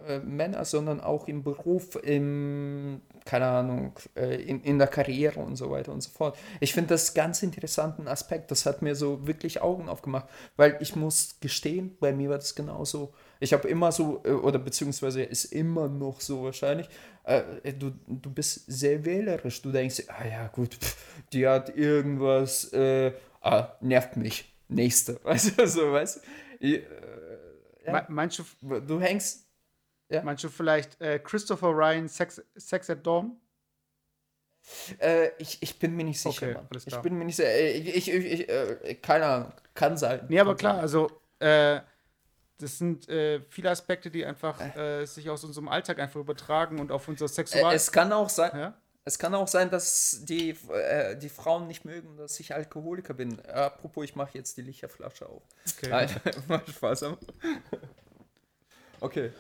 äh, 0.07 0.19
Männer, 0.19 0.65
sondern 0.65 1.01
auch 1.01 1.27
im 1.27 1.43
Beruf, 1.43 1.97
im, 2.01 3.01
keine 3.25 3.45
Ahnung, 3.45 3.93
äh, 4.15 4.41
in, 4.41 4.63
in 4.63 4.79
der 4.79 4.87
Karriere 4.87 5.39
und 5.39 5.55
so 5.55 5.69
weiter 5.69 5.91
und 5.91 6.01
so 6.01 6.09
fort. 6.09 6.35
Ich 6.61 6.73
finde 6.73 6.89
das 6.89 7.13
ganz 7.13 7.43
interessanten 7.43 8.07
Aspekt, 8.07 8.49
das 8.49 8.65
hat 8.65 8.81
mir 8.81 8.95
so 8.95 9.27
wirklich 9.27 9.61
Augen 9.61 9.87
aufgemacht, 9.87 10.25
weil 10.55 10.77
ich 10.79 10.95
muss 10.95 11.39
gestehen, 11.41 11.95
bei 11.99 12.11
mir 12.11 12.31
war 12.31 12.37
das 12.37 12.55
genauso. 12.55 13.13
Ich 13.39 13.53
habe 13.53 13.67
immer 13.67 13.91
so, 13.91 14.21
äh, 14.25 14.31
oder 14.31 14.59
beziehungsweise 14.59 15.23
ist 15.23 15.45
immer 15.45 15.87
noch 15.87 16.21
so 16.21 16.43
wahrscheinlich, 16.43 16.89
äh, 17.23 17.73
du, 17.73 17.91
du 18.07 18.29
bist 18.29 18.63
sehr 18.67 19.03
wählerisch. 19.03 19.61
Du 19.61 19.71
denkst, 19.71 20.03
ah 20.07 20.25
ja, 20.25 20.47
gut, 20.47 20.75
pff, 20.75 20.97
die 21.33 21.47
hat 21.47 21.75
irgendwas, 21.75 22.71
äh, 22.73 23.13
ah, 23.41 23.69
nervt 23.81 24.17
mich. 24.17 24.53
Nächste. 24.67 25.19
Weißt 25.23 25.59
du, 25.59 25.67
so, 25.67 25.91
weißt 25.91 26.21
du? 26.59 26.65
Äh, 26.65 26.83
ja. 27.85 28.05
Meinst 28.09 28.39
du, 28.39 28.79
du 28.79 28.99
hängst, 28.99 29.45
ja? 30.09 30.21
Meinst 30.21 30.43
du 30.43 30.49
vielleicht 30.49 30.99
äh, 31.01 31.19
Christopher 31.19 31.69
Ryan 31.69 32.07
Sex, 32.07 32.41
Sex 32.55 32.89
at 32.89 33.05
Dawn? 33.05 33.37
Äh, 34.99 35.29
ich, 35.37 35.61
ich 35.61 35.77
bin 35.79 35.95
mir 35.95 36.03
nicht 36.03 36.19
sicher. 36.19 36.65
Okay, 36.69 36.83
ich 36.85 36.97
bin 36.97 37.17
mir 37.17 37.25
nicht 37.25 37.35
sicher. 37.35 37.49
Äh, 37.49 37.71
ich, 37.71 38.07
ich, 38.07 38.25
ich, 38.25 38.49
äh, 38.49 38.95
keine 38.95 39.25
Ahnung. 39.25 39.53
Kann 39.73 39.97
sein. 39.97 40.25
Nee, 40.29 40.39
aber 40.39 40.55
klar, 40.55 40.79
also 40.79 41.11
äh, 41.39 41.81
das 42.57 42.77
sind 42.77 43.09
äh, 43.09 43.41
viele 43.49 43.69
Aspekte, 43.69 44.09
die 44.09 44.25
einfach 44.25 44.59
äh, 44.75 45.05
sich 45.05 45.29
aus 45.29 45.43
unserem 45.43 45.67
Alltag 45.67 45.99
einfach 45.99 46.19
übertragen 46.19 46.79
und 46.79 46.91
auf 46.91 47.07
unser 47.07 47.27
Sexual. 47.27 47.73
Äh, 47.73 47.75
es 47.75 47.91
kann 47.91 48.11
auch 48.13 48.29
sein. 48.29 48.51
Ja? 48.53 48.73
Es 49.03 49.19
kann 49.19 49.35
auch 49.35 49.47
sein, 49.47 49.69
dass 49.69 50.21
die, 50.23 50.57
äh, 50.71 51.15
die 51.17 51.29
Frauen 51.29 51.67
nicht 51.67 51.85
mögen, 51.85 52.17
dass 52.17 52.39
ich 52.39 52.55
Alkoholiker 52.55 53.13
bin. 53.13 53.39
Apropos, 53.45 54.03
ich 54.03 54.15
mache 54.15 54.37
jetzt 54.37 54.57
die 54.57 54.63
Licherflasche 54.63 55.27
auf. 55.27 55.43
Okay. 55.77 55.89
Nein, 55.89 56.09
mach 56.47 56.67
Spaß. 56.67 57.05
Okay. 58.99 59.31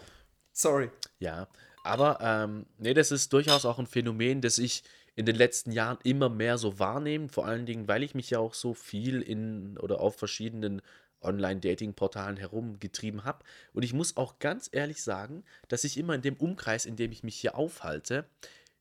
Sorry. 0.51 0.91
Ja, 1.19 1.47
aber 1.83 2.19
ähm, 2.21 2.65
nee, 2.77 2.93
das 2.93 3.11
ist 3.11 3.33
durchaus 3.33 3.65
auch 3.65 3.79
ein 3.79 3.87
Phänomen, 3.87 4.41
das 4.41 4.57
ich 4.57 4.83
in 5.15 5.25
den 5.25 5.35
letzten 5.35 5.71
Jahren 5.71 5.97
immer 6.03 6.29
mehr 6.29 6.57
so 6.57 6.77
wahrnehme. 6.77 7.29
Vor 7.29 7.45
allen 7.45 7.65
Dingen, 7.65 7.87
weil 7.87 8.03
ich 8.03 8.13
mich 8.13 8.29
ja 8.29 8.39
auch 8.39 8.53
so 8.53 8.73
viel 8.73 9.21
in 9.21 9.77
oder 9.77 9.99
auf 9.99 10.17
verschiedenen 10.17 10.81
Online-Dating-Portalen 11.25 12.37
herumgetrieben 12.37 13.23
habe. 13.23 13.43
Und 13.73 13.83
ich 13.83 13.93
muss 13.93 14.17
auch 14.17 14.39
ganz 14.39 14.69
ehrlich 14.71 15.03
sagen, 15.03 15.43
dass 15.67 15.83
ich 15.83 15.97
immer 15.97 16.15
in 16.15 16.21
dem 16.21 16.35
Umkreis, 16.37 16.85
in 16.85 16.95
dem 16.95 17.11
ich 17.11 17.23
mich 17.23 17.35
hier 17.35 17.55
aufhalte, 17.55 18.25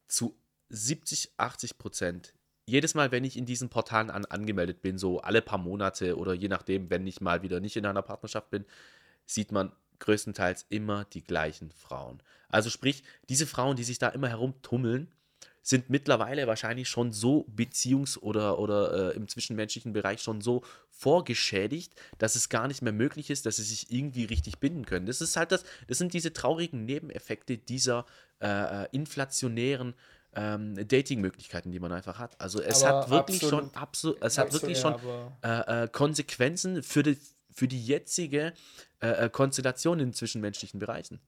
zu 0.06 0.36
70, 0.68 1.32
80 1.36 1.78
Prozent 1.78 2.34
jedes 2.66 2.94
Mal, 2.94 3.12
wenn 3.12 3.24
ich 3.24 3.36
in 3.36 3.46
diesen 3.46 3.68
Portalen 3.68 4.10
an, 4.10 4.24
angemeldet 4.24 4.80
bin, 4.80 4.98
so 4.98 5.20
alle 5.20 5.42
paar 5.42 5.58
Monate 5.58 6.16
oder 6.16 6.32
je 6.32 6.48
nachdem, 6.48 6.90
wenn 6.90 7.06
ich 7.06 7.20
mal 7.20 7.42
wieder 7.42 7.60
nicht 7.60 7.76
in 7.76 7.86
einer 7.86 8.02
Partnerschaft 8.02 8.50
bin, 8.50 8.64
sieht 9.26 9.52
man 9.52 9.72
größtenteils 9.98 10.66
immer 10.70 11.04
die 11.04 11.22
gleichen 11.22 11.70
Frauen. 11.70 12.22
Also 12.48 12.70
sprich, 12.70 13.04
diese 13.28 13.46
Frauen, 13.46 13.76
die 13.76 13.84
sich 13.84 13.98
da 13.98 14.08
immer 14.08 14.28
herumtummeln, 14.28 15.12
sind 15.64 15.88
mittlerweile 15.88 16.46
wahrscheinlich 16.46 16.90
schon 16.90 17.12
so 17.12 17.46
beziehungs- 17.56 18.18
oder, 18.18 18.58
oder 18.58 19.12
äh, 19.12 19.16
im 19.16 19.28
zwischenmenschlichen 19.28 19.94
Bereich 19.94 20.20
schon 20.20 20.42
so 20.42 20.62
vorgeschädigt, 20.90 21.94
dass 22.18 22.34
es 22.34 22.50
gar 22.50 22.68
nicht 22.68 22.82
mehr 22.82 22.92
möglich 22.92 23.30
ist, 23.30 23.46
dass 23.46 23.56
sie 23.56 23.62
sich 23.62 23.90
irgendwie 23.90 24.26
richtig 24.26 24.58
binden 24.58 24.84
können. 24.84 25.06
Das 25.06 25.22
ist 25.22 25.36
halt 25.38 25.52
das, 25.52 25.64
das 25.88 25.96
sind 25.96 26.12
diese 26.12 26.34
traurigen 26.34 26.84
Nebeneffekte 26.84 27.56
dieser 27.56 28.04
äh, 28.40 28.84
äh 28.84 28.88
inflationären 28.92 29.94
ähm, 30.34 30.74
Dating-Möglichkeiten, 30.86 31.72
die 31.72 31.80
man 31.80 31.92
einfach 31.92 32.18
hat. 32.18 32.38
Also 32.38 32.60
es 32.60 32.82
aber 32.82 33.00
hat 33.00 33.10
wirklich 33.10 33.42
absolut, 33.42 33.64
schon 33.64 33.74
absolut, 33.74 34.22
es 34.22 34.36
hat 34.36 34.52
wirklich 34.52 34.78
schon 34.78 34.96
äh, 35.42 35.84
äh, 35.84 35.88
Konsequenzen 35.88 36.82
für 36.82 37.02
die, 37.02 37.18
für 37.50 37.68
die 37.68 37.82
jetzige 37.82 38.52
äh, 39.00 39.30
Konstellation 39.30 39.98
in 39.98 40.12
zwischenmenschlichen 40.12 40.78
Bereichen. 40.78 41.20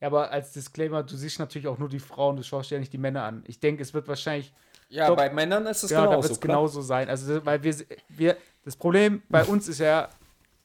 Ja, 0.00 0.08
aber 0.08 0.30
als 0.30 0.52
Disclaimer, 0.52 1.02
du 1.02 1.16
siehst 1.16 1.38
natürlich 1.38 1.68
auch 1.68 1.78
nur 1.78 1.88
die 1.88 1.98
Frauen, 1.98 2.36
du 2.36 2.42
schaust 2.42 2.70
ja 2.70 2.78
nicht 2.78 2.92
die 2.92 2.98
Männer 2.98 3.24
an. 3.24 3.44
Ich 3.46 3.60
denke, 3.60 3.82
es 3.82 3.94
wird 3.94 4.08
wahrscheinlich. 4.08 4.52
Ja, 4.88 5.06
glaub, 5.06 5.16
bei 5.16 5.30
Männern 5.30 5.66
ist 5.66 5.82
es 5.82 5.88
genau, 5.88 6.02
genauso. 6.02 6.16
Da 6.16 6.22
wird 6.22 6.32
es 6.32 6.40
genauso 6.40 6.80
sein. 6.82 7.08
Also, 7.08 7.44
weil 7.44 7.62
wir, 7.62 7.74
wir, 8.08 8.36
das 8.64 8.76
Problem 8.76 9.22
bei 9.28 9.44
uns 9.44 9.68
ist 9.68 9.80
ja 9.80 10.08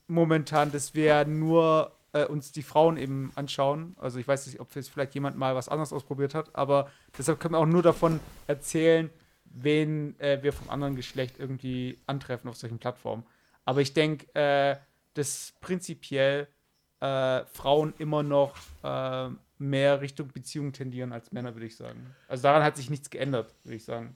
momentan, 0.08 0.72
dass 0.72 0.94
wir 0.94 1.26
nur 1.26 1.92
äh, 2.14 2.26
uns 2.26 2.52
die 2.52 2.64
Frauen 2.64 2.98
eben 2.98 3.32
anschauen. 3.36 3.96
Also 4.00 4.20
ich 4.20 4.28
weiß 4.28 4.48
nicht, 4.48 4.60
ob 4.60 4.76
jetzt 4.76 4.90
vielleicht 4.90 5.16
jemand 5.16 5.38
mal 5.38 5.56
was 5.56 5.70
anderes 5.70 5.94
ausprobiert 5.94 6.36
hat, 6.36 6.56
aber 6.56 6.92
deshalb 7.18 7.40
können 7.40 7.54
wir 7.54 7.60
auch 7.60 7.66
nur 7.66 7.84
davon 7.84 8.20
erzählen, 8.48 9.10
wen 9.46 10.20
äh, 10.20 10.42
wir 10.42 10.54
vom 10.54 10.70
anderen 10.70 10.96
Geschlecht 10.96 11.36
irgendwie 11.40 12.00
antreffen 12.08 12.50
auf 12.50 12.58
solchen 12.58 12.80
Plattformen. 12.80 13.26
Aber 13.66 13.82
ich 13.82 13.94
denke, 13.94 14.34
äh, 14.36 14.78
dass 15.14 15.54
prinzipiell 15.62 16.48
äh, 17.02 17.46
Frauen 17.46 17.94
immer 17.98 18.24
noch 18.24 18.56
äh, 18.84 19.30
mehr 19.58 20.02
Richtung 20.02 20.30
Beziehung 20.30 20.72
tendieren 20.74 21.12
als 21.14 21.32
Männer, 21.32 21.54
würde 21.56 21.68
ich 21.68 21.76
sagen. 21.76 22.16
Also 22.28 22.44
daran 22.44 22.64
hat 22.64 22.78
sich 22.78 22.90
nichts 22.90 23.10
geändert, 23.10 23.54
würde 23.64 23.76
ich 23.76 23.84
sagen. 23.84 24.16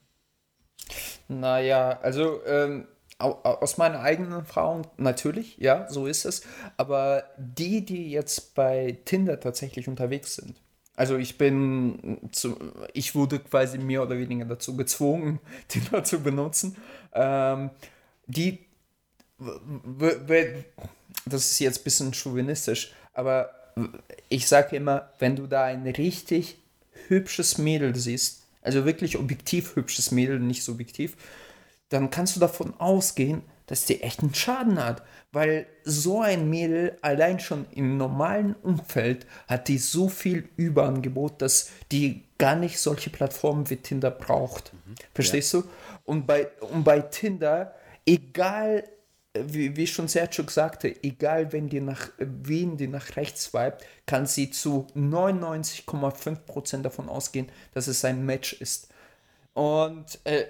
Naja, 1.27 1.99
also 2.01 2.45
ähm, 2.45 2.87
aus 3.17 3.77
meiner 3.77 4.01
eigenen 4.01 4.31
Erfahrung 4.31 4.87
natürlich, 4.97 5.57
ja, 5.57 5.89
so 5.89 6.05
ist 6.05 6.25
es. 6.25 6.43
Aber 6.77 7.23
die, 7.37 7.85
die 7.85 8.11
jetzt 8.11 8.55
bei 8.55 8.99
Tinder 9.05 9.39
tatsächlich 9.39 9.87
unterwegs 9.87 10.35
sind, 10.35 10.55
also 10.97 11.17
ich 11.17 11.37
bin, 11.37 12.19
zu, 12.31 12.57
ich 12.93 13.15
wurde 13.15 13.39
quasi 13.39 13.77
mehr 13.77 14.03
oder 14.03 14.17
weniger 14.17 14.45
dazu 14.45 14.77
gezwungen, 14.77 15.39
Tinder 15.67 16.03
zu 16.03 16.21
benutzen. 16.21 16.75
Ähm, 17.13 17.69
die, 18.27 18.65
das 21.25 21.51
ist 21.51 21.59
jetzt 21.59 21.79
ein 21.79 21.83
bisschen 21.83 22.13
chauvinistisch, 22.13 22.93
aber 23.13 23.49
ich 24.29 24.47
sage 24.47 24.75
immer, 24.75 25.09
wenn 25.19 25.35
du 25.35 25.47
da 25.47 25.65
ein 25.65 25.85
richtig 25.85 26.57
hübsches 27.07 27.57
Mädel 27.57 27.95
siehst, 27.95 28.43
also 28.61 28.85
wirklich 28.85 29.17
objektiv 29.17 29.75
hübsches 29.75 30.11
Mädel, 30.11 30.39
nicht 30.39 30.63
subjektiv, 30.63 31.15
dann 31.89 32.09
kannst 32.09 32.35
du 32.35 32.39
davon 32.39 32.73
ausgehen, 32.79 33.43
dass 33.67 33.85
die 33.85 34.01
echt 34.01 34.21
einen 34.21 34.33
Schaden 34.33 34.83
hat. 34.83 35.03
Weil 35.31 35.67
so 35.83 36.21
ein 36.21 36.49
Mädel 36.49 36.97
allein 37.01 37.39
schon 37.39 37.65
im 37.71 37.97
normalen 37.97 38.55
Umfeld 38.63 39.25
hat 39.47 39.67
die 39.67 39.77
so 39.77 40.07
viel 40.07 40.47
Überangebot, 40.55 41.41
dass 41.41 41.71
die 41.91 42.23
gar 42.37 42.55
nicht 42.55 42.79
solche 42.79 43.09
Plattformen 43.09 43.69
wie 43.69 43.75
Tinder 43.77 44.11
braucht. 44.11 44.73
Mhm. 44.73 44.95
Verstehst 45.13 45.53
ja. 45.53 45.61
du? 45.61 45.67
Und 46.05 46.25
bei, 46.25 46.47
und 46.61 46.83
bei 46.83 47.01
Tinder, 47.01 47.75
egal, 48.05 48.85
wie, 49.43 49.75
wie 49.75 49.87
schon 49.87 50.07
Sergio 50.07 50.45
sagte, 50.47 51.03
egal 51.03 51.51
wenn 51.51 51.69
die 51.69 51.81
nach, 51.81 52.09
wen 52.17 52.77
die 52.77 52.87
nach 52.87 53.15
rechts 53.15 53.45
swipet, 53.45 53.85
kann 54.05 54.25
sie 54.25 54.51
zu 54.51 54.87
99,5% 54.95 56.81
davon 56.81 57.09
ausgehen, 57.09 57.51
dass 57.73 57.87
es 57.87 58.05
ein 58.05 58.25
Match 58.25 58.53
ist. 58.53 58.89
Und 59.53 60.19
äh, 60.25 60.45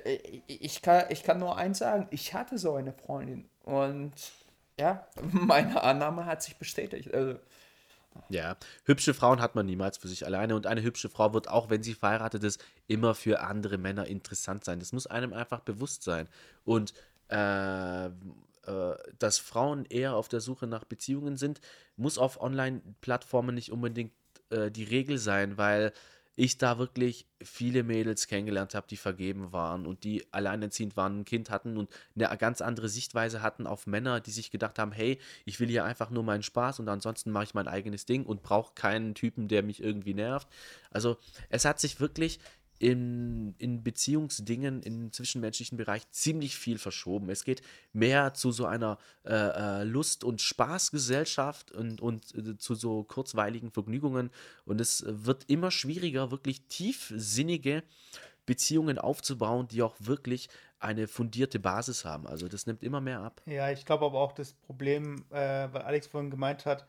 ich, 0.48 0.82
kann, 0.82 1.06
ich 1.10 1.24
kann 1.24 1.40
nur 1.40 1.58
eins 1.58 1.80
sagen, 1.80 2.08
ich 2.12 2.34
hatte 2.34 2.58
so 2.58 2.74
eine 2.74 2.94
Freundin 2.94 3.48
und 3.64 4.14
ja, 4.80 5.08
meine 5.32 5.82
Annahme 5.84 6.26
hat 6.26 6.44
sich 6.44 6.58
bestätigt. 6.58 7.14
Also, 7.14 7.40
ja, 8.30 8.56
hübsche 8.86 9.14
Frauen 9.14 9.42
hat 9.42 9.56
man 9.56 9.66
niemals 9.66 9.98
für 9.98 10.08
sich 10.08 10.26
alleine 10.26 10.56
und 10.56 10.68
eine 10.68 10.82
hübsche 10.82 11.10
Frau 11.10 11.34
wird 11.34 11.50
auch, 11.50 11.70
wenn 11.70 11.84
sie 11.84 11.94
verheiratet 11.94 12.44
ist, 12.44 12.64
immer 12.88 13.14
für 13.14 13.42
andere 13.42 13.78
Männer 13.78 14.08
interessant 14.08 14.64
sein. 14.64 14.80
Das 14.80 14.94
muss 14.94 15.06
einem 15.06 15.34
einfach 15.34 15.60
bewusst 15.60 16.04
sein. 16.04 16.28
Und 16.64 16.94
äh, 17.28 18.10
dass 19.20 19.38
Frauen 19.38 19.86
eher 19.86 20.16
auf 20.16 20.28
der 20.28 20.42
Suche 20.42 20.68
nach 20.68 20.84
Beziehungen 20.84 21.38
sind, 21.38 21.62
muss 21.96 22.18
auf 22.18 22.42
Online-Plattformen 22.42 23.56
nicht 23.56 23.72
unbedingt 23.72 24.12
äh, 24.50 24.72
die 24.72 24.84
Regel 24.84 25.18
sein, 25.18 25.58
weil 25.58 25.94
ich 26.38 26.58
da 26.58 26.78
wirklich 26.78 27.28
viele 27.42 27.84
Mädels 27.84 28.28
kennengelernt 28.28 28.76
habe, 28.76 28.88
die 28.90 28.98
vergeben 28.98 29.54
waren 29.54 29.86
und 29.86 30.04
die 30.04 30.26
alleinerziehend 30.34 30.98
waren, 30.98 31.22
ein 31.22 31.26
Kind 31.26 31.50
hatten 31.50 31.78
und 31.78 31.90
eine 32.16 32.36
ganz 32.38 32.62
andere 32.62 32.90
Sichtweise 32.90 33.42
hatten 33.42 33.68
auf 33.68 33.88
Männer, 33.88 34.20
die 34.20 34.32
sich 34.32 34.52
gedacht 34.52 34.78
haben, 34.78 34.92
hey, 34.92 35.18
ich 35.46 35.60
will 35.60 35.70
hier 35.70 35.86
einfach 35.86 36.10
nur 36.10 36.24
meinen 36.24 36.44
Spaß 36.44 36.80
und 36.80 36.90
ansonsten 36.90 37.32
mache 37.32 37.46
ich 37.46 37.54
mein 37.54 37.70
eigenes 37.70 38.06
Ding 38.06 38.26
und 38.26 38.44
brauche 38.44 38.74
keinen 38.74 39.16
Typen, 39.16 39.48
der 39.48 39.64
mich 39.64 39.82
irgendwie 39.82 40.14
nervt. 40.14 40.50
Also 40.92 41.18
es 41.50 41.64
hat 41.64 41.80
sich 41.80 42.02
wirklich 42.02 42.40
in, 42.80 43.56
in 43.58 43.84
Beziehungsdingen, 43.84 44.82
im 44.84 45.12
zwischenmenschlichen 45.12 45.78
Bereich 45.78 46.10
ziemlich 46.12 46.58
viel 46.58 46.78
verschoben. 46.78 47.30
Es 47.30 47.44
geht 47.44 47.62
mehr 47.94 48.34
zu 48.34 48.52
so 48.52 48.66
einer 48.66 48.98
äh, 49.24 49.34
äh, 49.34 49.84
Lust- 49.84 50.24
und 50.24 50.42
Spaßgesellschaft 50.42 51.72
und, 51.72 52.02
und 52.02 52.36
äh, 52.36 52.58
zu 52.58 52.76
so 52.76 53.04
kurzweiligen 53.04 53.72
Vergnügungen. 53.72 54.30
Und 54.66 54.82
es 54.82 55.06
wird 55.08 55.46
immer 55.50 55.72
schwieriger, 55.72 56.32
wirklich 56.32 56.64
tiefsinnige 56.68 57.84
Beziehungen 58.46 59.00
aufzubauen, 59.00 59.68
die 59.68 59.82
auch 59.82 59.96
wirklich 60.00 60.50
eine 60.80 61.08
fundierte 61.08 61.60
Basis 61.60 62.06
haben. 62.06 62.28
Also 62.28 62.48
das 62.48 62.68
nimmt 62.68 62.84
immer 62.84 63.02
mehr 63.02 63.22
ab. 63.22 63.42
Ja, 63.46 63.72
ich 63.72 63.86
glaube 63.86 64.06
aber 64.06 64.20
auch 64.20 64.34
das 64.34 64.54
Problem, 64.54 65.26
äh, 65.32 65.68
weil 65.72 65.82
Alex 65.82 66.08
vorhin 66.08 66.30
gemeint 66.30 66.66
hat, 66.66 66.86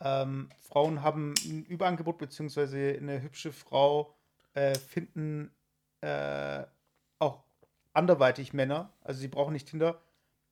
ähm, 0.00 0.48
Frauen 0.60 1.02
haben 1.02 1.34
ein 1.44 1.64
Überangebot, 1.64 2.18
beziehungsweise 2.18 2.96
eine 3.00 3.22
hübsche 3.22 3.52
Frau 3.52 4.14
äh, 4.54 4.74
finden 4.74 5.50
äh, 6.00 6.64
auch 7.18 7.44
anderweitig 7.92 8.52
Männer. 8.52 8.92
Also 9.00 9.20
sie 9.20 9.28
brauchen 9.28 9.52
nicht 9.52 9.68
Tinder. 9.68 10.00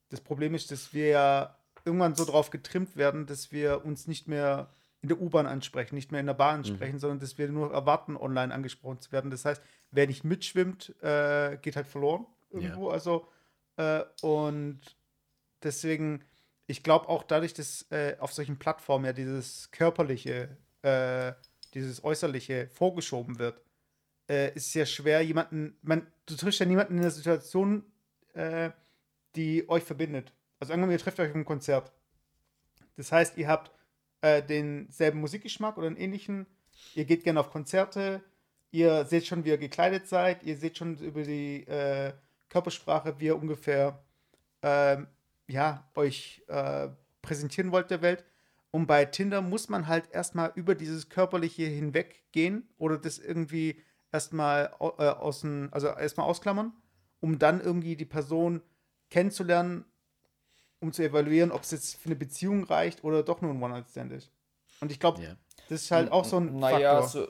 Das 0.09 0.21
Problem 0.21 0.55
ist, 0.55 0.71
dass 0.71 0.93
wir 0.93 1.09
ja 1.09 1.57
irgendwann 1.85 2.15
so 2.15 2.25
drauf 2.25 2.51
getrimmt 2.51 2.97
werden, 2.97 3.27
dass 3.27 3.53
wir 3.53 3.85
uns 3.85 4.07
nicht 4.07 4.29
mehr 4.29 4.71
in 5.03 5.09
der 5.09 5.21
U-Bahn 5.21 5.47
ansprechen, 5.47 5.95
nicht 5.95 6.13
mehr 6.13 6.21
in 6.21 6.27
der 6.27 6.35
Bahn 6.35 6.57
ansprechen, 6.57 6.97
mhm. 6.97 7.01
sondern 7.01 7.19
dass 7.21 7.39
wir 7.39 7.49
nur 7.49 7.73
erwarten, 7.73 8.17
online 8.17 8.53
angesprochen 8.53 9.01
zu 9.01 9.13
werden. 9.13 9.31
Das 9.31 9.45
heißt, 9.45 9.63
wer 9.91 10.07
nicht 10.07 10.25
mitschwimmt, 10.25 10.95
äh, 11.03 11.57
geht 11.63 11.77
halt 11.77 11.87
verloren 11.87 12.27
irgendwo. 12.51 12.89
Ja. 12.89 12.95
Also, 12.95 13.29
äh, 13.77 14.03
und 14.21 14.81
deswegen, 15.63 16.23
ich 16.67 16.83
glaube 16.83 17.09
auch 17.09 17.23
dadurch, 17.23 17.55
dass 17.55 17.87
äh, 17.91 18.17
auf 18.19 18.33
solchen 18.33 18.59
Plattformen 18.59 19.07
ja 19.07 19.13
dieses 19.13 19.71
körperliche, 19.71 20.57
äh, 20.83 21.33
dieses 21.73 22.05
äußerliche 22.05 22.69
vorgeschoben 22.69 23.39
wird, 23.39 23.63
äh, 24.31 24.55
ist 24.55 24.73
ja 24.75 24.87
schwer, 24.87 25.23
jemanden, 25.23 25.77
man, 25.83 26.07
du 26.27 26.37
triffst 26.37 26.61
ja 26.61 26.67
niemanden 26.67 26.95
in 26.95 27.03
der 27.03 27.11
Situation, 27.11 27.85
äh, 28.35 28.71
die 29.35 29.69
euch 29.69 29.83
verbindet. 29.83 30.33
Also 30.61 30.73
angenommen, 30.73 30.93
ihr 30.93 30.99
trefft 30.99 31.19
euch 31.19 31.31
auf 31.31 31.35
einem 31.35 31.45
Konzert. 31.45 31.93
Das 32.97 33.11
heißt, 33.11 33.37
ihr 33.39 33.49
habt 33.49 33.73
äh, 34.21 34.41
denselben 34.43 35.21
Musikgeschmack 35.21 35.77
oder 35.77 35.89
einen 35.89 35.97
ähnlichen, 35.97 36.47
ihr 36.95 37.07
geht 37.07 37.25
gerne 37.25 37.41
auf 37.41 37.51
Konzerte, 37.51 38.23
ihr 38.71 39.05
seht 39.05 39.27
schon, 39.27 39.45
wie 39.45 39.49
ihr 39.49 39.59
gekleidet 39.59 40.07
seid, 40.07 40.45
ihr 40.45 40.57
seht 40.57 40.79
schon 40.79 40.97
über 40.99 41.23
die 41.23 41.67
äh, 41.67 42.13
Körpersprache, 42.51 43.19
wie 43.19 43.27
ihr 43.27 43.37
ungefähr 43.37 44.05
ähm, 44.63 45.09
ja, 45.49 45.91
euch 45.97 46.45
äh, 46.47 46.89
präsentieren 47.23 47.73
wollt 47.73 47.91
der 47.91 48.03
Welt. 48.03 48.25
Und 48.71 48.87
bei 48.87 49.05
Tinder 49.07 49.43
muss 49.43 49.69
man 49.69 49.89
halt 49.89 50.13
erstmal 50.13 50.53
über 50.55 50.77
dieses 50.77 51.09
Körperliche 51.09 51.65
hinweggehen 51.65 52.69
oder 52.79 52.99
das 52.99 53.19
irgendwie 53.19 53.83
erstmal 54.13 54.73
äh, 54.81 55.09
außen, 55.09 55.73
also 55.73 55.89
erstmal 55.89 56.27
ausklammern, 56.27 56.73
um 57.21 57.39
dann 57.39 57.61
irgendwie 57.61 57.97
die 57.97 58.05
Person 58.05 58.63
kennenzulernen, 59.11 59.85
um 60.81 60.93
zu 60.93 61.03
evaluieren, 61.03 61.53
ob 61.53 61.63
es 61.63 61.71
jetzt 61.71 61.97
für 61.97 62.07
eine 62.07 62.17
Beziehung 62.17 62.65
reicht 62.65 63.05
oder 63.05 63.23
doch 63.23 63.41
nur 63.43 63.53
ein 63.53 63.63
One-Night-Stand 63.63 64.13
ist. 64.13 64.33
Und 64.81 64.91
ich 64.91 64.99
glaube, 64.99 65.21
yeah. 65.21 65.37
das 65.69 65.83
ist 65.83 65.91
halt 65.91 66.11
auch 66.11 66.25
so 66.25 66.39
ein 66.39 66.59
naja, 66.59 67.03
Faktor. 67.03 67.09
So, 67.09 67.29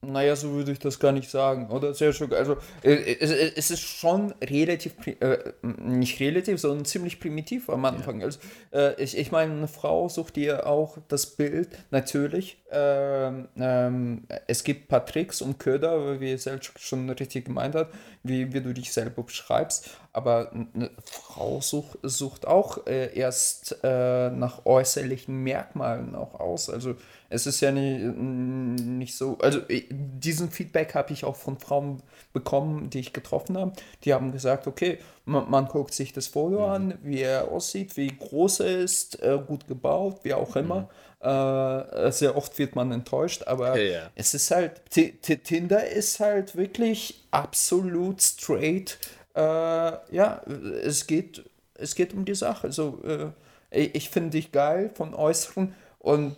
Naja, 0.00 0.36
so 0.36 0.52
würde 0.52 0.70
ich 0.70 0.78
das 0.78 1.00
gar 1.00 1.10
nicht 1.10 1.28
sagen, 1.28 1.70
oder? 1.70 1.92
Sehr 1.92 2.12
schön. 2.12 2.32
Also, 2.32 2.56
äh, 2.82 3.16
es, 3.18 3.32
es 3.32 3.70
ist 3.72 3.80
schon 3.80 4.32
relativ, 4.40 4.94
äh, 5.06 5.38
nicht 5.62 6.20
relativ, 6.20 6.60
sondern 6.60 6.84
ziemlich 6.84 7.18
primitiv 7.18 7.68
am 7.68 7.84
Anfang. 7.84 8.20
Ja. 8.20 8.26
Also, 8.26 8.38
äh, 8.72 9.02
ich, 9.02 9.18
ich 9.18 9.32
meine, 9.32 9.52
eine 9.52 9.66
Frau 9.66 10.08
sucht 10.08 10.36
dir 10.36 10.68
auch 10.68 10.98
das 11.08 11.26
Bild, 11.26 11.70
natürlich. 11.90 12.62
Ähm, 12.70 13.48
ähm, 13.56 14.22
es 14.46 14.62
gibt 14.62 14.84
ein 14.84 14.88
paar 14.88 15.04
Tricks 15.04 15.42
und 15.42 15.58
Köder, 15.58 16.20
wie 16.20 16.36
Selchuk 16.36 16.78
schon 16.78 17.10
richtig 17.10 17.46
gemeint 17.46 17.74
hat, 17.74 17.90
wie, 18.22 18.52
wie 18.52 18.60
du 18.60 18.72
dich 18.72 18.92
selber 18.92 19.24
beschreibst. 19.24 19.90
Aber 20.18 20.50
eine 20.50 20.90
Frau 21.04 21.60
sucht, 21.60 21.98
sucht 22.02 22.44
auch 22.44 22.86
äh, 22.88 23.16
erst 23.16 23.76
äh, 23.84 24.30
nach 24.30 24.66
äußerlichen 24.66 25.44
Merkmalen 25.44 26.16
auch 26.16 26.40
aus. 26.40 26.68
Also, 26.68 26.96
es 27.30 27.46
ist 27.46 27.60
ja 27.60 27.70
nicht, 27.70 28.00
nicht 28.00 29.16
so, 29.16 29.38
also 29.38 29.60
diesen 29.90 30.50
Feedback 30.50 30.96
habe 30.96 31.12
ich 31.12 31.24
auch 31.24 31.36
von 31.36 31.58
Frauen 31.58 32.02
bekommen, 32.32 32.90
die 32.90 32.98
ich 32.98 33.12
getroffen 33.12 33.56
habe. 33.56 33.74
Die 34.02 34.12
haben 34.12 34.32
gesagt, 34.32 34.66
okay, 34.66 34.98
man, 35.24 35.48
man 35.48 35.66
guckt 35.66 35.94
sich 35.94 36.12
das 36.12 36.26
Foto 36.26 36.66
mhm. 36.66 36.72
an, 36.72 36.98
wie 37.02 37.20
er 37.20 37.48
aussieht, 37.52 37.96
wie 37.96 38.08
groß 38.08 38.60
er 38.60 38.78
ist, 38.80 39.22
äh, 39.22 39.38
gut 39.46 39.68
gebaut, 39.68 40.20
wie 40.24 40.34
auch 40.34 40.56
immer. 40.56 40.80
Mhm. 40.80 40.88
Äh, 41.28 42.12
sehr 42.12 42.36
oft 42.36 42.58
wird 42.58 42.76
man 42.76 42.92
enttäuscht, 42.92 43.42
aber 43.46 43.78
ja, 43.78 44.00
ja. 44.00 44.10
es 44.14 44.34
ist 44.34 44.50
halt, 44.50 44.80
T 44.90 45.14
-T 45.22 45.42
Tinder 45.42 45.86
ist 45.86 46.20
halt 46.20 46.56
wirklich 46.56 47.24
absolut 47.30 48.22
straight. 48.22 48.98
Äh, 49.34 49.40
ja, 49.40 50.42
es 50.82 51.06
geht, 51.06 51.44
es 51.74 51.94
geht 51.94 52.14
um 52.14 52.24
die 52.24 52.34
Sache. 52.34 52.66
Also, 52.66 53.02
äh, 53.04 53.30
ich 53.70 54.10
finde 54.10 54.30
dich 54.30 54.50
geil 54.52 54.90
von 54.94 55.14
Äußeren 55.14 55.74
und 55.98 56.36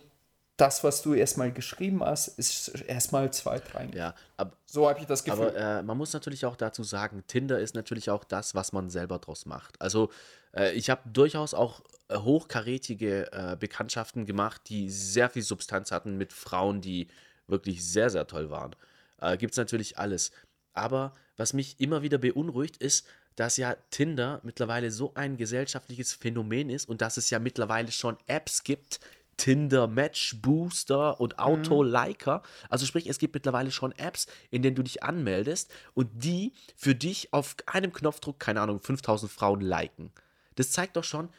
das, 0.61 0.83
was 0.83 1.01
du 1.01 1.15
erstmal 1.15 1.51
geschrieben 1.51 2.03
hast, 2.03 2.27
ist 2.37 2.67
erstmal 2.81 3.33
zweitrangig. 3.33 3.95
Ja, 3.95 4.13
ab, 4.37 4.55
so 4.65 4.87
habe 4.87 4.99
ich 4.99 5.07
das 5.07 5.23
Gefühl. 5.23 5.47
Aber 5.47 5.55
äh, 5.55 5.81
man 5.81 5.97
muss 5.97 6.13
natürlich 6.13 6.45
auch 6.45 6.55
dazu 6.55 6.83
sagen, 6.83 7.23
Tinder 7.25 7.59
ist 7.59 7.73
natürlich 7.73 8.11
auch 8.11 8.23
das, 8.23 8.53
was 8.53 8.71
man 8.71 8.91
selber 8.91 9.17
draus 9.17 9.47
macht. 9.47 9.81
Also 9.81 10.11
äh, 10.55 10.73
ich 10.73 10.91
habe 10.91 11.01
durchaus 11.11 11.55
auch 11.55 11.81
äh, 12.09 12.17
hochkarätige 12.17 13.31
äh, 13.31 13.55
Bekanntschaften 13.59 14.25
gemacht, 14.27 14.61
die 14.67 14.91
sehr 14.91 15.31
viel 15.31 15.41
Substanz 15.41 15.91
hatten 15.91 16.15
mit 16.17 16.31
Frauen, 16.31 16.79
die 16.79 17.07
wirklich 17.47 17.83
sehr, 17.83 18.11
sehr 18.11 18.27
toll 18.27 18.51
waren. 18.51 18.75
Äh, 19.19 19.37
Gibt 19.37 19.53
es 19.53 19.57
natürlich 19.57 19.97
alles. 19.97 20.31
Aber 20.73 21.13
was 21.41 21.53
mich 21.53 21.79
immer 21.79 22.03
wieder 22.03 22.19
beunruhigt, 22.19 22.77
ist, 22.77 23.07
dass 23.35 23.57
ja 23.57 23.75
Tinder 23.89 24.39
mittlerweile 24.43 24.91
so 24.91 25.13
ein 25.15 25.37
gesellschaftliches 25.37 26.13
Phänomen 26.13 26.69
ist 26.69 26.87
und 26.87 27.01
dass 27.01 27.17
es 27.17 27.31
ja 27.31 27.39
mittlerweile 27.39 27.91
schon 27.91 28.15
Apps 28.27 28.63
gibt, 28.63 28.99
Tinder 29.37 29.87
Match 29.87 30.35
Booster 30.39 31.19
und 31.19 31.39
Auto 31.39 31.81
Liker. 31.81 32.43
Also 32.69 32.85
sprich, 32.85 33.07
es 33.07 33.17
gibt 33.17 33.33
mittlerweile 33.33 33.71
schon 33.71 33.91
Apps, 33.93 34.27
in 34.51 34.61
denen 34.61 34.75
du 34.75 34.83
dich 34.83 35.01
anmeldest 35.01 35.71
und 35.95 36.11
die 36.13 36.53
für 36.75 36.93
dich 36.93 37.33
auf 37.33 37.55
einem 37.65 37.91
Knopfdruck, 37.91 38.39
keine 38.39 38.61
Ahnung, 38.61 38.79
5000 38.79 39.31
Frauen 39.31 39.61
liken. 39.61 40.11
Das 40.55 40.69
zeigt 40.69 40.95
doch 40.95 41.03
schon, 41.03 41.29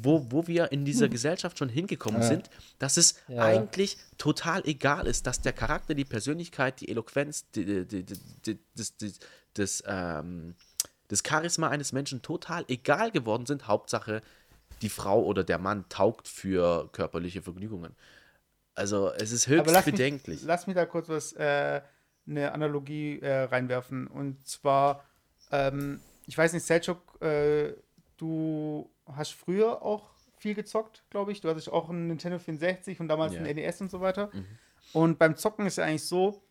wo, 0.00 0.30
wo 0.30 0.46
wir 0.46 0.72
in 0.72 0.84
dieser 0.84 1.06
hm. 1.06 1.12
Gesellschaft 1.12 1.58
schon 1.58 1.68
hingekommen 1.68 2.22
ja. 2.22 2.28
sind, 2.28 2.50
dass 2.78 2.96
es 2.96 3.16
ja. 3.28 3.42
eigentlich 3.42 3.96
total 4.16 4.62
egal 4.66 5.06
ist, 5.06 5.26
dass 5.26 5.40
der 5.40 5.52
Charakter, 5.52 5.94
die 5.94 6.04
Persönlichkeit, 6.04 6.80
die 6.80 6.88
Eloquenz, 6.88 7.50
die, 7.54 7.84
die, 7.84 8.04
die, 8.04 8.58
das, 9.54 9.82
ähm, 9.86 10.54
das 11.08 11.22
Charisma 11.26 11.68
eines 11.68 11.92
Menschen 11.92 12.22
total 12.22 12.64
egal 12.68 13.10
geworden 13.10 13.46
sind. 13.46 13.68
Hauptsache, 13.68 14.22
die 14.82 14.88
Frau 14.88 15.22
oder 15.22 15.44
der 15.44 15.58
Mann 15.58 15.88
taugt 15.88 16.28
für 16.28 16.88
körperliche 16.92 17.42
Vergnügungen. 17.42 17.94
Also 18.74 19.10
es 19.12 19.32
ist 19.32 19.46
höchst 19.48 19.70
lass 19.70 19.84
bedenklich. 19.84 20.40
Mich, 20.40 20.46
lass 20.46 20.66
mich 20.66 20.76
da 20.76 20.86
kurz 20.86 21.08
was, 21.08 21.32
äh, 21.32 21.82
eine 22.26 22.52
Analogie 22.52 23.18
äh, 23.20 23.42
reinwerfen. 23.42 24.06
Und 24.06 24.46
zwar, 24.46 25.04
ähm, 25.50 26.00
ich 26.26 26.36
weiß 26.36 26.52
nicht, 26.52 26.64
Selchuk, 26.64 27.20
äh, 27.20 27.74
du 28.16 28.90
hast 29.06 29.32
früher 29.32 29.82
auch 29.82 30.10
viel 30.38 30.54
gezockt, 30.54 31.04
glaube 31.10 31.32
ich. 31.32 31.40
Du 31.40 31.48
hattest 31.48 31.68
auch 31.70 31.90
einen 31.90 32.06
Nintendo 32.06 32.38
64 32.38 33.00
und 33.00 33.08
damals 33.08 33.34
yeah. 33.34 33.44
ein 33.44 33.56
NES 33.56 33.80
und 33.80 33.90
so 33.90 34.00
weiter. 34.00 34.30
Mhm. 34.32 34.46
Und 34.92 35.18
beim 35.18 35.36
Zocken 35.36 35.66
ist 35.66 35.76
ja 35.76 35.84
eigentlich 35.84 36.06
so, 36.06 36.42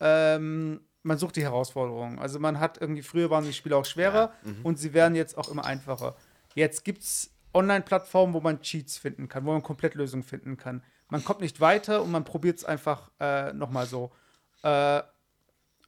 ähm, 0.00 0.80
man 1.06 1.18
sucht 1.18 1.36
die 1.36 1.42
Herausforderungen. 1.42 2.18
Also 2.18 2.38
man 2.38 2.58
hat 2.58 2.78
irgendwie, 2.80 3.02
früher 3.02 3.30
waren 3.30 3.44
die 3.44 3.52
Spiele 3.52 3.76
auch 3.76 3.84
schwerer 3.84 4.32
ja. 4.44 4.50
mhm. 4.50 4.60
und 4.64 4.78
sie 4.78 4.92
werden 4.92 5.14
jetzt 5.14 5.38
auch 5.38 5.48
immer 5.48 5.64
einfacher. 5.64 6.16
Jetzt 6.54 6.84
gibt 6.84 7.02
es 7.02 7.30
Online-Plattformen, 7.54 8.34
wo 8.34 8.40
man 8.40 8.60
Cheats 8.60 8.98
finden 8.98 9.28
kann, 9.28 9.46
wo 9.46 9.52
man 9.52 9.62
Komplettlösungen 9.62 10.24
finden 10.24 10.56
kann. 10.56 10.82
Man 11.08 11.24
kommt 11.24 11.40
nicht 11.40 11.60
weiter 11.60 12.02
und 12.02 12.10
man 12.10 12.24
probiert 12.24 12.58
es 12.58 12.64
einfach 12.64 13.10
äh, 13.20 13.52
nochmal 13.52 13.86
so. 13.86 14.10
Äh, 14.62 15.02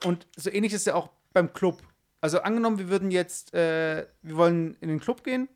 und 0.04 0.26
so 0.36 0.50
ähnlich 0.50 0.72
ist 0.72 0.86
ja 0.86 0.94
auch 0.94 1.10
beim 1.32 1.52
Club. 1.52 1.82
Also 2.20 2.40
angenommen, 2.40 2.78
wir 2.78 2.88
würden 2.88 3.10
jetzt, 3.10 3.52
äh, 3.54 4.06
wir 4.22 4.36
wollen 4.36 4.76
in 4.80 4.88
den 4.88 5.00
Club 5.00 5.24
gehen, 5.24 5.48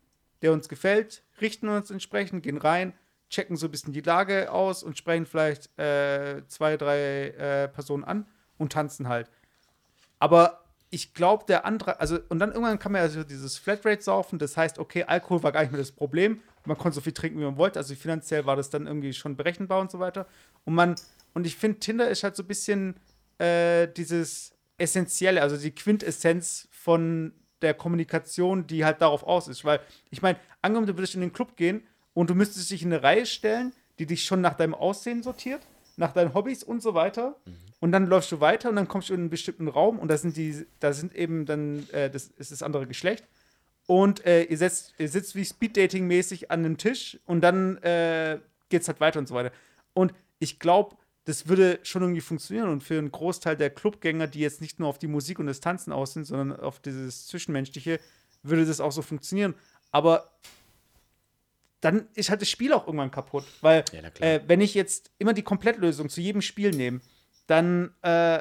der 0.42 0.52
uns 0.52 0.68
gefällt, 0.68 1.22
richten 1.40 1.68
uns 1.68 1.90
entsprechend, 1.90 2.42
gehen 2.42 2.58
rein, 2.58 2.94
checken 3.30 3.56
so 3.56 3.68
ein 3.68 3.70
bisschen 3.70 3.92
die 3.92 4.00
Lage 4.00 4.50
aus 4.50 4.82
und 4.82 4.98
sprechen 4.98 5.26
vielleicht 5.26 5.78
äh, 5.78 6.42
zwei, 6.48 6.76
drei 6.76 7.28
äh, 7.28 7.68
Personen 7.68 8.02
an 8.02 8.26
und 8.58 8.72
tanzen 8.72 9.08
halt. 9.08 9.30
Aber 10.22 10.62
ich 10.90 11.14
glaube, 11.14 11.46
der 11.48 11.64
andere, 11.64 11.98
also, 11.98 12.16
und 12.28 12.38
dann 12.38 12.50
irgendwann 12.52 12.78
kann 12.78 12.92
man 12.92 13.00
ja 13.00 13.08
so 13.08 13.24
dieses 13.24 13.58
Flatrate 13.58 14.00
saufen, 14.00 14.38
das 14.38 14.56
heißt, 14.56 14.78
okay, 14.78 15.02
Alkohol 15.02 15.42
war 15.42 15.50
gar 15.50 15.62
nicht 15.62 15.72
mehr 15.72 15.80
das 15.80 15.90
Problem. 15.90 16.40
Man 16.64 16.78
konnte 16.78 16.94
so 16.94 17.00
viel 17.00 17.12
trinken, 17.12 17.40
wie 17.40 17.44
man 17.44 17.56
wollte. 17.56 17.80
Also 17.80 17.96
finanziell 17.96 18.46
war 18.46 18.54
das 18.54 18.70
dann 18.70 18.86
irgendwie 18.86 19.12
schon 19.14 19.34
berechenbar 19.36 19.80
und 19.80 19.90
so 19.90 19.98
weiter. 19.98 20.28
Und 20.64 20.74
man, 20.74 20.94
und 21.34 21.44
ich 21.44 21.56
finde, 21.56 21.80
Tinder 21.80 22.08
ist 22.08 22.22
halt 22.22 22.36
so 22.36 22.44
ein 22.44 22.46
bisschen 22.46 22.94
äh, 23.38 23.88
dieses 23.88 24.54
Essentielle, 24.78 25.42
also 25.42 25.56
die 25.56 25.74
Quintessenz 25.74 26.68
von 26.70 27.32
der 27.60 27.74
Kommunikation, 27.74 28.68
die 28.68 28.84
halt 28.84 29.02
darauf 29.02 29.24
aus 29.24 29.48
ist. 29.48 29.64
Weil, 29.64 29.80
ich 30.10 30.22
meine, 30.22 30.38
angenommen, 30.60 30.86
du 30.86 30.96
würdest 30.96 31.16
in 31.16 31.20
den 31.20 31.32
Club 31.32 31.56
gehen 31.56 31.82
und 32.14 32.30
du 32.30 32.36
müsstest 32.36 32.70
dich 32.70 32.84
in 32.84 32.92
eine 32.92 33.02
Reihe 33.02 33.26
stellen, 33.26 33.72
die 33.98 34.06
dich 34.06 34.22
schon 34.22 34.40
nach 34.40 34.54
deinem 34.54 34.74
Aussehen 34.74 35.24
sortiert, 35.24 35.62
nach 35.96 36.12
deinen 36.12 36.34
Hobbys 36.34 36.62
und 36.62 36.82
so 36.82 36.94
weiter. 36.94 37.36
Mhm. 37.44 37.56
Und 37.80 37.92
dann 37.92 38.06
läufst 38.06 38.30
du 38.30 38.40
weiter 38.40 38.68
und 38.68 38.76
dann 38.76 38.88
kommst 38.88 39.08
du 39.08 39.14
in 39.14 39.20
einen 39.20 39.30
bestimmten 39.30 39.68
Raum 39.68 39.98
und 39.98 40.08
da 40.08 40.16
sind 40.16 40.36
die, 40.36 40.66
da 40.80 40.92
sind 40.92 41.14
eben 41.14 41.46
dann, 41.46 41.88
äh, 41.90 42.10
das 42.10 42.28
ist 42.36 42.52
das 42.52 42.62
andere 42.62 42.86
Geschlecht. 42.86 43.24
Und 43.86 44.24
äh, 44.24 44.44
ihr, 44.44 44.56
setzt, 44.56 44.94
ihr 44.98 45.08
sitzt 45.08 45.34
wie 45.34 45.44
Speeddating-mäßig 45.44 46.50
an 46.50 46.60
einem 46.60 46.78
Tisch 46.78 47.18
und 47.26 47.40
dann 47.40 47.78
äh, 47.78 48.38
geht 48.68 48.82
es 48.82 48.88
halt 48.88 49.00
weiter 49.00 49.18
und 49.18 49.26
so 49.26 49.34
weiter. 49.34 49.52
Und 49.94 50.14
ich 50.38 50.58
glaube, 50.58 50.96
das 51.24 51.48
würde 51.48 51.78
schon 51.82 52.02
irgendwie 52.02 52.20
funktionieren. 52.20 52.68
Und 52.68 52.82
für 52.82 52.98
einen 52.98 53.12
Großteil 53.12 53.56
der 53.56 53.70
Clubgänger, 53.70 54.26
die 54.26 54.40
jetzt 54.40 54.60
nicht 54.60 54.78
nur 54.80 54.88
auf 54.88 54.98
die 54.98 55.06
Musik 55.06 55.38
und 55.38 55.46
das 55.46 55.60
Tanzen 55.60 55.92
aus 55.92 56.14
sind, 56.14 56.24
sondern 56.24 56.58
auf 56.58 56.80
dieses 56.80 57.26
Zwischenmenschliche, 57.26 58.00
würde 58.42 58.66
das 58.66 58.80
auch 58.80 58.92
so 58.92 59.02
funktionieren. 59.02 59.54
Aber 59.90 60.30
dann 61.82 62.06
ist 62.14 62.30
halt 62.30 62.40
das 62.40 62.48
Spiel 62.48 62.72
auch 62.72 62.86
irgendwann 62.86 63.10
kaputt. 63.10 63.44
Weil, 63.60 63.84
ja, 63.92 64.26
äh, 64.26 64.40
wenn 64.46 64.60
ich 64.60 64.72
jetzt 64.72 65.10
immer 65.18 65.34
die 65.34 65.42
Komplettlösung 65.42 66.08
zu 66.08 66.20
jedem 66.20 66.40
Spiel 66.40 66.70
nehme, 66.70 67.00
dann 67.48 67.92
äh, 68.02 68.40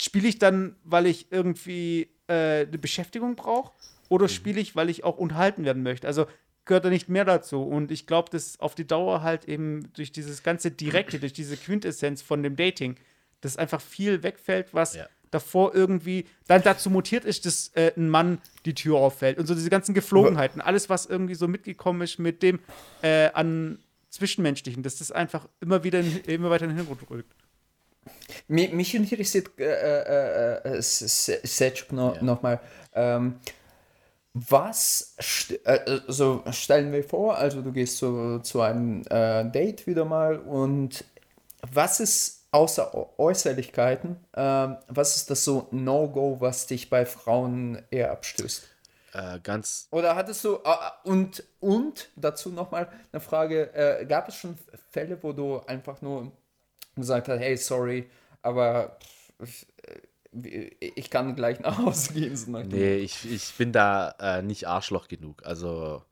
spiele 0.00 0.28
ich 0.28 0.38
dann, 0.38 0.76
weil 0.82 1.06
ich 1.06 1.30
irgendwie 1.30 2.10
äh, 2.26 2.66
eine 2.66 2.78
Beschäftigung 2.78 3.36
brauche 3.36 3.72
oder 4.08 4.24
mhm. 4.24 4.30
spiele 4.30 4.60
ich, 4.60 4.74
weil 4.74 4.90
ich 4.90 5.04
auch 5.04 5.18
unterhalten 5.18 5.64
werden 5.64 5.84
möchte. 5.84 6.08
Also 6.08 6.26
gehört 6.64 6.84
da 6.84 6.90
nicht 6.90 7.08
mehr 7.08 7.24
dazu. 7.24 7.62
Und 7.62 7.92
ich 7.92 8.08
glaube, 8.08 8.28
dass 8.30 8.58
auf 8.58 8.74
die 8.74 8.86
Dauer 8.86 9.22
halt 9.22 9.44
eben 9.46 9.92
durch 9.92 10.10
dieses 10.10 10.42
ganze 10.42 10.72
Direkte, 10.72 11.20
durch 11.20 11.32
diese 11.32 11.56
Quintessenz 11.56 12.22
von 12.22 12.42
dem 12.42 12.56
Dating, 12.56 12.96
dass 13.40 13.56
einfach 13.56 13.80
viel 13.80 14.24
wegfällt, 14.24 14.74
was 14.74 14.96
ja. 14.96 15.06
Davor 15.30 15.74
irgendwie 15.74 16.26
dann 16.46 16.62
dazu 16.62 16.90
mutiert 16.90 17.24
ist, 17.24 17.46
dass 17.46 17.68
äh, 17.74 17.92
ein 17.96 18.08
Mann 18.08 18.38
die 18.64 18.74
Tür 18.74 18.96
auffällt. 18.98 19.38
Und 19.38 19.46
so 19.46 19.54
diese 19.54 19.70
ganzen 19.70 19.94
Geflogenheiten, 19.94 20.60
alles, 20.60 20.88
was 20.88 21.06
irgendwie 21.06 21.34
so 21.34 21.48
mitgekommen 21.48 22.02
ist 22.02 22.18
mit 22.18 22.42
dem 22.42 22.60
äh, 23.02 23.30
an 23.32 23.78
Zwischenmenschlichen, 24.10 24.82
dass 24.82 24.98
das 24.98 25.12
einfach 25.12 25.48
immer 25.60 25.84
wieder 25.84 26.00
in, 26.00 26.20
immer 26.26 26.50
weiter 26.50 26.64
in 26.64 26.70
den 26.70 26.78
Hintergrund 26.78 27.10
rückt. 27.10 27.34
Mich, 28.48 28.72
mich 28.72 28.94
interessiert 28.94 29.58
äh, 29.58 30.80
Setschuk 30.80 31.92
ja. 31.92 32.22
nochmal. 32.22 32.60
Ähm, 32.94 33.36
was, 34.34 35.14
äh, 35.64 36.00
also 36.06 36.42
stellen 36.50 36.92
wir 36.92 37.04
vor, 37.04 37.36
also 37.36 37.62
du 37.62 37.72
gehst 37.72 37.98
zu, 37.98 38.40
zu 38.40 38.60
einem 38.60 39.02
äh, 39.10 39.44
Date 39.50 39.86
wieder 39.86 40.04
mal 40.04 40.38
und 40.38 41.04
was 41.72 42.00
ist 42.00 42.37
außer 42.50 43.18
Äußerlichkeiten, 43.18 44.16
äh, 44.32 44.68
was 44.88 45.16
ist 45.16 45.30
das 45.30 45.44
so 45.44 45.68
No-Go, 45.70 46.40
was 46.40 46.66
dich 46.66 46.88
bei 46.90 47.04
Frauen 47.06 47.82
eher 47.90 48.10
abstößt? 48.12 48.68
Äh, 49.12 49.40
ganz. 49.40 49.88
Oder 49.90 50.16
hattest 50.16 50.44
du, 50.44 50.56
äh, 50.56 51.08
und, 51.08 51.42
und 51.60 52.08
dazu 52.16 52.50
nochmal 52.50 52.88
eine 53.12 53.20
Frage, 53.20 53.72
äh, 53.74 54.06
gab 54.06 54.28
es 54.28 54.36
schon 54.36 54.56
Fälle, 54.90 55.22
wo 55.22 55.32
du 55.32 55.60
einfach 55.60 56.02
nur 56.02 56.32
gesagt 56.94 57.28
hat, 57.28 57.40
hey, 57.40 57.56
sorry, 57.56 58.10
aber 58.42 58.98
äh, 59.40 60.70
ich 60.78 61.10
kann 61.10 61.34
gleich 61.34 61.60
nach 61.60 61.78
Hause 61.78 62.12
gehen. 62.12 62.36
So 62.36 62.50
nach 62.50 62.64
nee, 62.64 62.96
ich, 62.96 63.30
ich 63.30 63.54
bin 63.54 63.72
da 63.72 64.14
äh, 64.20 64.42
nicht 64.42 64.68
Arschloch 64.68 65.08
genug. 65.08 65.44
Also 65.44 66.02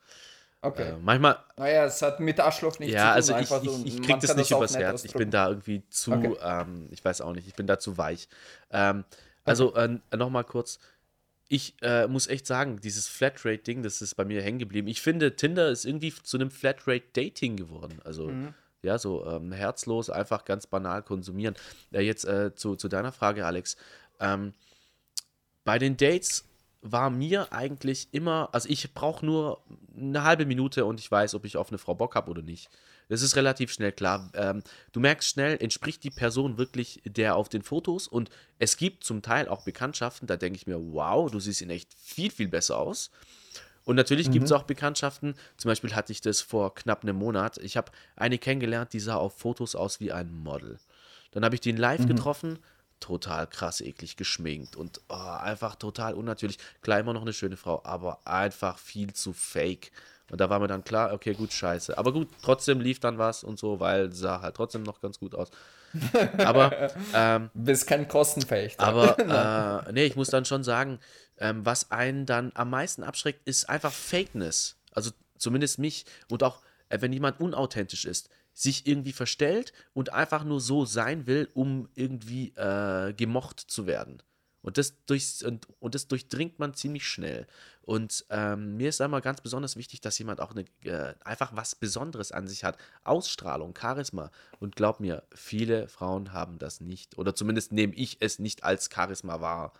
Okay. 0.62 0.90
Äh, 0.90 0.96
manchmal. 1.00 1.38
Naja, 1.56 1.84
es 1.84 2.02
hat 2.02 2.20
mit 2.20 2.40
Arschloch 2.40 2.78
nichts 2.78 2.94
ja, 2.94 3.20
zu 3.20 3.32
tun. 3.32 3.40
Ja, 3.40 3.46
also 3.46 3.62
ich, 3.62 3.84
ich, 3.84 3.94
ich 3.94 4.02
krieg 4.02 4.20
das 4.20 4.36
nicht 4.36 4.50
übers 4.50 4.76
Herz. 4.76 5.04
Ich 5.04 5.12
bin 5.12 5.30
da 5.30 5.48
irgendwie 5.48 5.82
zu, 5.88 6.12
okay. 6.12 6.36
ähm, 6.42 6.88
ich 6.90 7.04
weiß 7.04 7.20
auch 7.20 7.32
nicht, 7.32 7.46
ich 7.46 7.54
bin 7.54 7.66
da 7.66 7.78
zu 7.78 7.98
weich. 7.98 8.28
Ähm, 8.70 9.04
also 9.44 9.70
okay. 9.70 9.98
äh, 10.10 10.16
nochmal 10.16 10.44
kurz. 10.44 10.78
Ich 11.48 11.76
äh, 11.80 12.08
muss 12.08 12.26
echt 12.26 12.46
sagen, 12.46 12.80
dieses 12.80 13.06
Flatrate-Ding, 13.06 13.84
das 13.84 14.02
ist 14.02 14.16
bei 14.16 14.24
mir 14.24 14.42
hängen 14.42 14.58
geblieben. 14.58 14.88
Ich 14.88 15.00
finde, 15.00 15.36
Tinder 15.36 15.68
ist 15.68 15.84
irgendwie 15.84 16.12
zu 16.12 16.36
einem 16.36 16.50
Flatrate-Dating 16.50 17.56
geworden. 17.56 18.00
Also, 18.04 18.28
mhm. 18.28 18.52
ja, 18.82 18.98
so 18.98 19.24
ähm, 19.24 19.52
herzlos, 19.52 20.10
einfach 20.10 20.44
ganz 20.44 20.66
banal 20.66 21.04
konsumieren. 21.04 21.54
Äh, 21.92 22.00
jetzt 22.00 22.24
äh, 22.24 22.52
zu, 22.56 22.74
zu 22.74 22.88
deiner 22.88 23.12
Frage, 23.12 23.46
Alex. 23.46 23.76
Ähm, 24.18 24.54
bei 25.64 25.78
den 25.78 25.96
Dates 25.96 26.44
war 26.92 27.10
mir 27.10 27.52
eigentlich 27.52 28.08
immer, 28.12 28.48
also 28.52 28.68
ich 28.68 28.92
brauche 28.94 29.24
nur 29.24 29.62
eine 29.96 30.22
halbe 30.22 30.46
Minute 30.46 30.84
und 30.84 31.00
ich 31.00 31.10
weiß, 31.10 31.34
ob 31.34 31.44
ich 31.44 31.56
auf 31.56 31.68
eine 31.68 31.78
Frau 31.78 31.94
Bock 31.94 32.14
habe 32.14 32.30
oder 32.30 32.42
nicht. 32.42 32.68
Das 33.08 33.22
ist 33.22 33.36
relativ 33.36 33.72
schnell 33.72 33.92
klar. 33.92 34.30
Ähm, 34.34 34.62
du 34.92 35.00
merkst 35.00 35.28
schnell, 35.28 35.56
entspricht 35.60 36.02
die 36.02 36.10
Person 36.10 36.58
wirklich 36.58 37.02
der 37.04 37.36
auf 37.36 37.48
den 37.48 37.62
Fotos 37.62 38.08
und 38.08 38.30
es 38.58 38.76
gibt 38.76 39.04
zum 39.04 39.22
Teil 39.22 39.48
auch 39.48 39.62
Bekanntschaften, 39.62 40.26
da 40.26 40.36
denke 40.36 40.56
ich 40.56 40.66
mir, 40.66 40.78
wow, 40.78 41.30
du 41.30 41.38
siehst 41.38 41.62
in 41.62 41.70
echt 41.70 41.94
viel, 41.94 42.30
viel 42.30 42.48
besser 42.48 42.78
aus. 42.78 43.10
Und 43.84 43.94
natürlich 43.94 44.28
mhm. 44.28 44.32
gibt 44.32 44.46
es 44.46 44.52
auch 44.52 44.64
Bekanntschaften, 44.64 45.34
zum 45.56 45.68
Beispiel 45.68 45.94
hatte 45.94 46.10
ich 46.10 46.20
das 46.20 46.40
vor 46.40 46.74
knapp 46.74 47.02
einem 47.02 47.16
Monat. 47.16 47.58
Ich 47.58 47.76
habe 47.76 47.92
eine 48.16 48.38
kennengelernt, 48.38 48.92
die 48.92 49.00
sah 49.00 49.14
auf 49.14 49.38
Fotos 49.38 49.76
aus 49.76 50.00
wie 50.00 50.10
ein 50.10 50.32
Model. 50.32 50.78
Dann 51.30 51.44
habe 51.44 51.54
ich 51.54 51.60
den 51.60 51.76
live 51.76 52.00
mhm. 52.00 52.08
getroffen 52.08 52.58
total 53.00 53.46
krass 53.46 53.80
eklig 53.80 54.16
geschminkt 54.16 54.76
und 54.76 55.00
oh, 55.08 55.14
einfach 55.14 55.74
total 55.76 56.14
unnatürlich. 56.14 56.58
Klar, 56.82 57.00
immer 57.00 57.12
noch 57.12 57.22
eine 57.22 57.32
schöne 57.32 57.56
Frau, 57.56 57.82
aber 57.84 58.20
einfach 58.24 58.78
viel 58.78 59.12
zu 59.12 59.32
fake. 59.32 59.92
Und 60.30 60.40
da 60.40 60.50
war 60.50 60.58
mir 60.58 60.66
dann 60.66 60.82
klar, 60.82 61.12
okay, 61.12 61.34
gut, 61.34 61.52
scheiße. 61.52 61.96
Aber 61.96 62.12
gut, 62.12 62.28
trotzdem 62.42 62.80
lief 62.80 62.98
dann 62.98 63.18
was 63.18 63.44
und 63.44 63.58
so, 63.58 63.78
weil 63.78 64.12
sah 64.12 64.40
halt 64.40 64.56
trotzdem 64.56 64.82
noch 64.82 65.00
ganz 65.00 65.20
gut 65.20 65.34
aus. 65.34 65.50
Aber. 66.38 66.90
Ähm, 67.14 67.50
Bist 67.54 67.86
kein 67.86 68.08
Kostenfechter. 68.08 68.84
Aber, 68.84 69.86
äh, 69.88 69.92
nee, 69.92 70.04
ich 70.04 70.16
muss 70.16 70.28
dann 70.28 70.44
schon 70.44 70.64
sagen, 70.64 70.98
ähm, 71.38 71.64
was 71.64 71.92
einen 71.92 72.26
dann 72.26 72.50
am 72.54 72.70
meisten 72.70 73.04
abschreckt, 73.04 73.46
ist 73.46 73.68
einfach 73.68 73.92
Fakeness. 73.92 74.76
Also 74.92 75.10
zumindest 75.38 75.78
mich 75.78 76.06
und 76.28 76.42
auch, 76.42 76.60
äh, 76.88 77.00
wenn 77.00 77.12
jemand 77.12 77.40
unauthentisch 77.40 78.04
ist 78.04 78.28
sich 78.56 78.86
irgendwie 78.86 79.12
verstellt 79.12 79.74
und 79.92 80.14
einfach 80.14 80.42
nur 80.42 80.62
so 80.62 80.86
sein 80.86 81.26
will, 81.26 81.50
um 81.52 81.90
irgendwie 81.94 82.54
äh, 82.56 83.12
gemocht 83.12 83.60
zu 83.60 83.86
werden. 83.86 84.22
Und 84.62 84.78
das, 84.78 85.04
durchs, 85.04 85.42
und, 85.42 85.68
und 85.78 85.94
das 85.94 86.08
durchdringt 86.08 86.58
man 86.58 86.72
ziemlich 86.72 87.06
schnell. 87.06 87.46
Und 87.82 88.24
ähm, 88.30 88.78
mir 88.78 88.88
ist 88.88 89.00
einmal 89.02 89.20
ganz 89.20 89.42
besonders 89.42 89.76
wichtig, 89.76 90.00
dass 90.00 90.18
jemand 90.18 90.40
auch 90.40 90.52
eine, 90.52 90.64
äh, 90.84 91.14
einfach 91.22 91.54
was 91.54 91.74
Besonderes 91.74 92.32
an 92.32 92.48
sich 92.48 92.64
hat. 92.64 92.78
Ausstrahlung, 93.04 93.74
Charisma. 93.78 94.30
Und 94.58 94.74
glaub 94.74 95.00
mir, 95.00 95.22
viele 95.34 95.86
Frauen 95.86 96.32
haben 96.32 96.58
das 96.58 96.80
nicht. 96.80 97.18
Oder 97.18 97.34
zumindest 97.34 97.72
nehme 97.72 97.94
ich 97.94 98.16
es 98.20 98.38
nicht 98.38 98.64
als 98.64 98.88
Charisma 98.92 99.42
wahr. 99.42 99.74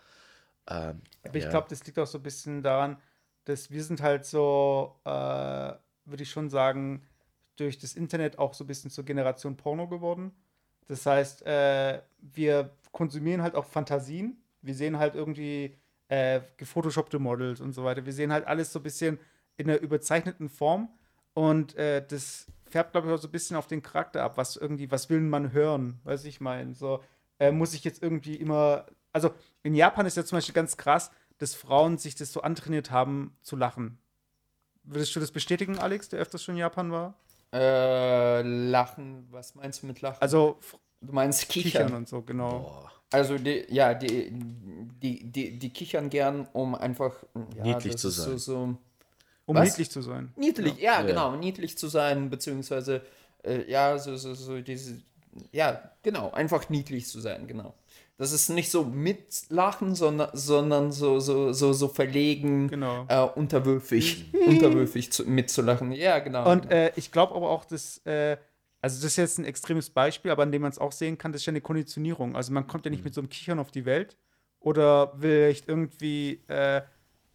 Ähm, 0.67 1.01
Aber 1.23 1.35
ich 1.35 1.45
ja. 1.45 1.49
glaube, 1.49 1.67
das 1.69 1.83
liegt 1.83 1.97
auch 1.97 2.07
so 2.07 2.19
ein 2.19 2.23
bisschen 2.23 2.61
daran, 2.61 2.97
dass 3.45 3.71
wir 3.71 3.83
sind 3.83 4.01
halt 4.01 4.23
so, 4.25 4.99
äh, 5.03 5.09
würde 5.09 6.21
ich 6.21 6.29
schon 6.29 6.49
sagen, 6.51 7.03
durch 7.57 7.77
das 7.77 7.95
Internet 7.95 8.39
auch 8.39 8.53
so 8.53 8.63
ein 8.63 8.67
bisschen 8.67 8.89
zur 8.89 9.03
Generation 9.03 9.57
Porno 9.57 9.87
geworden. 9.87 10.31
Das 10.87 11.05
heißt, 11.05 11.45
äh, 11.45 12.01
wir 12.19 12.71
konsumieren 12.91 13.41
halt 13.41 13.55
auch 13.55 13.65
Fantasien. 13.65 14.37
Wir 14.61 14.73
sehen 14.73 14.97
halt 14.97 15.15
irgendwie 15.15 15.75
äh, 16.07 16.41
gefotoshoppte 16.57 17.19
Models 17.19 17.61
und 17.61 17.73
so 17.73 17.83
weiter. 17.83 18.05
Wir 18.05 18.13
sehen 18.13 18.31
halt 18.31 18.47
alles 18.47 18.71
so 18.71 18.79
ein 18.79 18.83
bisschen 18.83 19.19
in 19.57 19.69
einer 19.69 19.79
überzeichneten 19.79 20.49
Form. 20.49 20.89
Und 21.33 21.75
äh, 21.75 22.05
das 22.07 22.47
färbt, 22.69 22.93
glaube 22.93 23.07
ich, 23.07 23.13
auch 23.13 23.21
so 23.21 23.27
ein 23.27 23.31
bisschen 23.31 23.57
auf 23.57 23.67
den 23.67 23.81
Charakter 23.81 24.23
ab. 24.23 24.37
Was 24.37 24.55
irgendwie, 24.55 24.89
was 24.89 25.09
will 25.09 25.19
man 25.19 25.51
hören? 25.51 25.99
Weiß 26.03 26.25
ich 26.25 26.39
meine. 26.39 26.73
So, 26.73 27.03
äh, 27.39 27.51
muss 27.51 27.73
ich 27.73 27.83
jetzt 27.83 28.01
irgendwie 28.01 28.35
immer. 28.35 28.85
Also 29.11 29.31
in 29.63 29.75
Japan 29.75 30.05
ist 30.05 30.17
ja 30.17 30.25
zum 30.25 30.37
Beispiel 30.37 30.55
ganz 30.55 30.77
krass, 30.77 31.11
dass 31.37 31.53
Frauen 31.55 31.97
sich 31.97 32.15
das 32.15 32.31
so 32.31 32.41
antrainiert 32.41 32.91
haben, 32.91 33.35
zu 33.41 33.55
lachen. 33.55 33.99
Würdest 34.83 35.15
du 35.15 35.19
das 35.19 35.31
bestätigen, 35.31 35.77
Alex, 35.77 36.09
der 36.09 36.19
öfters 36.19 36.43
schon 36.43 36.55
in 36.55 36.59
Japan 36.59 36.91
war? 36.91 37.15
Äh, 37.53 38.41
lachen, 38.41 39.27
was 39.31 39.55
meinst 39.55 39.83
du 39.83 39.87
mit 39.87 40.01
Lachen? 40.01 40.21
Also, 40.21 40.59
du 41.01 41.13
meinst 41.13 41.47
Kichern, 41.47 41.71
kichern 41.71 41.93
und 41.93 42.09
so, 42.09 42.21
genau. 42.21 42.59
Boah. 42.59 42.91
Also, 43.11 43.37
die, 43.37 43.65
ja, 43.69 43.93
die, 43.93 44.31
die, 44.31 45.23
die, 45.31 45.57
die 45.57 45.69
kichern 45.69 46.09
gern, 46.09 46.47
um 46.51 46.75
einfach 46.75 47.13
ja, 47.55 47.63
niedlich 47.63 47.97
zu 47.97 48.09
sein. 48.09 48.31
So, 48.31 48.37
so, 48.37 48.77
um 49.45 49.55
was? 49.55 49.69
niedlich 49.69 49.89
zu 49.89 50.01
sein. 50.01 50.33
Niedlich, 50.35 50.77
ja, 50.77 50.99
ja, 50.99 51.01
genau, 51.03 51.35
niedlich 51.37 51.77
zu 51.77 51.87
sein, 51.87 52.29
beziehungsweise, 52.29 53.01
äh, 53.43 53.69
ja, 53.71 53.97
so, 53.97 54.17
so, 54.17 54.33
so 54.33 54.59
diese, 54.59 55.01
ja, 55.51 55.91
genau, 56.03 56.31
einfach 56.31 56.69
niedlich 56.69 57.07
zu 57.07 57.21
sein, 57.21 57.47
genau. 57.47 57.73
Das 58.17 58.31
ist 58.31 58.49
nicht 58.49 58.71
so 58.71 58.83
mitlachen, 58.83 59.93
sondern, 59.93 60.29
sondern 60.33 60.91
so, 60.91 61.19
so, 61.19 61.53
so, 61.53 61.73
so 61.73 61.87
verlegen, 61.87 62.67
genau. 62.67 63.05
äh, 63.07 63.21
unterwürfig, 63.21 64.33
unterwürfig 64.47 65.11
zu, 65.11 65.23
mitzulachen. 65.25 65.91
Ja, 65.91 66.17
genau. 66.17 66.51
Und 66.51 66.71
äh, 66.71 66.91
ich 66.95 67.11
glaube 67.11 67.35
aber 67.35 67.49
auch, 67.49 67.63
dass, 67.63 67.99
äh, 68.07 68.37
also 68.81 68.97
das 68.97 69.11
ist 69.11 69.17
jetzt 69.17 69.37
ein 69.37 69.45
extremes 69.45 69.91
Beispiel, 69.91 70.31
aber 70.31 70.43
an 70.43 70.51
dem 70.51 70.63
man 70.63 70.71
es 70.71 70.79
auch 70.79 70.91
sehen 70.91 71.19
kann, 71.19 71.31
das 71.31 71.41
ist 71.41 71.45
ja 71.45 71.51
eine 71.51 71.61
Konditionierung. 71.61 72.35
Also 72.35 72.51
man 72.51 72.65
kommt 72.65 72.85
ja 72.85 72.89
nicht 72.89 73.01
mhm. 73.01 73.05
mit 73.05 73.13
so 73.13 73.21
einem 73.21 73.29
Kichern 73.29 73.59
auf 73.59 73.69
die 73.69 73.85
Welt 73.85 74.17
oder 74.59 75.21
will 75.21 75.43
echt 75.43 75.67
irgendwie 75.67 76.41
äh, 76.47 76.81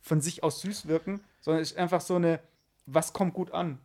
von 0.01 0.21
sich 0.21 0.43
aus 0.43 0.63
süß 0.63 0.89
wirken, 0.89 1.21
sondern 1.41 1.63
es 1.63 1.73
ist 1.73 1.79
einfach 1.79 2.01
so 2.01 2.17
eine, 2.17 2.41
was 2.87 3.13
kommt 3.13 3.35
gut 3.35 3.53
an? 3.53 3.79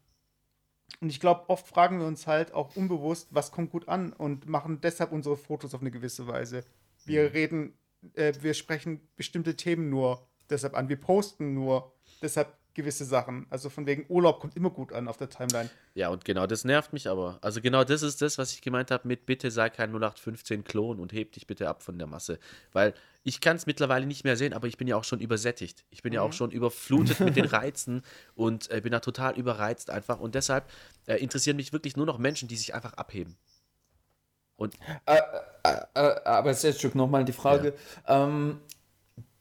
Und 0.99 1.09
ich 1.09 1.19
glaube, 1.19 1.47
oft 1.49 1.67
fragen 1.67 1.99
wir 1.99 2.07
uns 2.07 2.25
halt 2.25 2.53
auch 2.53 2.75
unbewusst, 2.75 3.27
was 3.31 3.51
kommt 3.51 3.71
gut 3.71 3.87
an 3.87 4.13
und 4.13 4.47
machen 4.47 4.81
deshalb 4.81 5.11
unsere 5.11 5.37
Fotos 5.37 5.75
auf 5.75 5.81
eine 5.81 5.91
gewisse 5.91 6.27
Weise. 6.27 6.63
Wir 7.07 7.33
reden, 7.33 7.77
äh, 8.13 8.33
wir 8.41 8.53
sprechen 8.53 9.01
bestimmte 9.15 9.55
Themen 9.55 9.89
nur 9.89 10.27
deshalb 10.49 10.75
an. 10.75 10.89
Wir 10.89 10.99
posten 10.99 11.53
nur 11.53 11.93
deshalb 12.21 12.57
gewisse 12.77 13.05
Sachen. 13.05 13.47
Also 13.49 13.69
von 13.69 13.87
wegen 13.87 14.05
Urlaub 14.07 14.39
kommt 14.39 14.55
immer 14.55 14.69
gut 14.69 14.93
an 14.93 15.07
auf 15.07 15.17
der 15.17 15.29
Timeline. 15.29 15.69
Ja, 15.95 16.09
und 16.09 16.23
genau 16.23 16.45
das 16.45 16.63
nervt 16.63 16.93
mich 16.93 17.09
aber. 17.09 17.39
Also 17.41 17.59
genau 17.59 17.83
das 17.83 18.03
ist 18.03 18.21
das, 18.21 18.37
was 18.37 18.53
ich 18.53 18.61
gemeint 18.61 18.91
habe 18.91 19.07
mit 19.07 19.25
bitte 19.25 19.49
sei 19.49 19.69
kein 19.69 19.89
0815 19.89 20.63
Klon 20.63 20.99
und 20.99 21.11
heb 21.11 21.31
dich 21.31 21.47
bitte 21.47 21.67
ab 21.67 21.81
von 21.81 21.97
der 21.97 22.07
Masse. 22.07 22.39
Weil 22.71 22.93
ich 23.23 23.41
kann 23.41 23.57
es 23.57 23.65
mittlerweile 23.65 24.05
nicht 24.05 24.23
mehr 24.23 24.37
sehen, 24.37 24.53
aber 24.53 24.67
ich 24.67 24.77
bin 24.77 24.87
ja 24.87 24.95
auch 24.95 25.03
schon 25.03 25.19
übersättigt. 25.19 25.85
Ich 25.89 26.03
bin 26.03 26.11
mhm. 26.11 26.15
ja 26.15 26.21
auch 26.21 26.27
mhm. 26.29 26.33
schon 26.33 26.51
überflutet 26.51 27.19
mit 27.19 27.35
den 27.35 27.45
Reizen 27.45 28.03
und 28.35 28.69
äh, 28.69 28.79
bin 28.79 28.91
da 28.91 28.99
total 28.99 29.35
überreizt 29.35 29.89
einfach. 29.89 30.19
Und 30.19 30.35
deshalb 30.35 30.69
äh, 31.07 31.15
interessieren 31.15 31.57
mich 31.57 31.73
wirklich 31.73 31.97
nur 31.97 32.05
noch 32.05 32.19
Menschen, 32.19 32.47
die 32.47 32.57
sich 32.57 32.75
einfach 32.75 32.93
abheben. 32.93 33.35
Und 34.57 34.75
äh, 35.05 35.17
äh, 35.63 35.77
äh, 35.93 36.19
aber 36.25 36.53
Sergio, 36.53 36.91
nochmal 36.93 37.23
die 37.23 37.33
Frage. 37.33 37.73
Ja. 38.07 38.25
Ähm, 38.25 38.59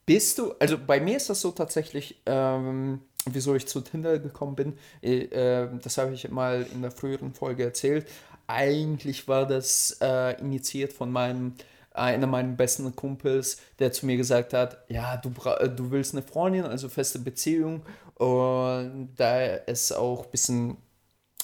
bist 0.05 0.37
du, 0.37 0.53
also 0.59 0.77
bei 0.77 0.99
mir 1.01 1.17
ist 1.17 1.29
das 1.29 1.41
so 1.41 1.51
tatsächlich, 1.51 2.21
ähm, 2.25 3.01
wieso 3.25 3.55
ich 3.55 3.67
zu 3.67 3.81
Tinder 3.81 4.19
gekommen 4.19 4.55
bin, 4.55 4.77
äh, 5.01 5.67
das 5.81 5.97
habe 5.97 6.13
ich 6.13 6.29
mal 6.29 6.65
in 6.73 6.81
der 6.81 6.91
früheren 6.91 7.33
Folge 7.33 7.63
erzählt. 7.63 8.07
Eigentlich 8.47 9.27
war 9.27 9.45
das 9.45 9.97
äh, 10.01 10.39
initiiert 10.39 10.93
von 10.93 11.11
meinem 11.11 11.55
einer 11.97 12.27
meiner 12.27 12.53
besten 12.53 12.95
Kumpels, 12.95 13.59
der 13.79 13.91
zu 13.91 14.05
mir 14.05 14.17
gesagt 14.17 14.53
hat, 14.53 14.77
ja, 14.87 15.17
du, 15.17 15.29
du 15.29 15.91
willst 15.91 16.13
eine 16.13 16.21
Freundin, 16.21 16.63
also 16.63 16.89
feste 16.89 17.19
Beziehung. 17.19 17.81
Und 18.15 19.15
da 19.15 19.41
es 19.41 19.91
auch 19.91 20.25
ein 20.25 20.31
bisschen 20.31 20.77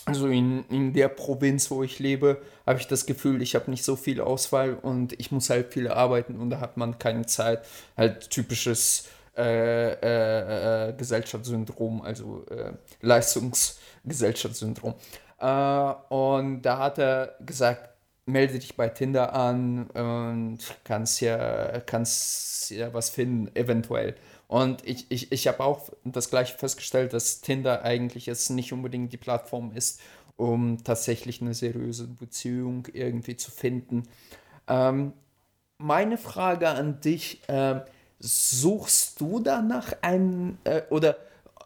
also 0.05 0.27
in, 0.27 0.65
in 0.69 0.93
der 0.93 1.07
Provinz, 1.07 1.71
wo 1.71 1.83
ich 1.83 1.99
lebe, 1.99 2.41
habe 2.65 2.79
ich 2.79 2.87
das 2.87 3.05
Gefühl, 3.05 3.41
ich 3.41 3.55
habe 3.55 3.71
nicht 3.71 3.83
so 3.83 3.95
viel 3.95 4.19
Auswahl 4.19 4.73
und 4.73 5.13
ich 5.19 5.31
muss 5.31 5.49
halt 5.49 5.71
viel 5.73 5.87
arbeiten 5.87 6.35
und 6.39 6.49
da 6.49 6.59
hat 6.59 6.77
man 6.77 6.99
keine 6.99 7.25
Zeit. 7.25 7.65
Halt 7.95 8.29
typisches 8.29 9.07
äh, 9.37 9.93
äh, 9.93 10.89
äh, 10.89 10.93
Gesellschaftssyndrom, 10.93 12.01
also 12.01 12.45
äh, 12.49 12.73
Leistungsgesellschaftssyndrom. 13.01 14.93
Äh, 15.39 15.93
und 16.09 16.61
da 16.61 16.77
hat 16.77 16.99
er 16.99 17.35
gesagt, 17.39 17.89
melde 18.25 18.59
dich 18.59 18.75
bei 18.75 18.89
Tinder 18.89 19.33
an 19.33 19.87
und 19.87 20.59
kannst 20.83 21.21
ja, 21.21 21.79
kannst 21.79 22.71
ja 22.71 22.93
was 22.93 23.09
finden, 23.09 23.53
eventuell. 23.55 24.15
Und 24.53 24.87
ich, 24.87 25.07
ich, 25.09 25.31
ich 25.31 25.47
habe 25.47 25.61
auch 25.61 25.89
das 26.03 26.29
gleiche 26.29 26.55
festgestellt, 26.55 27.13
dass 27.13 27.41
Tinder 27.41 27.81
eigentlich 27.81 28.27
jetzt 28.27 28.51
nicht 28.51 28.71
unbedingt 28.71 29.11
die 29.11 29.17
Plattform 29.17 29.71
ist, 29.73 29.99
um 30.35 30.83
tatsächlich 30.83 31.41
eine 31.41 31.55
seriöse 31.55 32.05
Beziehung 32.05 32.87
irgendwie 32.93 33.35
zu 33.35 33.49
finden. 33.49 34.03
Ähm, 34.67 35.13
meine 35.79 36.19
Frage 36.19 36.69
an 36.69 37.01
dich, 37.01 37.41
äh, 37.49 37.81
suchst 38.19 39.19
du 39.19 39.39
danach 39.39 39.91
einen 40.03 40.59
äh, 40.65 40.83
oder 40.91 41.17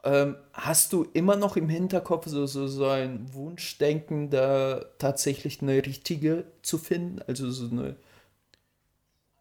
ähm, 0.06 0.38
hast 0.54 0.94
du 0.94 1.08
immer 1.12 1.36
noch 1.36 1.58
im 1.58 1.68
Hinterkopf 1.68 2.28
so, 2.28 2.46
so, 2.46 2.68
so 2.68 2.88
ein 2.88 3.34
Wunschdenken, 3.34 4.30
da 4.30 4.86
tatsächlich 4.98 5.62
eine 5.62 5.86
richtige 5.86 6.46
zu 6.62 6.78
finden, 6.78 7.22
also 7.28 7.52
so 7.52 7.70
eine, 7.70 7.98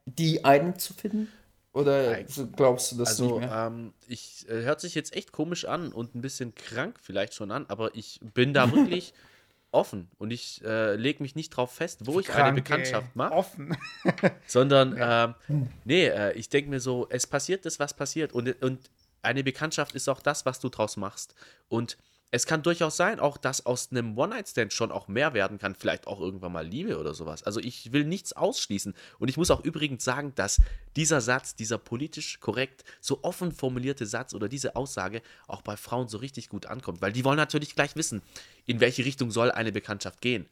die 0.04 0.44
einen 0.44 0.80
zu 0.80 0.94
finden? 0.94 1.28
Oder 1.76 2.22
glaubst 2.56 2.92
du 2.92 2.96
das 2.96 3.10
also, 3.10 3.38
mehr? 3.38 3.66
Ähm, 3.68 3.92
ich 4.08 4.48
äh, 4.48 4.62
hört 4.62 4.80
sich 4.80 4.94
jetzt 4.94 5.14
echt 5.14 5.30
komisch 5.30 5.66
an 5.66 5.92
und 5.92 6.14
ein 6.14 6.22
bisschen 6.22 6.54
krank 6.54 6.98
vielleicht 7.02 7.34
schon 7.34 7.50
an, 7.50 7.66
aber 7.68 7.94
ich 7.94 8.18
bin 8.34 8.54
da 8.54 8.72
wirklich 8.72 9.12
offen 9.72 10.08
und 10.16 10.30
ich 10.30 10.64
äh, 10.64 10.94
lege 10.96 11.22
mich 11.22 11.34
nicht 11.34 11.50
drauf 11.50 11.70
fest, 11.70 12.06
wo 12.06 12.18
ich 12.18 12.28
krank, 12.28 12.44
eine 12.44 12.54
Bekanntschaft 12.54 13.14
mache. 13.14 13.34
Offen. 13.34 13.76
sondern, 14.46 14.96
ja. 14.96 15.36
ähm, 15.48 15.68
nee, 15.84 16.06
äh, 16.06 16.32
ich 16.32 16.48
denke 16.48 16.70
mir 16.70 16.80
so, 16.80 17.08
es 17.10 17.26
passiert 17.26 17.66
das, 17.66 17.78
was 17.78 17.92
passiert. 17.92 18.32
Und, 18.32 18.62
und 18.62 18.90
eine 19.20 19.44
Bekanntschaft 19.44 19.94
ist 19.94 20.08
auch 20.08 20.22
das, 20.22 20.46
was 20.46 20.60
du 20.60 20.70
draus 20.70 20.96
machst. 20.96 21.34
Und 21.68 21.98
es 22.32 22.46
kann 22.46 22.62
durchaus 22.62 22.96
sein, 22.96 23.20
auch 23.20 23.36
dass 23.36 23.66
aus 23.66 23.90
einem 23.90 24.18
One-Night-Stand 24.18 24.72
schon 24.72 24.90
auch 24.90 25.06
mehr 25.06 25.32
werden 25.32 25.58
kann, 25.58 25.74
vielleicht 25.74 26.06
auch 26.06 26.20
irgendwann 26.20 26.52
mal 26.52 26.66
Liebe 26.66 26.98
oder 26.98 27.14
sowas. 27.14 27.44
Also 27.44 27.60
ich 27.60 27.92
will 27.92 28.04
nichts 28.04 28.32
ausschließen. 28.32 28.94
Und 29.18 29.28
ich 29.28 29.36
muss 29.36 29.50
auch 29.50 29.64
übrigens 29.64 30.04
sagen, 30.04 30.32
dass 30.34 30.60
dieser 30.96 31.20
Satz, 31.20 31.54
dieser 31.54 31.78
politisch 31.78 32.40
korrekt, 32.40 32.84
so 33.00 33.20
offen 33.22 33.52
formulierte 33.52 34.06
Satz 34.06 34.34
oder 34.34 34.48
diese 34.48 34.74
Aussage 34.74 35.22
auch 35.46 35.62
bei 35.62 35.76
Frauen 35.76 36.08
so 36.08 36.18
richtig 36.18 36.48
gut 36.48 36.66
ankommt. 36.66 37.00
Weil 37.00 37.12
die 37.12 37.24
wollen 37.24 37.36
natürlich 37.36 37.74
gleich 37.74 37.94
wissen, 37.94 38.22
in 38.66 38.80
welche 38.80 39.04
Richtung 39.04 39.30
soll 39.30 39.52
eine 39.52 39.70
Bekanntschaft 39.70 40.20
gehen. 40.20 40.46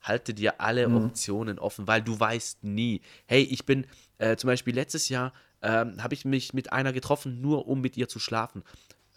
Halte 0.00 0.32
dir 0.32 0.60
alle 0.60 0.88
mhm. 0.88 1.06
Optionen 1.06 1.58
offen, 1.58 1.86
weil 1.86 2.02
du 2.02 2.18
weißt 2.18 2.64
nie. 2.64 3.02
Hey, 3.26 3.42
ich 3.42 3.66
bin 3.66 3.86
äh, 4.16 4.36
zum 4.36 4.48
Beispiel 4.48 4.74
letztes 4.74 5.08
Jahr 5.08 5.32
ähm, 5.60 6.02
habe 6.02 6.14
ich 6.14 6.24
mich 6.24 6.54
mit 6.54 6.72
einer 6.72 6.92
getroffen, 6.92 7.40
nur 7.40 7.66
um 7.66 7.80
mit 7.80 7.96
ihr 7.96 8.08
zu 8.08 8.18
schlafen. 8.18 8.62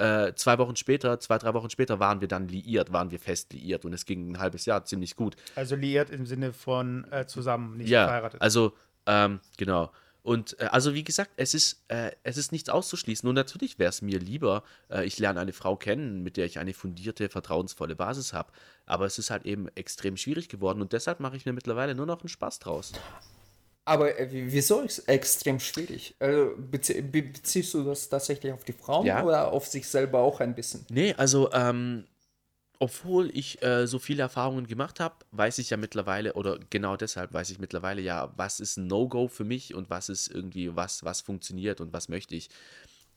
Äh, 0.02 0.34
zwei 0.34 0.58
Wochen 0.58 0.76
später, 0.76 1.20
zwei, 1.20 1.38
drei 1.38 1.54
Wochen 1.54 1.70
später 1.70 2.00
waren 2.00 2.22
wir 2.22 2.28
dann 2.28 2.48
liiert, 2.48 2.92
waren 2.92 3.12
wir 3.12 3.20
fest 3.20 3.54
liiert 3.54 3.86
und 3.86 3.94
es 3.94 4.06
ging 4.08 4.32
ein 4.32 4.40
halbes 4.40 4.66
Jahr 4.66 4.84
ziemlich 4.84 5.16
gut. 5.16 5.36
Also 5.56 5.76
liiert 5.76 6.10
im 6.10 6.26
Sinne 6.26 6.54
von 6.54 7.06
äh, 7.12 7.28
zusammen, 7.28 7.78
nicht 7.78 7.90
ja, 7.90 8.08
verheiratet. 8.08 8.42
Also, 8.42 8.74
ähm, 9.06 9.42
genau. 9.58 9.92
Und 10.24 10.60
äh, 10.60 10.66
also 10.66 10.96
wie 10.96 11.04
gesagt, 11.04 11.30
es 11.36 11.54
ist, 11.54 11.84
äh, 11.88 12.12
es 12.24 12.38
ist 12.38 12.52
nichts 12.52 12.70
auszuschließen. 12.70 13.30
Und 13.30 13.36
natürlich 13.36 13.78
wäre 13.78 13.90
es 13.90 14.02
mir 14.02 14.18
lieber, 14.18 14.64
äh, 14.90 15.06
ich 15.06 15.20
lerne 15.20 15.40
eine 15.40 15.54
Frau 15.54 15.76
kennen, 15.76 16.24
mit 16.24 16.36
der 16.36 16.46
ich 16.46 16.58
eine 16.58 16.74
fundierte, 16.74 17.30
vertrauensvolle 17.30 17.96
Basis 17.96 18.34
habe. 18.34 18.52
Aber 18.88 19.06
es 19.06 19.20
ist 19.20 19.30
halt 19.30 19.46
eben 19.46 19.68
extrem 19.76 20.18
schwierig 20.18 20.50
geworden 20.50 20.82
und 20.82 20.94
deshalb 20.94 21.20
mache 21.20 21.38
ich 21.38 21.46
mir 21.46 21.54
mittlerweile 21.54 21.94
nur 21.94 22.08
noch 22.08 22.22
einen 22.22 22.30
Spaß 22.30 22.58
draus. 22.58 22.92
Aber 23.92 24.18
äh, 24.18 24.30
wieso 24.32 24.80
ist 24.80 25.00
es 25.00 25.06
extrem 25.06 25.60
schwierig? 25.60 26.16
Also, 26.18 26.54
bezie 26.58 27.02
beziehst 27.02 27.74
du 27.74 27.84
das 27.84 28.08
tatsächlich 28.08 28.54
auf 28.54 28.64
die 28.64 28.72
Frauen 28.72 29.06
ja. 29.06 29.22
oder 29.22 29.52
auf 29.52 29.68
sich 29.68 29.86
selber 29.86 30.20
auch 30.20 30.40
ein 30.40 30.56
bisschen? 30.56 30.86
Nee, 30.90 31.14
also 31.18 31.52
ähm, 31.52 32.06
obwohl 32.80 33.30
ich 33.38 33.62
äh, 33.62 33.88
so 33.88 34.00
viele 34.00 34.22
Erfahrungen 34.22 34.66
gemacht 34.66 35.02
habe, 35.02 35.16
weiß 35.32 35.58
ich 35.58 35.72
ja 35.72 35.76
mittlerweile, 35.76 36.36
oder 36.36 36.58
genau 36.70 36.96
deshalb 36.96 37.34
weiß 37.34 37.50
ich 37.50 37.60
mittlerweile 37.60 38.02
ja, 38.02 38.32
was 38.38 38.62
ist 38.62 38.78
ein 38.78 38.88
No-Go 38.88 39.28
für 39.28 39.44
mich 39.44 39.76
und 39.76 39.90
was 39.90 40.08
ist 40.08 40.30
irgendwie, 40.30 40.74
was, 40.74 41.04
was 41.04 41.20
funktioniert 41.20 41.82
und 41.82 41.92
was 41.92 42.08
möchte 42.08 42.34
ich. 42.34 42.50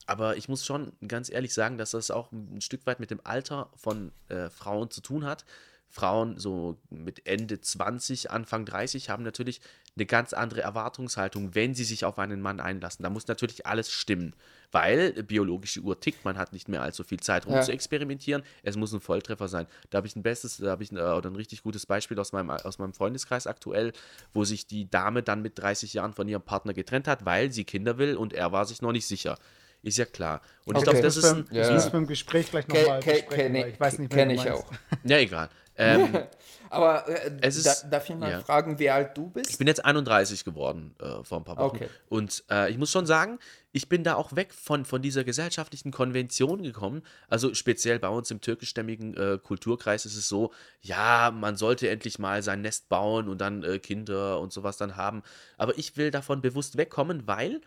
Aber 0.07 0.37
ich 0.37 0.49
muss 0.49 0.67
schon 0.67 0.93
ganz 1.07 1.31
ehrlich 1.31 1.55
sagen, 1.55 1.79
dass 1.79 1.93
das 1.93 2.11
auch 2.11 2.33
ein 2.33 2.61
Stück 2.61 2.85
weit 2.85 2.99
mit 2.99 3.13
dem 3.13 3.21
Alter 3.23 3.71
von 3.77 4.11
äh, 4.29 4.51
Frauen 4.51 4.91
zu 4.91 5.01
tun 5.01 5.25
hat. 5.25 5.45
Frauen 5.89 6.37
so 6.37 6.77
mit 6.91 7.29
Ende 7.29 7.61
20, 7.61 8.33
Anfang 8.33 8.65
30 8.65 9.09
haben 9.09 9.23
natürlich 9.23 9.61
eine 9.97 10.07
ganz 10.07 10.33
andere 10.33 10.61
Erwartungshaltung, 10.63 11.55
wenn 11.55 11.75
sie 11.75 11.85
sich 11.85 12.05
auf 12.05 12.19
einen 12.19 12.41
Mann 12.41 12.59
einlassen. 12.59 13.05
Da 13.05 13.11
muss 13.11 13.29
natürlich 13.29 13.67
alles 13.67 13.93
stimmen, 13.93 14.35
weil 14.73 15.23
biologische 15.23 15.81
Uhr 15.81 16.01
tickt, 16.01 16.25
man 16.25 16.37
hat 16.37 16.53
nicht 16.53 16.69
mehr 16.69 16.83
allzu 16.83 17.05
viel 17.05 17.21
Zeit, 17.21 17.47
rum 17.47 17.55
ja. 17.55 17.63
zu 17.63 17.73
experimentieren. 17.73 18.43
Es 18.65 18.77
muss 18.77 18.93
ein 18.93 19.01
Volltreffer 19.01 19.47
sein. 19.47 19.67
Da 19.91 19.99
habe 19.99 20.09
ich 20.09 20.17
ein 20.17 20.25
bestes, 20.25 20.57
da 20.57 20.71
habe 20.71 20.83
ich 20.83 20.91
ein, 20.91 20.99
oder 20.99 21.31
ein 21.31 21.37
richtig 21.37 21.63
gutes 21.63 21.87
Beispiel 21.87 22.19
aus 22.19 22.33
meinem, 22.33 22.51
aus 22.51 22.79
meinem 22.79 22.93
Freundeskreis 22.93 23.47
aktuell, 23.47 23.93
wo 24.33 24.45
sich 24.45 24.67
die 24.67 24.91
Dame 24.91 25.23
dann 25.23 25.43
mit 25.43 25.59
30 25.59 25.95
Jahren 25.95 26.13
von 26.13 26.27
ihrem 26.29 26.43
Partner 26.43 26.75
getrennt 26.75 27.07
hat, 27.07 27.25
weil 27.25 27.53
sie 27.53 27.65
Kinder 27.65 27.97
will 27.97 28.17
und 28.17 28.33
er 28.33 28.51
war 28.51 28.65
sich 28.65 28.83
noch 28.83 28.93
nicht 28.93 29.07
sicher. 29.07 29.39
Ist 29.85 29.99
ja 29.99 30.07
klar. 30.07 30.41
Und 30.65 30.77
okay. 30.77 30.79
ich 30.79 30.85
glaube, 30.85 31.03
das 31.03 31.17
ist 31.19 31.25
ein. 31.27 31.45
Ja. 31.51 31.65
Das 31.65 31.73
müssen 31.73 31.93
wir 31.93 31.99
im 31.99 32.07
Gespräch 32.07 32.51
gleich 32.51 32.67
nochmal 32.67 33.01
besprechen. 33.01 33.29
Kenn, 33.29 33.55
ich 33.55 33.79
weiß 33.79 33.99
nicht, 33.99 34.11
Kenne 34.11 34.33
ich 34.33 34.51
auch. 34.51 34.65
Ja, 35.05 35.19
egal. 35.19 35.51
Ähm, 35.77 36.17
Aber 36.75 37.09
äh, 37.09 37.31
es 37.41 37.57
ist, 37.57 37.67
da, 37.67 37.89
darf 37.89 38.09
ich 38.09 38.17
mal 38.17 38.31
ja. 38.31 38.41
fragen, 38.41 38.79
wie 38.79 38.91
alt 38.91 39.17
du 39.17 39.29
bist? 39.29 39.51
Ich 39.51 39.59
bin 39.59 39.67
jetzt 39.67 39.85
31 39.85 40.45
geworden 40.45 40.95
äh, 41.01 41.23
vor 41.23 41.39
ein 41.39 41.45
paar 41.45 41.57
Wochen. 41.57 41.77
Okay. 41.77 41.89
Und 42.09 42.45
äh, 42.51 42.71
ich 42.71 42.79
muss 42.79 42.91
schon 42.91 43.07
sagen, 43.07 43.39
ich 43.73 43.89
bin 43.89 44.03
da 44.03 44.15
auch 44.15 44.35
weg 44.35 44.53
von, 44.53 44.85
von 44.85 45.01
dieser 45.01 45.25
gesellschaftlichen 45.25 45.93
Konvention 45.93 46.63
gekommen. 46.63 47.03
Also 47.29 47.55
speziell 47.55 47.99
bei 47.99 48.09
uns 48.09 48.31
im 48.31 48.41
türkischstämmigen 48.41 49.17
äh, 49.17 49.39
Kulturkreis 49.39 50.05
ist 50.05 50.17
es 50.17 50.29
so, 50.29 50.53
ja, 50.81 51.31
man 51.31 51.57
sollte 51.57 51.89
endlich 51.89 52.19
mal 52.19 52.43
sein 52.43 52.63
Nest 52.63 52.89
bauen 52.89 53.29
und 53.29 53.41
dann 53.41 53.63
äh, 53.63 53.79
Kinder 53.79 54.41
und 54.41 54.53
sowas 54.53 54.77
dann 54.77 54.97
haben. 54.97 55.23
Aber 55.57 55.79
ich 55.79 55.97
will 55.97 56.11
davon 56.11 56.41
bewusst 56.41 56.77
wegkommen, 56.77 57.27
weil 57.27 57.61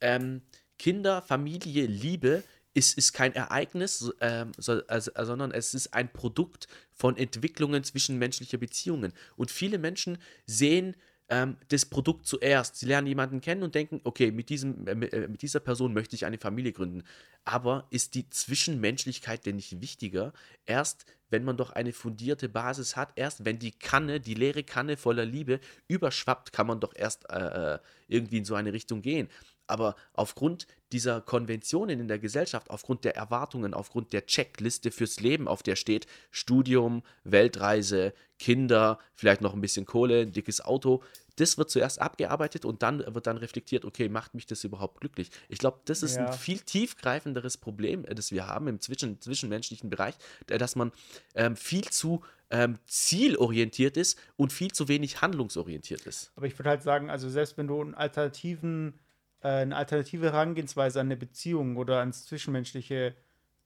ähm, 0.00 0.42
Kinder, 0.78 1.20
Familie, 1.22 1.86
Liebe 1.86 2.42
ist, 2.74 2.96
ist 2.96 3.12
kein 3.12 3.34
Ereignis, 3.34 4.12
ähm, 4.20 4.52
so, 4.56 4.80
also, 4.86 5.10
sondern 5.16 5.50
es 5.52 5.74
ist 5.74 5.92
ein 5.94 6.12
Produkt 6.12 6.68
von 6.92 7.16
Entwicklungen 7.16 7.82
zwischenmenschlicher 7.84 8.58
Beziehungen. 8.58 9.12
Und 9.36 9.50
viele 9.50 9.78
Menschen 9.78 10.18
sehen 10.46 10.94
ähm, 11.30 11.56
das 11.68 11.86
Produkt 11.86 12.26
zuerst. 12.26 12.76
Sie 12.76 12.86
lernen 12.86 13.06
jemanden 13.06 13.40
kennen 13.40 13.62
und 13.62 13.74
denken, 13.74 14.00
okay, 14.04 14.30
mit, 14.30 14.50
diesem, 14.50 14.86
äh, 14.86 14.94
mit 14.94 15.12
äh, 15.12 15.28
dieser 15.28 15.60
Person 15.60 15.94
möchte 15.94 16.16
ich 16.16 16.26
eine 16.26 16.38
Familie 16.38 16.72
gründen. 16.72 17.04
Aber 17.44 17.86
ist 17.90 18.14
die 18.14 18.28
Zwischenmenschlichkeit 18.28 19.46
denn 19.46 19.56
nicht 19.56 19.80
wichtiger? 19.80 20.32
Erst 20.66 21.06
wenn 21.30 21.44
man 21.44 21.56
doch 21.56 21.70
eine 21.70 21.92
fundierte 21.92 22.48
Basis 22.48 22.96
hat, 22.96 23.12
erst 23.14 23.44
wenn 23.44 23.60
die 23.60 23.70
Kanne, 23.70 24.18
die 24.18 24.34
leere 24.34 24.64
Kanne 24.64 24.96
voller 24.96 25.24
Liebe 25.24 25.60
überschwappt, 25.86 26.52
kann 26.52 26.66
man 26.66 26.80
doch 26.80 26.92
erst 26.94 27.30
äh, 27.30 27.74
äh 27.74 27.78
irgendwie 28.08 28.38
in 28.38 28.44
so 28.44 28.56
eine 28.56 28.72
Richtung 28.72 29.02
gehen. 29.02 29.28
Aber 29.70 29.96
aufgrund 30.12 30.66
dieser 30.92 31.20
Konventionen 31.20 32.00
in 32.00 32.08
der 32.08 32.18
Gesellschaft, 32.18 32.70
aufgrund 32.70 33.04
der 33.04 33.16
Erwartungen, 33.16 33.74
aufgrund 33.74 34.12
der 34.12 34.26
Checkliste 34.26 34.90
fürs 34.90 35.20
Leben, 35.20 35.48
auf 35.48 35.62
der 35.62 35.76
steht 35.76 36.06
Studium, 36.30 37.02
Weltreise, 37.24 38.12
Kinder, 38.38 38.98
vielleicht 39.14 39.40
noch 39.40 39.54
ein 39.54 39.60
bisschen 39.60 39.86
Kohle, 39.86 40.22
ein 40.22 40.32
dickes 40.32 40.60
Auto, 40.60 41.02
das 41.36 41.56
wird 41.58 41.70
zuerst 41.70 42.00
abgearbeitet 42.00 42.64
und 42.64 42.82
dann 42.82 43.02
wird 43.14 43.26
dann 43.26 43.36
reflektiert, 43.36 43.84
okay, 43.84 44.08
macht 44.08 44.34
mich 44.34 44.46
das 44.46 44.64
überhaupt 44.64 45.00
glücklich? 45.00 45.30
Ich 45.48 45.58
glaube, 45.58 45.80
das 45.86 46.02
ist 46.02 46.16
ja. 46.16 46.26
ein 46.26 46.32
viel 46.32 46.58
tiefgreifenderes 46.58 47.56
Problem, 47.56 48.04
äh, 48.04 48.14
das 48.14 48.32
wir 48.32 48.46
haben 48.46 48.68
im 48.68 48.80
zwischen, 48.80 49.20
zwischenmenschlichen 49.20 49.90
Bereich, 49.90 50.14
dass 50.46 50.76
man 50.76 50.92
ähm, 51.34 51.56
viel 51.56 51.84
zu 51.84 52.22
ähm, 52.50 52.78
zielorientiert 52.86 53.96
ist 53.96 54.18
und 54.36 54.52
viel 54.52 54.72
zu 54.72 54.88
wenig 54.88 55.22
handlungsorientiert 55.22 56.06
ist. 56.06 56.32
Aber 56.34 56.46
ich 56.46 56.58
würde 56.58 56.70
halt 56.70 56.82
sagen, 56.82 57.08
also 57.08 57.30
selbst 57.30 57.56
wenn 57.56 57.68
du 57.68 57.80
einen 57.80 57.94
alternativen 57.94 58.88
äh, 58.88 59.09
eine 59.48 59.76
alternative 59.76 60.32
Herangehensweise 60.32 61.00
an 61.00 61.06
eine 61.06 61.16
Beziehung 61.16 61.76
oder 61.76 62.00
ans 62.00 62.26
Zwischenmenschliche 62.26 63.14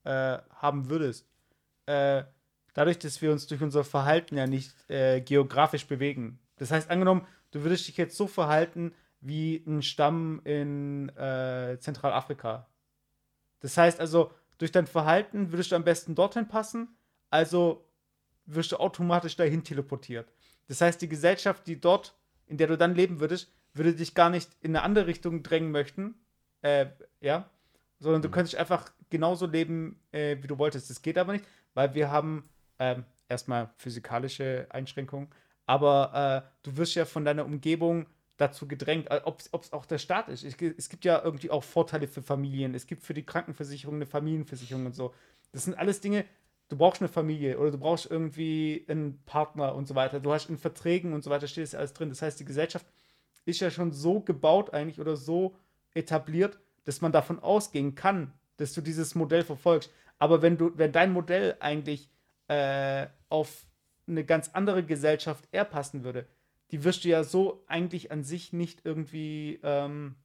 äh, 0.04 0.38
haben 0.50 0.88
würdest, 0.88 1.26
äh, 1.86 2.24
dadurch, 2.74 2.98
dass 2.98 3.22
wir 3.22 3.32
uns 3.32 3.46
durch 3.46 3.62
unser 3.62 3.84
Verhalten 3.84 4.36
ja 4.36 4.46
nicht 4.46 4.72
äh, 4.88 5.20
geografisch 5.20 5.86
bewegen. 5.86 6.38
Das 6.56 6.70
heißt, 6.70 6.90
angenommen, 6.90 7.26
du 7.50 7.62
würdest 7.62 7.88
dich 7.88 7.96
jetzt 7.96 8.16
so 8.16 8.26
verhalten 8.26 8.92
wie 9.20 9.64
ein 9.66 9.82
Stamm 9.82 10.40
in 10.44 11.08
äh, 11.16 11.78
Zentralafrika. 11.80 12.68
Das 13.60 13.76
heißt 13.76 13.98
also, 13.98 14.30
durch 14.58 14.70
dein 14.70 14.86
Verhalten 14.86 15.50
würdest 15.50 15.72
du 15.72 15.76
am 15.76 15.84
besten 15.84 16.14
dorthin 16.14 16.46
passen, 16.46 16.88
also 17.30 17.88
wirst 18.46 18.72
du 18.72 18.76
automatisch 18.76 19.36
dahin 19.36 19.64
teleportiert. 19.64 20.30
Das 20.68 20.80
heißt, 20.80 21.00
die 21.00 21.08
Gesellschaft, 21.08 21.66
die 21.66 21.80
dort, 21.80 22.14
in 22.46 22.58
der 22.58 22.66
du 22.66 22.76
dann 22.76 22.94
leben 22.94 23.20
würdest, 23.20 23.52
würde 23.74 23.94
dich 23.94 24.14
gar 24.14 24.30
nicht 24.30 24.50
in 24.60 24.74
eine 24.74 24.82
andere 24.82 25.06
Richtung 25.06 25.42
drängen 25.42 25.70
möchten. 25.70 26.14
Äh, 26.62 26.86
ja. 27.20 27.50
Sondern 27.98 28.22
du 28.22 28.28
mhm. 28.28 28.32
könntest 28.32 28.56
einfach 28.56 28.90
genauso 29.10 29.46
leben, 29.46 30.00
äh, 30.12 30.36
wie 30.40 30.46
du 30.46 30.58
wolltest. 30.58 30.90
Das 30.90 31.02
geht 31.02 31.18
aber 31.18 31.34
nicht, 31.34 31.44
weil 31.74 31.94
wir 31.94 32.10
haben 32.10 32.48
ähm, 32.78 33.04
erstmal 33.28 33.70
physikalische 33.76 34.66
Einschränkungen, 34.70 35.28
aber 35.66 36.44
äh, 36.44 36.50
du 36.62 36.76
wirst 36.76 36.94
ja 36.94 37.04
von 37.04 37.24
deiner 37.24 37.44
Umgebung 37.44 38.06
dazu 38.36 38.66
gedrängt, 38.66 39.10
äh, 39.10 39.20
ob 39.24 39.40
es 39.40 39.72
auch 39.72 39.86
der 39.86 39.98
Staat 39.98 40.28
ist. 40.28 40.44
Es, 40.44 40.56
es 40.60 40.88
gibt 40.88 41.04
ja 41.04 41.22
irgendwie 41.22 41.50
auch 41.50 41.62
Vorteile 41.62 42.08
für 42.08 42.22
Familien. 42.22 42.74
Es 42.74 42.86
gibt 42.86 43.02
für 43.02 43.14
die 43.14 43.24
Krankenversicherung 43.24 43.96
eine 43.96 44.06
Familienversicherung 44.06 44.86
und 44.86 44.94
so. 44.94 45.14
Das 45.52 45.64
sind 45.64 45.78
alles 45.78 46.00
Dinge, 46.00 46.24
du 46.68 46.76
brauchst 46.76 47.00
eine 47.00 47.08
Familie 47.08 47.58
oder 47.58 47.70
du 47.70 47.78
brauchst 47.78 48.10
irgendwie 48.10 48.84
einen 48.88 49.22
Partner 49.24 49.74
und 49.74 49.86
so 49.86 49.94
weiter. 49.94 50.20
Du 50.20 50.32
hast 50.32 50.48
in 50.48 50.58
Verträgen 50.58 51.12
und 51.12 51.22
so 51.22 51.30
weiter, 51.30 51.46
steht 51.46 51.64
das 51.64 51.74
alles 51.74 51.92
drin. 51.92 52.08
Das 52.08 52.22
heißt, 52.22 52.40
die 52.40 52.44
Gesellschaft 52.44 52.86
ist 53.44 53.60
ja 53.60 53.70
schon 53.70 53.92
so 53.92 54.20
gebaut 54.20 54.72
eigentlich 54.72 55.00
oder 55.00 55.16
so 55.16 55.56
etabliert, 55.94 56.58
dass 56.84 57.00
man 57.00 57.12
davon 57.12 57.38
ausgehen 57.38 57.94
kann, 57.94 58.32
dass 58.56 58.72
du 58.72 58.80
dieses 58.80 59.14
Modell 59.14 59.42
verfolgst. 59.42 59.90
Aber 60.18 60.42
wenn 60.42 60.56
du, 60.56 60.72
wenn 60.76 60.92
dein 60.92 61.12
Modell 61.12 61.56
eigentlich 61.60 62.08
äh, 62.48 63.06
auf 63.28 63.66
eine 64.06 64.24
ganz 64.24 64.50
andere 64.52 64.84
Gesellschaft 64.84 65.48
eher 65.50 65.64
passen 65.64 66.04
würde, 66.04 66.26
die 66.70 66.84
wirst 66.84 67.04
du 67.04 67.08
ja 67.08 67.24
so 67.24 67.64
eigentlich 67.66 68.10
an 68.10 68.22
sich 68.22 68.52
nicht 68.52 68.80
irgendwie 68.84 69.60
ähm, 69.62 70.16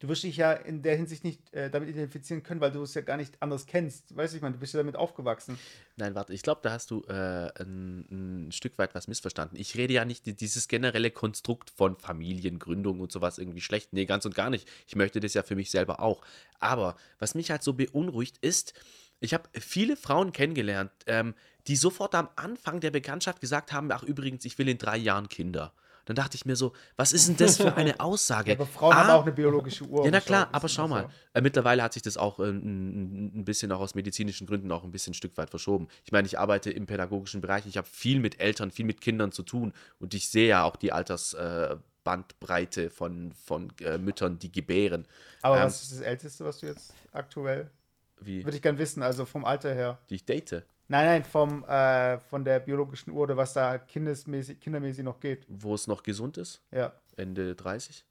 du 0.00 0.08
wirst 0.08 0.24
dich 0.24 0.36
ja 0.36 0.52
in 0.52 0.82
der 0.82 0.96
Hinsicht 0.96 1.22
nicht 1.22 1.52
äh, 1.54 1.70
damit 1.70 1.88
identifizieren 1.88 2.42
können, 2.42 2.60
weil 2.60 2.72
du 2.72 2.82
es 2.82 2.94
ja 2.94 3.02
gar 3.02 3.16
nicht 3.16 3.40
anders 3.40 3.66
kennst. 3.66 4.16
Weißt 4.16 4.32
du, 4.32 4.36
ich 4.36 4.42
meine, 4.42 4.54
du 4.54 4.60
bist 4.60 4.74
ja 4.74 4.78
damit 4.78 4.96
aufgewachsen. 4.96 5.58
Nein, 5.96 6.14
warte, 6.14 6.32
ich 6.32 6.42
glaube, 6.42 6.60
da 6.62 6.72
hast 6.72 6.90
du 6.90 7.04
äh, 7.04 7.50
ein, 7.62 8.06
ein, 8.48 8.52
Stück 8.52 8.78
weit 8.78 8.94
was 8.94 9.06
missverstanden. 9.06 9.56
Ich 9.56 9.76
rede 9.76 9.92
ja 9.92 10.04
nicht 10.04 10.40
dieses 10.40 10.66
generelle 10.68 11.10
Konstrukt 11.10 11.70
von 11.70 11.96
Familiengründung 11.96 13.00
und 13.00 13.12
sowas 13.12 13.38
irgendwie 13.38 13.60
schlecht. 13.60 13.92
Nee, 13.92 14.06
ganz 14.06 14.24
und 14.24 14.34
gar 14.34 14.50
nicht. 14.50 14.66
Ich 14.86 14.96
möchte 14.96 15.20
das 15.20 15.34
ja 15.34 15.42
für 15.42 15.54
mich 15.54 15.70
selber 15.70 16.00
auch. 16.00 16.22
Aber 16.58 16.96
was 17.18 17.34
mich 17.34 17.50
halt 17.50 17.62
so 17.62 17.74
beunruhigt 17.74 18.38
ist, 18.38 18.74
ich 19.20 19.34
habe 19.34 19.48
viele 19.52 19.96
Frauen 19.96 20.32
kennengelernt, 20.32 20.90
ähm, 21.06 21.34
die 21.66 21.76
sofort 21.76 22.14
am 22.14 22.30
Anfang 22.36 22.80
der 22.80 22.90
Bekanntschaft 22.90 23.42
gesagt 23.42 23.70
haben, 23.70 23.92
ach 23.92 24.02
übrigens, 24.02 24.46
ich 24.46 24.58
will 24.58 24.68
in 24.68 24.78
drei 24.78 24.96
Jahren 24.96 25.28
Kinder. 25.28 25.74
Dann 26.10 26.16
dachte 26.16 26.34
ich 26.34 26.44
mir 26.44 26.56
so, 26.56 26.72
was 26.96 27.12
ist 27.12 27.28
denn 27.28 27.36
das 27.38 27.56
für 27.56 27.76
eine 27.76 28.00
Aussage? 28.00 28.50
Aber 28.50 28.66
Frauen 28.66 28.94
ah, 28.94 29.04
haben 29.04 29.10
auch 29.10 29.22
eine 29.22 29.30
biologische 29.30 29.84
Uhr. 29.84 30.04
Ja, 30.04 30.10
na 30.10 30.20
klar, 30.20 30.48
aber 30.50 30.68
schau 30.68 30.88
mal. 30.88 31.08
Äh, 31.34 31.40
mittlerweile 31.40 31.84
hat 31.84 31.92
sich 31.92 32.02
das 32.02 32.16
auch 32.16 32.40
äh, 32.40 32.48
ein, 32.50 33.26
ein, 33.38 33.44
bisschen 33.44 33.70
auch 33.70 33.78
aus 33.78 33.94
medizinischen 33.94 34.44
Gründen 34.48 34.72
auch 34.72 34.82
ein 34.82 34.90
bisschen 34.90 35.12
ein 35.12 35.14
Stück 35.14 35.36
weit 35.36 35.50
verschoben. 35.50 35.86
Ich 36.04 36.10
meine, 36.10 36.26
ich 36.26 36.36
arbeite 36.36 36.72
im 36.72 36.86
pädagogischen 36.86 37.40
Bereich, 37.40 37.64
ich 37.66 37.76
habe 37.76 37.86
viel 37.86 38.18
mit 38.18 38.40
Eltern, 38.40 38.72
viel 38.72 38.86
mit 38.86 39.00
Kindern 39.00 39.30
zu 39.30 39.44
tun 39.44 39.72
und 40.00 40.12
ich 40.12 40.28
sehe 40.28 40.48
ja 40.48 40.64
auch 40.64 40.74
die 40.74 40.90
Altersbandbreite 40.90 42.86
äh, 42.86 42.90
von, 42.90 43.32
von 43.32 43.72
äh, 43.80 43.96
Müttern, 43.96 44.40
die 44.40 44.50
gebären. 44.50 45.06
Aber 45.42 45.58
ähm, 45.58 45.66
was 45.66 45.80
ist 45.80 45.92
das 45.92 46.00
Älteste, 46.00 46.44
was 46.44 46.58
du 46.58 46.66
jetzt 46.66 46.92
aktuell? 47.12 47.70
Wie? 48.20 48.44
Würde 48.44 48.56
ich 48.56 48.62
gern 48.62 48.78
wissen, 48.78 49.04
also 49.04 49.24
vom 49.26 49.44
Alter 49.44 49.72
her. 49.72 50.00
Die 50.10 50.16
ich 50.16 50.24
date. 50.24 50.64
Nein, 50.90 51.06
nein, 51.06 51.24
vom, 51.24 51.62
äh, 51.66 52.18
von 52.18 52.44
der 52.44 52.58
biologischen 52.58 53.12
Uhr 53.12 53.22
oder 53.22 53.36
was 53.36 53.52
da 53.52 53.78
kindesmäßig, 53.78 54.58
kindermäßig 54.58 55.04
noch 55.04 55.20
geht. 55.20 55.46
Wo 55.46 55.72
es 55.72 55.86
noch 55.86 56.02
gesund 56.02 56.36
ist? 56.36 56.60
Ja. 56.72 56.92
Ende 57.16 57.54
30? 57.54 58.04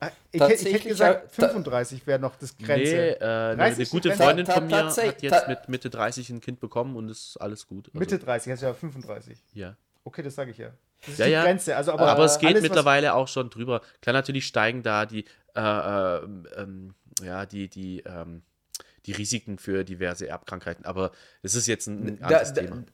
Ah, 0.00 0.10
ich, 0.32 0.40
ich, 0.40 0.72
hätte 0.72 0.88
gesagt, 0.88 1.32
35 1.32 2.04
wäre 2.08 2.18
noch 2.18 2.34
das 2.34 2.58
Grenze. 2.58 2.96
Nee, 2.96 3.10
äh, 3.10 3.56
eine 3.56 3.86
gute 3.86 4.10
Freundin 4.16 4.46
von 4.46 4.66
mir 4.66 4.86
hat 4.86 5.22
jetzt 5.22 5.46
mit 5.46 5.68
Mitte 5.68 5.90
30 5.90 6.30
ein 6.30 6.40
Kind 6.40 6.58
bekommen 6.58 6.96
und 6.96 7.08
ist 7.08 7.36
alles 7.36 7.68
gut. 7.68 7.86
Also, 7.86 7.98
Mitte 8.00 8.18
30, 8.18 8.50
also 8.50 8.66
ja 8.66 8.74
35. 8.74 9.38
Ja. 9.52 9.76
Okay, 10.02 10.22
das 10.22 10.34
sage 10.34 10.50
ich 10.50 10.58
ja. 10.58 10.70
Das 11.02 11.10
ist 11.10 11.18
ja, 11.20 11.26
die 11.26 11.32
ja. 11.32 11.44
Grenze. 11.44 11.76
Also, 11.76 11.92
aber, 11.92 12.08
aber 12.08 12.24
es 12.24 12.40
geht 12.40 12.48
alles, 12.48 12.62
mittlerweile 12.62 13.14
auch 13.14 13.28
schon 13.28 13.48
drüber. 13.48 13.80
Klar, 14.02 14.14
natürlich 14.14 14.46
steigen 14.46 14.82
da 14.82 15.06
die, 15.06 15.24
äh, 15.54 15.60
äh, 15.60 16.24
ähm, 16.56 16.94
ja, 17.22 17.46
die, 17.46 17.68
die, 17.68 18.00
ähm, 18.00 18.42
die 19.06 19.12
Risiken 19.12 19.58
für 19.58 19.84
diverse 19.84 20.28
Erbkrankheiten. 20.28 20.84
Aber 20.84 21.12
es 21.42 21.54
ist 21.54 21.66
jetzt 21.66 21.86
ein, 21.86 22.06
ein 22.06 22.22
anderes 22.22 22.52
da, 22.52 22.60
Thema. 22.62 22.84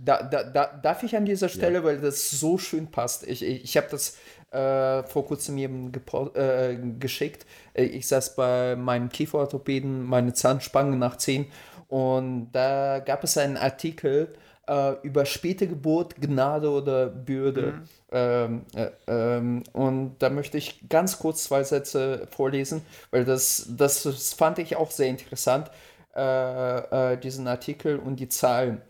Da, 0.00 0.22
da, 0.22 0.44
da, 0.44 0.66
darf 0.80 1.02
ich 1.02 1.16
an 1.16 1.24
dieser 1.24 1.48
Stelle, 1.48 1.78
ja. 1.78 1.84
weil 1.84 2.00
das 2.00 2.30
so 2.30 2.56
schön 2.56 2.90
passt. 2.90 3.26
Ich, 3.26 3.42
ich, 3.42 3.64
ich 3.64 3.76
habe 3.76 3.88
das 3.90 4.16
äh, 4.52 5.02
vor 5.02 5.26
kurzem 5.26 5.58
jedem 5.58 5.90
äh, 6.34 6.76
geschickt. 6.98 7.46
Äh, 7.74 7.84
ich 7.84 8.06
saß 8.06 8.36
bei 8.36 8.76
meinem 8.76 9.08
Kieferorthopäden, 9.08 10.04
meine 10.04 10.34
Zahnspange 10.34 10.96
nach 10.96 11.16
10 11.16 11.46
und 11.88 12.52
da 12.52 13.00
gab 13.00 13.24
es 13.24 13.36
einen 13.38 13.56
Artikel, 13.56 14.34
äh, 14.66 14.92
über 15.02 15.24
späte 15.24 15.66
Geburt, 15.66 16.16
Gnade 16.16 16.70
oder 16.70 17.06
Bürde. 17.06 17.72
Mhm. 17.72 17.82
Ähm, 18.10 18.64
äh, 18.74 18.90
ähm, 19.06 19.64
und 19.72 20.16
da 20.18 20.30
möchte 20.30 20.56
ich 20.56 20.88
ganz 20.88 21.18
kurz 21.18 21.44
zwei 21.44 21.62
Sätze 21.62 22.26
vorlesen, 22.30 22.82
weil 23.10 23.24
das, 23.24 23.66
das, 23.70 24.04
das 24.04 24.32
fand 24.32 24.58
ich 24.58 24.76
auch 24.76 24.90
sehr 24.90 25.08
interessant, 25.08 25.70
äh, 26.16 27.12
äh 27.12 27.16
diesen 27.18 27.46
Artikel 27.46 27.98
und 27.98 28.16
die 28.16 28.28
Zahlen. 28.28 28.80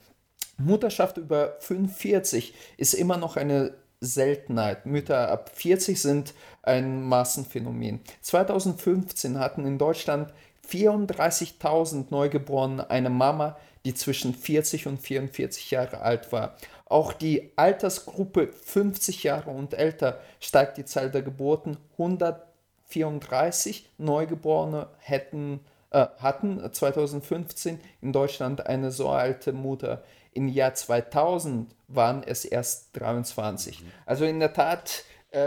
Mutterschaft 0.57 1.17
über 1.17 1.57
45 1.61 2.55
ist 2.77 2.95
immer 2.95 3.17
noch 3.17 3.37
eine 3.37 3.75
Seltenheit. 4.01 4.87
Mütter 4.87 5.29
ab 5.31 5.51
40 5.55 6.01
sind 6.01 6.35
ein 6.63 7.03
Massenphänomen. 7.03 8.01
2015 8.23 9.39
hatten 9.39 9.67
in 9.67 9.79
Deutschland 9.79 10.33
34.000 10.69 12.07
Neugeborene 12.11 12.91
eine 12.91 13.11
Mama, 13.11 13.57
die 13.85 13.95
zwischen 13.95 14.35
40 14.35 14.87
und 14.87 15.01
44 15.01 15.71
Jahre 15.71 16.01
alt 16.01 16.31
war. 16.33 16.57
Auch 16.89 17.13
die 17.13 17.53
Altersgruppe 17.57 18.49
50 18.53 19.23
Jahre 19.23 19.51
und 19.51 19.75
älter 19.75 20.21
steigt 20.41 20.79
die 20.79 20.85
Zahl 20.85 21.11
der 21.11 21.23
Geburten. 21.23 21.77
134 21.93 23.91
Neugeborene 23.99 24.89
hätten, 24.99 25.61
äh, 25.91 26.07
hatten 26.19 26.73
2015 26.73 27.81
in 28.01 28.13
Deutschland 28.13 28.67
eine 28.67 28.91
so 28.91 29.11
alte 29.11 29.53
Mutter. 29.53 30.03
Im 30.33 30.49
Jahr 30.49 30.75
2000 30.75 31.75
waren 31.89 32.23
es 32.23 32.45
erst 32.45 32.91
23. 32.99 33.83
Mhm. 33.83 33.93
Also 34.07 34.25
in 34.25 34.41
der 34.41 34.53
Tat 34.53 35.05
äh, 35.31 35.39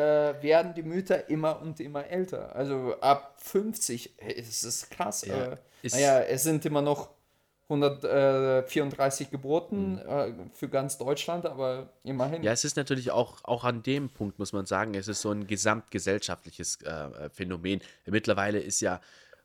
werden 0.41 0.73
die 0.75 0.83
Mütter 0.83 1.29
immer 1.29 1.59
und 1.61 1.79
immer 1.79 2.05
älter. 2.05 2.55
Also 2.55 2.95
ab 3.01 3.35
50 3.37 4.19
ist 4.19 4.63
es 4.63 4.89
krass. 4.89 5.25
Ja, 5.25 5.53
äh, 5.53 5.57
naja, 5.83 6.19
es 6.21 6.43
sind 6.43 6.65
immer 6.65 6.81
noch 6.81 7.09
134 7.71 9.31
Geburten 9.31 9.93
mhm. 9.93 9.99
äh, 9.99 10.33
für 10.53 10.67
ganz 10.67 10.97
Deutschland, 10.97 11.45
aber 11.45 11.89
immerhin. 12.03 12.43
Ja, 12.43 12.51
es 12.51 12.65
ist 12.65 12.75
natürlich 12.75 13.11
auch, 13.11 13.43
auch 13.43 13.63
an 13.63 13.83
dem 13.83 14.09
Punkt, 14.09 14.39
muss 14.39 14.53
man 14.53 14.65
sagen, 14.65 14.93
es 14.95 15.07
ist 15.07 15.21
so 15.21 15.31
ein 15.31 15.47
gesamtgesellschaftliches 15.47 16.81
äh, 16.81 17.29
Phänomen. 17.29 17.81
Mittlerweile 18.05 18.59
ist 18.59 18.81
ja 18.81 18.99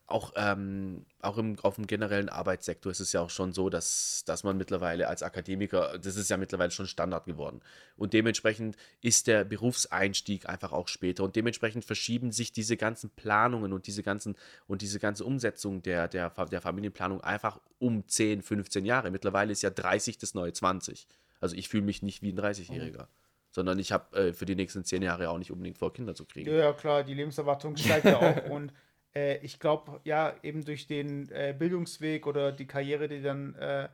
auch, 0.09 0.33
ähm, 0.37 1.05
auch 1.21 1.37
im, 1.37 1.59
auf 1.63 1.75
dem 1.75 1.87
generellen 1.87 2.29
Arbeitssektor 2.29 2.93
ist 2.93 3.01
es 3.01 3.13
ja 3.13 3.21
auch 3.21 3.31
schon 3.31 3.53
so, 3.53 3.69
dass, 3.69 4.23
dass 4.25 4.45
man 4.45 4.57
mittlerweile 4.57 5.09
als 5.09 5.23
Akademiker, 5.25 5.99
das 5.99 6.17
ist 6.17 6.31
ja 6.31 6.37
mittlerweile 6.37 6.71
schon 6.71 6.87
Standard 6.87 7.25
geworden. 7.25 7.61
Und 7.97 8.13
dementsprechend 8.13 8.77
ist 9.01 9.27
der 9.27 9.45
Berufseinstieg 9.45 10.49
einfach 10.49 10.73
auch 10.73 10.87
später. 10.87 11.25
Und 11.25 11.35
dementsprechend 11.35 11.85
verschieben 11.85 12.31
sich 12.31 12.53
diese 12.53 12.77
ganzen 12.77 13.11
Planungen 13.11 13.73
und 13.73 13.89
diese 13.89 14.05
ganzen 14.05 14.37
und 14.69 14.83
diese 14.83 15.01
ganze 15.01 15.25
Umsetzung 15.25 15.83
der, 15.83 16.07
der, 16.07 16.31
der 16.31 16.61
Familienplanung 16.61 17.21
einfach 17.21 17.61
um 17.79 18.07
10, 18.07 18.43
15 18.43 18.85
Jahre. 18.85 19.11
Mittlerweile 19.11 19.51
ist 19.51 19.63
ja 19.63 19.71
30 19.71 20.19
das 20.19 20.35
neue 20.35 20.53
20. 20.53 21.09
Also 21.41 21.57
ich 21.57 21.69
fühle 21.69 21.83
mich 21.83 22.03
nicht 22.03 22.23
wie 22.23 22.33
ein 22.33 22.39
30-Jähriger. 22.39 23.03
Mhm 23.03 23.27
sondern 23.57 23.79
ich 23.79 23.91
habe 23.91 24.15
äh, 24.19 24.33
für 24.35 24.45
die 24.45 24.55
nächsten 24.55 24.85
zehn 24.85 25.01
Jahre 25.01 25.31
auch 25.31 25.39
nicht 25.39 25.51
unbedingt 25.51 25.79
vor, 25.79 25.91
Kinder 25.91 26.15
zu 26.15 26.27
kriegen. 26.27 26.55
Ja, 26.55 26.75
klar, 26.75 27.03
die 27.05 27.15
Lebenserwartung 27.15 27.75
steigt 27.79 28.05
ja 28.05 28.19
auch 28.19 28.45
und 28.51 28.71
äh, 29.17 29.39
ich 29.39 29.59
glaube, 29.59 30.01
ja, 30.05 30.35
eben 30.43 30.65
durch 30.65 30.87
den 30.87 31.31
äh, 31.31 31.55
Bildungsweg 31.59 32.27
oder 32.27 32.53
die 32.53 32.67
Karriere, 32.67 33.09
die 33.09 33.23
dann 33.23 33.55
äh, 33.55 33.89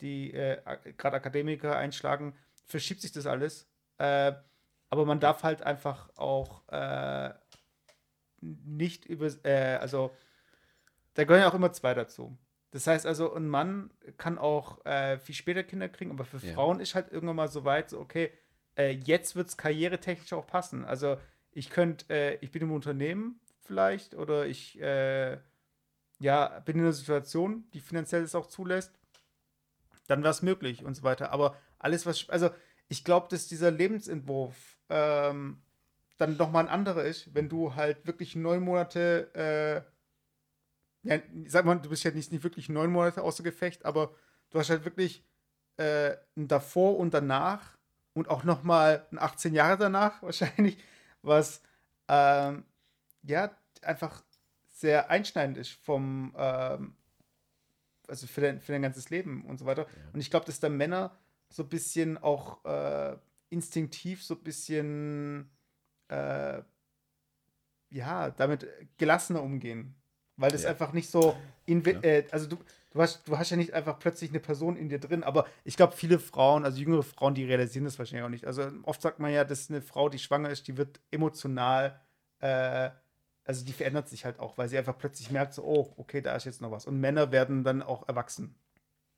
die 0.00 0.32
äh, 0.32 0.58
gerade 0.96 1.16
Akademiker 1.16 1.76
einschlagen, 1.76 2.34
verschiebt 2.64 3.00
sich 3.02 3.12
das 3.12 3.26
alles. 3.26 3.66
Äh, 3.98 4.32
aber 4.90 5.06
man 5.06 5.18
darf 5.18 5.42
halt 5.42 5.62
einfach 5.62 6.08
auch 6.16 6.68
äh, 6.68 7.32
nicht 8.40 9.06
über, 9.06 9.28
also 9.80 10.14
da 11.14 11.24
gehören 11.24 11.42
ja 11.42 11.50
auch 11.50 11.54
immer 11.54 11.72
zwei 11.72 11.94
dazu. 11.94 12.36
Das 12.70 12.86
heißt 12.86 13.06
also, 13.06 13.34
ein 13.34 13.48
Mann 13.48 13.90
kann 14.18 14.38
auch 14.38 14.78
viel 15.20 15.34
später 15.34 15.64
Kinder 15.64 15.88
kriegen, 15.88 16.10
aber 16.10 16.24
für 16.24 16.46
ja. 16.46 16.52
Frauen 16.52 16.78
ist 16.78 16.94
halt 16.94 17.10
irgendwann 17.10 17.36
mal 17.36 17.48
so 17.48 17.64
weit, 17.64 17.88
so, 17.90 17.98
okay, 17.98 18.30
jetzt 18.76 19.34
wird 19.34 19.48
es 19.48 19.56
karrieretechnisch 19.56 20.34
auch 20.34 20.46
passen. 20.46 20.84
Also 20.84 21.16
ich 21.52 21.70
könnte, 21.70 22.38
ich 22.42 22.50
bin 22.52 22.62
im 22.62 22.72
Unternehmen, 22.72 23.40
vielleicht 23.64 24.14
oder 24.14 24.46
ich 24.46 24.80
äh, 24.80 25.38
ja, 26.20 26.60
bin 26.60 26.76
in 26.76 26.82
einer 26.82 26.92
Situation, 26.92 27.64
die 27.72 27.80
finanziell 27.80 28.22
es 28.22 28.34
auch 28.34 28.46
zulässt, 28.46 28.98
dann 30.06 30.22
wäre 30.22 30.30
es 30.30 30.42
möglich 30.42 30.84
und 30.84 30.94
so 30.94 31.02
weiter. 31.02 31.32
Aber 31.32 31.56
alles, 31.78 32.06
was, 32.06 32.28
also 32.28 32.50
ich 32.88 33.04
glaube, 33.04 33.28
dass 33.30 33.48
dieser 33.48 33.70
Lebensentwurf 33.70 34.78
ähm, 34.88 35.62
dann 36.18 36.36
nochmal 36.36 36.64
ein 36.64 36.70
anderer 36.70 37.04
ist, 37.04 37.34
wenn 37.34 37.48
du 37.48 37.74
halt 37.74 38.06
wirklich 38.06 38.36
neun 38.36 38.62
Monate, 38.62 39.84
äh, 41.04 41.08
ja, 41.08 41.20
sag 41.46 41.64
mal, 41.64 41.76
du 41.76 41.90
bist 41.90 42.04
ja 42.04 42.10
nicht, 42.10 42.32
nicht 42.32 42.44
wirklich 42.44 42.68
neun 42.68 42.90
Monate 42.90 43.22
außer 43.22 43.42
Gefecht, 43.42 43.84
aber 43.84 44.14
du 44.50 44.58
hast 44.58 44.70
halt 44.70 44.84
wirklich 44.84 45.24
äh, 45.76 46.16
ein 46.36 46.48
davor 46.48 46.98
und 46.98 47.12
danach 47.12 47.76
und 48.14 48.28
auch 48.28 48.44
nochmal 48.44 49.06
ein 49.10 49.18
18 49.18 49.54
Jahre 49.54 49.76
danach 49.76 50.22
wahrscheinlich, 50.22 50.78
was 51.22 51.62
ähm, 52.08 52.64
ja, 53.26 53.56
einfach 53.82 54.22
sehr 54.68 55.10
einschneidend 55.10 55.56
ist 55.56 55.70
vom, 55.70 56.34
ähm, 56.36 56.96
also 58.08 58.26
für 58.26 58.40
dein, 58.40 58.60
für 58.60 58.72
dein 58.72 58.82
ganzes 58.82 59.10
Leben 59.10 59.44
und 59.44 59.58
so 59.58 59.66
weiter. 59.66 59.82
Ja. 59.82 60.10
Und 60.12 60.20
ich 60.20 60.30
glaube, 60.30 60.46
dass 60.46 60.60
da 60.60 60.68
Männer 60.68 61.16
so 61.48 61.62
ein 61.62 61.68
bisschen 61.68 62.18
auch 62.18 62.64
äh, 62.64 63.16
instinktiv 63.50 64.22
so 64.22 64.34
ein 64.34 64.42
bisschen, 64.42 65.50
äh, 66.08 66.62
ja, 67.90 68.30
damit 68.30 68.66
gelassener 68.98 69.42
umgehen. 69.42 69.94
Weil 70.36 70.50
das 70.50 70.64
ja. 70.64 70.70
einfach 70.70 70.92
nicht 70.92 71.08
so, 71.08 71.36
ja. 71.66 71.90
äh, 72.02 72.26
also 72.32 72.48
du, 72.48 72.56
du, 72.90 73.00
hast, 73.00 73.26
du 73.28 73.38
hast 73.38 73.50
ja 73.50 73.56
nicht 73.56 73.72
einfach 73.72 74.00
plötzlich 74.00 74.30
eine 74.30 74.40
Person 74.40 74.76
in 74.76 74.88
dir 74.88 74.98
drin, 74.98 75.22
aber 75.22 75.46
ich 75.62 75.76
glaube, 75.76 75.94
viele 75.94 76.18
Frauen, 76.18 76.64
also 76.64 76.80
jüngere 76.80 77.04
Frauen, 77.04 77.34
die 77.34 77.44
realisieren 77.44 77.84
das 77.84 78.00
wahrscheinlich 78.00 78.24
auch 78.24 78.30
nicht. 78.30 78.46
Also 78.46 78.68
oft 78.82 79.00
sagt 79.00 79.20
man 79.20 79.32
ja, 79.32 79.44
dass 79.44 79.70
eine 79.70 79.80
Frau, 79.80 80.08
die 80.08 80.18
schwanger 80.18 80.50
ist, 80.50 80.66
die 80.66 80.76
wird 80.76 81.00
emotional 81.12 82.00
äh, 82.40 82.90
also 83.44 83.64
die 83.64 83.72
verändert 83.72 84.08
sich 84.08 84.24
halt 84.24 84.38
auch, 84.38 84.58
weil 84.58 84.68
sie 84.68 84.78
einfach 84.78 84.98
plötzlich 84.98 85.30
merkt, 85.30 85.54
so, 85.54 85.64
oh, 85.64 85.92
okay, 85.96 86.20
da 86.20 86.34
ist 86.34 86.44
jetzt 86.44 86.60
noch 86.60 86.70
was. 86.70 86.86
Und 86.86 87.00
Männer 87.00 87.30
werden 87.32 87.64
dann 87.64 87.82
auch 87.82 88.08
erwachsen. 88.08 88.54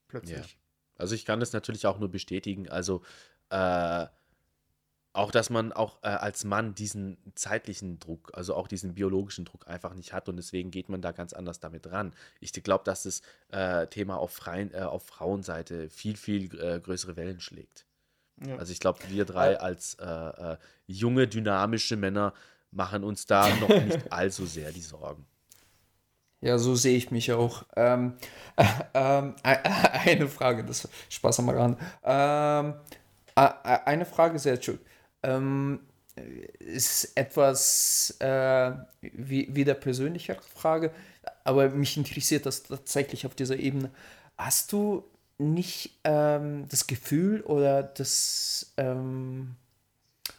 Plötzlich. 0.08 0.38
Ja. 0.38 0.58
Also 0.98 1.14
ich 1.14 1.24
kann 1.24 1.40
das 1.40 1.52
natürlich 1.52 1.86
auch 1.86 1.98
nur 1.98 2.10
bestätigen. 2.10 2.68
Also 2.68 3.02
äh, 3.50 4.06
Auch, 5.12 5.30
dass 5.30 5.48
man 5.48 5.72
auch 5.72 6.02
äh, 6.02 6.08
als 6.08 6.44
Mann 6.44 6.74
diesen 6.74 7.16
zeitlichen 7.34 7.98
Druck, 7.98 8.32
also 8.34 8.54
auch 8.54 8.68
diesen 8.68 8.92
biologischen 8.92 9.46
Druck 9.46 9.66
einfach 9.66 9.94
nicht 9.94 10.12
hat 10.12 10.28
und 10.28 10.36
deswegen 10.36 10.70
geht 10.70 10.90
man 10.90 11.00
da 11.00 11.12
ganz 11.12 11.32
anders 11.32 11.58
damit 11.58 11.90
ran. 11.90 12.12
Ich 12.38 12.52
glaube, 12.52 12.84
dass 12.84 13.04
das 13.04 13.22
äh, 13.48 13.86
Thema 13.86 14.18
auf, 14.18 14.32
freien, 14.32 14.74
äh, 14.74 14.82
auf 14.82 15.06
Frauenseite 15.06 15.88
viel, 15.88 16.18
viel 16.18 16.54
äh, 16.60 16.80
größere 16.80 17.16
Wellen 17.16 17.40
schlägt. 17.40 17.86
Ja. 18.46 18.56
Also 18.56 18.72
ich 18.72 18.80
glaube, 18.80 18.98
wir 19.08 19.24
drei 19.24 19.58
als 19.58 19.94
äh, 19.94 20.04
äh, 20.04 20.58
junge, 20.86 21.26
dynamische 21.26 21.96
Männer 21.96 22.34
machen 22.76 23.02
uns 23.02 23.26
da 23.26 23.48
noch 23.56 23.68
nicht 23.68 24.12
allzu 24.12 24.46
sehr 24.46 24.70
die 24.70 24.80
Sorgen. 24.80 25.24
Ja, 26.40 26.58
so 26.58 26.74
sehe 26.74 26.96
ich 26.96 27.10
mich 27.10 27.32
auch. 27.32 27.64
Ähm, 27.76 28.14
ähm, 28.94 29.34
eine 29.42 30.28
Frage, 30.28 30.64
das 30.64 30.88
Spaß 31.08 31.40
am 31.40 31.48
Rand. 31.48 31.78
Ähm, 32.04 32.74
eine 33.34 34.04
Frage, 34.04 34.38
sehr 34.38 34.62
schön 34.62 34.78
ähm, 35.26 35.80
ist 36.58 37.16
etwas 37.16 38.16
äh, 38.20 38.72
wie, 39.00 39.54
wieder 39.54 39.74
persönlicher 39.74 40.36
Frage, 40.54 40.92
aber 41.44 41.68
mich 41.70 41.96
interessiert 41.96 42.46
das 42.46 42.62
tatsächlich 42.62 43.26
auf 43.26 43.34
dieser 43.34 43.56
Ebene. 43.56 43.90
Hast 44.38 44.72
du 44.72 45.04
nicht 45.38 45.98
ähm, 46.04 46.66
das 46.68 46.86
Gefühl 46.86 47.42
oder 47.42 47.82
das, 47.82 48.72
ähm, 48.78 49.56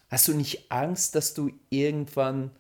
hast 0.10 0.28
du 0.28 0.34
nicht 0.34 0.72
Angst, 0.72 1.16
dass 1.16 1.34
du 1.34 1.52
irgendwann 1.70 2.52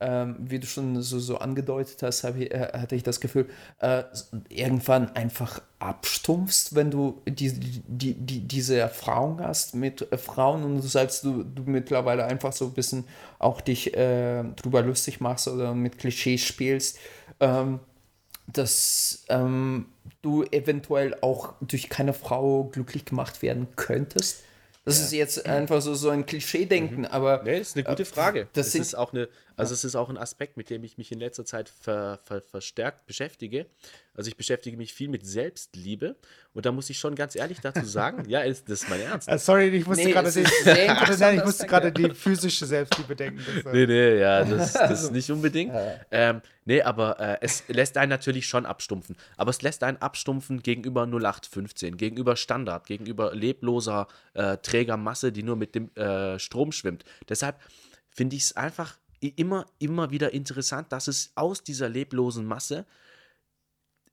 ähm, 0.00 0.36
wie 0.38 0.58
du 0.58 0.66
schon 0.66 1.00
so, 1.02 1.18
so 1.18 1.38
angedeutet 1.38 2.02
hast, 2.02 2.24
ich, 2.24 2.52
äh, 2.52 2.68
hatte 2.72 2.94
ich 2.96 3.04
das 3.04 3.20
Gefühl, 3.20 3.48
äh, 3.78 4.02
irgendwann 4.48 5.14
einfach 5.14 5.62
abstumpfst, 5.78 6.74
wenn 6.74 6.90
du 6.90 7.22
die, 7.26 7.52
die, 7.86 8.14
die, 8.14 8.40
diese 8.40 8.76
Erfahrung 8.76 9.40
hast 9.40 9.74
mit 9.74 10.10
äh, 10.12 10.18
Frauen 10.18 10.64
und 10.64 10.76
du 10.76 10.86
sagst, 10.86 11.24
du, 11.24 11.44
du 11.44 11.62
mittlerweile 11.64 12.24
einfach 12.24 12.52
so 12.52 12.66
ein 12.66 12.72
bisschen 12.72 13.04
auch 13.38 13.60
dich 13.60 13.96
äh, 13.96 14.42
drüber 14.56 14.82
lustig 14.82 15.20
machst 15.20 15.48
oder 15.48 15.74
mit 15.74 15.96
Klischees 15.96 16.42
spielst, 16.42 16.98
ähm, 17.40 17.80
dass 18.46 19.24
ähm, 19.28 19.86
du 20.22 20.42
eventuell 20.42 21.16
auch 21.22 21.54
durch 21.60 21.88
keine 21.88 22.12
Frau 22.12 22.64
glücklich 22.64 23.04
gemacht 23.04 23.42
werden 23.42 23.68
könntest? 23.76 24.42
Das 24.84 24.98
ja. 24.98 25.04
ist 25.04 25.12
jetzt 25.12 25.46
einfach 25.46 25.80
so, 25.80 25.94
so 25.94 26.10
ein 26.10 26.26
Klischee-Denken, 26.26 27.00
mhm. 27.00 27.06
aber. 27.06 27.42
Nee, 27.44 27.58
ist 27.58 27.76
eine 27.76 27.84
gute 27.84 28.02
äh, 28.02 28.06
Frage. 28.06 28.48
Das, 28.52 28.72
das 28.72 28.74
ist 28.74 28.94
auch 28.94 29.12
eine, 29.12 29.28
also 29.56 29.74
es 29.74 29.84
ist 29.84 29.94
auch 29.94 30.10
ein 30.10 30.18
Aspekt, 30.18 30.56
mit 30.56 30.70
dem 30.70 30.82
ich 30.84 30.98
mich 30.98 31.12
in 31.12 31.18
letzter 31.18 31.44
Zeit 31.44 31.68
ver, 31.68 32.18
ver, 32.24 32.42
verstärkt 32.42 33.06
beschäftige. 33.06 33.66
Also 34.14 34.28
ich 34.28 34.36
beschäftige 34.36 34.76
mich 34.76 34.94
viel 34.94 35.08
mit 35.08 35.26
Selbstliebe 35.26 36.16
und 36.52 36.66
da 36.66 36.72
muss 36.72 36.88
ich 36.88 36.98
schon 36.98 37.14
ganz 37.14 37.34
ehrlich 37.34 37.60
dazu 37.60 37.84
sagen, 37.84 38.24
ja, 38.28 38.40
ist, 38.40 38.68
das 38.68 38.82
ist 38.82 38.88
mein 38.88 39.00
Ernst. 39.00 39.28
Uh, 39.28 39.38
sorry, 39.38 39.68
ich 39.68 39.86
musste 39.86 40.04
nee, 40.04 40.12
gerade 40.12 40.30
die, 40.30 40.42
nein, 41.18 41.38
ich 41.38 41.44
musste 41.44 41.66
gerade 41.66 41.92
die 41.92 42.10
physische 42.10 42.66
Selbstliebe 42.66 43.16
denken. 43.16 43.40
Das, 43.64 43.72
nee, 43.72 43.86
nee, 43.86 44.18
ja, 44.18 44.44
das, 44.44 44.72
das 44.74 45.02
ist 45.04 45.12
nicht 45.12 45.30
unbedingt. 45.30 45.72
Ähm, 46.10 46.42
nee, 46.64 46.82
aber 46.82 47.18
äh, 47.18 47.38
es 47.40 47.64
lässt 47.68 47.96
einen 47.96 48.10
natürlich 48.10 48.46
schon 48.46 48.66
abstumpfen. 48.66 49.16
Aber 49.36 49.50
es 49.50 49.62
lässt 49.62 49.82
einen 49.82 49.98
abstumpfen 49.98 50.62
gegenüber 50.62 51.02
0815, 51.02 51.96
gegenüber 51.96 52.36
Standard, 52.36 52.86
gegenüber 52.86 53.34
lebloser 53.34 54.08
äh, 54.34 54.58
Trägermasse, 54.58 55.32
die 55.32 55.42
nur 55.42 55.56
mit 55.56 55.74
dem 55.74 55.94
äh, 55.96 56.38
Strom 56.38 56.72
schwimmt. 56.72 57.04
Deshalb 57.28 57.60
finde 58.10 58.36
ich 58.36 58.44
es 58.44 58.56
einfach 58.56 58.96
immer, 59.30 59.66
immer 59.78 60.10
wieder 60.10 60.32
interessant, 60.32 60.92
dass 60.92 61.08
es 61.08 61.32
aus 61.34 61.62
dieser 61.62 61.88
leblosen 61.88 62.44
Masse 62.44 62.86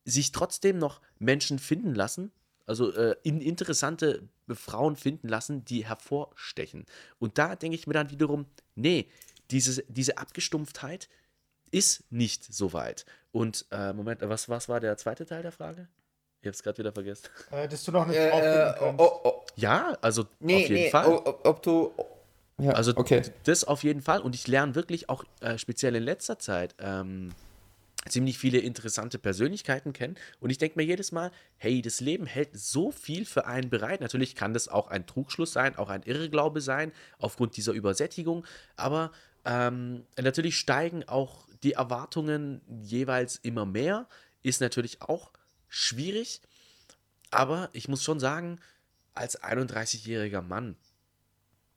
sich 0.06 0.32
trotzdem 0.32 0.78
noch 0.78 1.02
Menschen 1.20 1.60
finden 1.60 1.94
lassen, 1.94 2.32
also 2.66 2.92
äh, 2.94 3.16
in, 3.24 3.42
interessante 3.42 4.28
Frauen 4.50 4.96
finden 4.96 5.28
lassen, 5.28 5.66
die 5.66 5.86
hervorstechen. 5.86 6.86
Und 7.20 7.38
da 7.38 7.56
denke 7.56 7.76
ich 7.76 7.88
mir 7.88 7.94
dann 7.94 8.10
wiederum, 8.10 8.46
nee, 8.76 9.08
diese, 9.52 9.84
diese 9.88 10.18
Abgestumpftheit 10.18 11.10
ist 11.72 12.04
nicht 12.12 12.54
so 12.54 12.74
weit. 12.74 13.06
Und 13.32 13.66
äh, 13.72 13.94
Moment, 13.94 14.22
was, 14.22 14.50
was 14.50 14.70
war 14.70 14.80
der 14.80 14.98
zweite 14.98 15.26
Teil 15.26 15.42
der 15.42 15.52
Frage? 15.52 15.88
Ich 16.42 16.48
habe 16.48 16.56
es 16.56 16.64
gerade 16.64 16.78
wieder 16.80 16.92
vergessen. 16.92 17.28
Äh, 17.52 17.68
dass 17.68 17.84
du 17.84 17.92
noch 17.92 18.08
eine 18.08 18.14
Frau 18.14 18.40
äh, 18.40 18.74
finden 18.80 18.96
oh, 19.00 19.04
oh, 19.04 19.20
oh. 19.24 19.46
Ja, 19.56 19.98
also 20.02 20.26
nee, 20.40 20.56
auf 20.56 20.62
jeden 20.62 20.74
nee, 20.74 20.90
Fall. 20.90 21.06
ob 21.06 21.62
du 21.62 21.94
ja, 22.62 22.74
also 22.74 22.94
okay. 22.96 23.24
das 23.44 23.64
auf 23.64 23.84
jeden 23.84 24.02
Fall. 24.02 24.22
Und 24.22 24.36
ich 24.36 24.48
lerne 24.48 24.76
wirklich 24.76 25.10
auch 25.10 25.24
äh, 25.40 25.58
speziell 25.58 25.96
in 25.96 26.04
letzter 26.04 26.38
Zeit 26.38 26.76
ähm, 26.80 27.32
ziemlich 28.08 28.38
viele 28.38 28.60
interessante 28.60 29.18
Persönlichkeiten 29.18 29.94
kennen. 29.94 30.16
Und 30.40 30.50
ich 30.50 30.58
denke 30.58 30.78
mir 30.78 30.86
jedes 30.86 31.12
Mal, 31.12 31.32
hey, 31.58 31.82
das 31.82 32.00
Leben 32.00 32.26
hält 32.26 32.50
so 32.54 32.92
viel 32.92 33.26
für 33.26 33.46
einen 33.46 33.70
bereit. 33.70 34.02
Natürlich 34.02 34.36
kann 34.36 34.54
das 34.54 34.68
auch 34.68 34.88
ein 34.88 35.08
Trugschluss 35.08 35.54
sein, 35.54 35.76
auch 35.76 35.90
ein 35.90 36.04
Irrglaube 36.04 36.62
sein, 36.62 36.92
aufgrund 37.18 37.58
dieser 37.58 37.74
Übersättigung. 37.74 38.46
Aber 38.76 39.12
ähm, 39.46 40.06
natürlich 40.20 40.58
steigen 40.58 41.04
auch 41.08 41.48
die 41.64 41.74
Erwartungen 41.74 42.62
jeweils 42.84 43.38
immer 43.38 43.66
mehr. 43.66 44.08
Ist 44.44 44.62
natürlich 44.62 45.02
auch 45.02 45.32
schwierig. 45.68 46.42
Aber 47.32 47.70
ich 47.74 47.88
muss 47.88 48.04
schon 48.04 48.20
sagen, 48.20 48.60
als 49.14 49.42
31-jähriger 49.42 50.42
Mann 50.42 50.76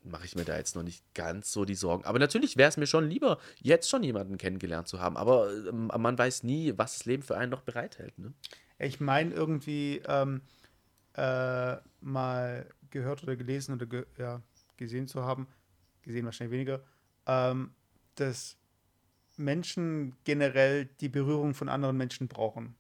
mache 0.04 0.26
ich 0.26 0.36
mir 0.36 0.44
da 0.44 0.56
jetzt 0.56 0.76
noch 0.76 0.82
nicht 0.82 1.02
ganz 1.14 1.52
so 1.52 1.64
die 1.64 1.74
Sorgen. 1.74 2.04
Aber 2.04 2.18
natürlich 2.18 2.56
wäre 2.56 2.68
es 2.68 2.76
mir 2.76 2.86
schon 2.86 3.08
lieber, 3.08 3.38
jetzt 3.58 3.88
schon 3.88 4.02
jemanden 4.02 4.38
kennengelernt 4.38 4.88
zu 4.88 5.00
haben. 5.00 5.16
Aber 5.16 5.52
ähm, 5.52 5.86
man 5.86 6.18
weiß 6.18 6.42
nie, 6.42 6.74
was 6.76 6.98
das 6.98 7.06
Leben 7.06 7.22
für 7.22 7.36
einen 7.36 7.50
noch 7.50 7.62
bereithält. 7.62 8.18
Ne? 8.18 8.32
Ich 8.78 9.00
meine 9.00 9.32
irgendwie 9.34 10.02
ähm, 10.06 10.42
äh, 11.14 11.76
mal 12.00 12.66
gehört 12.90 13.22
oder 13.22 13.36
gelesen 13.36 13.74
oder 13.74 13.86
ge 13.86 14.06
ja, 14.18 14.42
gesehen 14.76 15.06
zu 15.06 15.24
haben, 15.24 15.46
gesehen 16.02 16.24
wahrscheinlich 16.24 16.52
weniger, 16.52 16.82
ähm, 17.26 17.74
dass 18.16 18.56
Menschen 19.36 20.14
generell 20.24 20.86
die 21.00 21.08
Berührung 21.08 21.54
von 21.54 21.68
anderen 21.68 21.96
Menschen 21.96 22.28
brauchen. 22.28 22.76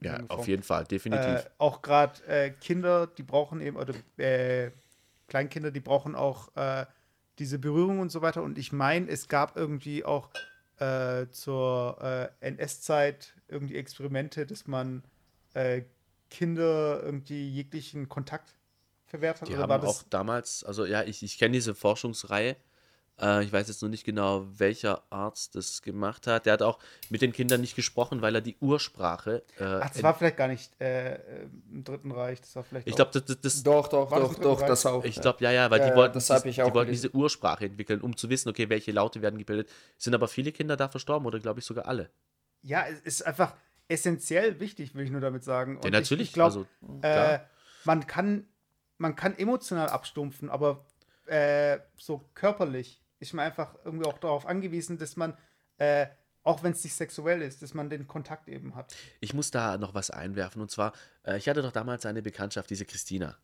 Ja, 0.00 0.20
auf 0.28 0.46
jeden 0.46 0.62
Fall, 0.62 0.84
definitiv. 0.84 1.26
Äh, 1.26 1.44
auch 1.58 1.80
gerade 1.80 2.22
äh, 2.26 2.50
Kinder, 2.50 3.06
die 3.06 3.22
brauchen 3.22 3.60
eben, 3.60 3.76
oder 3.76 3.94
äh, 4.18 4.70
Kleinkinder, 5.28 5.70
die 5.70 5.80
brauchen 5.80 6.14
auch 6.14 6.54
äh, 6.56 6.86
diese 7.38 7.58
Berührung 7.58 8.00
und 8.00 8.10
so 8.10 8.22
weiter. 8.22 8.42
Und 8.42 8.58
ich 8.58 8.72
meine, 8.72 9.08
es 9.08 9.28
gab 9.28 9.56
irgendwie 9.56 10.04
auch 10.04 10.30
äh, 10.78 11.26
zur 11.30 11.98
äh, 12.00 12.46
NS-Zeit 12.48 13.34
irgendwie 13.48 13.76
Experimente, 13.76 14.46
dass 14.46 14.66
man 14.66 15.02
äh, 15.54 15.82
Kinder 16.30 17.02
irgendwie 17.02 17.48
jeglichen 17.48 18.08
Kontakt 18.08 18.56
verwehrt 19.06 19.40
hat. 19.40 19.48
Die 19.48 19.56
haben 19.56 19.70
auch 19.70 20.02
damals, 20.10 20.64
also 20.64 20.84
ja, 20.84 21.02
ich, 21.02 21.22
ich 21.22 21.38
kenne 21.38 21.52
diese 21.52 21.74
Forschungsreihe 21.74 22.56
äh, 23.20 23.44
ich 23.44 23.52
weiß 23.52 23.68
jetzt 23.68 23.82
nur 23.82 23.90
nicht 23.90 24.04
genau, 24.04 24.46
welcher 24.58 25.02
Arzt 25.10 25.54
das 25.54 25.82
gemacht 25.82 26.26
hat. 26.26 26.46
Der 26.46 26.52
hat 26.54 26.62
auch 26.62 26.78
mit 27.08 27.22
den 27.22 27.32
Kindern 27.32 27.60
nicht 27.60 27.76
gesprochen, 27.76 28.22
weil 28.22 28.34
er 28.34 28.40
die 28.40 28.56
Ursprache. 28.60 29.42
Äh, 29.58 29.64
Ach, 29.64 29.90
das 29.90 30.02
war 30.02 30.14
vielleicht 30.14 30.36
gar 30.36 30.48
nicht 30.48 30.78
äh, 30.80 31.18
im 31.70 31.84
Dritten 31.84 32.12
Reich. 32.12 32.40
Das 32.40 32.54
war 32.56 32.64
vielleicht. 32.64 32.86
Ich 32.86 32.96
glaube, 32.96 33.10
das, 33.12 33.24
das, 33.24 33.40
das, 33.40 33.62
Doch, 33.62 33.88
doch, 33.88 34.10
doch, 34.10 34.34
doch, 34.34 34.62
das 34.62 34.86
auch. 34.86 35.04
Ich 35.04 35.20
glaube, 35.20 35.42
ja, 35.42 35.50
ja, 35.50 35.70
weil 35.70 35.88
die 35.88 35.94
wollten, 35.94 36.14
das 36.14 36.42
die, 36.42 36.50
die 36.50 36.74
wollten 36.74 36.92
diese 36.92 37.14
Ursprache 37.14 37.66
entwickeln, 37.66 38.00
um 38.00 38.16
zu 38.16 38.28
wissen, 38.28 38.48
okay, 38.48 38.68
welche 38.68 38.92
Laute 38.92 39.22
werden 39.22 39.38
gebildet. 39.38 39.70
Sind 39.96 40.14
aber 40.14 40.28
viele 40.28 40.52
Kinder 40.52 40.76
da 40.76 40.88
verstorben 40.88 41.26
oder 41.26 41.38
glaube 41.38 41.60
ich 41.60 41.66
sogar 41.66 41.86
alle? 41.86 42.10
Ja, 42.62 42.86
es 42.86 43.00
ist 43.00 43.26
einfach 43.26 43.54
essentiell 43.88 44.58
wichtig, 44.60 44.94
will 44.94 45.04
ich 45.04 45.10
nur 45.10 45.20
damit 45.20 45.44
sagen. 45.44 45.76
Und 45.76 45.84
ja, 45.84 45.90
natürlich. 45.90 46.24
Ich, 46.24 46.28
ich 46.30 46.34
glaube, 46.34 46.66
also, 46.82 47.02
äh, 47.02 47.40
man 47.84 48.06
kann 48.06 48.46
man 48.98 49.16
kann 49.16 49.36
emotional 49.36 49.88
abstumpfen, 49.88 50.50
aber 50.50 50.84
äh, 51.26 51.78
so 51.96 52.24
körperlich 52.34 53.02
ist 53.18 53.32
man 53.32 53.46
einfach 53.46 53.74
irgendwie 53.84 54.06
auch 54.06 54.18
darauf 54.18 54.46
angewiesen, 54.46 54.98
dass 54.98 55.16
man, 55.16 55.36
äh, 55.78 56.06
auch 56.42 56.62
wenn 56.62 56.72
es 56.72 56.84
nicht 56.84 56.94
sexuell 56.94 57.42
ist, 57.42 57.62
dass 57.62 57.74
man 57.74 57.90
den 57.90 58.06
Kontakt 58.06 58.48
eben 58.48 58.74
hat. 58.74 58.94
Ich 59.20 59.34
muss 59.34 59.50
da 59.50 59.78
noch 59.78 59.94
was 59.94 60.10
einwerfen. 60.10 60.62
Und 60.62 60.70
zwar, 60.70 60.92
äh, 61.24 61.36
ich 61.36 61.48
hatte 61.48 61.62
doch 61.62 61.72
damals 61.72 62.06
eine 62.06 62.22
Bekanntschaft, 62.22 62.70
diese 62.70 62.84
Christina. 62.84 63.36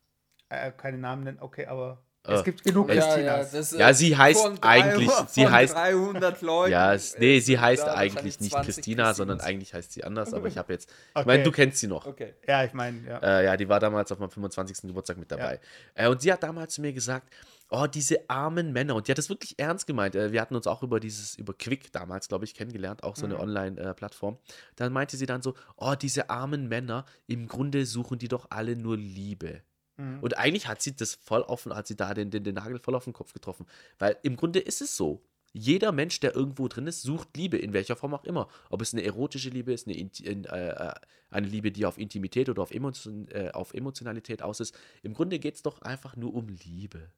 Äh, 0.49 0.73
keine 0.73 0.99
Namen 0.99 1.24
nennen, 1.24 1.39
okay, 1.40 1.66
aber 1.66 2.05
es 2.24 2.40
äh, 2.40 2.44
gibt 2.44 2.62
genug 2.62 2.89
ja, 2.89 3.03
Christinas. 3.03 3.73
Ja, 3.73 3.78
ja, 3.78 3.94
sie 3.94 4.16
heißt 4.16 4.47
eigentlich, 4.61 5.09
300, 5.09 5.31
sie 5.31 5.49
heißt 5.49 5.74
300 5.74 6.43
Leuten. 6.43 6.73
Ja, 6.73 6.94
es, 6.94 7.19
nee, 7.19 7.40
sie 7.40 7.59
heißt 7.59 7.85
eigentlich 7.85 8.39
nicht 8.39 8.55
Christina, 8.55 8.62
Christines. 8.62 9.16
sondern 9.16 9.40
eigentlich 9.40 9.74
heißt 9.74 9.93
sie 9.93 10.05
anders, 10.05 10.32
aber 10.32 10.47
ich 10.47 10.57
habe 10.57 10.73
jetzt 10.73 10.89
okay. 11.15 11.20
Ich 11.20 11.27
meine, 11.27 11.43
du 11.43 11.51
kennst 11.51 11.78
sie 11.78 11.89
noch. 11.89 12.07
Okay. 12.07 12.35
Ja, 12.47 12.62
ich 12.65 12.74
meine, 12.74 13.01
ja. 13.09 13.19
Äh, 13.19 13.44
ja, 13.47 13.57
die 13.57 13.69
war 13.69 13.81
damals 13.81 14.12
auf 14.12 14.20
meinem 14.20 14.31
25. 14.31 14.82
Geburtstag 14.82 15.16
mit 15.16 15.32
dabei. 15.32 15.59
Ja. 15.97 16.05
Äh, 16.05 16.09
und 16.09 16.23
sie 16.23 16.32
hat 16.32 16.43
damals 16.44 16.74
zu 16.74 16.81
mir 16.81 16.93
gesagt, 16.93 17.28
oh, 17.73 17.86
diese 17.86 18.28
armen 18.28 18.73
Männer. 18.73 18.94
Und 18.94 19.09
die 19.09 19.12
hat 19.12 19.19
das 19.19 19.28
wirklich 19.28 19.59
ernst 19.59 19.86
gemeint. 19.86 20.15
Äh, 20.15 20.32
wir 20.32 20.40
hatten 20.40 20.55
uns 20.55 20.66
auch 20.66 20.82
über 20.82 21.01
dieses, 21.01 21.35
über 21.36 21.55
Quick 21.55 21.90
damals, 21.93 22.28
glaube 22.28 22.44
ich, 22.44 22.55
kennengelernt, 22.55 23.03
auch 23.03 23.16
so 23.16 23.24
eine 23.24 23.35
mhm. 23.35 23.40
Online-Plattform. 23.40 24.39
Dann 24.77 24.93
meinte 24.93 25.16
sie 25.16 25.27
dann 25.27 25.43
so, 25.43 25.55
oh, 25.77 25.94
diese 25.94 26.31
armen 26.31 26.69
Männer, 26.69 27.07
im 27.27 27.49
Grunde 27.49 27.86
suchen 27.86 28.19
die 28.19 28.28
doch 28.28 28.47
alle 28.51 28.77
nur 28.77 28.97
Liebe. 28.97 29.62
Mhm. 29.97 30.20
Und 30.20 30.39
eigentlich 30.39 30.69
hat 30.69 30.82
sie 30.82 30.94
das 30.94 31.15
voll 31.15 31.43
offen, 31.43 31.74
hat 31.74 31.86
sie 31.86 31.97
da 31.97 32.15
den, 32.15 32.31
den, 32.31 32.44
den 32.44 32.55
Nagel 32.55 32.78
voll 32.78 32.94
auf 32.94 33.05
den 33.05 33.12
Kopf 33.12 33.32
getroffen. 33.32 33.66
Weil 33.99 34.16
im 34.23 34.36
Grunde 34.36 34.59
ist 34.59 34.82
es 34.82 34.97
so. 34.97 35.23
Jeder 35.55 35.93
Mensch, 35.93 36.19
der 36.20 36.35
irgendwo 36.35 36.66
drin 36.66 36.86
ist, 36.86 37.03
sucht 37.03 37.36
Liebe, 37.36 37.59
in 37.59 37.74
welcher 37.74 37.94
Form 37.94 38.15
auch 38.15 38.24
immer. 38.24 38.49
Ob 38.70 38.81
es 38.81 38.94
eine 38.94 39.05
erotische 39.05 39.51
Liebe 39.51 39.73
ist, 39.73 39.86
eine, 39.86 39.97
äh, 39.99 40.94
eine 41.28 41.47
Liebe, 41.47 41.70
die 41.70 41.85
auf 41.85 41.99
Intimität 41.99 42.49
oder 42.49 42.62
auf, 42.62 42.70
Emotion, 42.70 43.28
äh, 43.28 43.51
auf 43.53 43.74
Emotionalität 43.74 44.43
aus 44.43 44.61
ist. 44.61 44.74
Im 45.03 45.12
Grunde 45.12 45.39
geht 45.39 45.57
es 45.57 45.62
doch 45.62 45.82
einfach 45.82 46.16
nur 46.16 46.32
um 46.32 46.49
Liebe. 46.49 47.11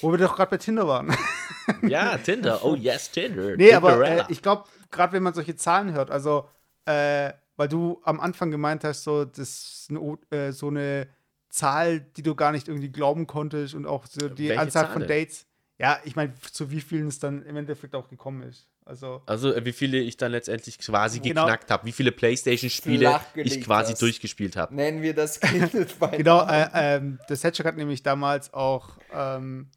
Wo 0.00 0.10
wir 0.10 0.18
doch 0.18 0.36
gerade 0.36 0.50
bei 0.50 0.56
Tinder 0.56 0.86
waren. 0.88 1.16
ja, 1.82 2.16
Tinder. 2.18 2.64
Oh 2.64 2.74
yes, 2.74 3.10
Tinder. 3.10 3.56
Nee, 3.56 3.74
aber 3.74 4.06
äh, 4.06 4.24
ich 4.28 4.42
glaube, 4.42 4.64
gerade 4.90 5.12
wenn 5.12 5.22
man 5.22 5.34
solche 5.34 5.56
Zahlen 5.56 5.92
hört, 5.92 6.10
also, 6.10 6.48
äh, 6.86 7.32
weil 7.56 7.68
du 7.68 8.00
am 8.04 8.20
Anfang 8.20 8.50
gemeint 8.50 8.84
hast, 8.84 9.04
so, 9.04 9.24
das 9.24 9.38
ist 9.38 9.90
eine, 9.90 10.18
äh, 10.30 10.52
so 10.52 10.68
eine 10.68 11.08
Zahl, 11.48 12.00
die 12.00 12.22
du 12.22 12.34
gar 12.34 12.50
nicht 12.50 12.68
irgendwie 12.68 12.90
glauben 12.90 13.26
konntest 13.26 13.74
und 13.74 13.86
auch 13.86 14.06
so 14.06 14.28
die 14.28 14.48
Welche 14.48 14.60
Anzahl 14.60 14.86
Zahl 14.86 14.92
von 14.92 15.06
Dates. 15.06 15.46
Ja, 15.78 16.00
ich 16.04 16.16
meine, 16.16 16.34
zu 16.52 16.70
wie 16.70 16.80
vielen 16.80 17.08
es 17.08 17.18
dann 17.18 17.42
im 17.42 17.56
Endeffekt 17.56 17.94
auch 17.94 18.08
gekommen 18.08 18.42
ist. 18.42 18.68
Also, 18.86 19.22
also 19.24 19.52
äh, 19.54 19.64
wie 19.64 19.72
viele 19.72 19.98
ich 19.98 20.18
dann 20.18 20.32
letztendlich 20.32 20.78
quasi 20.78 21.20
genau. 21.20 21.44
geknackt 21.44 21.70
habe, 21.70 21.86
wie 21.86 21.92
viele 21.92 22.12
Playstation-Spiele 22.12 23.18
ich 23.36 23.62
quasi 23.62 23.92
hast. 23.92 24.02
durchgespielt 24.02 24.56
habe. 24.56 24.74
Nennen 24.74 25.00
wir 25.00 25.14
das 25.14 25.40
Genau, 26.12 26.46
äh, 26.46 26.68
ähm, 26.74 27.18
das 27.28 27.42
Hedgehog 27.44 27.66
hat 27.66 27.76
nämlich 27.76 28.02
damals 28.02 28.52
auch 28.52 28.98
ähm, 29.12 29.70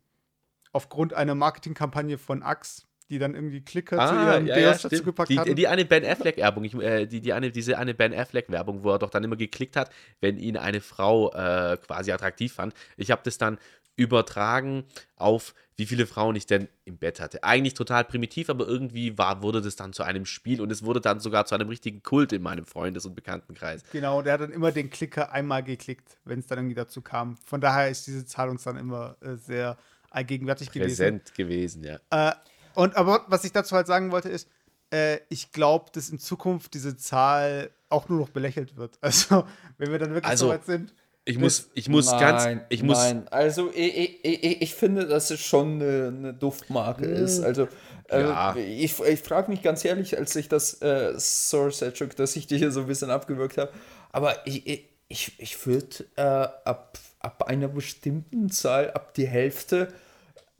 aufgrund 0.73 1.13
einer 1.13 1.35
Marketingkampagne 1.35 2.17
von 2.17 2.43
Axe 2.43 2.83
die 3.09 3.19
dann 3.19 3.35
irgendwie 3.35 3.61
Klicker 3.61 3.99
ah, 3.99 4.07
zu 4.07 4.15
ihrem 4.15 4.47
ja, 4.47 4.55
Deus 4.55 4.83
ja, 4.83 4.89
dazu 4.89 5.03
gepackt 5.03 5.29
die, 5.29 5.55
Die 5.55 5.67
eine 5.67 5.85
Ben 5.85 6.03
Affleck-Werbung, 6.03 6.65
äh, 6.81 7.07
die, 7.07 7.21
die 7.21 7.33
eine, 7.33 7.51
diese 7.51 7.77
eine 7.77 7.93
Ben 7.93 8.13
Affleck-Werbung, 8.13 8.83
wo 8.83 8.91
er 8.91 8.99
doch 8.99 9.09
dann 9.09 9.23
immer 9.23 9.37
geklickt 9.37 9.75
hat, 9.75 9.89
wenn 10.19 10.37
ihn 10.37 10.57
eine 10.57 10.81
Frau 10.81 11.31
äh, 11.31 11.77
quasi 11.77 12.11
attraktiv 12.11 12.53
fand. 12.53 12.73
Ich 12.97 13.11
habe 13.11 13.21
das 13.23 13.37
dann 13.37 13.59
übertragen 13.97 14.85
auf 15.17 15.53
wie 15.77 15.85
viele 15.85 16.07
Frauen 16.07 16.35
ich 16.35 16.47
denn 16.47 16.67
im 16.85 16.97
Bett 16.97 17.19
hatte. 17.19 17.43
Eigentlich 17.43 17.75
total 17.75 18.03
primitiv, 18.03 18.49
aber 18.49 18.67
irgendwie 18.67 19.15
war, 19.17 19.43
wurde 19.43 19.61
das 19.61 19.75
dann 19.75 19.93
zu 19.93 20.01
einem 20.01 20.25
Spiel 20.25 20.59
und 20.59 20.71
es 20.71 20.83
wurde 20.83 21.01
dann 21.01 21.19
sogar 21.19 21.45
zu 21.45 21.53
einem 21.53 21.69
richtigen 21.69 22.01
Kult 22.01 22.33
in 22.33 22.41
meinem 22.41 22.65
Freundes- 22.65 23.05
und 23.05 23.13
Bekanntenkreis. 23.13 23.83
Genau, 23.91 24.23
der 24.23 24.33
hat 24.33 24.41
dann 24.41 24.51
immer 24.51 24.71
den 24.71 24.89
Klicker 24.89 25.31
einmal 25.31 25.61
geklickt, 25.63 26.17
wenn 26.25 26.39
es 26.39 26.47
dann 26.47 26.57
irgendwie 26.57 26.75
dazu 26.75 27.01
kam. 27.01 27.37
Von 27.45 27.61
daher 27.61 27.89
ist 27.89 28.07
diese 28.07 28.25
Zahl 28.25 28.49
uns 28.49 28.63
dann 28.63 28.75
immer 28.75 29.17
äh, 29.21 29.35
sehr 29.35 29.77
allgegenwärtig 30.09 30.71
Präsent 30.71 31.35
gewesen. 31.35 31.83
gewesen, 31.83 31.99
ja. 32.11 32.31
Äh, 32.31 32.35
und 32.73 32.95
aber 32.95 33.25
was 33.27 33.43
ich 33.43 33.51
dazu 33.51 33.75
halt 33.75 33.85
sagen 33.85 34.11
wollte, 34.11 34.29
ist, 34.29 34.49
äh, 34.91 35.19
ich 35.29 35.51
glaube, 35.51 35.91
dass 35.93 36.09
in 36.09 36.17
Zukunft 36.17 36.73
diese 36.73 36.97
Zahl 36.97 37.69
auch 37.89 38.09
nur 38.09 38.19
noch 38.19 38.29
belächelt 38.29 38.77
wird. 38.77 38.97
Also, 39.01 39.45
wenn 39.77 39.91
wir 39.91 39.99
dann 39.99 40.13
wirklich 40.13 40.29
also, 40.29 40.47
so 40.47 40.51
weit 40.51 40.65
sind. 40.65 40.93
Ich 41.27 41.37
muss, 41.37 41.69
ich 41.73 41.89
muss 41.89 42.05
nein, 42.07 42.19
ganz, 42.19 42.61
ich 42.69 42.83
muss. 42.83 42.97
Nein, 42.97 43.27
also 43.29 43.69
ich, 43.73 44.23
ich, 44.23 44.61
ich 44.61 44.73
finde, 44.73 45.05
dass 45.07 45.29
es 45.29 45.41
schon 45.41 45.81
eine, 45.81 46.13
eine 46.15 46.33
Duftmarke 46.33 47.05
mm. 47.05 47.23
ist. 47.23 47.41
Also 47.41 47.67
äh, 48.09 48.21
ja. 48.21 48.55
ich, 48.55 48.97
ich 48.99 49.19
frage 49.19 49.51
mich 49.51 49.61
ganz 49.61 49.83
ehrlich, 49.83 50.17
als 50.17 50.35
ich 50.37 50.47
das 50.47 50.81
äh, 50.81 51.19
Source 51.19 51.81
Edge, 51.81 52.07
dass 52.07 52.35
ich 52.37 52.47
die 52.47 52.57
hier 52.57 52.71
so 52.71 52.81
ein 52.81 52.87
bisschen 52.87 53.09
abgewürgt 53.09 53.57
habe, 53.57 53.71
aber 54.11 54.47
ich, 54.47 54.87
ich, 55.09 55.33
ich 55.37 55.67
würde 55.67 56.05
äh, 56.15 56.21
ab, 56.21 56.97
ab 57.19 57.43
einer 57.43 57.67
bestimmten 57.67 58.49
Zahl, 58.49 58.91
ab 58.91 59.13
die 59.13 59.27
Hälfte, 59.27 59.89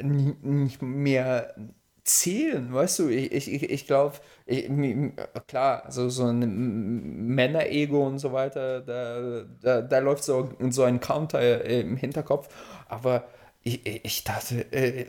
nicht 0.01 0.81
mehr 0.81 1.55
zählen, 2.07 2.73
weißt 2.73 2.99
du? 2.99 3.09
Ich, 3.09 3.31
ich, 3.31 3.69
ich 3.69 3.85
glaube, 3.87 4.15
klar, 5.47 5.85
also 5.85 6.09
so 6.09 6.25
ein 6.25 7.27
Männer-Ego 7.27 8.05
und 8.05 8.19
so 8.19 8.33
weiter, 8.33 8.81
da, 8.81 9.43
da, 9.61 9.81
da 9.81 9.99
läuft 9.99 10.23
so, 10.23 10.49
so 10.69 10.83
ein 10.83 10.99
Counter 10.99 11.63
im 11.65 11.97
Hinterkopf, 11.97 12.47
aber 12.87 13.25
ich, 13.63 13.85
ich 14.05 14.23
dachte, 14.23 14.71
äh, 14.71 15.05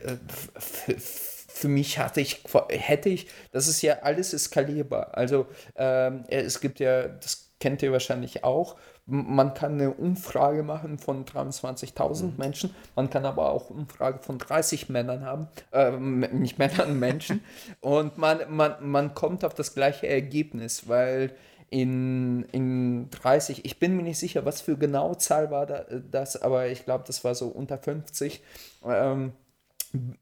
für 0.59 1.67
mich 1.67 1.99
hatte 1.99 2.21
ich, 2.21 2.43
hätte 2.69 3.09
ich, 3.09 3.27
das 3.51 3.67
ist 3.67 3.81
ja 3.81 3.99
alles 4.01 4.33
eskalierbar. 4.33 5.17
Also 5.17 5.47
ähm, 5.75 6.23
es 6.27 6.61
gibt 6.61 6.79
ja, 6.79 7.07
das 7.07 7.51
kennt 7.59 7.81
ihr 7.81 7.91
wahrscheinlich 7.91 8.43
auch, 8.43 8.77
man 9.09 9.53
kann 9.53 9.73
eine 9.73 9.91
Umfrage 9.91 10.63
machen 10.63 10.97
von 10.97 11.25
23.000 11.25 12.23
mhm. 12.23 12.33
Menschen, 12.37 12.75
man 12.95 13.09
kann 13.09 13.25
aber 13.25 13.51
auch 13.51 13.69
eine 13.69 13.79
Umfrage 13.79 14.19
von 14.19 14.37
30 14.37 14.89
Männern 14.89 15.25
haben, 15.25 15.47
äh, 15.71 15.91
nicht 15.91 16.59
Männern, 16.59 16.99
Menschen, 16.99 17.41
und 17.81 18.17
man, 18.17 18.39
man, 18.49 18.75
man 18.81 19.13
kommt 19.13 19.43
auf 19.43 19.53
das 19.53 19.73
gleiche 19.73 20.07
Ergebnis, 20.07 20.87
weil 20.87 21.35
in, 21.69 22.45
in 22.51 23.09
30, 23.11 23.65
ich 23.65 23.79
bin 23.79 23.95
mir 23.95 24.03
nicht 24.03 24.19
sicher, 24.19 24.45
was 24.45 24.61
für 24.61 24.77
genaue 24.77 25.17
Zahl 25.17 25.51
war 25.51 25.65
das, 25.65 26.41
aber 26.41 26.67
ich 26.67 26.85
glaube, 26.85 27.03
das 27.05 27.23
war 27.23 27.35
so 27.35 27.47
unter 27.47 27.77
50, 27.77 28.41
ähm, 28.85 29.33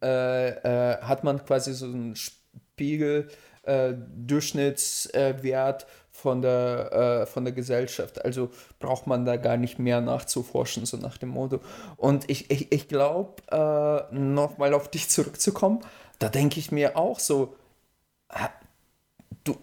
äh, 0.02 0.50
äh, 0.50 1.02
hat 1.02 1.24
man 1.24 1.44
quasi 1.46 1.74
so 1.74 1.86
einen 1.86 2.16
Spiegel, 2.16 3.30
äh, 3.64 3.94
Durchschnittswert 4.16 5.88
von 6.18 6.42
der, 6.42 7.22
äh, 7.22 7.26
von 7.28 7.46
der 7.46 7.54
Gesellschaft. 7.54 8.24
Also 8.26 8.50
braucht 8.80 9.06
man 9.06 9.24
da 9.26 9.38
gar 9.38 9.56
nicht 9.56 9.78
mehr 9.78 10.02
nachzuforschen, 10.02 10.86
so 10.86 10.98
nach 10.98 11.18
dem 11.18 11.30
Motto. 11.30 11.60
Und 11.96 12.30
ich, 12.30 12.50
ich, 12.50 12.72
ich 12.72 12.88
glaube, 12.88 13.42
äh, 13.52 14.16
nochmal 14.16 14.74
auf 14.74 14.90
dich 14.90 15.10
zurückzukommen, 15.10 15.82
da 16.20 16.30
denke 16.30 16.60
ich 16.60 16.72
mir 16.72 16.98
auch 16.98 17.20
so, 17.20 17.56
du, 19.44 19.58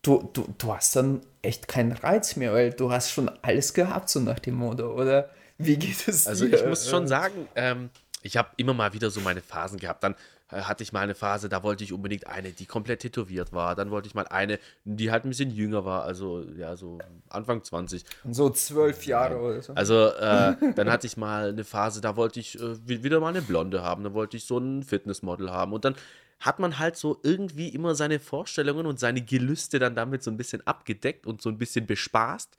du, 0.00 0.30
du, 0.32 0.46
du 0.56 0.74
hast 0.74 0.96
dann 0.96 1.20
echt 1.42 1.68
keinen 1.68 1.92
Reiz 1.92 2.36
mehr, 2.36 2.54
weil 2.54 2.72
du 2.72 2.90
hast 2.90 3.10
schon 3.10 3.30
alles 3.42 3.74
gehabt, 3.74 4.08
so 4.08 4.20
nach 4.20 4.38
dem 4.38 4.54
Motto, 4.54 4.94
oder? 4.94 5.28
Wie 5.58 5.76
geht 5.76 6.08
es 6.08 6.26
Also 6.26 6.46
dir? 6.46 6.56
ich 6.58 6.66
muss 6.66 6.88
schon 6.88 7.06
sagen, 7.06 7.46
ähm, 7.54 7.90
ich 8.22 8.38
habe 8.38 8.48
immer 8.56 8.72
mal 8.72 8.94
wieder 8.94 9.10
so 9.10 9.20
meine 9.20 9.42
Phasen 9.42 9.78
gehabt. 9.78 10.02
Dann 10.02 10.14
äh, 10.14 10.16
hatte 10.50 10.82
ich 10.82 10.92
mal 10.92 11.00
eine 11.00 11.14
Phase, 11.14 11.48
da 11.48 11.62
wollte 11.62 11.84
ich 11.84 11.92
unbedingt 11.92 12.26
eine, 12.26 12.50
die 12.52 12.66
komplett 12.66 13.00
tätowiert 13.00 13.52
war. 13.52 13.74
Dann 13.74 13.90
wollte 13.90 14.08
ich 14.08 14.14
mal 14.14 14.26
eine, 14.26 14.58
die 14.84 15.10
halt 15.10 15.24
ein 15.24 15.30
bisschen 15.30 15.50
jünger 15.50 15.84
war, 15.84 16.04
also 16.04 16.42
ja, 16.56 16.76
so 16.76 16.98
Anfang 17.28 17.62
20. 17.62 18.04
So 18.30 18.50
zwölf 18.50 19.06
Jahre 19.06 19.38
oder 19.38 19.62
so. 19.62 19.74
Also 19.74 20.06
äh, 20.08 20.56
dann 20.74 20.90
hatte 20.90 21.06
ich 21.06 21.16
mal 21.16 21.50
eine 21.50 21.64
Phase, 21.64 22.00
da 22.00 22.16
wollte 22.16 22.40
ich 22.40 22.60
äh, 22.60 22.76
wieder 22.86 23.20
mal 23.20 23.28
eine 23.28 23.42
Blonde 23.42 23.82
haben, 23.82 24.04
dann 24.04 24.14
wollte 24.14 24.36
ich 24.36 24.44
so 24.44 24.58
ein 24.58 24.82
Fitnessmodel 24.82 25.50
haben. 25.50 25.72
Und 25.72 25.84
dann 25.84 25.94
hat 26.40 26.58
man 26.58 26.78
halt 26.78 26.96
so 26.96 27.20
irgendwie 27.22 27.68
immer 27.68 27.94
seine 27.94 28.18
Vorstellungen 28.18 28.86
und 28.86 28.98
seine 28.98 29.20
Gelüste 29.20 29.78
dann 29.78 29.94
damit 29.94 30.22
so 30.22 30.30
ein 30.30 30.36
bisschen 30.36 30.66
abgedeckt 30.66 31.26
und 31.26 31.42
so 31.42 31.50
ein 31.50 31.58
bisschen 31.58 31.86
bespaßt. 31.86 32.56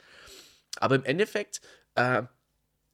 Aber 0.80 0.96
im 0.96 1.04
Endeffekt, 1.04 1.62
äh, 1.96 2.24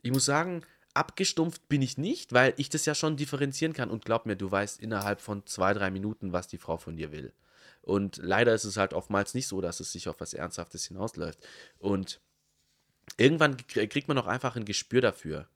ich 0.01 0.11
muss 0.11 0.25
sagen, 0.25 0.63
abgestumpft 0.97 1.69
bin 1.69 1.81
ich 1.81 1.97
nicht, 1.97 2.33
weil 2.33 2.53
ich 2.57 2.69
das 2.69 2.85
ja 2.85 2.95
schon 2.95 3.17
differenzieren 3.17 3.73
kann. 3.73 3.89
Und 3.89 4.05
glaub 4.05 4.25
mir, 4.25 4.35
du 4.35 4.49
weißt 4.51 4.81
innerhalb 4.81 5.21
von 5.21 5.45
zwei, 5.45 5.73
drei 5.73 5.91
Minuten, 5.91 6.33
was 6.33 6.47
die 6.47 6.57
Frau 6.57 6.77
von 6.77 6.97
dir 6.97 7.11
will. 7.11 7.33
Und 7.81 8.17
leider 8.17 8.53
ist 8.53 8.65
es 8.65 8.75
halt 8.75 8.93
oftmals 8.93 9.33
nicht 9.33 9.47
so, 9.47 9.61
dass 9.61 9.79
es 9.79 9.91
sich 9.91 10.09
auf 10.09 10.19
was 10.19 10.33
Ernsthaftes 10.33 10.85
hinausläuft. 10.85 11.39
Und 11.79 12.19
irgendwann 13.17 13.55
kriegt 13.67 14.07
man 14.09 14.17
auch 14.17 14.27
einfach 14.27 14.55
ein 14.57 14.65
Gespür 14.65 15.01
dafür. 15.01 15.47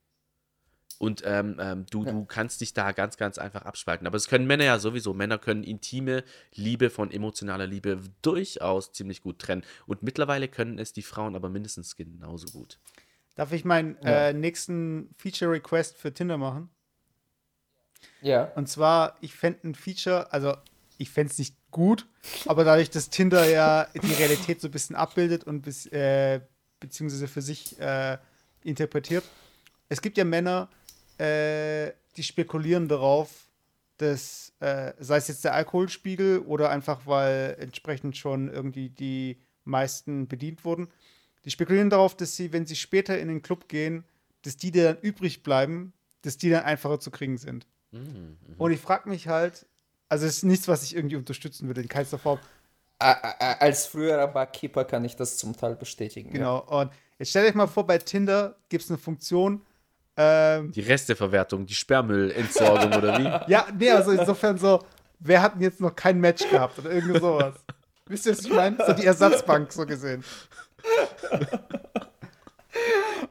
Und 1.02 1.24
ähm, 1.26 1.58
ähm, 1.60 1.86
du, 1.90 2.06
ja. 2.06 2.12
du 2.12 2.26
kannst 2.26 2.62
dich 2.62 2.76
da 2.76 2.92
ganz, 2.92 3.18
ganz 3.18 3.40
einfach 3.40 3.64
abspalten. 3.64 4.06
Aber 4.06 4.18
es 4.18 4.28
können 4.28 4.46
Männer 4.46 4.66
ja 4.66 4.78
sowieso. 4.78 5.16
Männer 5.16 5.40
können 5.40 5.64
intime 5.64 6.24
Liebe 6.54 6.92
von 6.92 7.10
emotionaler 7.10 7.66
Liebe 7.66 8.00
durchaus 8.22 8.92
ziemlich 8.92 9.24
gut 9.24 9.40
trennen. 9.40 9.64
Und 9.88 10.04
mittlerweile 10.04 10.48
können 10.48 10.78
es 10.78 10.94
die 10.94 11.02
Frauen 11.02 11.36
aber 11.36 11.50
mindestens 11.50 11.96
genauso 11.96 12.48
gut. 12.50 12.78
Darf 13.36 13.52
ich 13.54 13.66
meinen 13.66 13.98
ja. 14.04 14.30
äh, 14.30 14.34
nächsten 14.34 15.14
Feature-Request 15.18 15.98
für 15.98 16.14
Tinder 16.14 16.38
machen? 16.38 16.70
Ja. 18.22 18.52
Und 18.56 18.68
zwar, 18.68 19.18
ich 19.22 19.36
fände 19.36 19.70
ein 19.70 19.76
Feature, 19.76 20.32
also 20.32 20.56
ich 20.98 21.10
fände 21.10 21.32
es 21.32 21.40
nicht 21.40 21.56
gut, 21.72 22.06
aber 22.46 22.64
dadurch, 22.64 22.90
dass 22.90 23.10
Tinder 23.10 23.50
ja 23.50 23.88
die 23.96 24.14
Realität 24.14 24.62
so 24.62 24.68
ein 24.68 24.72
bisschen 24.72 24.96
abbildet 24.96 25.44
und 25.46 25.62
bis, 25.62 25.86
äh, 25.88 26.42
beziehungsweise 26.80 27.28
für 27.28 27.42
sich 27.42 27.80
äh, 27.80 28.18
interpretiert. 28.64 29.24
Es 29.90 30.02
gibt 30.02 30.18
ja 30.18 30.26
Männer, 30.26 30.70
äh, 31.18 31.92
die 32.18 32.24
spekulieren 32.24 32.88
darauf, 32.88 33.48
dass, 33.98 34.54
äh, 34.60 34.94
sei 35.00 35.18
es 35.18 35.28
jetzt 35.28 35.44
der 35.46 35.54
Alkoholspiegel 35.54 36.40
oder 36.40 36.70
einfach, 36.70 37.02
weil 37.06 37.56
entsprechend 37.60 38.18
schon 38.18 38.52
irgendwie 38.52 38.90
die 38.90 39.40
meisten 39.64 40.28
bedient 40.28 40.66
wurden, 40.66 40.88
die 41.46 41.52
spekulieren 41.52 41.90
darauf, 41.90 42.16
dass 42.16 42.36
sie, 42.36 42.54
wenn 42.54 42.66
sie 42.66 42.76
später 42.76 43.18
in 43.18 43.28
den 43.28 43.42
Club 43.42 43.68
gehen, 43.68 44.04
dass 44.44 44.58
die, 44.58 44.72
die 44.72 44.82
dann 44.82 44.98
übrig 45.02 45.44
bleiben, 45.44 45.94
dass 46.22 46.38
die 46.38 46.50
dann 46.50 46.64
einfacher 46.64 47.00
zu 47.00 47.12
kriegen 47.12 47.38
sind. 47.38 47.66
Mhm. 47.92 48.38
Und 48.58 48.72
ich 48.72 48.80
frage 48.80 49.10
mich 49.10 49.28
halt, 49.28 49.66
also 50.10 50.26
es 50.26 50.38
ist 50.38 50.44
nichts, 50.44 50.68
was 50.68 50.84
ich 50.84 50.96
irgendwie 50.96 51.16
unterstützen 51.16 51.68
würde, 51.68 51.82
in 51.82 51.88
keinster 51.88 52.18
Form. 52.18 52.40
Als 53.00 53.88
früherer 53.88 54.28
Barkeeper 54.28 54.86
kann 54.86 55.04
ich 55.04 55.16
das 55.16 55.38
zum 55.38 55.58
Teil 55.58 55.76
bestätigen. 55.76 56.32
Genau. 56.32 56.66
Ja. 56.70 56.82
Und 56.82 56.92
jetzt 57.18 57.30
stellt 57.30 57.50
euch 57.50 57.56
mal 57.56 57.68
vor, 57.68 57.88
bei 57.88 57.98
Tinder 57.98 58.56
gibt 58.70 58.84
es 58.84 58.92
eine 58.92 59.00
Funktion. 59.00 59.62
Ähm, 60.16 60.72
die 60.72 60.82
Resteverwertung, 60.82 61.66
die 61.66 61.74
Sperrmüllentsorgung 61.74 62.94
oder 62.94 63.18
wie? 63.18 63.24
Ja, 63.52 63.66
nee, 63.76 63.90
also 63.90 64.12
insofern 64.12 64.58
so, 64.60 64.84
wer 65.20 65.42
hat 65.42 65.56
denn 65.56 65.62
jetzt 65.62 65.82
noch 65.82 65.96
kein 65.96 66.20
Match 66.20 66.48
gehabt 66.48 66.78
oder 66.78 66.92
irgendwie 66.92 67.20
sowas? 67.20 67.56
Wisst 68.06 68.26
ihr, 68.28 68.34
was 68.34 68.46
ich 68.46 68.54
meine? 68.54 68.78
So 68.86 68.94
die 68.94 69.06
Ersatzbank 69.06 69.72
so 69.72 69.86
gesehen 69.86 70.24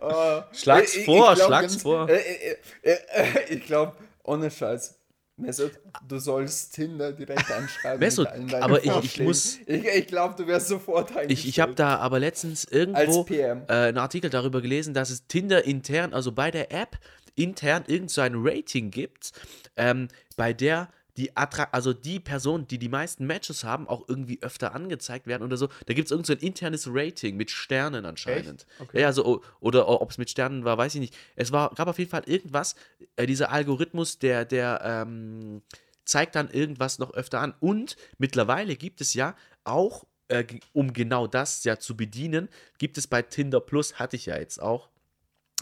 uh, 0.02 0.43
schlag's 0.52 0.97
ich, 0.97 1.05
vor, 1.05 1.32
ich 1.32 1.36
glaub, 1.36 1.48
schlag's 1.48 1.72
ganz, 1.72 1.82
vor. 1.82 2.09
Äh, 2.09 2.56
äh, 2.82 2.97
äh, 3.12 3.55
ich 3.55 3.64
glaube, 3.64 3.93
ohne 4.22 4.51
Scheiß. 4.51 4.97
Mesut, 5.40 5.72
du 6.06 6.18
sollst 6.18 6.74
Tinder 6.74 7.12
direkt 7.12 7.51
anschreiben. 7.51 7.98
Mesut, 7.98 8.28
aber 8.60 8.85
ich, 8.85 8.94
ich, 9.05 9.20
muss. 9.20 9.59
Ich, 9.66 9.86
ich 9.86 10.06
glaube, 10.06 10.35
du 10.36 10.47
wärst 10.47 10.68
sofort 10.68 11.10
Ich, 11.28 11.48
ich 11.48 11.60
habe 11.60 11.74
da 11.74 11.97
aber 11.97 12.20
letztens 12.20 12.64
irgendwo 12.64 13.27
äh, 13.31 13.55
einen 13.68 13.98
Artikel 13.98 14.28
darüber 14.28 14.60
gelesen, 14.60 14.93
dass 14.93 15.09
es 15.09 15.27
Tinder 15.27 15.64
intern, 15.64 16.12
also 16.12 16.32
bei 16.32 16.51
der 16.51 16.72
App, 16.72 16.98
intern 17.36 17.85
irgend 17.86 18.10
so 18.10 18.20
ein 18.20 18.35
Rating 18.36 18.90
gibt, 18.90 19.32
ähm, 19.77 20.09
bei 20.36 20.52
der 20.52 20.89
die 21.20 21.36
Attra 21.36 21.68
also 21.72 21.92
die 21.92 22.18
Personen, 22.18 22.66
die 22.66 22.78
die 22.78 22.88
meisten 22.88 23.26
Matches 23.26 23.62
haben, 23.62 23.86
auch 23.86 24.09
irgendwie 24.09 24.42
öfter 24.42 24.74
angezeigt 24.74 25.26
werden 25.26 25.42
oder 25.42 25.59
so. 25.59 25.68
Da 25.84 25.92
gibt 25.92 26.06
es 26.06 26.12
irgend 26.12 26.26
so 26.26 26.32
ein 26.32 26.38
internes 26.38 26.88
Rating 26.90 27.36
mit 27.36 27.51
Sternen 27.51 28.06
anscheinend. 28.06 28.66
Okay. 28.78 29.02
Ja, 29.02 29.09
also, 29.09 29.42
oder 29.60 29.86
ob 29.86 30.10
es 30.10 30.16
mit 30.16 30.30
Sternen 30.30 30.64
war, 30.64 30.78
weiß 30.78 30.94
ich 30.94 31.01
nicht. 31.02 31.16
Es 31.36 31.52
war, 31.52 31.74
gab 31.74 31.88
auf 31.88 31.98
jeden 31.98 32.10
Fall 32.10 32.22
irgendwas, 32.24 32.74
äh, 33.16 33.26
dieser 33.26 33.52
Algorithmus, 33.52 34.18
der, 34.18 34.47
der 34.47 34.80
ähm, 34.82 35.60
zeigt 36.06 36.36
dann 36.36 36.51
irgendwas 36.51 36.98
noch 36.98 37.12
öfter 37.12 37.40
an. 37.40 37.55
Und 37.60 37.97
mittlerweile 38.16 38.74
gibt 38.76 39.02
es 39.02 39.12
ja 39.12 39.36
auch, 39.64 40.06
äh, 40.28 40.44
um 40.72 40.94
genau 40.94 41.26
das 41.26 41.64
ja 41.64 41.78
zu 41.78 41.98
bedienen, 41.98 42.48
gibt 42.78 42.97
es 42.97 43.06
bei 43.06 43.20
Tinder 43.20 43.60
Plus, 43.60 43.98
hatte 43.98 44.16
ich 44.16 44.24
ja 44.24 44.38
jetzt 44.38 44.62
auch, 44.62 44.88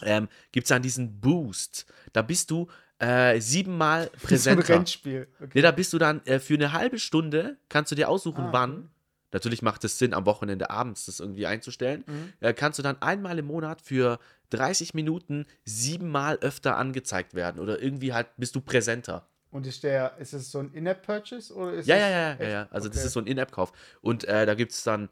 ähm, 0.02 0.28
gibt 0.52 0.66
es 0.66 0.68
dann 0.68 0.82
diesen 0.82 1.20
Boost. 1.20 1.86
Da 2.12 2.22
bist 2.22 2.52
du 2.52 2.68
äh, 2.98 3.40
siebenmal 3.40 4.10
präsenter. 4.22 4.66
So 4.66 4.72
ein 4.72 4.76
Rennspiel. 4.78 5.28
Okay. 5.40 5.50
Nee, 5.54 5.62
da 5.62 5.70
bist 5.70 5.92
du 5.92 5.98
dann 5.98 6.24
äh, 6.26 6.38
für 6.38 6.54
eine 6.54 6.72
halbe 6.72 6.98
Stunde, 6.98 7.56
kannst 7.68 7.92
du 7.92 7.96
dir 7.96 8.08
aussuchen, 8.08 8.46
ah, 8.46 8.52
wann. 8.52 8.90
Natürlich 9.30 9.60
macht 9.60 9.84
es 9.84 9.98
Sinn, 9.98 10.14
am 10.14 10.24
Wochenende 10.24 10.70
abends 10.70 11.04
das 11.04 11.20
irgendwie 11.20 11.46
einzustellen. 11.46 12.02
Mhm. 12.06 12.32
Äh, 12.40 12.54
kannst 12.54 12.78
du 12.78 12.82
dann 12.82 13.00
einmal 13.02 13.38
im 13.38 13.46
Monat 13.46 13.82
für 13.82 14.18
30 14.50 14.94
Minuten 14.94 15.44
siebenmal 15.64 16.38
öfter 16.38 16.78
angezeigt 16.78 17.34
werden. 17.34 17.60
Oder 17.60 17.82
irgendwie 17.82 18.14
halt 18.14 18.28
bist 18.38 18.54
du 18.54 18.62
präsenter. 18.62 19.28
Und 19.50 19.66
ist 19.66 19.82
der, 19.82 20.16
ist 20.18 20.32
es 20.32 20.50
so 20.50 20.60
ein 20.60 20.72
In-App-Purchase? 20.72 21.54
ja, 21.84 21.96
ja, 21.96 22.08
ja, 22.08 22.36
ja, 22.38 22.48
ja. 22.48 22.68
Also 22.70 22.88
okay. 22.88 22.96
das 22.96 23.06
ist 23.06 23.12
so 23.12 23.20
ein 23.20 23.26
In-App-Kauf. 23.26 23.72
Und 24.00 24.24
äh, 24.24 24.46
da 24.46 24.54
gibt 24.54 24.72
es 24.72 24.82
dann 24.82 25.10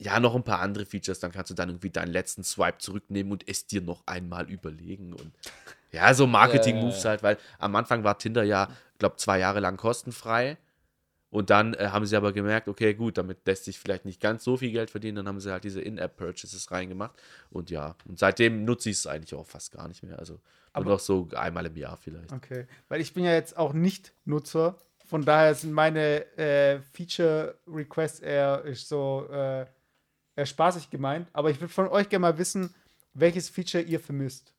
ja 0.00 0.18
noch 0.18 0.34
ein 0.34 0.42
paar 0.42 0.60
andere 0.60 0.86
Features. 0.86 1.20
Dann 1.20 1.30
kannst 1.30 1.50
du 1.50 1.54
dann 1.54 1.68
irgendwie 1.68 1.90
deinen 1.90 2.10
letzten 2.10 2.42
Swipe 2.42 2.78
zurücknehmen 2.78 3.30
und 3.30 3.46
es 3.48 3.66
dir 3.66 3.82
noch 3.82 4.02
einmal 4.06 4.50
überlegen. 4.50 5.12
Und 5.12 5.32
ja, 5.92 6.12
so 6.14 6.26
Marketing-Moves 6.26 7.04
halt, 7.04 7.22
weil 7.22 7.36
am 7.58 7.76
Anfang 7.76 8.02
war 8.02 8.18
Tinder 8.18 8.42
ja, 8.42 8.68
glaube 8.98 9.16
zwei 9.16 9.38
Jahre 9.38 9.60
lang 9.60 9.76
kostenfrei. 9.76 10.56
Und 11.28 11.50
dann 11.50 11.74
äh, 11.74 11.88
haben 11.92 12.06
sie 12.06 12.16
aber 12.16 12.32
gemerkt, 12.32 12.66
okay, 12.66 12.92
gut, 12.92 13.16
damit 13.16 13.46
lässt 13.46 13.64
sich 13.64 13.78
vielleicht 13.78 14.04
nicht 14.04 14.20
ganz 14.20 14.42
so 14.42 14.56
viel 14.56 14.72
Geld 14.72 14.90
verdienen. 14.90 15.16
Dann 15.16 15.28
haben 15.28 15.38
sie 15.38 15.52
halt 15.52 15.62
diese 15.62 15.80
In-App-Purchases 15.80 16.72
reingemacht. 16.72 17.14
Und 17.50 17.70
ja, 17.70 17.94
und 18.04 18.18
seitdem 18.18 18.64
nutze 18.64 18.90
ich 18.90 18.96
es 18.96 19.06
eigentlich 19.06 19.34
auch 19.34 19.46
fast 19.46 19.70
gar 19.70 19.86
nicht 19.86 20.02
mehr. 20.02 20.18
Also 20.18 20.40
aber 20.72 20.86
nur 20.86 20.94
noch 20.94 21.00
so 21.00 21.28
einmal 21.36 21.66
im 21.66 21.76
Jahr 21.76 21.96
vielleicht. 21.96 22.32
Okay, 22.32 22.66
weil 22.88 23.00
ich 23.00 23.14
bin 23.14 23.24
ja 23.24 23.32
jetzt 23.32 23.56
auch 23.56 23.72
nicht 23.72 24.12
Nutzer. 24.24 24.76
Von 25.06 25.24
daher 25.24 25.54
sind 25.54 25.72
meine 25.72 26.36
äh, 26.36 26.80
Feature-Requests 26.92 28.20
eher 28.20 28.62
so 28.74 29.28
äh, 29.30 29.66
eher 30.36 30.46
spaßig 30.46 30.90
gemeint. 30.90 31.28
Aber 31.32 31.50
ich 31.50 31.60
würde 31.60 31.72
von 31.72 31.88
euch 31.88 32.08
gerne 32.08 32.22
mal 32.22 32.38
wissen, 32.38 32.74
welches 33.14 33.48
Feature 33.48 33.82
ihr 33.82 34.00
vermisst. 34.00 34.52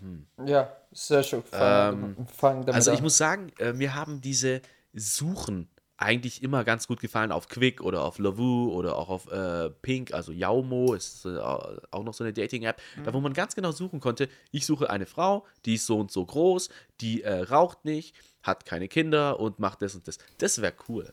Hm. 0.00 0.26
Ja, 0.44 0.76
sehr 0.92 1.22
schön. 1.22 1.42
Fang, 1.42 2.16
ähm, 2.16 2.26
fang 2.26 2.68
also 2.68 2.90
ich 2.92 2.98
an. 2.98 3.04
muss 3.04 3.16
sagen, 3.16 3.52
äh, 3.58 3.72
mir 3.72 3.94
haben 3.94 4.20
diese 4.20 4.60
Suchen 4.92 5.68
eigentlich 5.98 6.42
immer 6.42 6.64
ganz 6.64 6.86
gut 6.86 7.00
gefallen 7.00 7.32
auf 7.32 7.48
Quick 7.48 7.80
oder 7.80 8.02
auf 8.02 8.18
Lavu 8.18 8.70
oder 8.70 8.98
auch 8.98 9.08
auf 9.08 9.30
äh, 9.32 9.70
Pink, 9.70 10.12
also 10.12 10.32
Yaumo 10.32 10.92
ist 10.92 11.24
äh, 11.24 11.38
auch 11.38 12.04
noch 12.04 12.12
so 12.12 12.22
eine 12.22 12.32
Dating-App, 12.32 12.80
mhm. 12.96 13.04
da 13.04 13.14
wo 13.14 13.20
man 13.20 13.32
ganz 13.32 13.54
genau 13.54 13.72
suchen 13.72 14.00
konnte, 14.00 14.28
ich 14.50 14.66
suche 14.66 14.90
eine 14.90 15.06
Frau, 15.06 15.46
die 15.64 15.76
ist 15.76 15.86
so 15.86 15.98
und 15.98 16.10
so 16.10 16.24
groß, 16.24 16.68
die 17.00 17.22
äh, 17.22 17.42
raucht 17.42 17.84
nicht, 17.84 18.14
hat 18.42 18.66
keine 18.66 18.88
Kinder 18.88 19.40
und 19.40 19.58
macht 19.58 19.80
das 19.82 19.94
und 19.94 20.06
das. 20.06 20.18
Das 20.38 20.60
wäre 20.60 20.74
cool. 20.88 21.12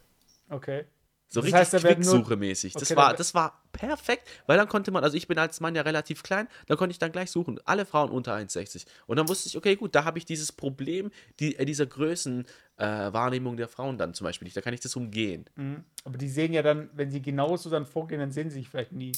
Okay. 0.49 0.85
So 1.33 1.41
das 1.41 1.51
richtig 1.51 1.81
Quicksuche-mäßig. 1.83 2.75
Okay, 2.75 2.85
das, 2.85 2.95
war, 2.95 3.13
das 3.15 3.33
war 3.33 3.63
perfekt, 3.71 4.29
weil 4.45 4.55
dann 4.55 4.67
konnte 4.67 4.91
man, 4.91 5.03
also 5.03 5.17
ich 5.17 5.27
bin 5.27 5.39
als 5.39 5.59
Mann 5.61 5.73
ja 5.73 5.81
relativ 5.81 6.21
klein, 6.21 6.47
da 6.67 6.75
konnte 6.75 6.91
ich 6.91 6.99
dann 6.99 7.11
gleich 7.11 7.31
suchen, 7.31 7.59
alle 7.65 7.87
Frauen 7.87 8.11
unter 8.11 8.35
1,60. 8.35 8.85
Und 9.07 9.17
dann 9.17 9.27
wusste 9.27 9.49
ich, 9.49 9.57
okay, 9.57 9.75
gut, 9.75 9.95
da 9.95 10.05
habe 10.05 10.19
ich 10.19 10.25
dieses 10.25 10.51
Problem 10.51 11.09
die, 11.39 11.55
äh, 11.55 11.65
dieser 11.65 11.87
Größenwahrnehmung 11.87 13.55
äh, 13.55 13.57
der 13.57 13.67
Frauen 13.67 13.97
dann 13.97 14.13
zum 14.13 14.25
Beispiel 14.25 14.45
nicht. 14.45 14.55
Da 14.55 14.61
kann 14.61 14.75
ich 14.75 14.79
das 14.79 14.95
umgehen. 14.95 15.45
Mhm. 15.55 15.83
Aber 16.03 16.19
die 16.19 16.29
sehen 16.29 16.53
ja 16.53 16.61
dann, 16.61 16.91
wenn 16.93 17.09
sie 17.09 17.21
genauso 17.21 17.71
dann 17.71 17.87
vorgehen, 17.87 18.19
dann 18.19 18.31
sehen 18.31 18.51
sie 18.51 18.59
sich 18.59 18.69
vielleicht 18.69 18.91
nie. 18.91 19.13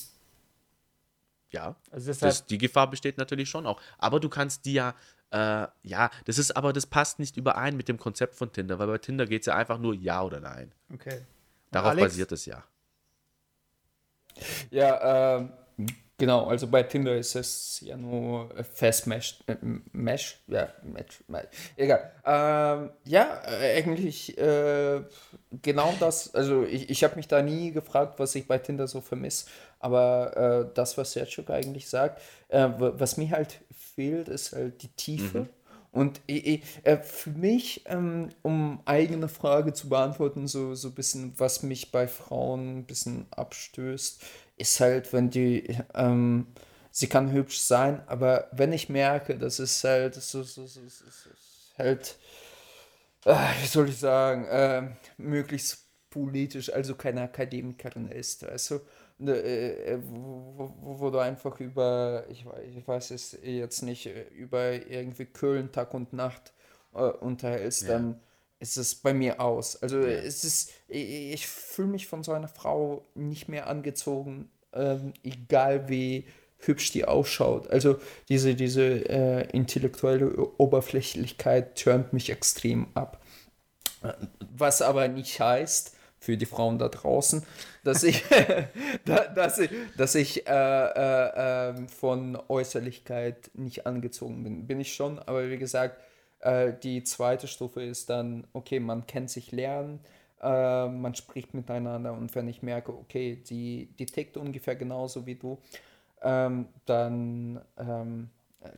Ja, 1.49 1.75
also 1.91 2.13
das, 2.13 2.45
die 2.45 2.57
Gefahr 2.57 2.89
besteht 2.89 3.17
natürlich 3.17 3.49
schon 3.49 3.65
auch. 3.65 3.81
Aber 3.97 4.21
du 4.21 4.29
kannst 4.29 4.63
die 4.65 4.73
ja, 4.73 4.95
äh, 5.31 5.67
ja, 5.83 6.09
das 6.23 6.37
ist 6.37 6.55
aber, 6.55 6.71
das 6.71 6.85
passt 6.85 7.19
nicht 7.19 7.35
überein 7.35 7.75
mit 7.75 7.89
dem 7.89 7.97
Konzept 7.97 8.35
von 8.35 8.53
Tinder, 8.53 8.79
weil 8.79 8.87
bei 8.87 8.97
Tinder 8.99 9.25
geht 9.25 9.41
es 9.41 9.47
ja 9.47 9.55
einfach 9.57 9.79
nur 9.79 9.93
Ja 9.93 10.23
oder 10.23 10.39
Nein. 10.39 10.71
Okay. 10.93 11.19
Darauf 11.71 11.91
Alex? 11.91 12.11
basiert 12.11 12.31
es 12.31 12.45
ja. 12.45 12.63
Ja, 14.69 15.37
ähm, 15.37 15.51
genau, 16.17 16.45
also 16.47 16.67
bei 16.67 16.83
Tinder 16.83 17.15
ist 17.15 17.35
es 17.35 17.79
ja 17.81 17.95
nur 17.95 18.49
fest 18.63 19.07
Mesh, 19.07 19.39
äh, 19.47 19.55
Mesh, 19.91 20.41
ja, 20.47 20.67
Match, 20.83 21.23
Match. 21.27 21.47
egal. 21.77 22.11
Ähm, 22.25 22.91
ja, 23.05 23.41
eigentlich 23.43 24.37
äh, 24.37 25.01
genau 25.61 25.93
das, 25.99 26.33
also 26.35 26.63
ich, 26.63 26.89
ich 26.89 27.03
habe 27.03 27.15
mich 27.15 27.27
da 27.27 27.41
nie 27.41 27.71
gefragt, 27.71 28.19
was 28.19 28.35
ich 28.35 28.47
bei 28.47 28.57
Tinder 28.57 28.87
so 28.87 29.01
vermisse, 29.01 29.45
aber 29.79 30.67
äh, 30.69 30.73
das, 30.73 30.97
was 30.97 31.13
Sergio 31.13 31.43
eigentlich 31.47 31.89
sagt, 31.89 32.21
äh, 32.49 32.67
was 32.77 33.17
mir 33.17 33.31
halt 33.31 33.61
fehlt, 33.71 34.27
ist 34.27 34.53
halt 34.53 34.81
die 34.81 34.89
Tiefe. 34.89 35.39
Mhm. 35.39 35.49
Und 35.95 36.19
äh, 36.27 36.59
für 37.01 37.29
mich, 37.29 37.83
ähm, 37.87 38.27
um 38.41 38.81
eigene 38.83 39.29
Frage 39.29 39.71
zu 39.71 39.87
beantworten, 39.87 40.45
so, 40.45 40.75
so 40.75 40.89
ein 40.89 40.93
bisschen, 40.93 41.33
was 41.39 41.63
mich 41.63 41.89
bei 41.91 42.09
Frauen 42.09 42.79
ein 42.79 42.85
bisschen 42.85 43.27
abstößt, 43.31 44.21
ist 44.57 44.79
halt, 44.81 45.13
wenn 45.13 45.29
die, 45.29 45.77
ähm, 45.93 46.47
sie 46.91 47.07
kann 47.07 47.31
hübsch 47.31 47.59
sein, 47.59 48.03
aber 48.07 48.49
wenn 48.51 48.73
ich 48.73 48.89
merke, 48.89 49.37
dass 49.37 49.59
es 49.59 49.81
halt, 49.85 50.15
so, 50.15 50.43
so, 50.43 50.67
so, 50.67 50.81
so, 50.81 51.05
so 51.05 51.29
halt, 51.77 52.17
äh, 53.25 53.35
wie 53.61 53.67
soll 53.67 53.89
ich 53.89 53.97
sagen, 53.97 54.45
äh, 54.45 54.89
möglichst 55.17 55.85
politisch, 56.09 56.71
also 56.73 56.95
keine 56.95 57.21
Akademikerin 57.21 58.09
ist, 58.09 58.43
äh, 58.43 58.55
äh, 58.55 58.79
wo, 59.17 60.73
wo, 60.81 60.99
wo, 60.99 61.09
du 61.09 61.19
einfach 61.19 61.59
über, 61.59 62.25
ich, 62.29 62.45
ich 62.75 62.87
weiß 62.87 63.11
es 63.11 63.37
jetzt 63.41 63.81
nicht, 63.81 64.07
äh, 64.07 64.27
über 64.35 64.73
irgendwie 64.73 65.25
Köln 65.25 65.71
Tag 65.71 65.93
und 65.93 66.11
Nacht 66.11 66.53
äh, 66.93 66.99
unterhältst, 66.99 67.83
ja. 67.83 67.93
dann 67.93 68.19
ist 68.59 68.77
es 68.77 68.95
bei 68.95 69.13
mir 69.13 69.39
aus. 69.39 69.81
Also 69.81 69.99
ja. 69.99 70.07
es 70.07 70.43
ist, 70.43 70.71
ich, 70.87 71.33
ich 71.33 71.47
fühle 71.47 71.89
mich 71.89 72.07
von 72.07 72.23
so 72.23 72.33
einer 72.33 72.47
Frau 72.47 73.05
nicht 73.15 73.47
mehr 73.47 73.67
angezogen, 73.67 74.49
ähm, 74.73 75.13
egal 75.23 75.87
wie 75.87 76.25
hübsch 76.59 76.91
die 76.91 77.05
ausschaut. 77.05 77.69
Also 77.69 77.99
diese, 78.27 78.55
diese 78.55 79.09
äh, 79.09 79.49
intellektuelle 79.51 80.35
Oberflächlichkeit 80.57 81.77
turnt 81.77 82.11
mich 82.11 82.29
extrem 82.29 82.87
ab. 82.95 83.21
Was 84.55 84.81
aber 84.81 85.07
nicht 85.07 85.39
heißt, 85.39 85.94
für 86.25 86.37
die 86.37 86.47
Frauen 86.47 86.79
da 86.79 86.89
draußen, 86.89 87.45
dass 87.83 88.03
ich, 88.03 88.23
dass 89.05 89.59
ich, 89.59 89.69
dass 89.95 90.15
ich 90.15 90.47
äh, 90.47 90.51
äh, 90.51 91.69
ähm, 91.69 91.87
von 91.87 92.37
Äußerlichkeit 92.47 93.51
nicht 93.53 93.85
angezogen 93.85 94.43
bin. 94.43 94.67
Bin 94.67 94.79
ich 94.79 94.93
schon, 94.93 95.19
aber 95.19 95.49
wie 95.49 95.57
gesagt, 95.57 96.01
äh, 96.39 96.73
die 96.81 97.03
zweite 97.03 97.47
Stufe 97.47 97.83
ist 97.83 98.09
dann, 98.09 98.47
okay, 98.53 98.79
man 98.79 99.05
kennt 99.05 99.29
sich 99.29 99.51
lernen, 99.51 99.99
äh, 100.41 100.87
man 100.87 101.13
spricht 101.13 101.53
miteinander 101.53 102.13
und 102.13 102.33
wenn 102.33 102.47
ich 102.47 102.63
merke, 102.63 102.91
okay, 102.91 103.43
die, 103.47 103.93
die 103.99 104.07
tickt 104.07 104.35
ungefähr 104.35 104.75
genauso 104.75 105.25
wie 105.27 105.35
du, 105.35 105.59
ähm, 106.23 106.67
dann 106.85 107.61
ähm, 107.77 108.29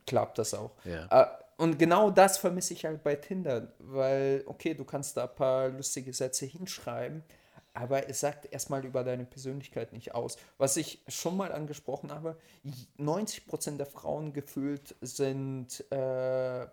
klappt 0.05 0.37
das 0.37 0.53
auch. 0.53 0.71
Ja. 0.83 1.07
Äh, 1.09 1.27
und 1.57 1.79
genau 1.79 2.11
das 2.11 2.37
vermisse 2.37 2.73
ich 2.73 2.85
halt 2.85 3.03
bei 3.03 3.15
Tinder, 3.15 3.73
weil, 3.79 4.43
okay, 4.45 4.75
du 4.75 4.85
kannst 4.85 5.17
da 5.17 5.23
ein 5.23 5.35
paar 5.35 5.69
lustige 5.69 6.13
Sätze 6.13 6.45
hinschreiben, 6.45 7.23
aber 7.77 8.09
es 8.09 8.19
sagt 8.19 8.51
erstmal 8.51 8.83
über 8.85 9.03
deine 9.03 9.23
Persönlichkeit 9.23 9.93
nicht 9.93 10.15
aus. 10.15 10.37
Was 10.57 10.77
ich 10.77 11.03
schon 11.07 11.37
mal 11.37 11.51
angesprochen 11.51 12.11
habe, 12.11 12.37
90% 12.97 13.77
der 13.77 13.85
Frauen 13.85 14.33
gefühlt 14.33 14.95
sind 15.01 15.85
äh, 15.91 16.65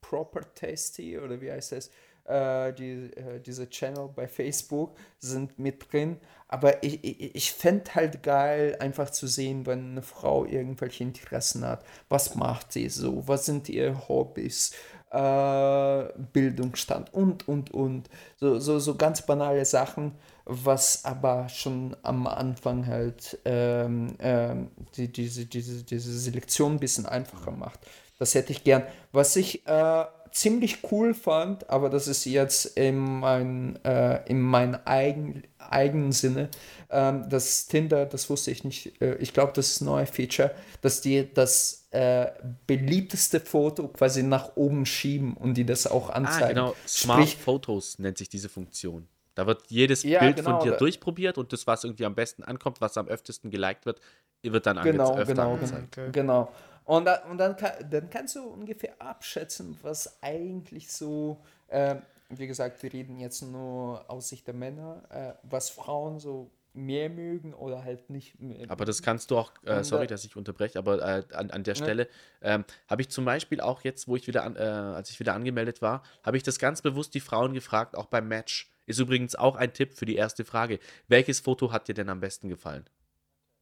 proper 0.00 0.54
tasty 0.54 1.18
oder 1.18 1.40
wie 1.40 1.52
heißt 1.52 1.72
es? 1.72 1.90
Äh, 2.24 2.72
die, 2.72 3.12
äh, 3.16 3.40
diese 3.40 3.70
Channel 3.70 4.08
bei 4.08 4.26
Facebook 4.26 4.96
sind 5.20 5.60
mit 5.60 5.92
drin. 5.92 6.18
Aber 6.48 6.82
ich, 6.82 7.04
ich, 7.04 7.34
ich 7.36 7.52
fände 7.52 7.94
halt 7.94 8.24
geil, 8.24 8.76
einfach 8.80 9.10
zu 9.10 9.28
sehen, 9.28 9.64
wenn 9.64 9.92
eine 9.92 10.02
Frau 10.02 10.44
irgendwelche 10.44 11.04
Interessen 11.04 11.64
hat. 11.64 11.84
Was 12.08 12.34
macht 12.34 12.72
sie 12.72 12.88
so? 12.88 13.28
Was 13.28 13.46
sind 13.46 13.68
ihre 13.68 14.08
Hobbys? 14.08 14.72
Äh, 15.10 16.04
Bildungsstand 16.32 17.14
und, 17.14 17.46
und, 17.48 17.72
und. 17.72 18.08
So, 18.38 18.58
so, 18.58 18.78
so 18.78 18.96
ganz 18.96 19.24
banale 19.24 19.64
Sachen, 19.64 20.12
was 20.44 21.04
aber 21.04 21.48
schon 21.48 21.96
am 22.02 22.26
Anfang 22.26 22.86
halt 22.86 23.38
ähm, 23.44 24.16
ähm, 24.18 24.70
die, 24.96 25.10
diese, 25.10 25.46
diese, 25.46 25.84
diese 25.84 26.18
Selektion 26.18 26.72
ein 26.72 26.80
bisschen 26.80 27.06
einfacher 27.06 27.52
macht. 27.52 27.80
Das 28.18 28.34
hätte 28.34 28.52
ich 28.52 28.64
gern. 28.64 28.82
Was 29.12 29.36
ich 29.36 29.66
äh, 29.66 30.04
ziemlich 30.36 30.78
cool 30.90 31.14
fand, 31.14 31.68
aber 31.70 31.88
das 31.88 32.08
ist 32.08 32.24
jetzt 32.26 32.76
in, 32.76 32.98
mein, 32.98 33.82
äh, 33.84 34.20
in 34.28 34.40
meinem 34.40 34.78
eigen, 34.84 35.42
eigenen 35.58 36.12
Sinne, 36.12 36.50
ähm, 36.90 37.28
dass 37.28 37.66
Tinder, 37.66 38.06
das 38.06 38.28
wusste 38.28 38.50
ich 38.50 38.62
nicht, 38.62 39.00
äh, 39.00 39.16
ich 39.16 39.32
glaube, 39.32 39.52
das 39.54 39.68
ist 39.68 39.80
ein 39.80 39.86
neues 39.86 40.10
Feature, 40.10 40.54
dass 40.82 41.00
die 41.00 41.32
das 41.32 41.85
äh, 41.96 42.30
beliebteste 42.66 43.40
Foto 43.40 43.88
quasi 43.88 44.22
nach 44.22 44.54
oben 44.54 44.84
schieben 44.84 45.34
und 45.34 45.54
die 45.54 45.64
das 45.64 45.86
auch 45.86 46.10
ah, 46.10 46.14
anzeigen. 46.14 46.44
Ah, 46.44 46.48
genau, 46.48 46.76
Smart 46.86 47.22
Sprich, 47.22 47.36
Photos 47.42 47.98
nennt 47.98 48.18
sich 48.18 48.28
diese 48.28 48.50
Funktion. 48.50 49.08
Da 49.34 49.46
wird 49.46 49.62
jedes 49.68 50.02
ja, 50.02 50.20
Bild 50.20 50.36
genau, 50.36 50.58
von 50.58 50.68
dir 50.68 50.76
durchprobiert 50.76 51.38
und 51.38 51.54
das, 51.54 51.66
was 51.66 51.84
irgendwie 51.84 52.04
am 52.04 52.14
besten 52.14 52.42
ankommt, 52.42 52.82
was 52.82 52.98
am 52.98 53.08
öftesten 53.08 53.50
geliked 53.50 53.86
wird, 53.86 54.00
wird 54.42 54.66
dann 54.66 54.82
genau, 54.82 55.14
ange 55.14 55.24
genau, 55.24 55.54
angezeigt. 55.54 55.96
Okay. 55.96 56.10
Genau. 56.12 56.52
Und, 56.84 57.06
da, 57.06 57.22
und 57.30 57.38
dann, 57.38 57.56
kann, 57.56 57.72
dann 57.90 58.10
kannst 58.10 58.36
du 58.36 58.42
ungefähr 58.44 59.00
abschätzen, 59.00 59.78
was 59.80 60.22
eigentlich 60.22 60.92
so, 60.92 61.38
äh, 61.68 61.96
wie 62.28 62.46
gesagt, 62.46 62.82
wir 62.82 62.92
reden 62.92 63.18
jetzt 63.18 63.40
nur 63.40 64.04
aus 64.10 64.28
Sicht 64.28 64.46
der 64.46 64.54
Männer, 64.54 65.02
äh, 65.08 65.32
was 65.44 65.70
Frauen 65.70 66.20
so 66.20 66.50
mehr 66.76 67.08
mögen 67.08 67.54
oder 67.54 67.82
halt 67.82 68.10
nicht 68.10 68.40
mehr. 68.40 68.70
Aber 68.70 68.84
das 68.84 69.02
kannst 69.02 69.30
du 69.30 69.38
auch, 69.38 69.52
äh, 69.64 69.82
sorry, 69.82 70.06
dass 70.06 70.24
ich 70.24 70.36
unterbreche, 70.36 70.78
aber 70.78 71.00
äh, 71.02 71.22
an, 71.34 71.50
an 71.50 71.64
der 71.64 71.74
Stelle 71.74 72.08
ähm, 72.42 72.64
habe 72.88 73.02
ich 73.02 73.08
zum 73.08 73.24
Beispiel 73.24 73.60
auch 73.60 73.82
jetzt, 73.82 74.08
wo 74.08 74.16
ich 74.16 74.26
wieder, 74.26 74.44
an, 74.44 74.56
äh, 74.56 74.60
als 74.60 75.10
ich 75.10 75.18
wieder 75.18 75.34
angemeldet 75.34 75.82
war, 75.82 76.02
habe 76.22 76.36
ich 76.36 76.42
das 76.42 76.58
ganz 76.58 76.82
bewusst 76.82 77.14
die 77.14 77.20
Frauen 77.20 77.54
gefragt, 77.54 77.96
auch 77.96 78.06
beim 78.06 78.28
Match. 78.28 78.70
Ist 78.86 79.00
übrigens 79.00 79.34
auch 79.34 79.56
ein 79.56 79.72
Tipp 79.72 79.94
für 79.94 80.04
die 80.04 80.14
erste 80.14 80.44
Frage. 80.44 80.78
Welches 81.08 81.40
Foto 81.40 81.72
hat 81.72 81.88
dir 81.88 81.94
denn 81.94 82.08
am 82.08 82.20
besten 82.20 82.48
gefallen? 82.48 82.84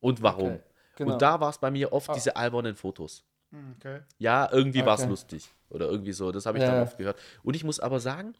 Und 0.01 0.23
warum? 0.23 0.55
Okay. 0.55 0.61
Genau. 0.97 1.12
Und 1.15 1.23
da 1.23 1.41
war 1.41 1.51
es 1.51 1.59
bei 1.59 1.70
mir 1.70 1.93
oft 1.93 2.11
ah. 2.11 2.15
diese 2.15 2.36
albernen 2.36 2.77
Fotos. 2.77 3.24
Hm, 3.51 3.77
okay. 3.78 4.01
Ja, 4.19 4.49
irgendwie 4.53 4.81
okay. 4.81 4.86
war 4.86 4.99
es 4.99 5.07
lustig. 5.07 5.49
Oder 5.70 5.86
irgendwie 5.86 6.12
so. 6.12 6.31
Das 6.31 6.47
habe 6.47 6.59
ich 6.59 6.65
ja. 6.65 6.70
dann 6.70 6.82
oft 6.82 6.99
gehört. 6.99 7.19
Und 7.43 7.57
ich 7.57 7.65
muss 7.65 7.81
aber 7.81 8.01
sagen, 8.01 8.35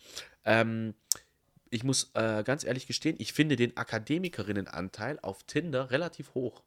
ähm, 0.45 0.95
ich 1.75 1.85
muss 1.85 2.11
äh, 2.15 2.43
ganz 2.45 2.65
ehrlich 2.65 2.87
gestehen, 2.87 3.17
ich 3.19 3.33
finde 3.33 3.57
den 3.57 3.77
Akademikerinnenanteil 3.77 5.19
auf 5.23 5.43
Tinder 5.43 5.91
relativ 5.91 6.35
hoch. 6.35 6.63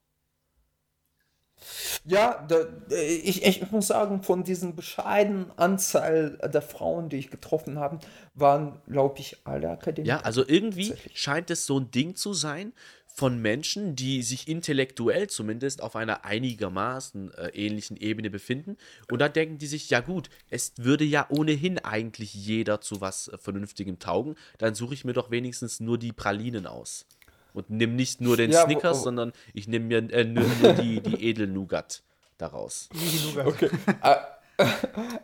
Ja, 2.05 2.45
da, 2.47 2.67
ich, 2.91 3.43
ich 3.43 3.71
muss 3.71 3.87
sagen, 3.87 4.21
von 4.21 4.43
diesen 4.43 4.75
bescheidenen 4.75 5.51
Anzahl 5.57 6.37
der 6.53 6.61
Frauen, 6.61 7.09
die 7.09 7.17
ich 7.17 7.31
getroffen 7.31 7.79
habe, 7.79 7.99
waren, 8.35 8.79
glaube 8.87 9.19
ich, 9.19 9.37
alle 9.45 9.71
Akademiker. 9.71 10.17
Ja, 10.17 10.21
also 10.21 10.47
irgendwie 10.47 10.93
scheint 11.15 11.49
es 11.49 11.65
so 11.65 11.79
ein 11.79 11.89
Ding 11.89 12.15
zu 12.15 12.33
sein, 12.33 12.73
von 13.17 13.41
Menschen, 13.41 13.95
die 13.95 14.21
sich 14.21 14.47
intellektuell 14.47 15.25
zumindest 15.25 15.81
auf 15.81 15.95
einer 15.95 16.23
einigermaßen 16.23 17.33
äh, 17.33 17.47
ähnlichen 17.47 17.97
Ebene 17.97 18.29
befinden. 18.29 18.77
Und 19.11 19.17
da 19.17 19.27
denken 19.27 19.57
die 19.57 19.65
sich, 19.65 19.89
ja 19.89 20.01
gut, 20.01 20.29
es 20.51 20.73
würde 20.77 21.03
ja 21.03 21.25
ohnehin 21.29 21.79
eigentlich 21.79 22.35
jeder 22.35 22.79
zu 22.79 23.01
was 23.01 23.29
äh, 23.29 23.39
Vernünftigem 23.39 23.97
taugen, 23.97 24.35
dann 24.59 24.75
suche 24.75 24.93
ich 24.93 25.03
mir 25.03 25.13
doch 25.13 25.31
wenigstens 25.31 25.79
nur 25.79 25.97
die 25.97 26.13
Pralinen 26.13 26.67
aus. 26.67 27.07
Und 27.53 27.71
nimm 27.71 27.95
nicht 27.95 28.21
nur 28.21 28.37
den 28.37 28.51
ja, 28.51 28.65
Snickers, 28.65 28.97
wo, 28.97 29.01
wo, 29.01 29.05
sondern 29.05 29.33
ich 29.55 29.67
nehme 29.67 29.85
mir 29.85 30.13
äh, 30.13 30.23
nur, 30.23 30.45
nur 30.61 30.73
die, 30.73 31.01
die 31.01 31.15
Edelnougat 31.27 32.03
daraus. 32.37 32.87
Okay. 33.35 33.71
Ah, 34.01 34.27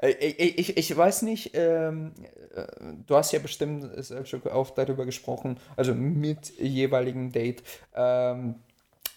ich, 0.01 0.39
ich, 0.59 0.77
ich 0.77 0.97
weiß 0.97 1.23
nicht, 1.23 1.51
ähm, 1.53 2.13
äh, 2.23 2.42
du 3.07 3.15
hast 3.15 3.31
ja 3.31 3.39
bestimmt 3.39 3.89
auch 4.51 4.69
darüber 4.71 5.05
gesprochen, 5.05 5.57
also 5.75 5.93
mit 5.93 6.57
jeweiligen 6.59 7.31
Date, 7.31 7.63
ähm, 7.95 8.55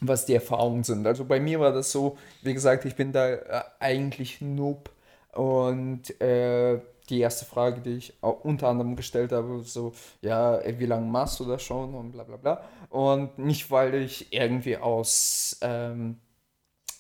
was 0.00 0.26
die 0.26 0.34
Erfahrungen 0.34 0.84
sind. 0.84 1.06
Also 1.06 1.24
bei 1.24 1.40
mir 1.40 1.60
war 1.60 1.72
das 1.72 1.92
so, 1.92 2.18
wie 2.42 2.54
gesagt, 2.54 2.84
ich 2.84 2.94
bin 2.96 3.12
da 3.12 3.28
äh, 3.28 3.62
eigentlich 3.80 4.40
Noob 4.40 4.90
und 5.32 6.20
äh, 6.20 6.80
die 7.08 7.20
erste 7.20 7.44
Frage, 7.44 7.80
die 7.80 7.96
ich 7.96 8.14
auch 8.20 8.44
unter 8.44 8.68
anderem 8.68 8.96
gestellt 8.96 9.32
habe, 9.32 9.62
so, 9.62 9.92
ja, 10.22 10.60
wie 10.78 10.86
lange 10.86 11.06
machst 11.06 11.38
du 11.38 11.44
das 11.44 11.62
schon 11.62 11.94
und 11.94 12.12
bla 12.12 12.24
bla 12.24 12.36
bla. 12.36 12.64
Und 12.90 13.38
nicht, 13.38 13.70
weil 13.70 13.94
ich 13.94 14.32
irgendwie 14.32 14.76
aus 14.76 15.58
ähm, 15.62 16.18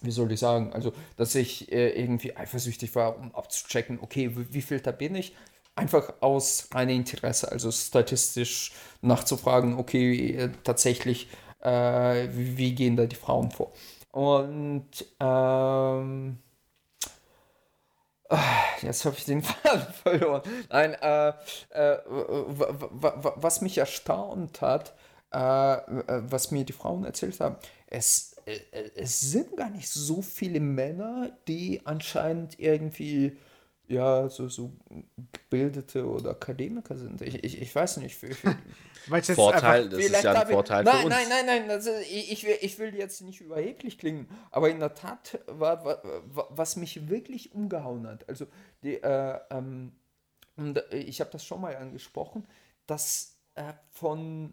wie 0.02 0.10
soll 0.10 0.30
ich 0.32 0.40
sagen, 0.40 0.72
also 0.72 0.92
dass 1.16 1.34
ich 1.34 1.72
äh, 1.72 1.90
irgendwie 2.00 2.36
eifersüchtig 2.36 2.94
war, 2.94 3.18
um 3.18 3.34
abzuchecken, 3.34 3.98
okay, 4.00 4.36
wie, 4.36 4.54
wie 4.54 4.62
viel 4.62 4.80
da 4.80 4.92
bin 4.92 5.14
ich? 5.14 5.34
Einfach 5.76 6.14
aus 6.20 6.68
reinem 6.72 6.96
Interesse, 6.96 7.52
also 7.52 7.70
statistisch 7.70 8.72
nachzufragen, 9.02 9.78
okay, 9.78 10.30
äh, 10.36 10.50
tatsächlich, 10.64 11.28
äh, 11.60 12.28
wie, 12.32 12.74
gehen 12.74 12.96
da 12.96 13.06
die 13.06 13.16
Frauen 13.16 13.50
vor? 13.50 13.72
Und 14.10 15.04
ähm, 15.20 16.38
ah, 18.30 18.38
Jetzt 18.82 19.04
habe 19.04 19.16
ich 19.18 19.24
den 19.24 19.42
Faden 19.44 19.92
verloren. 20.02 20.42
Nein, 20.70 20.94
äh, 20.94 21.28
äh, 21.70 21.98
was 23.36 23.60
mich 23.60 23.78
erstaunt 23.78 24.60
hat, 24.60 24.94
äh, 25.30 25.38
was 25.38 26.50
mir 26.50 26.64
die 26.64 26.72
Frauen 26.72 27.04
erzählt 27.04 27.38
haben, 27.40 27.56
es 27.86 28.36
äh, 28.46 28.60
äh, 28.70 28.90
es 28.94 29.20
sind 29.20 29.56
gar 29.56 29.70
nicht 29.70 29.88
so 29.88 30.22
viele 30.22 30.60
Männer, 30.60 31.30
die 31.48 31.82
anscheinend 31.84 32.58
irgendwie 32.58 33.36
ja, 33.88 34.28
so, 34.28 34.48
so 34.48 34.72
gebildete 35.32 36.06
oder 36.06 36.30
Akademiker 36.30 36.96
sind. 36.96 37.22
Ich, 37.22 37.42
ich, 37.44 37.62
ich 37.62 37.74
weiß 37.74 37.98
nicht. 37.98 38.16
Für, 38.16 38.34
für 38.34 38.56
Vorteil, 39.34 39.88
das 39.88 40.00
ist 40.00 40.22
ja 40.22 40.32
ein 40.32 40.48
Vorteil 40.48 40.84
nein, 40.84 40.96
für 40.96 41.06
uns. 41.06 41.14
Nein, 41.14 41.26
nein, 41.28 41.46
nein, 41.46 41.70
also 41.70 41.90
ich, 42.10 42.32
ich, 42.32 42.44
will, 42.44 42.58
ich 42.60 42.78
will 42.78 42.94
jetzt 42.94 43.20
nicht 43.22 43.40
überheblich 43.40 43.98
klingen, 43.98 44.28
aber 44.50 44.70
in 44.70 44.80
der 44.80 44.94
Tat 44.94 45.38
war, 45.46 45.84
war, 45.84 46.02
was 46.50 46.76
mich 46.76 47.08
wirklich 47.08 47.52
umgehauen 47.54 48.06
hat, 48.06 48.28
also 48.28 48.46
die, 48.82 48.96
äh, 48.96 49.38
ähm, 49.50 49.92
ich 50.90 51.20
habe 51.20 51.30
das 51.30 51.44
schon 51.44 51.60
mal 51.60 51.76
angesprochen, 51.76 52.46
dass 52.86 53.36
äh, 53.54 53.72
von, 53.90 54.52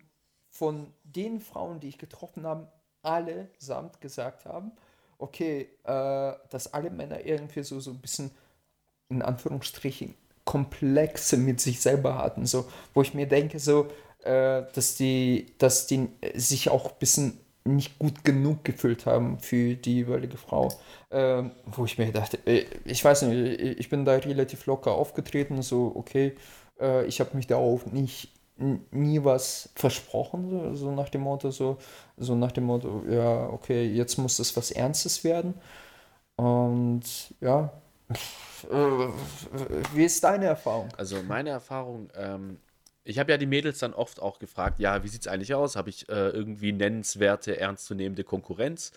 von 0.50 0.94
den 1.04 1.40
Frauen, 1.40 1.80
die 1.80 1.88
ich 1.88 1.98
getroffen 1.98 2.46
habe, 2.46 2.72
allesamt 3.02 4.02
gesagt 4.02 4.46
haben, 4.46 4.74
okay, 5.18 5.70
äh, 5.84 6.34
dass 6.50 6.74
alle 6.74 6.90
Männer 6.90 7.26
irgendwie 7.26 7.64
so, 7.64 7.80
so 7.80 7.92
ein 7.92 8.00
bisschen, 8.00 8.32
in 9.10 9.22
Anführungsstrichen, 9.22 10.16
Komplexe 10.46 11.38
mit 11.38 11.62
sich 11.62 11.82
selber 11.82 12.18
hatten, 12.18 12.46
so, 12.46 12.66
wo 12.94 13.02
ich 13.02 13.14
mir 13.14 13.28
denke, 13.28 13.60
so, 13.60 13.88
äh, 14.24 14.64
dass 14.74 14.96
die, 14.96 15.54
dass 15.58 15.88
die 15.88 16.10
sich 16.36 16.70
auch 16.70 16.92
ein 16.92 17.00
bisschen 17.00 17.40
nicht 17.66 17.98
gut 17.98 18.26
genug 18.26 18.64
gefühlt 18.66 19.06
haben 19.06 19.40
für 19.40 19.76
die 19.76 19.96
jeweilige 19.96 20.38
Frau. 20.38 20.70
Äh, 21.10 21.44
wo 21.66 21.86
ich 21.86 21.98
mir 21.98 22.12
dachte, 22.12 22.40
äh, 22.46 22.66
ich 22.86 23.04
weiß 23.04 23.24
nicht, 23.24 23.62
ich 23.62 23.90
bin 23.90 24.04
da 24.06 24.14
relativ 24.14 24.66
locker 24.66 24.92
aufgetreten, 24.94 25.62
so, 25.62 25.94
okay, 25.96 26.36
äh, 26.80 27.06
ich 27.06 27.20
habe 27.20 27.36
mich 27.38 27.48
da 27.48 27.56
auch 27.56 27.86
nicht 27.86 28.30
nie 28.92 29.24
was 29.24 29.70
versprochen, 29.76 30.50
so, 30.50 30.76
so, 30.76 30.92
nach 30.92 31.10
dem 31.10 31.22
Motto, 31.22 31.52
so, 31.52 31.78
so 32.18 32.36
nach 32.36 32.52
dem 32.52 32.66
Motto, 32.66 33.04
ja, 33.10 33.50
okay, 33.50 33.86
jetzt 33.88 34.18
muss 34.18 34.38
das 34.38 34.56
was 34.56 34.72
Ernstes 34.72 35.24
werden. 35.24 35.56
Und 36.36 37.04
ja, 37.42 37.72
wie 39.94 40.06
ist 40.06 40.24
deine 40.24 40.46
Erfahrung? 40.46 40.90
Also 40.98 41.22
meine 41.24 41.50
Erfahrung, 41.50 42.10
ähm, 42.16 42.60
ich 43.04 43.20
habe 43.20 43.32
ja 43.32 43.38
die 43.38 43.46
Mädels 43.46 43.80
dann 43.80 43.94
oft 43.94 44.22
auch 44.22 44.40
gefragt, 44.40 44.80
ja, 44.80 45.04
wie 45.04 45.08
sieht 45.08 45.22
es 45.22 45.28
eigentlich 45.28 45.54
aus? 45.54 45.76
Habe 45.76 45.90
ich 45.90 46.08
äh, 46.10 46.30
irgendwie 46.30 46.72
nennenswerte, 46.72 47.60
ernstzunehmende 47.60 48.24
Konkurrenz? 48.24 48.92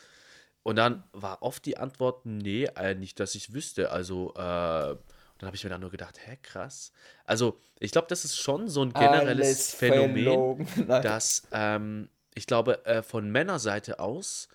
Und 0.62 0.76
dann 0.76 1.04
war 1.12 1.42
oft 1.42 1.64
die 1.64 1.76
Antwort, 1.76 2.26
nee, 2.26 2.64
äh, 2.76 2.94
nicht, 2.94 3.20
dass 3.20 3.34
ich 3.34 3.52
wüsste. 3.54 3.90
Also 3.90 4.32
äh, 4.34 4.96
dann 5.38 5.46
habe 5.48 5.56
ich 5.56 5.64
mir 5.64 5.70
dann 5.70 5.80
nur 5.80 5.90
gedacht, 5.90 6.18
hä, 6.24 6.38
krass. 6.42 6.92
Also, 7.24 7.60
ich 7.78 7.92
glaube, 7.92 8.08
das 8.08 8.24
ist 8.24 8.36
schon 8.36 8.68
so 8.68 8.82
ein 8.82 8.92
generelles 8.92 9.46
Alles 9.46 9.74
Phänomen, 9.74 10.66
dass 10.88 11.46
ähm, 11.52 12.08
ich 12.34 12.46
glaube, 12.46 12.84
äh, 12.86 13.02
von 13.02 13.30
Männerseite 13.30 14.00
aus, 14.00 14.48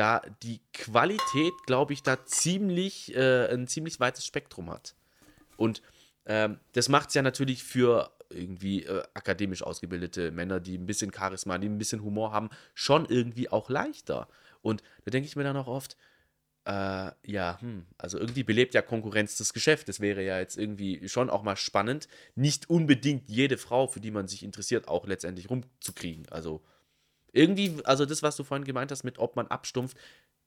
da 0.00 0.22
die 0.42 0.62
Qualität, 0.72 1.52
glaube 1.66 1.92
ich, 1.92 2.02
da 2.02 2.24
ziemlich, 2.24 3.14
äh, 3.14 3.52
ein 3.52 3.68
ziemlich 3.68 4.00
weites 4.00 4.24
Spektrum 4.24 4.70
hat. 4.70 4.94
Und 5.58 5.82
ähm, 6.24 6.58
das 6.72 6.88
macht 6.88 7.10
es 7.10 7.14
ja 7.14 7.20
natürlich 7.20 7.62
für 7.62 8.10
irgendwie 8.30 8.84
äh, 8.84 9.02
akademisch 9.12 9.62
ausgebildete 9.62 10.30
Männer, 10.30 10.58
die 10.58 10.78
ein 10.78 10.86
bisschen 10.86 11.12
Charisma, 11.12 11.58
die 11.58 11.68
ein 11.68 11.76
bisschen 11.76 12.02
Humor 12.02 12.32
haben, 12.32 12.48
schon 12.72 13.04
irgendwie 13.04 13.50
auch 13.50 13.68
leichter. 13.68 14.26
Und 14.62 14.82
da 15.04 15.10
denke 15.10 15.28
ich 15.28 15.36
mir 15.36 15.44
dann 15.44 15.58
auch 15.58 15.66
oft, 15.66 15.98
äh, 16.64 17.10
ja, 17.26 17.60
hm, 17.60 17.84
also 17.98 18.18
irgendwie 18.18 18.44
belebt 18.44 18.72
ja 18.72 18.80
Konkurrenz 18.80 19.36
das 19.36 19.52
Geschäft. 19.52 19.86
Das 19.90 20.00
wäre 20.00 20.22
ja 20.22 20.38
jetzt 20.38 20.56
irgendwie 20.56 21.10
schon 21.10 21.28
auch 21.28 21.42
mal 21.42 21.56
spannend, 21.56 22.08
nicht 22.34 22.70
unbedingt 22.70 23.28
jede 23.28 23.58
Frau, 23.58 23.86
für 23.86 24.00
die 24.00 24.10
man 24.12 24.28
sich 24.28 24.44
interessiert, 24.44 24.88
auch 24.88 25.06
letztendlich 25.06 25.50
rumzukriegen. 25.50 26.26
Also 26.30 26.62
irgendwie, 27.32 27.76
also 27.84 28.06
das, 28.06 28.22
was 28.22 28.36
du 28.36 28.44
vorhin 28.44 28.64
gemeint 28.64 28.90
hast, 28.90 29.04
mit 29.04 29.18
ob 29.18 29.36
man 29.36 29.46
abstumpft, 29.48 29.96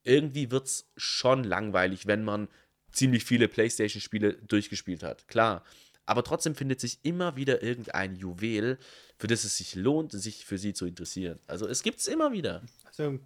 irgendwie 0.02 0.50
wird 0.50 0.66
es 0.66 0.86
schon 0.96 1.44
langweilig, 1.44 2.06
wenn 2.06 2.24
man 2.24 2.48
ziemlich 2.92 3.24
viele 3.24 3.48
PlayStation-Spiele 3.48 4.34
durchgespielt 4.34 5.02
hat. 5.02 5.26
Klar. 5.28 5.64
Aber 6.06 6.22
trotzdem 6.22 6.54
findet 6.54 6.80
sich 6.80 6.98
immer 7.02 7.34
wieder 7.36 7.62
irgendein 7.62 8.14
Juwel, 8.16 8.78
für 9.16 9.26
das 9.26 9.44
es 9.44 9.56
sich 9.56 9.74
lohnt, 9.74 10.12
sich 10.12 10.44
für 10.44 10.58
sie 10.58 10.74
zu 10.74 10.84
interessieren. 10.84 11.38
Also 11.46 11.66
es 11.66 11.82
gibt 11.82 12.00
es 12.00 12.06
immer 12.06 12.32
wieder. 12.32 12.62
Also 12.84 13.18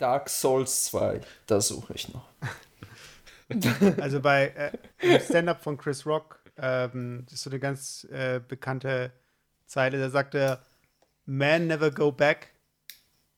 Dark 0.00 0.28
Souls 0.28 0.86
2, 0.86 1.20
da 1.46 1.60
suche 1.60 1.94
ich 1.94 2.12
noch. 2.12 2.28
Also 4.00 4.18
bei 4.18 4.72
äh, 4.98 5.20
Stand-up 5.20 5.62
von 5.62 5.76
Chris 5.78 6.04
Rock 6.04 6.40
ähm, 6.58 7.24
das 7.26 7.34
ist 7.34 7.42
so 7.42 7.50
eine 7.50 7.58
ganz 7.58 8.04
äh, 8.10 8.40
bekannte 8.46 9.12
Zeile, 9.66 9.98
da 9.98 10.10
sagt 10.10 10.34
er, 10.34 10.62
Men 11.24 11.66
never 11.66 11.90
go 11.90 12.12
back 12.12 12.52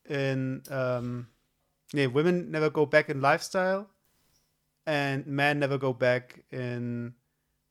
in, 0.09 0.63
ähm, 0.69 1.27
nee, 1.93 2.11
Women 2.11 2.49
never 2.49 2.69
go 2.71 2.85
back 2.85 3.07
in 3.09 3.21
Lifestyle 3.21 3.85
and 4.85 5.27
men 5.27 5.59
never 5.59 5.79
go 5.79 5.93
back 5.93 6.43
in 6.49 7.15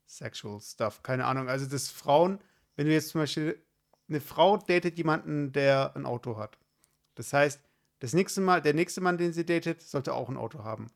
sexual 0.07 0.59
stuff. 0.61 1.03
Keine 1.03 1.25
Ahnung. 1.25 1.49
Also, 1.49 1.65
das 1.65 1.89
Frauen, 1.89 2.39
wenn 2.75 2.87
du 2.87 2.93
jetzt 2.93 3.09
zum 3.09 3.21
Beispiel 3.21 3.61
eine 4.07 4.21
Frau 4.21 4.57
datet 4.57 4.97
jemanden, 4.97 5.51
der 5.51 5.95
ein 5.95 6.05
Auto 6.05 6.37
hat. 6.37 6.57
Das 7.15 7.33
heißt, 7.33 7.59
das 7.99 8.13
nächste 8.13 8.41
Mal, 8.41 8.61
der 8.61 8.73
nächste 8.73 9.01
Mann, 9.01 9.17
den 9.17 9.33
sie 9.33 9.45
datet, 9.45 9.81
sollte 9.81 10.13
auch 10.13 10.29
ein 10.29 10.37
Auto 10.37 10.63
haben. 10.63 10.87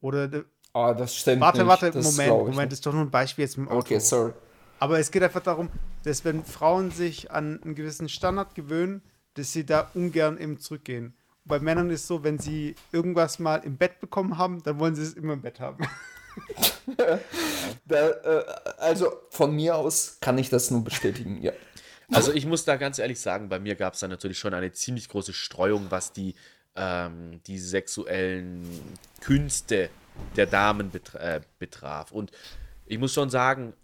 Oder. 0.00 0.44
Ah, 0.72 0.92
das 0.92 1.14
stimmt. 1.14 1.40
Warte, 1.40 1.58
nicht. 1.58 1.68
warte, 1.68 1.90
das 1.90 2.04
Moment, 2.04 2.30
Moment, 2.30 2.72
das 2.72 2.80
ist 2.80 2.86
doch 2.86 2.92
nur 2.92 3.02
ein 3.02 3.10
Beispiel 3.10 3.44
jetzt 3.44 3.56
mit 3.56 3.68
dem 3.68 3.70
Auto. 3.70 3.80
Okay, 3.80 4.00
sorry. 4.00 4.32
Aber 4.80 4.98
es 4.98 5.10
geht 5.10 5.22
einfach 5.22 5.42
darum, 5.42 5.70
dass 6.04 6.24
wenn 6.24 6.44
Frauen 6.44 6.90
sich 6.90 7.30
an 7.30 7.62
einen 7.62 7.74
gewissen 7.74 8.08
Standard 8.08 8.54
gewöhnen, 8.54 9.02
dass 9.38 9.52
sie 9.52 9.64
da 9.64 9.90
ungern 9.94 10.38
eben 10.38 10.58
zurückgehen. 10.58 11.14
bei 11.44 11.60
Männern 11.60 11.88
ist 11.88 12.02
es 12.02 12.06
so, 12.08 12.24
wenn 12.24 12.38
sie 12.38 12.74
irgendwas 12.92 13.38
mal 13.38 13.56
im 13.64 13.78
Bett 13.78 14.00
bekommen 14.00 14.36
haben, 14.36 14.62
dann 14.64 14.78
wollen 14.78 14.94
sie 14.94 15.02
es 15.02 15.14
immer 15.14 15.32
im 15.32 15.40
Bett 15.40 15.60
haben. 15.60 15.86
da, 17.86 18.08
äh, 18.08 18.44
also 18.78 19.12
von 19.30 19.54
mir 19.54 19.76
aus 19.76 20.18
kann 20.20 20.36
ich 20.36 20.50
das 20.50 20.70
nur 20.70 20.84
bestätigen, 20.84 21.40
ja. 21.40 21.52
Also 22.10 22.32
ich 22.32 22.46
muss 22.46 22.64
da 22.64 22.76
ganz 22.76 22.98
ehrlich 22.98 23.20
sagen, 23.20 23.48
bei 23.48 23.58
mir 23.58 23.74
gab 23.74 23.94
es 23.94 24.00
da 24.00 24.08
natürlich 24.08 24.38
schon 24.38 24.54
eine 24.54 24.72
ziemlich 24.72 25.08
große 25.08 25.34
Streuung, 25.34 25.86
was 25.90 26.12
die, 26.12 26.34
ähm, 26.74 27.40
die 27.46 27.58
sexuellen 27.58 28.66
Künste 29.20 29.90
der 30.36 30.46
Damen 30.46 30.90
betra 30.90 31.18
äh, 31.18 31.40
betraf. 31.58 32.12
Und 32.12 32.30
ich 32.86 32.98
muss 32.98 33.12
schon 33.12 33.28
sagen, 33.30 33.74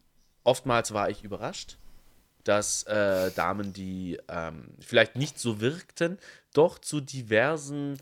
oftmals 0.42 0.94
war 0.94 1.10
ich 1.10 1.22
überrascht, 1.22 1.76
dass 2.44 2.84
äh, 2.84 3.30
Damen, 3.32 3.72
die 3.72 4.18
ähm, 4.28 4.68
vielleicht 4.80 5.16
nicht 5.16 5.38
so 5.38 5.60
wirkten, 5.60 6.18
doch 6.52 6.78
zu 6.78 7.00
diversen 7.00 7.98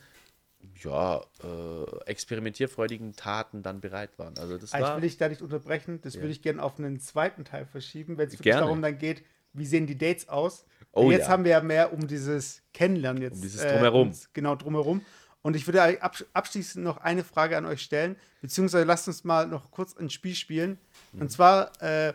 ja, 0.82 1.20
äh, 1.42 2.04
experimentierfreudigen 2.06 3.14
Taten 3.14 3.62
dann 3.62 3.80
bereit 3.80 4.18
waren. 4.18 4.36
Also 4.38 4.58
das 4.58 4.72
Eigentlich 4.72 4.88
war, 4.88 4.96
will 4.98 5.04
ich 5.04 5.16
da 5.16 5.28
nicht 5.28 5.42
unterbrechen, 5.42 6.00
das 6.02 6.14
ja. 6.14 6.20
würde 6.20 6.32
ich 6.32 6.42
gerne 6.42 6.62
auf 6.62 6.78
einen 6.78 7.00
zweiten 7.00 7.44
Teil 7.44 7.66
verschieben, 7.66 8.18
wenn 8.18 8.28
es 8.28 8.34
wirklich 8.34 8.54
darum 8.54 8.82
dann 8.82 8.98
geht, 8.98 9.24
wie 9.52 9.66
sehen 9.66 9.86
die 9.86 9.98
Dates 9.98 10.28
aus. 10.28 10.64
Oh, 10.92 11.10
jetzt 11.10 11.22
ja. 11.22 11.28
haben 11.28 11.44
wir 11.44 11.52
ja 11.52 11.60
mehr 11.60 11.92
um 11.92 12.06
dieses 12.06 12.62
Kennenlernen 12.72 13.22
jetzt. 13.22 13.36
Um 13.36 13.42
dieses 13.42 13.62
Drumherum. 13.62 14.10
Äh, 14.10 14.14
genau, 14.32 14.54
drumherum. 14.54 15.04
Und 15.42 15.56
ich 15.56 15.66
würde 15.66 15.98
abschließend 16.00 16.84
noch 16.84 16.98
eine 16.98 17.24
Frage 17.24 17.56
an 17.56 17.66
euch 17.66 17.82
stellen, 17.82 18.16
beziehungsweise 18.40 18.84
lasst 18.84 19.08
uns 19.08 19.24
mal 19.24 19.48
noch 19.48 19.70
kurz 19.72 19.96
ein 19.96 20.08
Spiel 20.08 20.36
spielen. 20.36 20.78
Mhm. 21.12 21.22
Und 21.22 21.32
zwar, 21.32 21.72
äh, 21.82 22.14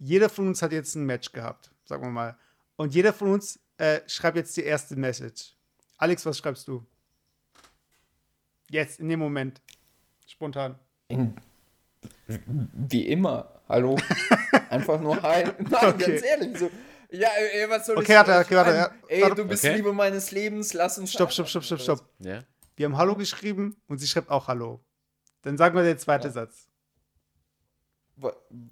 jeder 0.00 0.28
von 0.28 0.48
uns 0.48 0.62
hat 0.62 0.72
jetzt 0.72 0.94
ein 0.96 1.04
Match 1.04 1.30
gehabt, 1.30 1.70
sagen 1.84 2.02
wir 2.02 2.10
mal. 2.10 2.36
Und 2.76 2.94
jeder 2.94 3.12
von 3.12 3.32
uns 3.32 3.60
äh, 3.76 4.00
schreibt 4.06 4.36
jetzt 4.36 4.56
die 4.56 4.64
erste 4.64 4.96
Message. 4.96 5.54
Alex, 5.98 6.24
was 6.24 6.38
schreibst 6.38 6.66
du? 6.66 6.84
Jetzt, 8.70 8.98
in 8.98 9.08
dem 9.08 9.20
Moment. 9.20 9.60
Spontan. 10.26 10.78
In, 11.08 11.34
wie 12.72 13.08
immer. 13.08 13.60
Hallo. 13.68 13.98
Einfach 14.70 15.00
nur 15.00 15.20
Hi. 15.22 15.44
Nein, 15.44 15.74
okay. 15.82 16.10
ganz 16.10 16.22
ehrlich. 16.22 16.58
So. 16.58 16.70
Ja, 17.10 17.28
ey, 17.52 17.68
was 17.68 17.86
soll 17.86 17.98
okay, 17.98 18.12
ich 18.12 18.18
warte, 18.18 18.38
okay, 18.38 18.56
warte, 18.56 18.74
ja. 18.74 18.90
Ey, 19.08 19.34
du 19.34 19.44
bist 19.44 19.64
okay. 19.64 19.76
Liebe 19.76 19.92
meines 19.92 20.30
Lebens, 20.30 20.72
lass 20.72 20.96
uns. 20.96 21.12
Stopp, 21.12 21.32
stopp, 21.32 21.48
stopp, 21.48 21.64
stopp, 21.64 21.80
stopp. 21.80 22.08
Ja. 22.20 22.44
Wir 22.76 22.86
haben 22.86 22.96
Hallo 22.96 23.16
geschrieben 23.16 23.76
und 23.88 23.98
sie 23.98 24.06
schreibt 24.06 24.30
auch 24.30 24.48
Hallo. 24.48 24.82
Dann 25.42 25.58
sagen 25.58 25.74
wir 25.74 25.82
den 25.82 25.98
zweiten 25.98 26.26
ja. 26.26 26.32
Satz. 26.32 26.69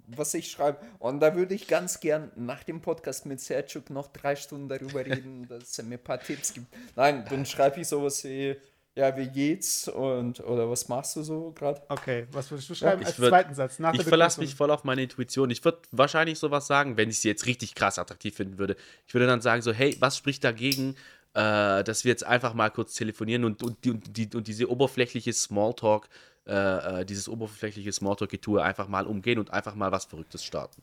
Was 0.07 0.33
ich 0.33 0.51
schreibe. 0.51 0.79
Und 0.99 1.19
da 1.19 1.35
würde 1.35 1.55
ich 1.55 1.67
ganz 1.67 1.99
gern 1.99 2.31
nach 2.35 2.63
dem 2.63 2.81
Podcast 2.81 3.25
mit 3.25 3.39
Sergio 3.39 3.81
noch 3.89 4.07
drei 4.07 4.35
Stunden 4.35 4.67
darüber 4.67 4.99
reden, 5.05 5.47
dass 5.47 5.77
er 5.77 5.85
mir 5.85 5.95
ein 5.95 6.03
paar 6.03 6.19
Tipps 6.19 6.53
gibt. 6.53 6.67
Nein, 6.95 7.25
dann 7.29 7.45
schreibe 7.45 7.81
ich 7.81 7.87
sowas 7.87 8.23
wie 8.23 8.55
ja, 8.95 9.15
wie 9.15 9.27
geht's 9.27 9.87
und 9.87 10.41
oder 10.41 10.69
was 10.69 10.89
machst 10.89 11.15
du 11.15 11.23
so 11.23 11.51
gerade? 11.51 11.81
Okay, 11.87 12.27
was 12.31 12.51
würdest 12.51 12.69
du 12.69 12.75
schreiben 12.75 13.01
ich 13.01 13.07
als 13.07 13.19
würd, 13.19 13.29
zweiten 13.29 13.53
Satz? 13.53 13.79
ich 13.93 14.03
verlasse 14.03 14.41
mich 14.41 14.55
voll 14.55 14.71
auf 14.71 14.83
meine 14.83 15.03
Intuition. 15.03 15.49
Ich 15.51 15.63
würde 15.63 15.79
wahrscheinlich 15.91 16.37
sowas 16.37 16.67
sagen, 16.67 16.97
wenn 16.97 17.09
ich 17.09 17.19
sie 17.19 17.29
jetzt 17.29 17.45
richtig 17.45 17.75
krass 17.75 17.97
attraktiv 17.97 18.35
finden 18.35 18.57
würde. 18.57 18.75
Ich 19.07 19.13
würde 19.13 19.25
dann 19.25 19.39
sagen 19.41 19.61
so, 19.61 19.71
hey, 19.71 19.95
was 19.99 20.17
spricht 20.17 20.43
dagegen, 20.43 20.95
äh, 21.33 21.83
dass 21.83 22.03
wir 22.03 22.09
jetzt 22.09 22.25
einfach 22.25 22.53
mal 22.53 22.69
kurz 22.69 22.93
telefonieren 22.93 23.45
und, 23.45 23.63
und, 23.63 23.87
und, 23.87 24.17
die, 24.17 24.29
und 24.35 24.47
diese 24.47 24.69
oberflächliche 24.69 25.31
Smalltalk, 25.31 26.09
äh, 26.49 27.01
äh 27.01 27.05
dieses 27.05 27.29
oberflächliche 27.29 27.91
Smalltalk-Getue 27.91 28.61
einfach 28.61 28.87
mal 28.87 29.05
umgehen 29.07 29.39
und 29.39 29.51
einfach 29.51 29.75
mal 29.75 29.91
was 29.91 30.05
Verrücktes 30.05 30.43
starten. 30.43 30.81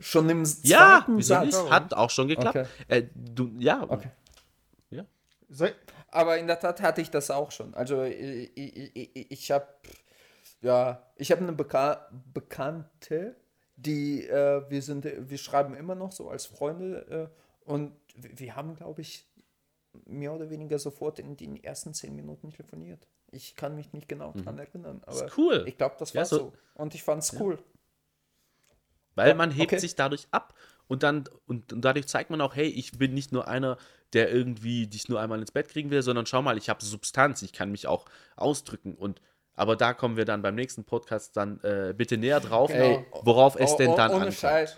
Schon 0.00 0.28
im 0.28 0.44
ja, 0.62 1.04
zweiten 1.04 1.22
Satz? 1.22 1.70
Hat 1.70 1.94
auch 1.94 2.10
schon 2.10 2.28
geklappt. 2.28 2.56
Okay. 2.56 2.66
Äh, 2.88 3.04
du, 3.14 3.50
ja. 3.58 3.86
Okay. 3.88 4.10
Ja. 4.90 5.04
Aber 6.08 6.38
in 6.38 6.46
der 6.46 6.58
Tat 6.58 6.82
hatte 6.82 7.00
ich 7.00 7.10
das 7.10 7.30
auch 7.30 7.50
schon. 7.50 7.74
Also 7.74 8.02
ich, 8.02 8.50
ich, 8.56 8.96
ich, 8.96 9.30
ich 9.30 9.50
habe 9.50 9.66
ja, 10.64 11.02
ich 11.16 11.30
habe 11.30 11.42
eine 11.42 11.52
Beka 11.52 12.08
Bekannte, 12.32 13.36
die 13.76 14.26
äh, 14.26 14.62
wir 14.70 14.80
sind, 14.80 15.04
wir 15.04 15.38
schreiben 15.38 15.74
immer 15.74 15.94
noch 15.94 16.10
so 16.10 16.30
als 16.30 16.46
Freunde 16.46 17.30
äh, 17.66 17.70
und 17.70 17.92
wir 18.16 18.56
haben, 18.56 18.74
glaube 18.74 19.02
ich, 19.02 19.28
mehr 20.06 20.32
oder 20.32 20.48
weniger 20.50 20.78
sofort 20.78 21.18
in 21.18 21.36
den 21.36 21.62
ersten 21.62 21.92
zehn 21.92 22.16
Minuten 22.16 22.50
telefoniert. 22.50 23.06
Ich 23.34 23.56
kann 23.56 23.74
mich 23.74 23.92
nicht 23.92 24.08
genau 24.08 24.32
mhm. 24.32 24.44
daran 24.44 24.58
erinnern, 24.58 25.02
aber 25.06 25.26
cool. 25.36 25.64
ich 25.66 25.76
glaube, 25.76 25.96
das 25.98 26.14
war 26.14 26.22
ja, 26.22 26.26
so. 26.26 26.36
so. 26.38 26.52
Und 26.74 26.94
ich 26.94 27.02
fand 27.02 27.22
es 27.22 27.32
ja. 27.32 27.40
cool. 27.40 27.58
Weil 29.16 29.34
man 29.34 29.50
hebt 29.50 29.72
okay. 29.72 29.78
sich 29.78 29.94
dadurch 29.94 30.26
ab 30.30 30.54
und 30.88 31.02
dann 31.02 31.24
und, 31.46 31.72
und, 31.72 31.84
dadurch 31.84 32.06
zeigt 32.08 32.30
man 32.30 32.40
auch, 32.40 32.54
hey, 32.56 32.66
ich 32.66 32.92
bin 32.98 33.14
nicht 33.14 33.32
nur 33.32 33.48
einer, 33.48 33.76
der 34.12 34.32
irgendwie 34.32 34.86
dich 34.86 35.08
nur 35.08 35.20
einmal 35.20 35.40
ins 35.40 35.52
Bett 35.52 35.68
kriegen 35.68 35.90
will, 35.90 36.02
sondern 36.02 36.26
schau 36.26 36.42
mal, 36.42 36.58
ich 36.58 36.68
habe 36.68 36.84
Substanz, 36.84 37.42
ich 37.42 37.52
kann 37.52 37.70
mich 37.70 37.86
auch 37.86 38.06
ausdrücken 38.36 38.94
und 38.94 39.20
aber 39.56 39.76
da 39.76 39.94
kommen 39.94 40.16
wir 40.16 40.24
dann 40.24 40.42
beim 40.42 40.56
nächsten 40.56 40.84
Podcast 40.84 41.36
dann 41.36 41.60
äh, 41.62 41.94
bitte 41.96 42.16
näher 42.16 42.40
drauf, 42.40 42.72
genau. 42.72 43.04
worauf 43.22 43.54
es 43.54 43.72
oh, 43.72 43.76
denn 43.76 43.90
oh, 43.90 43.96
dann 43.96 44.10
ohne 44.10 44.20
ankommt. 44.20 44.38
Scheiß, 44.38 44.76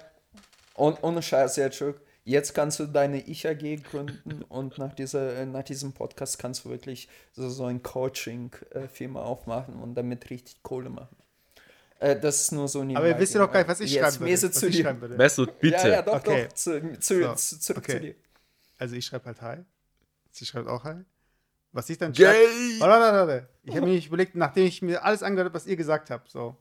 ohne, 0.75 0.99
ohne 1.01 1.23
Scheiß, 1.23 1.55
Sergio. 1.55 1.95
Jetzt 2.29 2.55
kannst 2.55 2.81
du 2.81 2.87
deine 2.87 3.21
Ich-AG 3.21 3.85
gründen 3.89 4.43
und 4.49 4.79
nach, 4.79 4.93
dieser, 4.93 5.47
nach 5.47 5.63
diesem 5.63 5.93
Podcast 5.93 6.41
kannst 6.41 6.65
du 6.65 6.71
wirklich 6.71 7.09
so, 7.31 7.49
so 7.49 7.67
ein 7.67 7.85
Coaching-Firma 7.85 9.23
aufmachen 9.23 9.77
und 9.77 9.95
damit 9.95 10.29
richtig 10.29 10.61
Kohle 10.65 10.91
machen. 10.91 11.17
Äh, 12.01 12.19
das 12.19 12.41
ist 12.41 12.51
nur 12.51 12.67
so 12.67 12.81
ein 12.81 12.97
Aber 12.97 13.07
ihr 13.07 13.17
wisst 13.17 13.35
ja 13.35 13.47
doch 13.47 13.53
gar 13.53 13.61
nicht, 13.61 13.69
was 13.69 13.79
ich 13.79 13.95
schreiben 13.95 14.19
würde. 14.19 14.51
Zu 14.51 14.69
dir. 14.69 14.93
Mesut, 15.17 15.61
bitte. 15.61 15.77
Ja, 15.77 15.89
ja, 15.89 16.03
doch, 16.03 16.15
okay. 16.15 16.49
doch. 16.49 16.55
Zu, 16.55 16.99
zu, 16.99 17.23
so. 17.23 17.35
zu, 17.37 17.61
zurück 17.61 17.85
okay. 17.85 17.93
zu 17.93 18.01
dir. 18.01 18.15
Also 18.79 18.97
ich 18.97 19.07
schreibe 19.07 19.27
halt 19.27 19.41
Hi. 19.43 19.59
Sie 20.33 20.47
schreibt 20.47 20.67
auch 20.67 20.83
Hi. 20.83 20.97
Was 21.71 21.89
ich 21.91 21.99
dann 21.99 22.13
schreibe. 22.13 22.41
Warte, 22.81 23.03
warte, 23.03 23.29
warte. 23.29 23.49
Ich 23.63 23.77
habe 23.77 23.87
mir 23.87 23.93
nicht 23.93 24.09
überlegt, 24.09 24.35
nachdem 24.35 24.67
ich 24.67 24.83
mir 24.83 25.05
alles 25.05 25.23
angehört 25.23 25.51
habe, 25.51 25.55
was 25.55 25.69
ihr 25.69 25.77
gesagt 25.77 26.11
habt. 26.11 26.29
So. 26.29 26.57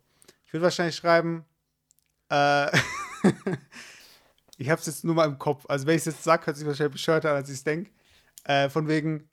Ich 0.45 0.53
würde 0.53 0.65
wahrscheinlich 0.65 0.95
schreiben, 0.95 1.43
äh, 2.29 2.67
ich 4.57 4.69
habe 4.69 4.79
es 4.79 4.87
jetzt 4.87 5.03
nur 5.03 5.15
mal 5.15 5.25
im 5.25 5.37
Kopf. 5.37 5.65
Also 5.67 5.85
wenn 5.87 5.95
ich 5.95 6.01
es 6.01 6.05
jetzt 6.05 6.23
sage, 6.23 6.45
hört 6.45 6.57
sich 6.57 6.65
wahrscheinlich 6.67 6.93
bescheuerter 6.93 7.31
an, 7.31 7.35
als 7.37 7.49
ich 7.49 7.55
es 7.55 7.63
denke. 7.63 7.91
Äh, 8.43 8.69
von 8.69 8.87
wegen, 8.87 9.27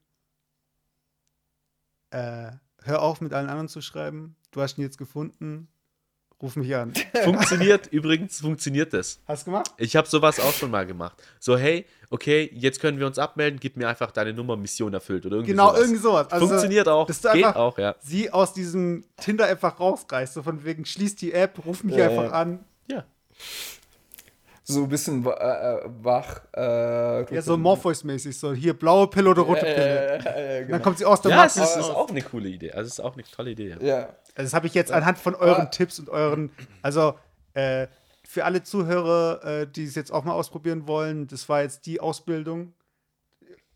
äh, 2.11 2.51
hör 2.85 3.03
auf 3.03 3.21
mit 3.21 3.33
allen 3.33 3.49
anderen 3.49 3.69
zu 3.69 3.81
schreiben. 3.81 4.37
Du 4.51 4.61
hast 4.61 4.79
ihn 4.79 4.83
jetzt 4.83 4.99
gefunden. 4.99 5.69
Ruf 6.41 6.57
mich 6.57 6.75
an. 6.75 6.93
Funktioniert, 7.25 7.87
übrigens 7.93 8.41
funktioniert 8.41 8.93
das. 8.93 9.21
Hast 9.29 9.47
du 9.47 9.53
gemacht? 9.53 9.71
Ich 9.77 9.95
habe 9.95 10.09
sowas 10.09 10.41
auch 10.41 10.53
schon 10.53 10.73
mal 10.73 10.85
gemacht. 10.85 11.23
So, 11.39 11.57
hey, 11.57 11.87
okay, 12.11 12.51
jetzt 12.53 12.81
können 12.81 12.99
wir 12.99 13.07
uns 13.07 13.17
abmelden, 13.17 13.61
gib 13.61 13.77
mir 13.77 13.89
einfach 13.89 14.11
deine 14.11 14.33
Nummer, 14.33 14.57
Mission 14.57 14.93
erfüllt 14.93 15.25
oder 15.25 15.37
irgendwie 15.37 15.53
Genau, 15.53 15.69
sowas. 15.69 15.81
irgendwie 15.83 16.01
sowas. 16.01 16.33
Also, 16.33 16.49
Funktioniert 16.49 16.89
auch, 16.89 17.07
dass 17.07 17.21
du 17.21 17.31
geht 17.33 17.45
einfach 17.45 17.61
auch, 17.61 17.79
ja. 17.79 17.95
Sie 18.01 18.29
aus 18.33 18.53
diesem 18.55 19.05
Tinder 19.19 19.47
einfach 19.47 19.79
rausreißt, 19.79 20.35
so 20.35 20.43
von 20.43 20.65
wegen, 20.65 20.85
schließ 20.85 21.15
die 21.15 21.33
App, 21.33 21.65
ruf 21.65 21.85
mich 21.85 21.95
Ja, 21.95 22.09
einfach 22.09 22.33
an. 22.33 22.65
Ja. 22.89 23.05
So 24.65 24.85
ein 24.85 24.89
bisschen 24.89 25.25
wa- 25.25 25.35
äh, 25.35 25.89
wach. 26.03 26.41
Äh, 26.57 27.35
Ja, 27.35 27.43
so 27.43 27.57
Morpheus-mäßig, 27.57 28.39
so 28.39 28.53
hier 28.53 28.75
blaue 28.79 29.09
Pille 29.09 29.29
oder 29.31 29.43
rote 29.43 29.67
äh, 29.67 30.19
Pille. 30.19 30.37
äh, 30.37 30.59
äh, 30.59 30.61
genau. 30.61 30.73
Dann 30.73 30.83
kommt 30.83 30.99
sie 30.99 31.05
aus 31.05 31.21
der 31.21 31.33
Ja, 31.33 31.45
es 31.47 31.57
Maske 31.57 31.81
ist, 31.81 31.91
auch 31.91 32.09
eine 32.09 32.23
coole 32.23 32.49
Idee. 32.49 32.71
Also 32.73 32.87
es 32.87 32.93
ist 32.95 33.01
auch 33.01 33.15
eine 33.15 33.25
tolle 33.25 33.51
Idee. 33.51 33.77
Ja. 33.81 33.87
Ja. 33.87 33.97
Also 34.35 34.45
das 34.47 34.55
habe 34.55 34.67
ich 34.69 34.75
jetzt 34.75 34.93
anhand 34.93 35.19
von 35.19 35.35
euren 35.35 35.63
Ah. 35.63 35.67
Tipps 35.67 35.99
und 35.99 36.09
euren, 36.09 36.51
also 36.81 37.15
äh, 37.55 37.89
für 38.25 38.45
alle 38.45 38.63
Zuhörer, 38.63 39.45
äh, 39.45 39.67
die 39.67 39.85
es 39.85 39.95
jetzt 39.97 40.13
auch 40.13 40.25
mal 40.25 40.33
ausprobieren 40.33 40.87
wollen, 40.87 41.27
das 41.27 41.49
war 41.49 41.63
jetzt 41.63 41.85
die 41.87 42.01
Ausbildung. 42.01 42.73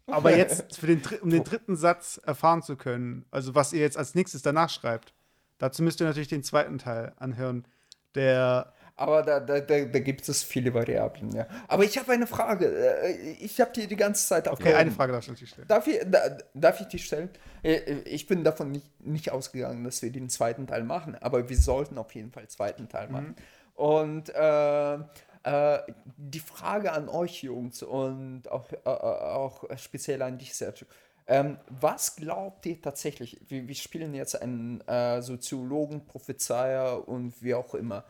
Aber 0.06 0.30
jetzt 0.36 0.78
für 0.78 0.86
den, 0.86 1.02
um 1.20 1.30
den 1.30 1.42
dritten 1.42 1.74
Satz 1.76 2.20
erfahren 2.24 2.62
zu 2.62 2.76
können, 2.76 3.24
also 3.32 3.54
was 3.56 3.72
ihr 3.72 3.80
jetzt 3.80 3.98
als 3.98 4.14
nächstes 4.14 4.42
danach 4.42 4.70
schreibt, 4.70 5.12
dazu 5.58 5.82
müsst 5.82 6.00
ihr 6.00 6.06
natürlich 6.06 6.28
den 6.28 6.44
zweiten 6.44 6.78
Teil 6.78 7.12
anhören, 7.18 7.66
der 8.14 8.72
Aber 8.98 9.22
da, 9.22 9.40
da, 9.40 9.60
da, 9.60 9.84
da 9.84 9.98
gibt 9.98 10.26
es 10.26 10.42
viele 10.42 10.72
Variablen, 10.72 11.30
ja. 11.32 11.46
Aber 11.68 11.84
ich 11.84 11.98
habe 11.98 12.12
eine 12.12 12.26
Frage. 12.26 12.66
Äh, 12.66 13.32
Ich 13.40 13.60
habe 13.60 13.70
die 13.72 13.86
die 13.86 13.96
ganze 13.96 14.26
Zeit 14.26 14.48
Okay, 14.48 14.72
eine 14.72 14.90
Frage 14.90 15.12
darfst 15.12 15.28
du 15.28 15.32
natürlich 15.32 15.50
stellen. 15.50 15.68
Darf 15.68 15.86
ich, 15.86 16.00
da, 16.06 16.38
darf 16.54 16.80
ich 16.80 16.86
die 16.86 16.98
stellen? 16.98 17.28
Äh, 17.62 17.78
Ich 18.04 18.26
bin 18.26 18.42
davon 18.42 18.72
nicht, 18.72 19.06
nicht 19.06 19.32
ausgegangen, 19.32 19.84
dass 19.84 20.00
wir 20.00 20.10
den 20.10 20.30
zweiten 20.30 20.66
Teil 20.66 20.82
machen, 20.82 21.14
aber 21.20 21.48
wir 21.48 21.58
sollten 21.58 21.98
auf 21.98 22.14
jeden 22.14 22.32
Fall 22.32 22.44
den 22.44 22.48
zweiten 22.48 22.88
Teil 22.88 23.08
machen. 23.08 23.36
Und 23.74 24.34
äh, 24.34 24.94
äh, 24.94 25.78
die 26.16 26.40
Frage 26.40 26.92
an 26.92 27.10
euch 27.10 27.42
Jungs 27.42 27.82
und 27.82 28.50
auch, 28.50 28.72
äh, 28.72 28.88
auch 28.88 29.64
speziell 29.76 30.22
an 30.22 30.38
dich 30.38 30.54
Sergio. 30.54 30.86
Ähm, 31.28 31.58
was 31.68 32.16
glaubt 32.16 32.64
ihr 32.66 32.80
tatsächlich? 32.80 33.40
Wir, 33.48 33.68
wir 33.68 33.74
spielen 33.74 34.14
jetzt 34.14 34.40
einen 34.40 34.80
äh, 34.88 35.20
Soziologen, 35.20 36.06
Prophezeier 36.06 37.06
und 37.06 37.42
wie 37.42 37.54
auch 37.54 37.74
immer, 37.74 38.04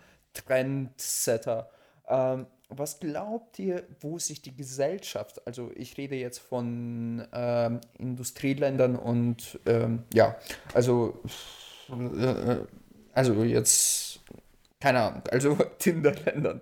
Trendsetter. 0.44 1.68
Ähm, 2.08 2.46
was 2.68 2.98
glaubt 2.98 3.58
ihr, 3.58 3.84
wo 4.00 4.18
sich 4.18 4.42
die 4.42 4.54
Gesellschaft, 4.54 5.46
also 5.46 5.70
ich 5.76 5.96
rede 5.98 6.16
jetzt 6.16 6.38
von 6.38 7.26
ähm, 7.32 7.80
Industrieländern 7.98 8.96
und 8.96 9.60
ähm, 9.66 10.02
ja, 10.12 10.36
also, 10.74 11.22
äh, 11.88 12.56
also 13.12 13.44
jetzt, 13.44 14.20
keine 14.80 15.00
Ahnung, 15.00 15.22
also 15.30 15.56
Tinderländern, 15.78 16.60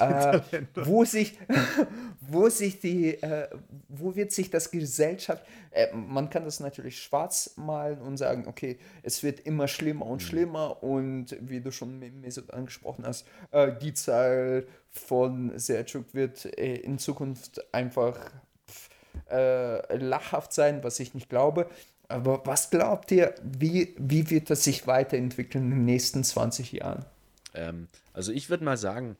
äh, 0.00 0.40
wo 0.74 1.04
sich, 1.04 1.38
wo 2.20 2.48
sich 2.48 2.80
die, 2.80 3.22
äh, 3.22 3.48
wo 3.88 4.14
wird 4.14 4.32
sich 4.32 4.50
das 4.50 4.70
Gesellschaft, 4.70 5.44
äh, 5.70 5.92
man 5.94 6.30
kann 6.30 6.44
das 6.44 6.60
natürlich 6.60 7.02
schwarz 7.02 7.54
malen 7.56 8.00
und 8.00 8.16
sagen, 8.16 8.46
okay, 8.46 8.78
es 9.02 9.22
wird 9.22 9.40
immer 9.40 9.68
schlimmer 9.68 10.06
und 10.06 10.22
mhm. 10.22 10.26
schlimmer 10.26 10.82
und 10.82 11.36
wie 11.40 11.60
du 11.60 11.70
schon 11.70 11.98
mit 11.98 12.14
Mesut 12.14 12.50
angesprochen 12.52 13.04
hast, 13.06 13.26
äh, 13.50 13.72
die 13.80 13.94
Zahl 13.94 14.66
von 14.90 15.52
Selçuk 15.56 16.12
wird 16.12 16.46
äh, 16.58 16.76
in 16.76 16.98
Zukunft 16.98 17.74
einfach 17.74 18.18
äh, 19.30 19.96
lachhaft 19.96 20.52
sein, 20.52 20.84
was 20.84 21.00
ich 21.00 21.14
nicht 21.14 21.28
glaube. 21.28 21.68
Aber 22.08 22.42
was 22.44 22.68
glaubt 22.70 23.10
ihr, 23.10 23.34
wie, 23.42 23.94
wie 23.98 24.28
wird 24.28 24.50
das 24.50 24.64
sich 24.64 24.86
weiterentwickeln 24.86 25.64
in 25.64 25.70
den 25.70 25.84
nächsten 25.86 26.22
20 26.22 26.72
Jahren? 26.72 27.06
Ähm, 27.54 27.88
also 28.12 28.32
ich 28.32 28.50
würde 28.50 28.64
mal 28.64 28.76
sagen, 28.76 29.16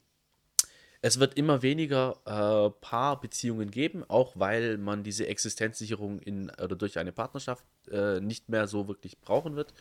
es 1.05 1.19
wird 1.19 1.37
immer 1.37 1.63
weniger 1.63 2.17
äh, 2.25 2.71
Paarbeziehungen 2.81 3.73
geben, 3.73 4.05
auch 4.09 4.35
weil 4.37 4.79
man 4.79 5.03
diese 5.03 5.27
Existenzsicherung 5.27 6.21
in, 6.21 6.49
oder 6.51 6.77
durch 6.77 6.97
eine 6.99 7.11
Partnerschaft 7.11 7.65
äh, 7.91 8.21
nicht 8.21 8.49
mehr 8.49 8.69
so 8.69 8.87
wirklich 8.87 9.21
brauchen 9.21 9.57
wird. 9.57 9.75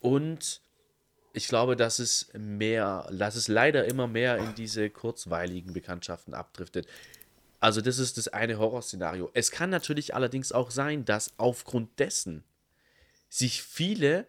Und 0.00 0.60
ich 1.32 1.46
glaube, 1.46 1.76
dass 1.76 2.00
es 2.00 2.28
mehr, 2.36 3.08
dass 3.12 3.36
es 3.36 3.46
leider 3.46 3.84
immer 3.84 4.08
mehr 4.08 4.38
in 4.38 4.56
diese 4.56 4.90
kurzweiligen 4.90 5.72
Bekanntschaften 5.72 6.34
abdriftet. 6.34 6.88
Also 7.60 7.80
das 7.80 7.98
ist 7.98 8.18
das 8.18 8.28
eine 8.28 8.58
Horrorszenario. 8.58 9.30
Es 9.32 9.52
kann 9.52 9.70
natürlich 9.70 10.14
allerdings 10.14 10.50
auch 10.50 10.72
sein, 10.72 11.04
dass 11.04 11.32
aufgrund 11.38 12.00
dessen 12.00 12.42
sich 13.28 13.62
viele 13.62 14.26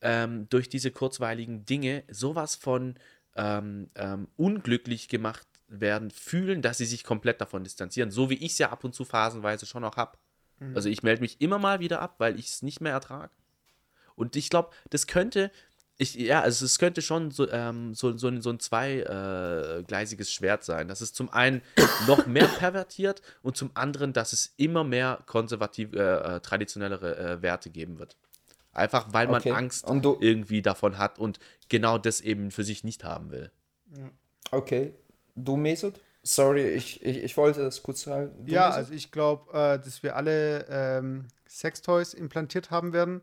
ähm, 0.00 0.48
durch 0.48 0.68
diese 0.68 0.90
kurzweiligen 0.90 1.64
Dinge 1.64 2.02
sowas 2.10 2.56
von 2.56 2.96
ähm, 3.36 3.90
ähm, 3.94 4.28
unglücklich 4.36 5.08
gemacht 5.08 5.46
werden, 5.68 6.10
fühlen, 6.10 6.62
dass 6.62 6.78
sie 6.78 6.86
sich 6.86 7.04
komplett 7.04 7.40
davon 7.40 7.64
distanzieren. 7.64 8.10
So 8.10 8.30
wie 8.30 8.34
ich 8.34 8.52
es 8.52 8.58
ja 8.58 8.70
ab 8.70 8.84
und 8.84 8.94
zu 8.94 9.04
phasenweise 9.04 9.66
schon 9.66 9.82
noch 9.82 9.96
habe. 9.96 10.18
Mhm. 10.58 10.76
Also 10.76 10.88
ich 10.88 11.02
melde 11.02 11.22
mich 11.22 11.40
immer 11.40 11.58
mal 11.58 11.80
wieder 11.80 12.00
ab, 12.00 12.16
weil 12.18 12.38
ich 12.38 12.46
es 12.46 12.62
nicht 12.62 12.80
mehr 12.80 12.92
ertrage. 12.92 13.30
Und 14.14 14.36
ich 14.36 14.50
glaube, 14.50 14.70
das 14.90 15.06
könnte, 15.06 15.50
ich, 15.96 16.14
ja, 16.14 16.40
also 16.40 16.64
es 16.64 16.78
könnte 16.78 17.02
schon 17.02 17.30
so, 17.30 17.50
ähm, 17.50 17.94
so, 17.94 18.16
so, 18.16 18.40
so 18.40 18.50
ein 18.50 18.60
zweigleisiges 18.60 20.28
äh, 20.28 20.30
Schwert 20.30 20.64
sein. 20.64 20.86
Dass 20.86 21.00
es 21.00 21.12
zum 21.12 21.30
einen 21.30 21.62
noch 22.06 22.26
mehr 22.26 22.46
pervertiert 22.46 23.22
und 23.42 23.56
zum 23.56 23.70
anderen, 23.74 24.12
dass 24.12 24.32
es 24.32 24.54
immer 24.56 24.84
mehr 24.84 25.22
konservative, 25.26 25.96
äh, 25.98 26.36
äh 26.36 26.40
traditionellere 26.40 27.16
äh, 27.16 27.42
Werte 27.42 27.70
geben 27.70 27.98
wird. 27.98 28.16
Einfach 28.74 29.12
weil 29.12 29.28
man 29.28 29.40
okay. 29.40 29.52
Angst 29.52 29.86
irgendwie 29.88 30.60
davon 30.60 30.98
hat 30.98 31.18
und 31.18 31.38
genau 31.68 31.96
das 31.96 32.20
eben 32.20 32.50
für 32.50 32.64
sich 32.64 32.82
nicht 32.84 33.04
haben 33.04 33.30
will. 33.30 33.50
Okay. 34.50 34.94
Du, 35.36 35.56
Mesut? 35.56 36.00
Sorry, 36.22 36.68
ich, 36.68 37.04
ich, 37.04 37.22
ich 37.22 37.36
wollte 37.36 37.62
das 37.62 37.82
kurz 37.82 38.02
sagen. 38.02 38.30
Du, 38.44 38.52
ja, 38.52 38.66
Mesut? 38.66 38.78
also 38.78 38.94
ich 38.94 39.12
glaube, 39.12 39.52
äh, 39.52 39.78
dass 39.78 40.02
wir 40.02 40.16
alle 40.16 40.66
ähm, 40.68 41.26
Sextoys 41.48 42.14
implantiert 42.14 42.70
haben 42.70 42.92
werden, 42.92 43.22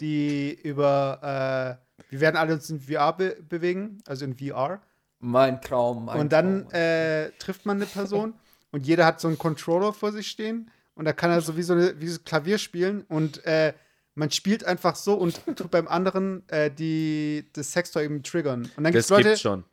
die 0.00 0.52
über, 0.62 1.78
äh, 1.98 2.04
wir 2.10 2.20
werden 2.20 2.36
alle 2.36 2.54
uns 2.54 2.68
in 2.68 2.80
VR 2.80 3.14
be 3.14 3.36
bewegen, 3.48 3.98
also 4.06 4.24
in 4.24 4.36
VR. 4.36 4.80
Mein 5.20 5.60
Traum. 5.60 6.06
Mein 6.06 6.20
und 6.20 6.32
dann 6.32 6.68
Traum. 6.68 6.74
Äh, 6.74 7.30
trifft 7.38 7.66
man 7.66 7.76
eine 7.76 7.86
Person 7.86 8.34
und 8.72 8.86
jeder 8.86 9.06
hat 9.06 9.20
so 9.20 9.28
einen 9.28 9.38
Controller 9.38 9.92
vor 9.92 10.12
sich 10.12 10.28
stehen 10.28 10.70
und 10.94 11.04
da 11.04 11.12
kann 11.12 11.30
er 11.30 11.40
so 11.40 11.56
wie 11.56 11.62
so, 11.62 11.74
eine, 11.74 12.00
wie 12.00 12.08
so 12.08 12.20
Klavier 12.24 12.58
spielen 12.58 13.02
und 13.08 13.44
äh, 13.46 13.74
man 14.20 14.30
spielt 14.30 14.64
einfach 14.64 14.94
so 14.96 15.14
und 15.14 15.40
tut 15.56 15.70
beim 15.70 15.88
anderen 15.88 16.48
äh, 16.50 16.70
die, 16.70 17.48
das 17.54 17.72
Sextoy 17.72 18.04
eben 18.04 18.22
triggern. 18.22 18.70
Und 18.76 18.84
dann 18.84 18.92
gibt 18.92 19.02
es 19.02 19.08
Leute, 19.08 19.30
gibt's 19.30 19.40
schon. 19.40 19.64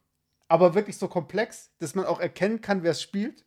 aber 0.48 0.74
wirklich 0.74 0.98
so 0.98 1.08
komplex, 1.08 1.70
dass 1.80 1.94
man 1.94 2.06
auch 2.06 2.20
erkennen 2.20 2.62
kann, 2.62 2.82
wer 2.82 2.92
es 2.92 3.02
spielt. 3.02 3.46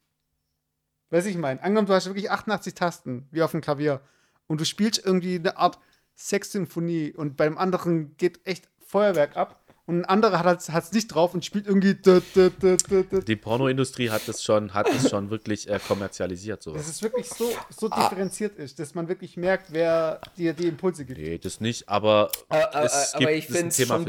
Weiß 1.09 1.27
ich 1.27 1.37
meine. 1.37 1.61
Angenommen, 1.63 1.89
du 1.89 1.95
hast 1.95 2.07
wirklich 2.07 2.31
88 2.31 2.75
Tasten, 2.75 3.27
wie 3.33 3.43
auf 3.43 3.51
dem 3.51 3.63
Klavier, 3.63 4.01
und 4.47 4.61
du 4.61 4.65
spielst 4.65 5.05
irgendwie 5.05 5.37
eine 5.37 5.57
Art 5.57 5.79
Sexsymphonie 6.17 7.13
und 7.17 7.37
beim 7.37 7.57
anderen 7.57 8.17
geht 8.19 8.47
echt 8.47 8.69
Feuerwerk 8.79 9.37
ab 9.37 9.65
und 9.87 10.01
ein 10.01 10.05
anderer 10.05 10.45
hat 10.45 10.61
es 10.61 10.71
halt, 10.71 10.93
nicht 10.93 11.09
drauf 11.09 11.35
und 11.35 11.45
spielt 11.45 11.67
irgendwie. 11.67 11.95
Die 11.95 13.37
Pornoindustrie 13.37 14.11
hat 14.11 14.29
es 14.29 14.43
schon, 14.43 14.73
hat 14.73 14.89
es 14.89 15.11
schon 15.11 15.31
wirklich 15.31 15.69
äh, 15.69 15.81
kommerzialisiert. 15.87 16.63
Sowas. 16.63 16.83
Dass 16.83 16.91
es 16.91 17.03
wirklich 17.03 17.29
so, 17.29 17.51
so 17.77 17.89
ah. 17.91 18.03
differenziert 18.03 18.57
ist, 18.57 18.79
dass 18.79 18.95
man 18.95 19.09
wirklich 19.09 19.37
merkt, 19.37 19.73
wer 19.73 20.21
dir 20.37 20.53
die 20.53 20.69
Impulse 20.69 21.05
gibt. 21.05 21.19
Nee, 21.19 21.39
das 21.39 21.61
nicht, 21.61 21.89
aber 21.89 22.31
äh, 22.51 22.59
äh, 22.59 22.85
es 22.85 23.15
aber 23.15 23.27
gibt, 23.27 23.39
ich 23.39 23.47
finde 23.47 23.69
es 23.69 23.87
schon 23.87 24.07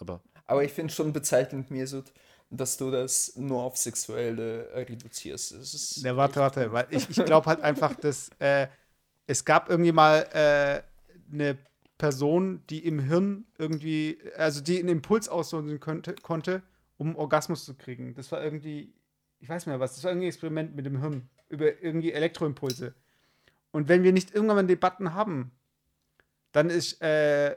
aber. 0.00 0.20
aber 0.46 0.64
ich 0.64 0.72
finde 0.72 0.92
schon 0.92 1.12
bezeichnend, 1.12 1.70
Mesut, 1.70 2.12
dass 2.50 2.76
du 2.76 2.90
das 2.90 3.36
nur 3.36 3.62
auf 3.62 3.76
Sexuelle 3.76 4.68
äh, 4.68 4.82
reduzierst. 4.82 5.54
Das 5.54 6.00
ja, 6.02 6.16
warte, 6.16 6.40
warte, 6.40 6.72
weil 6.72 6.86
ich, 6.90 7.08
ich 7.08 7.24
glaube 7.24 7.46
halt 7.46 7.60
einfach, 7.60 7.94
dass 7.94 8.30
äh, 8.38 8.68
es 9.26 9.44
gab 9.44 9.70
irgendwie 9.70 9.92
mal 9.92 10.26
äh, 10.32 10.82
eine 11.32 11.58
Person, 11.98 12.62
die 12.70 12.84
im 12.84 13.00
Hirn 13.00 13.44
irgendwie, 13.58 14.18
also 14.36 14.60
die 14.60 14.78
einen 14.78 14.88
Impuls 14.88 15.28
auslösen 15.28 15.80
könnte, 15.80 16.14
konnte, 16.14 16.62
um 16.96 17.16
Orgasmus 17.16 17.64
zu 17.64 17.74
kriegen. 17.74 18.14
Das 18.14 18.30
war 18.32 18.42
irgendwie, 18.42 18.92
ich 19.40 19.48
weiß 19.48 19.66
nicht 19.66 19.72
mehr 19.72 19.80
was, 19.80 19.94
das 19.94 20.04
war 20.04 20.12
irgendwie 20.12 20.26
ein 20.26 20.30
Experiment 20.30 20.76
mit 20.76 20.86
dem 20.86 21.00
Hirn 21.00 21.28
über 21.48 21.82
irgendwie 21.82 22.12
Elektroimpulse. 22.12 22.94
Und 23.72 23.88
wenn 23.88 24.02
wir 24.02 24.12
nicht 24.12 24.34
irgendwann 24.34 24.68
Debatten 24.68 25.14
haben, 25.14 25.50
dann 26.52 26.70
ist 26.70 27.02
äh, 27.02 27.56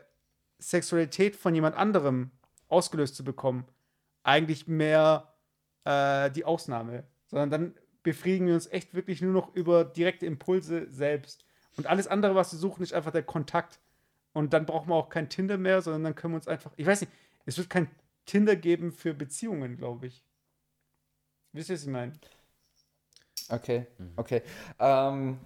Sexualität 0.59 1.35
von 1.35 1.55
jemand 1.55 1.75
anderem 1.75 2.31
ausgelöst 2.67 3.15
zu 3.15 3.23
bekommen 3.23 3.65
eigentlich 4.23 4.67
mehr 4.67 5.33
äh, 5.83 6.29
die 6.31 6.45
Ausnahme, 6.45 7.03
sondern 7.27 7.49
dann 7.49 7.75
befriedigen 8.03 8.47
wir 8.47 8.53
uns 8.53 8.67
echt 8.67 8.93
wirklich 8.93 9.21
nur 9.21 9.33
noch 9.33 9.53
über 9.55 9.83
direkte 9.83 10.25
Impulse 10.25 10.87
selbst. 10.91 11.45
Und 11.77 11.87
alles 11.87 12.07
andere, 12.07 12.35
was 12.35 12.51
wir 12.51 12.59
suchen, 12.59 12.83
ist 12.83 12.93
einfach 12.93 13.11
der 13.11 13.23
Kontakt. 13.23 13.79
Und 14.33 14.53
dann 14.53 14.65
brauchen 14.65 14.89
wir 14.89 14.95
auch 14.95 15.09
kein 15.09 15.29
Tinder 15.29 15.57
mehr, 15.57 15.81
sondern 15.81 16.03
dann 16.03 16.15
können 16.15 16.33
wir 16.33 16.37
uns 16.37 16.47
einfach. 16.47 16.71
Ich 16.77 16.85
weiß 16.85 17.01
nicht, 17.01 17.11
es 17.45 17.57
wird 17.57 17.69
kein 17.69 17.89
Tinder 18.25 18.55
geben 18.55 18.91
für 18.91 19.13
Beziehungen, 19.13 19.77
glaube 19.77 20.07
ich. 20.07 20.23
Wisst 21.53 21.69
ihr, 21.69 21.75
was 21.75 21.83
ich 21.83 21.89
meine? 21.89 22.13
Okay, 23.49 23.87
mhm. 23.97 24.13
okay. 24.15 24.41
Ähm, 24.79 25.39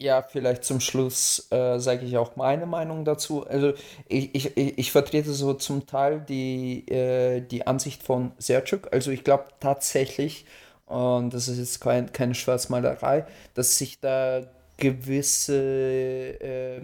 ja, 0.00 0.22
vielleicht 0.22 0.64
zum 0.64 0.80
Schluss 0.80 1.50
äh, 1.50 1.78
sage 1.80 2.04
ich 2.06 2.16
auch 2.16 2.36
meine 2.36 2.66
Meinung 2.66 3.04
dazu. 3.04 3.46
Also 3.46 3.72
ich, 4.08 4.34
ich, 4.34 4.56
ich 4.56 4.92
vertrete 4.92 5.32
so 5.32 5.54
zum 5.54 5.86
Teil 5.86 6.20
die, 6.20 6.86
äh, 6.88 7.40
die 7.40 7.66
Ansicht 7.66 8.02
von 8.02 8.32
Serchuk. 8.38 8.92
Also 8.92 9.10
ich 9.10 9.24
glaube 9.24 9.46
tatsächlich, 9.58 10.44
und 10.86 11.34
das 11.34 11.48
ist 11.48 11.58
jetzt 11.58 11.80
kein, 11.80 12.12
keine 12.12 12.34
Schwarzmalerei, 12.34 13.26
dass 13.54 13.78
sich 13.78 14.00
da 14.00 14.42
gewisse, 14.78 15.54
äh, 16.40 16.80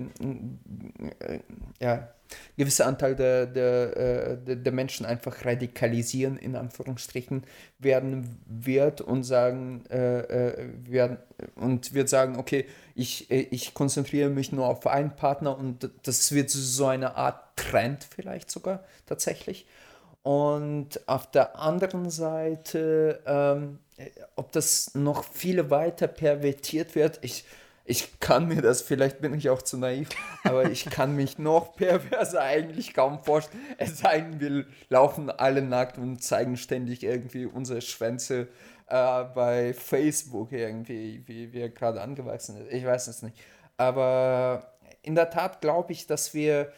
ja, 1.80 2.08
gewisse 2.56 2.84
Anteil 2.84 3.14
der, 3.14 3.46
der, 3.46 3.96
äh, 3.96 4.56
der 4.56 4.72
Menschen 4.72 5.06
einfach 5.06 5.44
radikalisieren, 5.44 6.36
in 6.36 6.56
Anführungsstrichen, 6.56 7.44
werden 7.78 8.38
wird 8.46 9.00
und 9.00 9.22
sagen, 9.24 9.84
äh, 9.90 10.20
äh, 10.20 10.68
werden, 10.88 11.18
und 11.54 11.94
wird 11.94 12.08
sagen, 12.08 12.36
okay, 12.36 12.66
ich, 12.94 13.30
äh, 13.30 13.46
ich 13.50 13.74
konzentriere 13.74 14.28
mich 14.28 14.52
nur 14.52 14.66
auf 14.66 14.86
einen 14.86 15.14
Partner 15.16 15.56
und 15.56 15.90
das 16.02 16.32
wird 16.32 16.50
so 16.50 16.86
eine 16.86 17.16
Art 17.16 17.56
Trend 17.56 18.04
vielleicht 18.04 18.50
sogar 18.50 18.84
tatsächlich. 19.06 19.66
Und 20.22 21.06
auf 21.06 21.30
der 21.30 21.58
anderen 21.58 22.10
Seite, 22.10 23.20
ähm, 23.26 23.78
ob 24.36 24.50
das 24.52 24.94
noch 24.94 25.24
viel 25.24 25.70
weiter 25.70 26.08
pervertiert 26.08 26.94
wird, 26.94 27.18
ich, 27.22 27.44
ich 27.84 28.18
kann 28.18 28.48
mir 28.48 28.62
das, 28.62 28.82
vielleicht 28.82 29.20
bin 29.20 29.34
ich 29.34 29.50
auch 29.50 29.62
zu 29.62 29.76
naiv, 29.76 30.08
aber 30.42 30.70
ich 30.70 30.86
kann 30.86 31.14
mich 31.14 31.38
noch 31.38 31.76
perverser 31.76 32.40
eigentlich 32.40 32.94
kaum 32.94 33.22
vorstellen. 33.22 33.62
Es 33.78 33.98
sei 33.98 34.20
denn, 34.20 34.40
wir 34.40 34.66
laufen 34.88 35.30
alle 35.30 35.62
nackt 35.62 35.98
und 35.98 36.22
zeigen 36.22 36.56
ständig 36.56 37.02
irgendwie 37.02 37.46
unsere 37.46 37.82
Schwänze 37.82 38.48
äh, 38.86 39.24
bei 39.24 39.74
Facebook 39.74 40.52
irgendwie, 40.52 41.22
wie 41.26 41.52
wir 41.52 41.68
gerade 41.68 42.00
angewachsen 42.00 42.56
sind. 42.56 42.72
Ich 42.72 42.84
weiß 42.84 43.06
es 43.08 43.22
nicht. 43.22 43.36
Aber 43.76 44.78
in 45.02 45.14
der 45.14 45.30
Tat 45.30 45.60
glaube 45.60 45.92
ich, 45.92 46.06
dass 46.06 46.32
wir, 46.32 46.72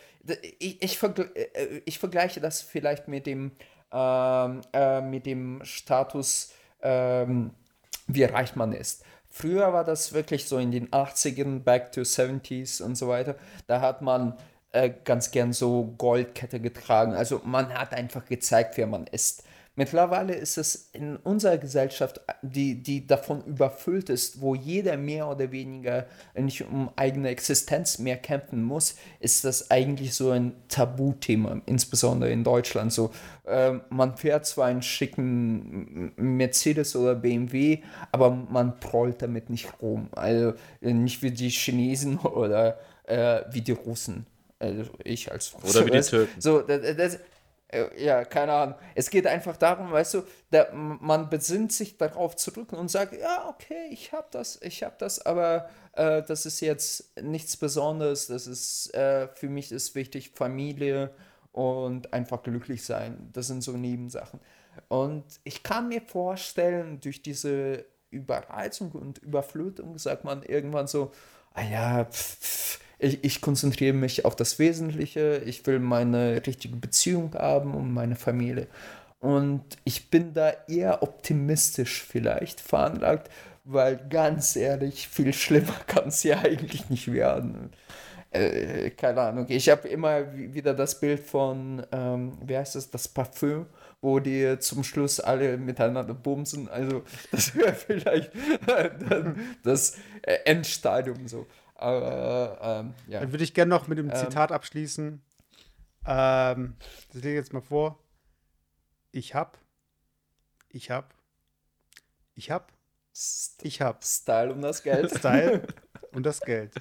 ich, 0.58 0.82
ich, 0.82 0.98
vergle 0.98 1.30
äh, 1.34 1.82
ich 1.84 1.98
vergleiche 1.98 2.40
das 2.40 2.62
vielleicht 2.62 3.06
mit 3.06 3.26
dem 3.26 3.52
ähm, 3.92 4.62
äh, 4.72 5.00
mit 5.00 5.26
dem 5.26 5.64
Status, 5.64 6.52
ähm, 6.82 7.52
wie 8.06 8.24
reich 8.24 8.56
man 8.56 8.72
ist. 8.72 9.04
Früher 9.38 9.70
war 9.74 9.84
das 9.84 10.14
wirklich 10.14 10.46
so 10.46 10.56
in 10.56 10.70
den 10.70 10.88
80ern, 10.88 11.58
back 11.58 11.92
to 11.92 12.00
70s 12.00 12.82
und 12.82 12.94
so 12.94 13.08
weiter. 13.08 13.34
Da 13.66 13.82
hat 13.82 14.00
man 14.00 14.32
äh, 14.72 14.90
ganz 15.04 15.30
gern 15.30 15.52
so 15.52 15.92
Goldkette 15.98 16.58
getragen. 16.58 17.12
Also 17.12 17.42
man 17.44 17.68
hat 17.74 17.92
einfach 17.92 18.24
gezeigt, 18.24 18.78
wer 18.78 18.86
man 18.86 19.06
ist. 19.06 19.42
Mittlerweile 19.78 20.34
ist 20.34 20.56
es 20.56 20.88
in 20.94 21.16
unserer 21.16 21.58
Gesellschaft, 21.58 22.22
die, 22.40 22.82
die 22.82 23.06
davon 23.06 23.44
überfüllt 23.44 24.08
ist, 24.08 24.40
wo 24.40 24.54
jeder 24.54 24.96
mehr 24.96 25.28
oder 25.28 25.52
weniger 25.52 26.06
nicht 26.34 26.64
um 26.64 26.90
eigene 26.96 27.28
Existenz 27.28 27.98
mehr 27.98 28.16
kämpfen 28.16 28.62
muss, 28.62 28.96
ist 29.20 29.44
das 29.44 29.70
eigentlich 29.70 30.14
so 30.14 30.30
ein 30.30 30.54
Tabuthema, 30.68 31.60
insbesondere 31.66 32.30
in 32.30 32.42
Deutschland. 32.42 32.90
So, 32.90 33.10
äh, 33.44 33.74
man 33.90 34.16
fährt 34.16 34.46
zwar 34.46 34.68
einen 34.68 34.80
schicken 34.80 36.12
Mercedes 36.16 36.96
oder 36.96 37.14
BMW, 37.14 37.82
aber 38.12 38.30
man 38.30 38.80
prollt 38.80 39.20
damit 39.20 39.50
nicht 39.50 39.68
rum. 39.82 40.08
Also 40.12 40.54
nicht 40.80 41.22
wie 41.22 41.30
die 41.30 41.50
Chinesen 41.50 42.18
oder 42.20 42.78
äh, 43.04 43.42
wie 43.50 43.60
die 43.60 43.72
Russen. 43.72 44.24
Also 44.58 44.84
ich 45.04 45.30
als 45.30 45.54
Oder 45.54 45.84
wie 45.84 45.90
die 45.90 46.00
Türken. 46.00 46.40
So, 46.40 46.62
das, 46.62 46.96
das, 46.96 47.18
ja, 47.96 48.24
keine 48.24 48.52
Ahnung. 48.52 48.74
Es 48.94 49.10
geht 49.10 49.26
einfach 49.26 49.56
darum, 49.56 49.90
weißt 49.90 50.14
du, 50.14 50.22
da, 50.50 50.68
man 50.72 51.28
besinnt 51.28 51.72
sich 51.72 51.98
darauf 51.98 52.36
zurück 52.36 52.72
und 52.72 52.90
sagt, 52.90 53.14
ja, 53.14 53.48
okay, 53.48 53.88
ich 53.90 54.12
habe 54.12 54.28
das, 54.30 54.60
ich 54.62 54.82
habe 54.82 54.94
das, 54.98 55.24
aber 55.24 55.68
äh, 55.92 56.22
das 56.22 56.46
ist 56.46 56.60
jetzt 56.60 57.20
nichts 57.20 57.56
Besonderes. 57.56 58.28
Das 58.28 58.46
ist, 58.46 58.94
äh, 58.94 59.28
für 59.34 59.48
mich 59.48 59.72
ist 59.72 59.94
wichtig 59.94 60.30
Familie 60.34 61.10
und 61.52 62.12
einfach 62.12 62.42
glücklich 62.42 62.84
sein. 62.84 63.30
Das 63.32 63.48
sind 63.48 63.62
so 63.62 63.72
Nebensachen. 63.72 64.40
Und 64.88 65.24
ich 65.42 65.62
kann 65.62 65.88
mir 65.88 66.02
vorstellen, 66.02 67.00
durch 67.00 67.22
diese 67.22 67.84
Überreizung 68.10 68.92
und 68.92 69.18
Überflutung 69.18 69.98
sagt 69.98 70.24
man 70.24 70.42
irgendwann 70.42 70.86
so, 70.86 71.12
ah 71.54 71.62
ja, 71.62 72.04
pff, 72.04 72.38
pff, 72.40 72.80
ich, 72.98 73.24
ich 73.24 73.40
konzentriere 73.40 73.94
mich 73.94 74.24
auf 74.24 74.36
das 74.36 74.58
Wesentliche, 74.58 75.42
ich 75.44 75.66
will 75.66 75.78
meine 75.78 76.46
richtige 76.46 76.76
Beziehung 76.76 77.34
haben 77.34 77.74
und 77.74 77.92
meine 77.92 78.16
Familie. 78.16 78.66
Und 79.20 79.64
ich 79.84 80.10
bin 80.10 80.32
da 80.34 80.52
eher 80.68 81.02
optimistisch 81.02 82.02
vielleicht 82.02 82.60
veranlagt, 82.60 83.30
weil 83.64 83.96
ganz 84.08 84.56
ehrlich, 84.56 85.08
viel 85.08 85.32
schlimmer 85.32 85.74
kann 85.86 86.08
es 86.08 86.22
ja 86.22 86.38
eigentlich 86.40 86.88
nicht 86.90 87.12
werden. 87.12 87.70
Äh, 88.30 88.90
keine 88.90 89.20
Ahnung. 89.22 89.46
Ich 89.48 89.68
habe 89.68 89.88
immer 89.88 90.34
wieder 90.34 90.74
das 90.74 91.00
Bild 91.00 91.20
von, 91.20 91.84
ähm, 91.92 92.38
wie 92.44 92.56
heißt 92.56 92.74
das, 92.74 92.90
das 92.90 93.08
Parfüm, 93.08 93.66
wo 94.00 94.20
die 94.20 94.58
zum 94.58 94.84
Schluss 94.84 95.20
alle 95.20 95.56
miteinander 95.56 96.14
bumsen. 96.14 96.68
Also, 96.68 97.02
das 97.30 97.54
wäre 97.54 97.74
vielleicht 97.74 98.30
das 99.64 99.96
Endstadium 100.44 101.26
so. 101.28 101.46
Aber 101.78 102.58
ähm, 102.62 102.94
ja. 103.06 103.20
Dann 103.20 103.32
würde 103.32 103.44
ich 103.44 103.54
gerne 103.54 103.70
noch 103.70 103.86
mit 103.86 103.98
dem 103.98 104.10
ähm, 104.10 104.16
Zitat 104.16 104.50
ähm, 104.50 104.56
abschließen. 104.56 105.22
Ähm, 106.06 106.76
das 107.12 107.22
lege 107.22 107.30
ich 107.30 107.36
jetzt 107.36 107.52
mal 107.52 107.60
vor. 107.60 107.98
Ich 109.12 109.34
hab, 109.34 109.58
ich 110.70 110.90
hab, 110.90 111.14
ich 112.34 112.50
hab, 112.50 112.72
ich 113.62 113.82
hab. 113.82 114.04
Style 114.04 114.52
und 114.52 114.62
das 114.62 114.82
Geld. 114.82 115.10
Style 115.10 115.66
und 116.12 116.24
das 116.24 116.40
Geld. 116.40 116.72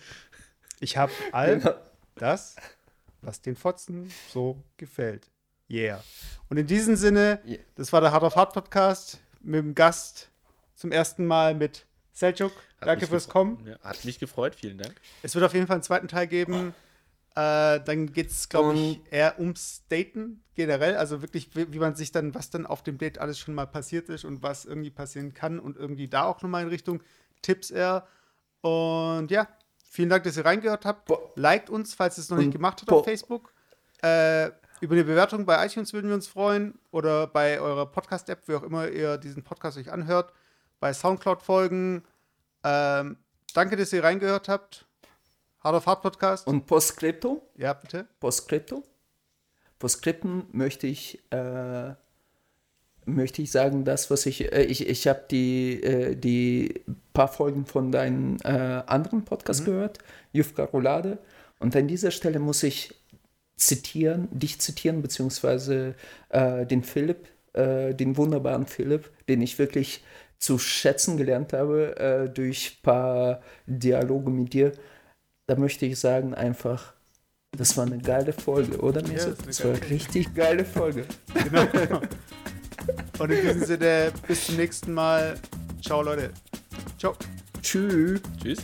Ich 0.80 0.98
hab 0.98 1.10
all 1.32 1.60
genau. 1.60 1.76
das, 2.16 2.56
was 3.22 3.42
den 3.42 3.56
Fotzen 3.56 4.12
so 4.30 4.62
gefällt. 4.78 5.30
Yeah. 5.70 6.04
Und 6.50 6.58
in 6.58 6.68
diesem 6.68 6.96
Sinne, 6.96 7.42
yeah. 7.46 7.60
das 7.76 7.92
war 7.92 8.02
der 8.02 8.12
Hard 8.12 8.24
of 8.24 8.36
Hard 8.36 8.54
Podcast 8.54 9.20
mit 9.42 9.60
dem 9.60 9.74
Gast 9.74 10.30
zum 10.76 10.92
ersten 10.92 11.26
Mal 11.26 11.56
mit 11.56 11.86
Seljuk. 12.16 12.54
Danke 12.80 13.08
fürs 13.08 13.28
Kommen. 13.28 13.62
Ja, 13.68 13.78
hat 13.84 14.06
mich 14.06 14.20
gefreut, 14.20 14.56
vielen 14.56 14.78
Dank. 14.78 14.96
Es 15.22 15.36
wird 15.36 15.44
auf 15.44 15.54
jeden 15.54 15.68
Fall 15.68 15.76
einen 15.76 15.84
zweiten 15.84 16.08
Teil 16.08 16.28
geben. 16.28 16.74
Äh, 17.36 17.82
dann 17.82 18.14
geht 18.14 18.32
es, 18.32 18.48
glaube 18.48 18.74
ich, 18.74 19.02
eher 19.12 19.38
ums 19.38 19.84
Daten 19.90 20.42
generell. 20.56 20.96
Also 20.96 21.22
wirklich, 21.22 21.54
wie, 21.58 21.74
wie, 21.74 21.80
man 21.80 21.94
sich 21.94 22.14
dann, 22.14 22.34
was 22.34 22.50
dann 22.50 22.66
auf 22.66 22.84
dem 22.84 22.98
Date 22.98 23.18
alles 23.18 23.38
schon 23.38 23.54
mal 23.54 23.68
passiert 23.68 24.08
ist 24.08 24.24
und 24.24 24.42
was 24.42 24.64
irgendwie 24.64 24.92
passieren 24.92 25.34
kann 25.34 25.60
und 25.60 25.76
irgendwie 25.76 26.08
da 26.08 26.24
auch 26.24 26.42
nochmal 26.42 26.64
in 26.64 26.70
Richtung 26.70 27.04
Tipps 27.42 27.70
eher. 27.70 28.08
Und 28.62 29.30
ja, 29.30 29.50
vielen 29.84 30.08
Dank, 30.08 30.24
dass 30.24 30.38
ihr 30.38 30.46
reingehört 30.46 30.86
habt. 30.86 31.08
Bo 31.08 31.34
Liked 31.36 31.70
uns, 31.70 31.94
falls 31.94 32.18
ihr 32.18 32.22
es 32.22 32.30
noch 32.30 32.38
nicht 32.38 32.54
gemacht 32.54 32.80
habt 32.80 32.92
auf 32.94 33.04
Facebook. 33.04 33.52
Äh, 34.02 34.52
über 34.80 34.96
eine 34.96 35.04
Bewertung 35.04 35.46
bei 35.46 35.66
iTunes 35.66 35.92
würden 35.92 36.08
wir 36.08 36.16
uns 36.16 36.28
freuen 36.28 36.80
oder 36.92 37.28
bei 37.28 37.60
eurer 37.60 37.86
Podcast-App, 37.86 38.48
wie 38.48 38.56
auch 38.56 38.64
immer 38.64 38.88
ihr 38.88 39.18
diesen 39.18 39.44
Podcast 39.44 39.78
euch 39.78 39.92
anhört. 39.92 40.32
Bei 40.86 40.94
Soundcloud 40.94 41.42
folgen, 41.42 42.04
ähm, 42.64 43.18
danke, 43.56 43.76
dass 43.76 43.92
ihr 43.92 44.04
reingehört 44.04 44.48
habt. 44.48 44.86
Hard 45.62 45.78
of 45.78 45.88
Hard 45.88 46.04
Podcast. 46.04 46.46
Und 46.46 46.68
Postscriptum? 46.68 47.42
Ja, 47.58 47.74
bitte. 47.74 48.06
Postscriptum. 48.20 48.84
Postscriptum 49.80 50.46
möchte 50.52 50.86
ich, 50.86 51.24
äh, 51.32 51.96
möchte 53.06 53.42
ich 53.42 53.50
sagen, 53.52 53.84
das, 53.84 54.12
was 54.12 54.28
ich, 54.28 54.54
äh, 54.54 54.62
ich, 54.66 54.88
ich 54.88 55.08
habe 55.08 55.24
die, 55.32 55.82
äh, 55.82 56.16
die 56.16 56.84
paar 57.14 57.30
Folgen 57.30 57.66
von 57.66 57.92
deinem 57.92 58.38
äh, 58.44 58.50
anderen 58.50 59.26
Podcast 59.26 59.62
mhm. 59.62 59.66
gehört, 59.66 59.98
Jufka 60.34 60.66
Roulade. 60.66 61.18
Und 61.58 61.76
an 61.76 61.88
dieser 61.88 62.12
Stelle 62.12 62.38
muss 62.38 62.62
ich 62.62 62.94
zitieren, 63.56 64.28
dich 64.30 64.62
zitieren, 64.62 65.02
beziehungsweise 65.02 65.96
den 66.32 66.84
Philipp, 66.84 67.30
den 67.54 68.18
wunderbaren 68.18 68.68
Philipp, 68.68 69.10
den 69.30 69.42
ich 69.42 69.58
wirklich 69.58 70.04
zu 70.46 70.60
schätzen 70.60 71.18
gelernt 71.18 71.54
habe 71.54 71.98
äh, 71.98 72.30
durch 72.30 72.78
ein 72.78 72.84
paar 72.84 73.42
Dialoge 73.66 74.30
mit 74.30 74.54
dir, 74.54 74.74
da 75.48 75.56
möchte 75.56 75.88
ich 75.88 76.00
sagen 76.00 76.36
einfach, 76.36 76.94
das 77.58 77.76
war 77.78 77.88
eine 77.88 77.98
geile 77.98 78.32
Folge, 78.32 78.78
oder? 78.80 79.02
Ja, 79.08 79.14
das, 79.14 79.38
das 79.38 79.64
war 79.64 79.72
eine 79.74 79.90
richtig 79.90 80.36
geile 80.36 80.64
Folge. 80.64 81.06
Genau. 81.46 82.02
Und 83.18 83.32
in 83.32 83.42
diesem 83.42 83.64
Sinne, 83.64 84.12
bis 84.28 84.46
zum 84.46 84.58
nächsten 84.58 84.94
Mal. 84.94 85.36
Ciao, 85.82 86.04
Leute. 86.04 86.32
Ciao. 87.00 87.16
Tschüss. 87.64 88.22
Tschüss. 88.40 88.60